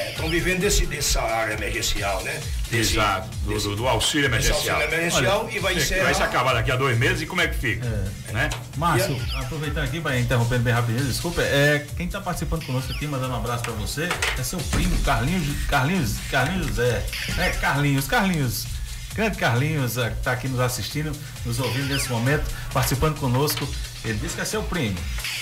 Estão 0.09 0.29
vivendo 0.29 0.59
desse, 0.61 0.85
dessa 0.85 1.21
área 1.21 1.53
emergencial, 1.53 2.23
né? 2.23 2.39
Desse, 2.69 2.93
Exato. 2.97 3.27
Do, 3.45 3.59
do- 3.59 3.75
do 3.77 3.87
auxílio 3.87 4.29
desse 4.29 4.47
emergencial. 4.49 4.75
auxílio 4.79 4.95
emergencial 4.99 5.49
e 5.51 5.59
vai 5.59 5.73
é, 5.73 5.77
encerrar. 5.77 6.03
Vai 6.03 6.13
se 6.13 6.21
acabar 6.23 6.53
daqui 6.53 6.71
a 6.71 6.75
dois 6.75 6.97
meses 6.99 7.21
e 7.23 7.25
como 7.25 7.41
é 7.41 7.47
que 7.47 7.55
fica? 7.57 7.85
Né? 8.31 8.47
Márcio, 8.77 9.19
aproveitando 9.35 9.85
aqui 9.85 9.99
para 9.99 10.19
interrompendo 10.19 10.61
bem 10.63 10.71
rapidinho, 10.73 11.03
desculpa, 11.05 11.41
é, 11.41 11.83
quem 11.97 12.05
está 12.05 12.21
participando 12.21 12.63
conosco 12.65 12.91
aqui, 12.93 13.07
mandando 13.07 13.33
um 13.33 13.37
abraço 13.37 13.63
para 13.63 13.73
você, 13.73 14.07
é 14.37 14.43
seu 14.43 14.59
primo, 14.59 14.95
Carlinhos, 14.99 15.47
Carlinhos, 15.67 15.98
Carlinhos 16.29 16.67
José, 16.67 17.05
é, 17.37 17.49
Carlinhos, 17.51 18.07
Carlinhos, 18.07 18.65
grande 19.15 19.37
Carlinhos, 19.37 19.97
é, 19.97 20.09
que 20.09 20.17
está 20.17 20.31
aqui 20.31 20.47
nos 20.47 20.59
assistindo, 20.59 21.11
nos 21.45 21.59
ouvindo 21.59 21.87
nesse 21.93 22.09
momento, 22.09 22.43
participando 22.73 23.19
conosco, 23.19 23.67
ele 24.05 24.17
disse 24.19 24.35
que 24.35 24.41
é 24.41 24.45
seu 24.45 24.63
primo, 24.63 24.97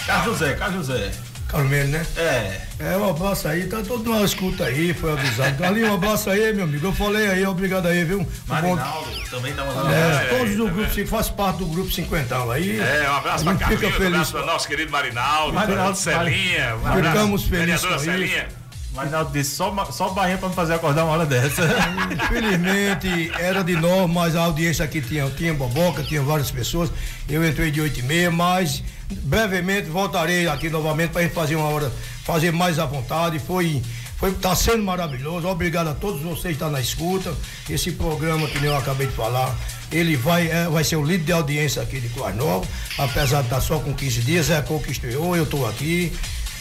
Carlos 0.06 0.38
José, 0.40 0.54
Carlos 0.56 0.88
José. 0.88 1.12
Carmelo, 1.48 1.88
né? 1.88 2.06
É. 2.18 2.62
É, 2.78 2.98
um 2.98 3.10
abraço 3.10 3.48
aí, 3.48 3.68
tá 3.68 3.82
todo 3.82 4.04
mundo 4.12 4.26
escuta 4.26 4.66
aí, 4.66 4.94
foi 4.94 5.14
avisado. 5.14 5.64
Ali, 5.64 5.82
um 5.86 5.94
abraço 5.94 6.30
aí, 6.30 6.54
meu 6.54 6.66
amigo. 6.66 6.88
Eu 6.88 6.92
falei 6.92 7.26
aí, 7.26 7.46
obrigado 7.46 7.86
aí, 7.88 8.04
viu? 8.04 8.20
Um 8.20 8.28
Marinaldo 8.46 9.10
também 9.30 9.54
tá 9.54 9.64
mandando 9.64 9.90
É, 9.94 10.04
abraço. 10.12 10.30
todos 10.38 10.56
do 10.58 10.68
grupo, 10.68 10.94
se 10.94 11.06
faz 11.06 11.30
parte 11.30 11.60
do 11.60 11.68
grupo 11.68 11.90
cinquentão 11.90 12.52
aí. 12.52 12.78
É, 12.78 13.10
um 13.10 13.16
abraço 13.16 13.48
a 13.50 13.54
para 13.56 13.66
gente 13.66 13.78
fica 13.80 13.90
Carlinhos, 13.90 13.94
um 13.94 13.98
feliz. 13.98 14.14
abraço 14.14 14.32
para 14.34 14.46
nosso 14.46 14.68
querido 14.68 14.92
Marinaldo, 14.92 15.54
Marinaldo, 15.54 15.98
Celinha, 15.98 16.76
um 16.76 16.80
Ficamos 16.80 16.98
abraço, 16.98 17.48
felizes 17.48 17.82
vereadora 17.82 17.94
com 17.96 18.57
Celinha. 18.98 19.12
Marinaldo 19.12 19.32
disse, 19.32 19.56
só, 19.56 19.74
só 19.92 20.10
Bahia 20.10 20.38
para 20.38 20.50
me 20.50 20.56
fazer 20.56 20.74
acordar 20.74 21.04
uma 21.04 21.14
hora 21.14 21.26
dessa. 21.26 21.64
Infelizmente, 22.12 23.32
era 23.40 23.64
de 23.64 23.74
nós, 23.74 24.10
mas 24.10 24.36
a 24.36 24.42
audiência 24.42 24.84
aqui 24.84 25.02
tinha, 25.02 25.30
tinha 25.30 25.54
boboca, 25.54 26.04
tinha 26.04 26.22
várias 26.22 26.50
pessoas. 26.50 26.92
Eu 27.30 27.48
entrei 27.48 27.72
de 27.72 27.80
8 27.80 28.00
e 28.00 28.04
meia, 28.04 28.32
mas 28.32 28.84
brevemente 29.24 29.90
voltarei 29.90 30.48
aqui 30.48 30.70
novamente 30.70 31.12
para 31.12 31.22
a 31.22 31.24
gente 31.24 31.34
fazer 31.34 31.56
uma 31.56 31.70
hora, 31.70 31.92
fazer 32.24 32.52
mais 32.52 32.80
à 32.80 32.86
vontade. 32.86 33.40
Foi. 33.40 33.82
Foi, 34.18 34.34
tá 34.34 34.56
sendo 34.56 34.82
maravilhoso. 34.82 35.48
Obrigado 35.48 35.90
a 35.90 35.94
todos 35.94 36.24
vocês 36.24 36.42
que 36.42 36.52
estão 36.54 36.72
na 36.72 36.82
escuta. 36.82 37.32
Esse 37.70 37.92
programa 37.92 38.48
que 38.48 38.66
eu 38.66 38.76
acabei 38.76 39.06
de 39.06 39.14
falar, 39.14 39.56
ele 39.92 40.18
vai, 40.18 40.48
é, 40.48 40.68
vai 40.68 40.84
ser 40.84 40.96
o 40.96 41.04
líder 41.04 41.26
de 41.26 41.32
audiência 41.34 41.84
aqui 41.84 42.00
de 42.00 42.10
Coas 42.10 42.36
Nova, 42.36 42.66
apesar 42.98 43.42
de 43.42 43.46
estar 43.46 43.62
só 43.62 43.78
com 43.78 43.94
15 43.94 44.22
dias, 44.22 44.50
é 44.50 44.64
estreou, 44.88 45.36
eu 45.36 45.44
estou 45.44 45.68
aqui. 45.68 46.12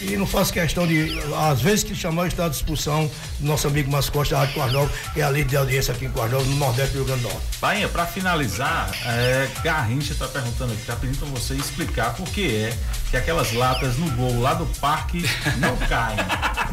E 0.01 0.17
não 0.17 0.27
faço 0.27 0.53
questão 0.53 0.87
de, 0.87 1.19
às 1.51 1.61
vezes 1.61 1.83
que 1.83 1.95
chamar, 1.95 2.27
estou 2.27 2.45
à 2.45 2.49
disposição 2.49 3.11
do 3.41 3.47
nosso 3.47 3.67
amigo 3.67 3.91
Márcio 3.91 4.13
Costa, 4.13 4.35
da 4.35 4.41
Rádio 4.41 4.55
Quarnova, 4.55 4.93
que 5.15 5.21
é 5.21 5.25
a 5.25 5.31
líder 5.31 5.49
de 5.49 5.57
audiência 5.57 5.95
aqui 5.95 6.05
em 6.05 6.11
Quarnova, 6.11 6.45
no 6.45 6.57
Nordeste 6.57 6.93
do 6.93 6.99
Rio 6.99 7.05
Grande 7.07 7.23
do 7.23 7.29
Norte. 7.29 7.47
Bainha, 7.61 7.89
pra 7.89 8.07
finalizar, 8.07 8.91
é, 9.07 9.49
Garrincha 9.65 10.15
tá 10.15 10.29
perguntando 10.29 10.75
aqui, 10.75 10.83
tá 10.85 10.97
pedindo 10.97 11.19
pra 11.19 11.29
você 11.29 11.55
explicar 11.55 12.15
por 12.15 12.29
que 12.29 12.57
é 12.57 12.77
que 13.11 13.17
aquelas 13.17 13.53
latas 13.53 13.97
no 13.97 14.11
gol 14.13 14.41
lá 14.41 14.55
do 14.55 14.67
parque 14.81 15.25
não 15.59 15.77
caem. 15.89 16.19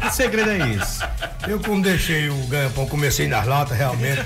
Que 0.02 0.10
segredo 0.14 0.50
é 0.50 0.70
esse? 0.70 1.00
Eu 1.48 1.60
como 1.60 1.82
deixei 1.82 2.28
o 2.28 2.34
ganha-pão, 2.46 2.86
comecei 2.86 3.28
nas 3.28 3.46
latas, 3.46 3.76
realmente. 3.76 4.20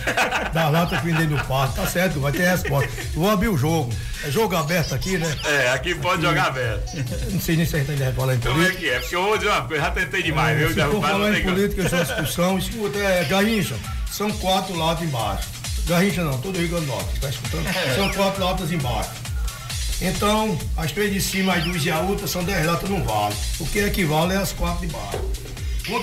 Das 0.52 0.72
latas 0.72 1.00
que 1.00 1.06
vendei 1.06 1.26
no 1.26 1.42
parque, 1.44 1.74
tá 1.76 1.86
certo, 1.86 2.20
vai 2.20 2.32
ter 2.32 2.48
resposta. 2.48 2.88
Vou 3.14 3.28
abrir 3.30 3.48
o 3.48 3.56
jogo. 3.58 3.92
É 4.24 4.30
jogo 4.30 4.56
aberto 4.56 4.94
aqui, 4.94 5.16
né? 5.18 5.36
É, 5.44 5.68
aqui 5.70 5.94
pode 5.94 6.22
jogar 6.22 6.46
aberto. 6.46 6.90
Não 7.30 7.40
sei 7.40 7.56
nem 7.56 7.66
se 7.66 7.76
a 7.76 7.78
gente 7.80 7.90
ainda 7.92 8.04
vai 8.06 8.14
falar 8.14 8.34
em 8.34 8.40
Como 8.40 8.52
é 8.62 8.64
política. 8.66 8.78
que 8.80 8.90
é? 8.90 8.98
Porque 9.00 9.16
eu 9.16 9.22
vou 9.22 9.36
dizer 9.38 9.50
uma 9.50 9.62
coisa, 9.62 9.82
já 9.84 9.90
tentei 9.90 10.22
demais, 10.22 10.58
viu? 10.58 10.68
Se 10.70 10.74
Já 10.74 10.88
for 10.88 11.00
falar 11.02 11.38
em 11.38 11.42
política, 11.42 11.82
eu 11.82 11.88
sou 11.88 12.04
discussão. 12.04 12.58
Escuta, 12.58 12.98
é, 12.98 13.24
Garrincha, 13.24 13.76
são 14.10 14.30
quatro 14.32 14.76
latas 14.76 15.04
embaixo. 15.06 15.48
Garrincha 15.86 16.22
não, 16.24 16.36
todo 16.38 16.58
Rio 16.58 16.68
Grande 16.68 16.86
do 16.86 16.92
Norte, 16.92 17.20
tá 17.20 17.28
escutando? 17.28 17.66
É. 17.68 17.94
São 17.94 18.08
quatro 18.10 18.44
latas 18.44 18.72
embaixo. 18.72 19.10
Então, 20.00 20.56
as 20.76 20.92
três 20.92 21.12
de 21.12 21.20
cima, 21.20 21.54
as 21.54 21.64
duas 21.64 21.84
e 21.84 21.90
a 21.90 22.00
outra 22.00 22.26
são 22.26 22.44
dez 22.44 22.64
latas, 22.64 22.88
não 22.88 23.02
vale. 23.04 23.34
O 23.58 23.66
que 23.66 23.80
equivale 23.80 24.34
é 24.34 24.36
as 24.36 24.52
quatro 24.52 24.86
de 24.86 24.92
baixo. 24.92 25.20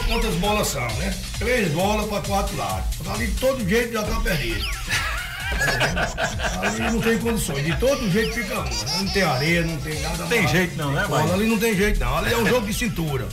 Quantas 0.07 0.33
bolas 0.35 0.67
são, 0.67 0.87
né? 0.95 1.15
Três 1.37 1.71
bolas 1.71 2.07
para 2.07 2.21
quatro 2.21 2.57
lados. 2.57 2.85
Ali 3.07 3.27
de 3.27 3.39
todo 3.39 3.69
jeito 3.69 3.93
já 3.93 4.03
tá 4.03 4.19
perdido. 4.19 4.65
Ali 6.61 6.79
não 6.91 6.99
tem 6.99 7.17
condições, 7.19 7.63
de 7.63 7.75
todo 7.77 8.11
jeito 8.11 8.33
fica 8.33 8.55
uma. 8.55 8.65
Não 8.65 9.07
tem 9.07 9.23
areia, 9.23 9.61
não 9.61 9.77
tem 9.77 10.01
nada. 10.01 10.25
Tem 10.25 10.39
mais. 10.39 10.51
jeito 10.51 10.75
não, 10.75 10.91
né, 10.91 11.05
Bahia? 11.07 11.33
Ali 11.33 11.45
não 11.45 11.59
tem 11.59 11.75
jeito 11.75 11.99
não, 11.99 12.17
ali 12.17 12.33
é 12.33 12.37
um 12.37 12.47
jogo 12.47 12.65
de 12.65 12.73
cintura. 12.73 13.27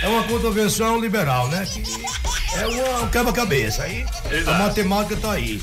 É 0.00 0.08
uma 0.08 0.22
contravenção 0.24 1.00
liberal, 1.00 1.48
né? 1.48 1.66
Que 1.66 1.82
é 2.56 2.66
uma 2.66 3.02
um 3.02 3.08
quebra-cabeça. 3.08 3.82
Aí 3.82 4.06
a 4.46 4.52
matemática 4.58 5.16
tá 5.16 5.32
aí. 5.32 5.60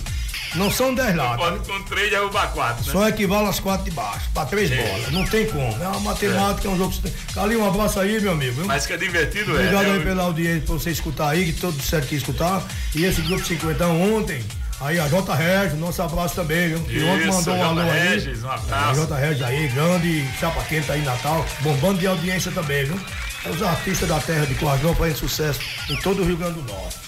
Não 0.56 0.70
são 0.72 0.94
10 0.94 1.16
latas. 1.16 1.38
Pode 1.38 1.60
com 1.68 1.82
três 1.84 2.10
derrubar 2.12 2.52
quatro, 2.54 2.86
né? 2.86 2.92
Só 2.92 3.08
equivale 3.08 3.48
às 3.48 3.60
quatro 3.60 3.86
de 3.86 3.92
baixo, 3.92 4.30
para 4.34 4.46
três 4.46 4.72
É. 4.72 4.76
bolas. 4.76 5.12
Não 5.12 5.26
tem 5.26 5.46
como. 5.48 5.84
É 5.84 5.88
uma 5.88 6.00
matemática, 6.02 6.68
é 6.68 6.72
um 6.72 6.78
jogo. 6.78 6.94
Ali, 7.36 7.56
um 7.56 7.68
abraço 7.68 8.00
aí, 8.00 8.20
meu 8.22 8.32
amigo. 8.34 8.64
Mas 8.66 8.86
que 8.86 8.94
é 8.94 8.98
divertido, 8.98 9.52
é. 9.52 9.60
Obrigado 9.62 9.86
né? 9.88 9.94
aí 9.94 10.00
pela 10.02 10.24
audiência, 10.24 10.62
pra 10.62 10.74
você 10.76 10.90
escutar 10.92 11.30
aí, 11.30 11.46
que 11.52 11.60
todo 11.60 11.82
certo 11.82 12.08
que 12.08 12.16
escutar. 12.16 12.62
E 12.96 13.04
esse 13.06 13.22
grupo 13.22 13.44
50 13.44 13.86
ontem, 13.88 14.44
aí 14.80 15.00
a 15.00 15.08
J. 15.08 15.34
Regis, 15.36 15.80
nosso 15.80 16.02
abraço 16.02 16.36
também, 16.36 16.70
viu? 16.70 16.86
E 16.90 17.04
ontem 17.04 17.28
mandou 17.28 17.54
um 17.54 17.58
J. 17.58 17.64
alô 17.64 17.82
aí. 17.82 18.10
Regis, 18.10 18.44
um 18.44 18.52
abraço. 18.52 18.92
A 18.92 18.94
J. 18.94 19.16
Regis 19.16 19.42
aí, 19.44 19.68
grande, 19.70 20.28
chapa 20.40 20.62
quente 20.64 20.92
aí 20.92 21.02
Natal, 21.02 21.46
bombando 21.62 22.00
de 22.00 22.08
audiência 22.08 22.52
também, 22.52 22.86
viu? 22.86 23.00
É 23.46 23.50
os 23.50 23.62
artistas 23.62 24.08
da 24.08 24.20
terra 24.20 24.46
de 24.46 24.56
Coajão 24.56 24.96
fazem 24.96 25.16
sucesso 25.16 25.60
em 25.90 25.96
todo 25.98 26.22
o 26.22 26.26
Rio 26.26 26.38
Grande 26.38 26.62
do 26.62 26.72
Norte. 26.72 27.03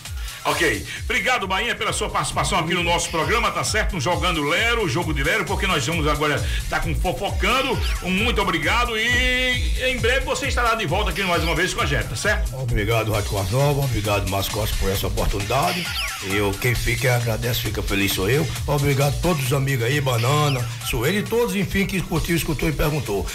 Ok. 0.45 0.85
Obrigado, 1.05 1.47
Bahia, 1.47 1.76
pela 1.76 1.91
sua 1.91 2.07
participação 2.07 2.59
aqui 2.59 2.76
no 2.76 2.84
nosso 2.84 3.09
programa, 3.09 3.51
tá 3.51 3.63
certo? 3.63 3.99
Jogando 3.99 4.43
Lero, 4.43 4.88
jogo 4.88 5.11
de 5.11 5.23
Lero, 5.23 5.43
porque 5.43 5.65
nós 5.65 5.85
vamos 5.85 6.07
agora 6.07 6.35
estar 6.61 6.81
com 6.81 6.93
Fofocando. 6.93 7.76
Muito 8.03 8.39
obrigado 8.41 8.95
e 8.95 9.89
em 9.89 9.97
breve 9.97 10.23
você 10.23 10.47
estará 10.47 10.76
de 10.76 10.85
volta 10.85 11.09
aqui 11.09 11.23
mais 11.23 11.43
uma 11.43 11.55
vez 11.55 11.73
com 11.73 11.81
a 11.81 11.85
gente, 11.88 12.09
tá 12.09 12.15
certo? 12.15 12.55
Obrigado, 12.55 13.11
Rádio 13.11 13.31
Nova, 13.51 13.81
obrigado, 13.81 14.30
Costa, 14.51 14.76
por 14.80 14.91
essa 14.91 15.07
oportunidade. 15.07 15.85
Eu, 16.23 16.51
quem 16.61 16.76
fica, 16.76 17.15
agradece, 17.15 17.61
fica 17.61 17.81
feliz 17.81 18.13
sou 18.13 18.30
eu. 18.30 18.47
Obrigado 18.67 19.15
a 19.15 19.22
todos 19.22 19.45
os 19.45 19.53
amigos 19.53 19.85
aí, 19.85 19.99
Banana, 19.99 20.63
Sueli, 20.88 21.23
todos, 21.23 21.55
enfim, 21.55 21.88
que 21.88 21.99
curtiu, 22.01 22.35
escutou 22.35 22.69
e 22.69 22.72
perguntou. 22.72 23.26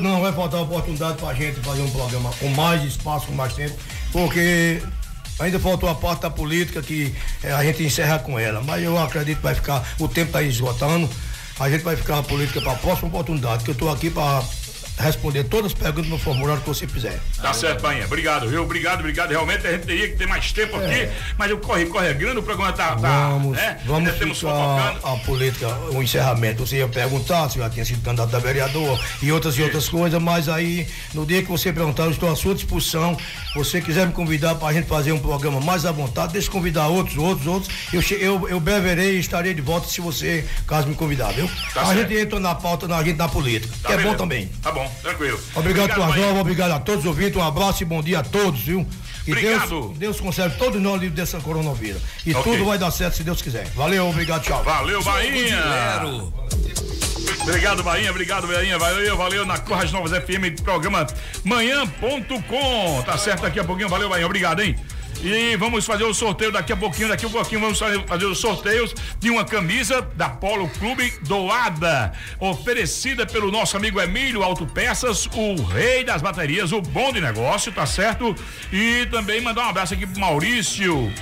Não 0.00 0.22
vai 0.22 0.32
faltar 0.32 0.62
oportunidade 0.62 1.18
pra 1.18 1.34
gente 1.34 1.60
fazer 1.60 1.82
um 1.82 1.90
programa 1.90 2.30
com 2.40 2.48
mais 2.48 2.82
espaço, 2.84 3.26
com 3.26 3.34
mais 3.34 3.52
tempo, 3.52 3.76
porque 4.10 4.82
ainda 5.42 5.58
faltou 5.58 5.88
a 5.88 5.94
parte 5.94 6.22
da 6.22 6.30
política 6.30 6.80
que 6.80 7.14
eh, 7.42 7.52
a 7.52 7.62
gente 7.64 7.82
encerra 7.82 8.18
com 8.18 8.38
ela. 8.38 8.62
Mas 8.62 8.82
eu 8.82 8.98
acredito 8.98 9.38
que 9.38 9.42
vai 9.42 9.54
ficar, 9.54 9.86
o 9.98 10.08
tempo 10.08 10.28
está 10.28 10.42
esgotando, 10.42 11.08
a 11.58 11.70
gente 11.70 11.82
vai 11.82 11.96
ficar 11.96 12.18
a 12.18 12.22
política 12.22 12.60
para 12.60 12.72
a 12.72 12.76
próxima 12.76 13.08
oportunidade, 13.08 13.64
que 13.64 13.70
eu 13.70 13.74
estou 13.74 13.90
aqui 13.90 14.10
para 14.10 14.42
responder 15.02 15.44
todas 15.44 15.72
as 15.72 15.74
perguntas 15.78 16.08
no 16.10 16.18
formulário 16.18 16.62
que 16.62 16.68
você 16.68 16.86
fizer. 16.86 17.18
Tá 17.40 17.52
certo, 17.52 17.82
Bahia. 17.82 18.04
Obrigado, 18.04 18.48
viu? 18.48 18.62
Obrigado, 18.62 19.00
obrigado. 19.00 19.30
Realmente 19.30 19.66
a 19.66 19.72
gente 19.72 19.86
teria 19.86 20.08
que 20.08 20.16
ter 20.16 20.26
mais 20.26 20.50
tempo 20.52 20.76
aqui, 20.76 21.08
mas 21.36 21.50
o 21.50 21.58
corre, 21.58 21.86
corre 21.86 22.08
é 22.08 22.14
grande, 22.14 22.38
o 22.38 22.42
programa 22.42 22.72
tá. 22.72 22.96
tá 22.96 23.08
É. 23.08 23.28
Vamos, 23.30 23.56
né? 23.56 23.80
vamos 23.84 24.08
Ainda 24.08 24.18
temos 24.18 24.40
fofocando. 24.40 25.00
a 25.06 25.16
política, 25.24 25.68
o 25.92 26.02
encerramento. 26.02 26.66
Você 26.66 26.76
ia 26.78 26.88
perguntar 26.88 27.48
se 27.50 27.58
já 27.58 27.68
tinha 27.68 27.84
sido 27.84 28.02
candidato 28.02 28.34
a 28.34 28.38
vereador 28.38 28.98
e 29.20 29.30
outras 29.32 29.56
e 29.58 29.62
outras 29.62 29.88
coisas, 29.88 30.20
mas 30.22 30.48
aí, 30.48 30.86
no 31.14 31.26
dia 31.26 31.42
que 31.42 31.48
você 31.48 31.72
perguntar, 31.72 32.04
eu 32.04 32.10
estou 32.10 32.30
à 32.30 32.36
sua 32.36 32.54
disposição. 32.54 33.16
Você 33.54 33.80
quiser 33.80 34.06
me 34.06 34.12
convidar 34.12 34.54
para 34.54 34.68
a 34.68 34.72
gente 34.72 34.86
fazer 34.88 35.12
um 35.12 35.18
programa 35.18 35.60
mais 35.60 35.84
à 35.84 35.92
vontade, 35.92 36.32
deixa 36.32 36.48
eu 36.48 36.52
convidar 36.52 36.88
outros, 36.88 37.16
outros, 37.18 37.46
outros. 37.46 37.74
Eu, 37.92 38.02
eu, 38.18 38.48
eu 38.48 38.60
beberei 38.60 39.16
e 39.16 39.20
estarei 39.20 39.52
de 39.54 39.60
volta 39.60 39.88
se 39.88 40.00
você, 40.00 40.44
caso 40.66 40.86
me 40.88 40.94
convidar, 40.94 41.32
viu? 41.32 41.48
Tá 41.74 41.82
a 41.82 41.86
certo. 41.86 41.98
gente 42.08 42.16
entra 42.20 42.40
na 42.40 42.54
pauta, 42.54 42.86
na 42.88 43.02
gente 43.02 43.16
na 43.16 43.28
política, 43.28 43.72
Tá 43.82 43.88
que 43.88 43.92
é 43.94 43.96
bom 43.96 44.02
beleza. 44.02 44.18
também. 44.18 44.46
Tá 44.62 44.70
bom, 44.72 44.90
tranquilo. 45.00 45.38
Obrigado, 45.54 45.88
Bahia. 45.88 46.14
Tuazova, 46.14 46.40
obrigado 46.40 46.70
a 46.72 46.80
todos 46.80 47.00
os 47.00 47.06
ouvintes, 47.06 47.36
um 47.36 47.42
abraço 47.44 47.82
e 47.82 47.86
bom 47.86 48.02
dia 48.02 48.18
a 48.20 48.22
todos, 48.22 48.60
viu? 48.60 48.86
E 49.26 49.30
Obrigado. 49.32 49.68
Deus, 49.68 49.98
Deus 49.98 50.20
conserve 50.20 50.56
todos 50.56 50.82
nós 50.82 50.94
livres 51.00 51.14
dessa 51.16 51.38
coronavírus. 51.40 52.02
E 52.26 52.34
Ok. 52.34 52.52
tudo 52.52 52.64
vai 52.66 52.76
dar 52.76 52.90
certo 52.90 53.16
se 53.16 53.22
Deus 53.22 53.40
quiser. 53.40 53.66
Valeu, 53.76 54.08
obrigado, 54.08 54.42
tchau. 54.42 54.62
Valeu, 54.64 55.02
Bahia. 55.04 55.62
Obrigado, 57.42 57.82
Bahia. 57.82 58.10
Obrigado, 58.10 58.46
Bahia. 58.46 58.78
Valeu, 58.78 59.16
valeu. 59.16 59.46
Na 59.46 59.58
Corras 59.58 59.90
Novas 59.92 60.12
FM, 60.12 60.60
programa 60.62 61.06
manhã.com. 61.44 63.02
Tá 63.02 63.16
certo 63.18 63.42
daqui 63.42 63.58
a 63.60 63.64
pouquinho. 63.64 63.88
Valeu, 63.88 64.08
Bahia. 64.08 64.26
Obrigado, 64.26 64.60
hein? 64.60 64.76
E 65.22 65.56
vamos 65.56 65.86
fazer 65.86 66.02
o 66.02 66.12
sorteio 66.12 66.50
daqui 66.50 66.72
a 66.72 66.76
pouquinho. 66.76 67.08
Daqui 67.08 67.24
a 67.24 67.28
pouquinho 67.28 67.60
vamos 67.60 67.78
fazer 67.78 68.26
os 68.26 68.38
sorteios 68.38 68.92
de 69.20 69.30
uma 69.30 69.44
camisa 69.44 70.02
da 70.16 70.28
Polo 70.28 70.68
Clube 70.68 71.12
doada, 71.22 72.12
oferecida 72.40 73.24
pelo 73.24 73.52
nosso 73.52 73.76
amigo 73.76 74.00
Emílio 74.00 74.42
Autopeças, 74.42 75.28
o 75.32 75.62
rei 75.62 76.02
das 76.02 76.20
baterias, 76.20 76.72
o 76.72 76.82
bom 76.82 77.12
de 77.12 77.20
negócio, 77.20 77.70
tá 77.70 77.86
certo? 77.86 78.34
E 78.72 79.06
também 79.12 79.40
mandar 79.40 79.66
um 79.66 79.68
abraço 79.68 79.94
aqui 79.94 80.06
pro 80.06 80.20
Maurício, 80.20 81.12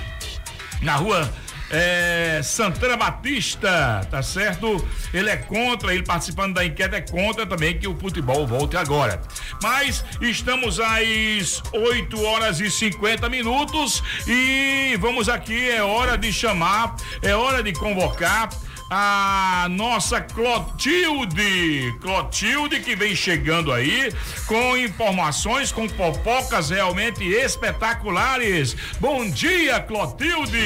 na 0.81 0.95
rua 0.95 1.31
é, 1.71 2.41
Santana 2.43 2.97
Batista, 2.97 4.05
tá 4.09 4.21
certo? 4.21 4.85
Ele 5.13 5.29
é 5.29 5.37
contra, 5.37 5.93
ele 5.93 6.03
participando 6.03 6.55
da 6.55 6.65
enquete 6.65 6.95
é 6.95 7.01
contra 7.01 7.45
também 7.45 7.77
que 7.77 7.87
o 7.87 7.97
futebol 7.97 8.45
volte 8.45 8.75
agora. 8.75 9.21
Mas 9.63 10.03
estamos 10.19 10.79
às 10.79 11.63
8 11.73 12.23
horas 12.23 12.59
e 12.59 12.69
50 12.69 13.29
minutos 13.29 14.03
e 14.27 14.97
vamos 14.99 15.29
aqui, 15.29 15.69
é 15.69 15.81
hora 15.81 16.17
de 16.17 16.31
chamar, 16.33 16.95
é 17.21 17.35
hora 17.35 17.63
de 17.63 17.71
convocar 17.73 18.49
a 18.93 19.67
nossa 19.69 20.19
Clotilde. 20.19 21.95
Clotilde 22.01 22.81
que 22.81 22.93
vem 22.93 23.15
chegando 23.15 23.71
aí 23.71 24.13
com 24.45 24.75
informações, 24.75 25.71
com 25.71 25.87
fofocas 25.87 26.69
realmente 26.69 27.23
espetaculares. 27.23 28.75
Bom 28.99 29.29
dia, 29.29 29.79
Clotilde. 29.79 30.59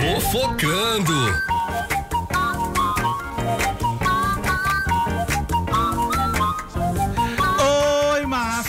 Fofocando. 0.00 1.14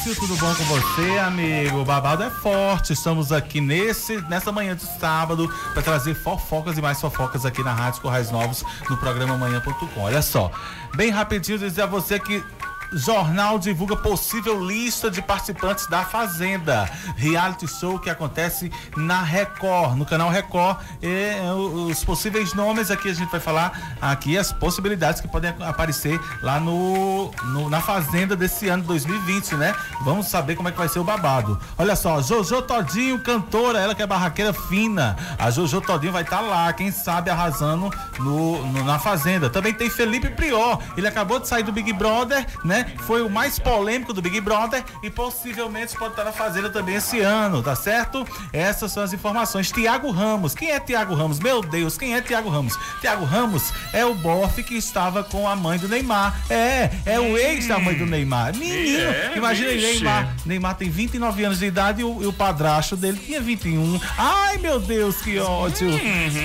Márcio, 0.02 0.15
tudo 0.15 0.36
bom 0.38 0.56
com 0.56 0.64
você, 0.64 1.19
amigo? 1.19 1.82
O 1.82 1.86
babado 1.86 2.23
é 2.23 2.30
forte. 2.32 2.91
Estamos 2.91 3.32
aqui 3.32 3.61
nesse, 3.61 4.19
nessa 4.22 4.52
manhã 4.52 4.76
de 4.76 4.82
sábado 4.99 5.48
para 5.73 5.84
trazer 5.84 6.15
fofocas 6.15 6.76
e 6.76 6.82
mais 6.82 6.99
fofocas 6.99 7.45
aqui 7.45 7.61
na 7.61 7.72
Rádio 7.72 8.02
Corrais 8.02 8.32
Novos 8.32 8.64
no 8.90 8.98
programa 8.98 9.38
manhã.com. 9.38 10.02
Olha 10.02 10.23
só, 10.23 10.52
bem 10.95 11.11
rapidinho 11.11 11.60
dizer 11.60 11.84
a 11.84 11.86
você 11.86 12.19
que 12.19 12.44
Jornal 12.93 13.57
divulga 13.57 13.95
possível 13.95 14.59
lista 14.65 15.09
de 15.09 15.22
participantes 15.22 15.88
da 15.88 16.03
Fazenda, 16.03 16.89
reality 17.15 17.68
show 17.68 17.97
que 17.97 18.09
acontece 18.09 18.72
na 18.97 19.22
Record, 19.22 19.95
no 19.97 20.05
canal 20.05 20.30
Record. 20.30 20.77
E, 21.01 21.07
eh, 21.07 21.51
os 21.53 22.03
possíveis 22.03 22.53
nomes 22.53 22.91
aqui 22.91 23.09
a 23.09 23.13
gente 23.13 23.30
vai 23.31 23.39
falar 23.39 23.95
aqui 24.01 24.38
as 24.38 24.51
possibilidades 24.51 25.22
que 25.22 25.27
podem 25.27 25.53
aparecer 25.61 26.19
lá 26.41 26.59
no, 26.59 27.31
no- 27.45 27.69
na 27.69 27.80
Fazenda 27.81 28.35
desse 28.35 28.68
ano 28.68 28.84
2020, 28.84 29.55
né? 29.55 29.73
Vamos 30.03 30.27
saber 30.27 30.55
como 30.55 30.68
é 30.69 30.72
que 30.72 30.77
vai 30.77 30.89
ser 30.89 30.99
o 30.99 31.03
babado. 31.03 31.59
Olha 31.77 31.95
só, 31.95 32.22
Jojo 32.22 32.61
Todinho, 32.61 33.19
cantora, 33.19 33.80
ela 33.80 33.95
que 33.95 34.01
é 34.01 34.07
barraqueira 34.07 34.51
fina. 34.53 35.15
A 35.39 35.49
Jojo 35.49 35.80
Todinho 35.81 36.11
vai 36.11 36.23
estar 36.23 36.41
lá, 36.41 36.72
quem 36.73 36.91
sabe 36.91 37.30
arrasando 37.30 37.89
no, 38.19 38.65
no- 38.65 38.84
na 38.84 38.99
Fazenda. 38.99 39.49
Também 39.49 39.73
tem 39.73 39.89
Felipe 39.89 40.30
Prior, 40.30 40.77
ele 40.97 41.07
acabou 41.07 41.39
de 41.39 41.47
sair 41.47 41.63
do 41.63 41.72
Big 41.72 41.93
Brother, 41.93 42.45
né? 42.65 42.81
Né? 42.84 42.94
Foi 43.06 43.22
o 43.22 43.30
mais 43.30 43.60
polêmico 43.60 44.14
do 44.14 44.22
Big 44.22 44.40
Brother 44.41 44.84
e 45.03 45.10
possivelmente 45.10 45.95
pode 45.98 46.12
estar 46.12 46.24
na 46.24 46.32
Fazenda 46.32 46.70
também 46.70 46.95
esse 46.95 47.20
ano, 47.20 47.62
tá 47.62 47.76
certo? 47.76 48.26
Essas 48.52 48.91
são 48.91 49.03
as 49.03 49.14
informações. 49.14 49.72
Tiago 49.72 50.12
Ramos, 50.12 50.53
quem 50.53 50.72
é 50.72 50.80
Tiago 50.80 51.14
Ramos? 51.14 51.40
Meu 51.40 51.62
Deus, 51.62 51.98
quem 51.98 52.16
é 52.16 52.22
Tiago 52.22 52.49
Ramos? 52.49 52.78
Tiago 52.99 53.26
Ramos 53.26 53.72
é 53.94 54.06
o 54.06 54.14
bofe 54.14 54.64
que 54.64 54.76
estava 54.76 55.24
com 55.24 55.48
a 55.48 55.56
mãe 55.56 55.78
do 55.78 55.88
Neymar. 55.88 56.40
É, 56.49 56.90
é 57.06 57.20
o 57.20 57.38
ex 57.38 57.68
da 57.68 57.80
mãe 57.80 57.95
do 57.95 58.06
Neymar. 58.06 58.56
Menino, 58.56 58.99
É, 58.99 59.34
imagina 59.36 59.72
vixe. 59.72 59.86
Neymar. 59.94 60.36
Neymar 60.45 60.76
tem 60.76 60.90
29 60.90 61.44
anos 61.44 61.60
de 61.60 61.66
idade 61.66 62.02
e 62.02 62.03
o, 62.03 62.24
e 62.24 62.26
o 62.28 62.34
padrasto 62.34 62.95
dele 62.95 63.20
tinha 63.24 63.41
21. 63.41 63.99
Ai, 64.18 64.58
meu 64.58 64.80
Deus, 64.80 65.18
que 65.18 65.40
ódio. 65.40 65.90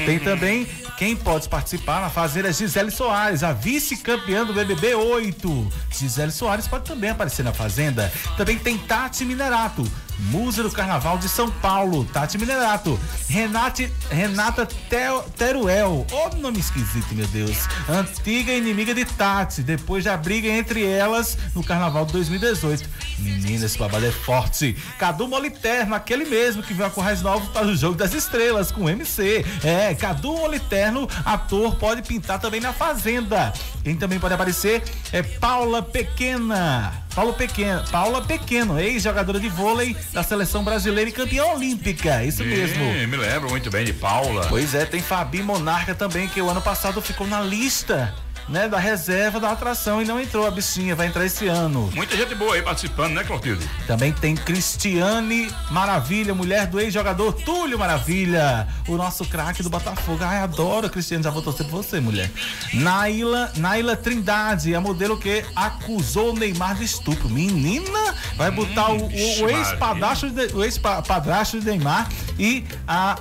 Tem 0.05 0.19
também 0.19 0.67
quem 0.97 1.15
pode 1.15 1.49
participar 1.49 2.01
na 2.01 2.09
Fazenda 2.09 2.49
é 2.49 2.53
Gisele 2.53 2.91
Soares, 2.91 3.43
a 3.43 3.53
vice-campeã 3.53 4.45
do 4.45 4.55
BBB 4.55 4.95
8. 4.95 5.73
Gisele 5.91 6.26
Soares 6.31 6.67
pode 6.67 6.85
também 6.85 7.11
aparecer 7.11 7.43
na 7.43 7.53
Fazenda. 7.53 8.13
Também 8.37 8.59
tem 8.59 8.79
Tati 8.79 9.25
Minerato, 9.25 9.85
musa 10.19 10.63
do 10.63 10.71
Carnaval 10.71 11.19
de 11.19 11.29
São 11.29 11.51
Paulo. 11.51 12.05
Tati 12.05 12.39
Minerato. 12.39 12.99
Renate, 13.29 13.93
Renata 14.11 14.67
Teo- 14.67 15.23
Teruel. 15.37 16.07
Ô 16.11 16.37
nome 16.37 16.59
esquisito, 16.61 17.15
meu 17.15 17.27
Deus. 17.29 17.57
Antiga 17.89 18.53
inimiga 18.53 18.95
de 18.95 19.05
Tati, 19.05 19.63
depois 19.63 20.05
da 20.05 20.17
briga 20.17 20.49
entre 20.49 20.85
elas 20.85 21.37
no 21.55 21.63
Carnaval 21.63 22.05
de 22.07 22.13
2018. 22.15 22.89
Menina, 23.19 23.67
esse 23.67 23.79
babado 23.79 24.05
é 24.07 24.11
forte. 24.13 24.75
Cadu 24.99 25.27
Moliterno, 25.29 25.95
aquele 25.95 26.25
mesmo 26.25 26.63
que 26.63 26.75
veio 26.75 26.87
a 26.89 26.91
Corrais 26.91 27.23
Novos 27.23 27.49
para 27.49 27.67
o 27.67 27.75
Jogo 27.77 27.97
das 27.97 28.13
Estrelas 28.15 28.71
com 28.71 28.89
MC. 28.89 29.45
É, 29.65 29.95
Cadu 29.95 30.33
Moliterno, 30.37 31.09
ator, 31.25 31.77
pode 31.77 32.03
pintar 32.03 32.39
também 32.39 32.61
na 32.61 32.73
Fazenda. 32.73 33.53
Quem 33.83 33.97
também 33.97 34.19
pode 34.19 34.35
aparecer 34.35 34.83
é 35.13 35.23
Paula 35.23 35.83
Pequena. 35.83 37.06
Paulo 37.17 37.33
Pequeno, 37.33 37.83
Paula 37.91 38.21
Pequeno, 38.21 38.79
ex-jogadora 38.79 39.41
de 39.41 39.49
vôlei 39.49 39.97
da 40.13 40.23
seleção 40.23 40.63
brasileira 40.63 41.09
e 41.09 41.13
campeã 41.15 41.45
olímpica. 41.47 42.23
Isso 42.23 42.45
mesmo. 42.45 42.85
Ih, 42.85 43.07
Me 43.07 43.17
lembro 43.17 43.49
muito 43.49 43.71
bem 43.71 43.87
de 43.87 43.95
Paula. 43.95 44.47
Pois 44.51 44.75
é, 44.75 44.85
tem 44.85 45.01
Fabi 45.01 45.43
Monarca 45.43 45.95
também, 45.95 46.29
que 46.29 46.43
o 46.43 46.51
ano 46.51 46.61
passado 46.61 47.01
ficou 47.01 47.27
na 47.27 47.41
lista, 47.41 48.15
né, 48.49 48.69
da 48.69 48.79
reserva 48.79 49.41
da 49.41 49.51
atração 49.51 50.01
e 50.01 50.05
não 50.05 50.21
entrou 50.21 50.47
a 50.47 50.51
bichinha, 50.51 50.95
vai 50.95 51.07
entrar 51.09 51.25
esse 51.25 51.47
ano. 51.49 51.91
Muita 51.95 52.17
gente 52.17 52.35
boa 52.35 52.55
aí 52.55 52.63
participando, 52.63 53.13
né, 53.15 53.25
Clotilde? 53.25 53.69
Também 53.87 54.13
tem 54.13 54.35
Cristiane 54.37 55.51
Maravilha, 55.71 56.35
mulher 56.35 56.67
do 56.67 56.79
ex-jogador 56.81 57.33
Túlio 57.33 57.79
Maravilha, 57.79 58.69
o 58.87 58.97
nosso 58.97 59.25
craque 59.25 59.63
do 59.63 59.71
Botafogo. 59.71 60.19
Ai, 60.23 60.39
adoro, 60.39 60.89
Cristiane, 60.91 61.23
já 61.25 61.31
vou 61.31 61.43
torcer 61.43 61.67
por 61.67 61.83
você, 61.83 61.99
mulher. 62.01 62.31
Naila, 62.75 63.51
Naila 63.57 63.97
Trindade, 63.97 64.75
a 64.75 64.81
modelo 64.81 65.19
que 65.19 65.45
acusou 65.55 66.33
o 66.35 66.39
Neymar 66.39 66.77
de 66.77 66.85
estupro. 66.85 67.29
Menina, 67.29 68.15
vai 68.37 68.51
botar 68.51 68.91
o, 68.91 68.97
o- 68.99 69.05
o 69.07 69.09
vixe, 69.09 69.45
ex-padrasto 69.45 70.31
de, 70.31 70.47
o 70.55 70.63
ex-padrasto 70.65 71.59
de 71.61 71.67
Neymar 71.67 72.09
e 72.39 72.65
a, 72.87 73.13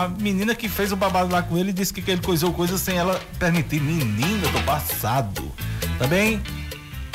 a, 0.00 0.04
a 0.04 0.08
menina 0.08 0.54
que 0.54 0.68
fez 0.68 0.92
o 0.92 0.96
babado 0.96 1.30
lá 1.32 1.42
com 1.42 1.56
ele 1.56 1.72
disse 1.72 1.92
que, 1.92 2.10
ele 2.10 2.20
coisou 2.22 2.52
coisas 2.52 2.80
sem 2.80 2.96
ela 2.96 3.20
permitir. 3.38 3.80
Menina 3.80 4.48
do 4.48 4.60
passado. 4.72 5.52
Também 5.98 6.42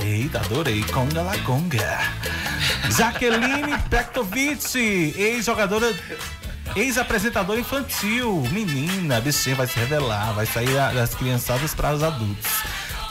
Eita, 0.04 0.40
adorei. 0.40 0.84
Conga 0.84 1.24
la 1.24 1.36
conga. 1.40 2.00
Jaqueline 2.96 3.76
Pektovic, 3.90 4.76
ex-jogadora, 5.18 5.92
ex-apresentadora 6.76 7.60
infantil. 7.60 8.44
Menina, 8.52 9.18
a 9.18 9.22
bichinha 9.22 9.56
vai 9.56 9.66
se 9.66 9.80
revelar, 9.80 10.34
vai 10.34 10.46
sair 10.46 10.76
das 10.94 11.16
criançadas 11.16 11.74
para 11.74 11.96
os 11.96 12.04
adultos. 12.04 12.52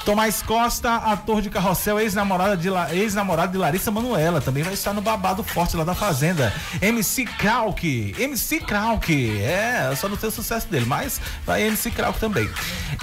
Tomás 0.06 0.40
Costa, 0.40 0.94
ator 0.98 1.42
de 1.42 1.50
Carrossel, 1.50 1.98
ex-namorada 1.98 2.56
de, 2.56 2.70
La- 2.70 2.94
ex-namorado 2.94 3.50
de 3.50 3.58
Larissa 3.58 3.90
Manuela, 3.90 4.40
também 4.40 4.62
vai 4.62 4.72
estar 4.72 4.92
no 4.92 5.02
babado 5.02 5.42
forte 5.42 5.76
lá 5.76 5.82
da 5.82 5.96
Fazenda. 5.96 6.54
MC 6.80 7.24
Krauk, 7.24 8.14
MC 8.16 8.60
Krauk, 8.60 9.10
é, 9.40 9.92
só 9.96 10.08
não 10.08 10.16
sei 10.16 10.28
o 10.28 10.32
sucesso 10.32 10.68
dele, 10.68 10.86
mas 10.86 11.20
vai 11.44 11.64
MC 11.64 11.90
Krauk 11.90 12.20
também. 12.20 12.48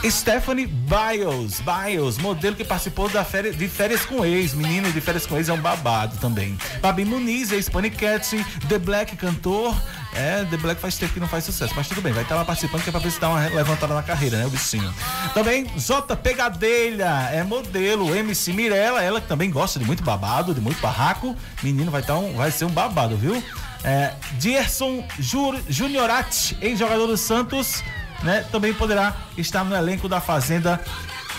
Stephanie 0.10 0.66
Biles, 0.66 1.60
Biles, 1.62 2.18
modelo 2.20 2.56
que 2.56 2.64
participou 2.64 3.10
da 3.10 3.26
férias, 3.26 3.58
de 3.58 3.68
férias 3.68 4.06
com 4.06 4.24
ex, 4.26 4.54
menina 4.54 4.90
de 4.90 5.02
férias 5.02 5.26
com 5.28 5.36
ex 5.36 5.50
é 5.50 5.54
um 5.54 5.60
babado 5.60 6.16
também. 6.20 6.58
Babi 6.82 7.04
Muniz, 7.04 7.52
ex-Panicat, 7.52 8.26
The 8.70 8.78
Black, 8.80 9.18
cantor, 9.18 9.76
é, 10.16 10.46
The 10.46 10.58
Black 10.58 10.80
faz 10.80 10.98
tempo 10.98 11.14
que 11.14 11.20
não 11.20 11.28
faz 11.28 11.44
sucesso, 11.44 11.74
mas 11.76 11.88
tudo 11.88 12.02
bem, 12.02 12.14
vai 12.14 12.24
estar 12.24 12.36
lá 12.36 12.46
participando 12.46 12.84
que 12.84 12.90
é 12.90 12.92
pra 12.92 13.02
ver 13.02 13.12
se 13.12 13.20
dá 13.20 13.30
uma 13.30 13.40
levantada 13.40 13.94
na 13.94 14.04
carreira, 14.04 14.38
né, 14.38 14.46
o 14.46 14.50
bichinho. 14.50 14.94
Também 15.34 15.66
J 15.76 16.16
Pegadelha, 16.16 17.30
é 17.32 17.44
modelo, 17.44 18.16
MC 18.16 18.54
Mirella, 18.54 19.02
ela 19.02 19.20
que 19.20 19.28
também 19.28 19.50
gosta 19.50 19.80
de 19.80 19.86
muito 19.86 20.04
babado, 20.04 20.54
de 20.54 20.62
muito 20.62 20.82
barraco. 20.82 21.36
Menino 21.62 21.92
vai, 21.92 22.02
tá 22.02 22.18
um, 22.18 22.36
vai 22.36 22.52
ser 22.52 22.66
um 22.66 22.72
babado, 22.72 23.18
viu? 23.18 23.44
É, 23.84 24.14
Dierson 24.34 25.06
Jur, 25.20 25.60
Juniorati, 25.68 26.58
ex-jogador 26.62 27.08
do 27.08 27.18
Santos, 27.18 27.84
né? 28.24 28.46
Também 28.52 28.74
poderá 28.74 29.16
estar 29.38 29.64
no 29.64 29.76
elenco 29.76 30.08
da 30.08 30.22
Fazenda 30.22 30.80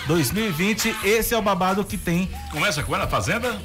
2020. 0.07 0.95
Esse 1.03 1.33
é 1.33 1.37
o 1.37 1.41
babado 1.41 1.83
que 1.83 1.97
tem 1.97 2.29
Começa 2.51 2.83
quando 2.83 3.01
a 3.01 3.07
Fazenda? 3.07 3.59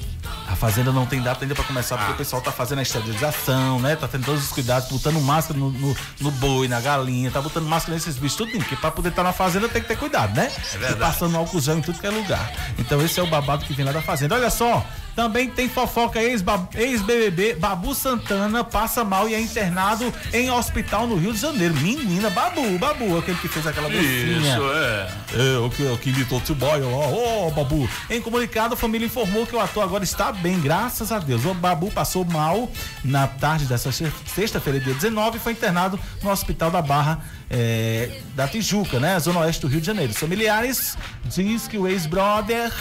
A 0.47 0.57
fazenda 0.57 0.93
não 0.93 1.07
tem 1.07 1.21
data 1.23 1.45
ainda 1.45 1.55
pra 1.55 1.65
começar, 1.65 1.97
porque 1.97 2.13
o 2.13 2.17
pessoal 2.17 2.43
tá 2.43 2.51
fazendo 2.51 2.81
a 2.81 2.83
esterilização, 2.83 3.79
né? 3.79 3.97
Tá 3.97 4.09
tendo 4.09 4.25
todos 4.25 4.45
os 4.45 4.51
cuidados, 4.51 4.89
botando 4.89 5.21
máscara 5.21 5.59
no, 5.59 5.71
no, 5.71 5.97
no 6.21 6.31
boi, 6.33 6.69
na 6.69 6.81
galinha, 6.81 7.31
tá 7.31 7.41
botando 7.41 7.67
máscara 7.67 7.95
nesses 7.95 8.17
bichos, 8.17 8.37
tudo, 8.37 8.51
porque 8.53 8.77
pra 8.77 8.91
poder 8.91 9.11
estar 9.11 9.23
na 9.23 9.33
fazenda 9.33 9.69
tem 9.69 9.81
que 9.83 9.89
ter 9.89 9.97
cuidado, 9.97 10.35
né? 10.35 10.51
É 10.75 10.79
verdade. 10.79 10.95
E 10.95 10.97
passando 10.97 11.37
álcool 11.37 11.61
gel 11.61 11.79
em 11.79 11.83
tudo 11.83 11.99
que 11.99 12.07
é 12.07 12.11
lugar. 12.11 12.53
Então 12.79 13.01
esse 13.03 13.19
é 13.21 13.23
o 13.23 13.27
babado 13.27 13.65
que 13.65 13.73
vem 13.73 13.85
lá 13.85 13.93
da 13.93 14.03
fazenda. 14.03 14.35
Olha 14.35 14.51
só, 14.51 14.85
também 15.21 15.51
tem 15.51 15.69
fofoca 15.69 16.19
ex-BBB, 16.19 17.55
Babu 17.57 17.95
Santana 17.95 18.65
passa 18.65 19.05
mal 19.05 19.29
e 19.29 19.35
é 19.35 19.41
internado 19.41 20.11
em 20.33 20.51
hospital 20.51 21.07
no 21.07 21.17
Rio 21.17 21.35
de 21.35 21.39
Janeiro. 21.39 21.75
Menina, 21.75 22.31
Babu, 22.31 22.79
Babu, 22.79 23.19
aquele 23.19 23.37
que 23.37 23.47
fez 23.47 23.67
aquela 23.67 23.91
mocinha. 23.91 24.39
Isso, 24.39 24.63
é. 24.73 25.11
É, 25.35 25.59
o 25.59 25.69
que, 25.69 25.83
o 25.83 25.99
que 25.99 26.09
imitou 26.09 26.39
o 26.39 26.41
Tiboia 26.41 26.87
lá, 26.87 27.07
ô 27.09 27.51
Babu. 27.51 27.87
Em 28.09 28.19
comunicado, 28.23 28.73
a 28.73 28.77
família 28.79 29.05
informou 29.05 29.47
que 29.47 29.55
o 29.55 29.61
ator 29.61 29.83
agora 29.85 30.05
está 30.05 30.33
bem, 30.33 30.59
graças 30.59 31.13
a 31.13 31.19
Deus. 31.19 31.45
O 31.45 31.53
Babu 31.53 31.91
passou 31.91 32.25
mal 32.25 32.71
na 33.05 33.27
tarde 33.27 33.67
dessa 33.67 33.93
se- 33.93 34.11
sexta-feira, 34.25 34.81
dia 34.81 34.95
19, 34.95 35.37
e 35.37 35.41
foi 35.41 35.53
internado 35.53 36.01
no 36.23 36.31
Hospital 36.31 36.71
da 36.71 36.81
Barra 36.81 37.21
é, 37.51 38.21
da 38.37 38.47
Tijuca, 38.47 39.01
né? 39.01 39.19
Zona 39.19 39.41
Oeste 39.41 39.63
do 39.63 39.69
Rio 39.69 39.81
de 39.81 39.87
Janeiro. 39.87 40.13
Os 40.13 40.19
familiares 40.19 40.97
diz 41.25 41.67
que 41.67 41.77
o 41.77 41.89
ex-brother 41.89 42.73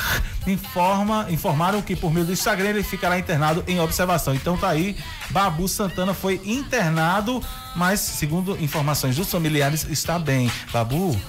informa, 0.45 1.25
informaram 1.29 1.81
que 1.81 1.95
por 1.95 2.13
meio 2.13 2.25
do 2.25 2.31
Instagram 2.31 2.69
ele 2.69 2.83
ficará 2.83 3.17
internado 3.17 3.63
em 3.67 3.79
observação. 3.79 4.35
Então 4.35 4.55
tá 4.55 4.69
aí, 4.69 4.95
Babu 5.31 5.67
Santana 5.67 6.13
foi 6.13 6.39
internado, 6.45 7.43
mas 7.75 7.99
segundo 7.99 8.55
informações 8.63 9.15
dos 9.15 9.29
familiares, 9.31 9.87
está 9.89 10.19
bem. 10.19 10.51
Babu, 10.71 11.19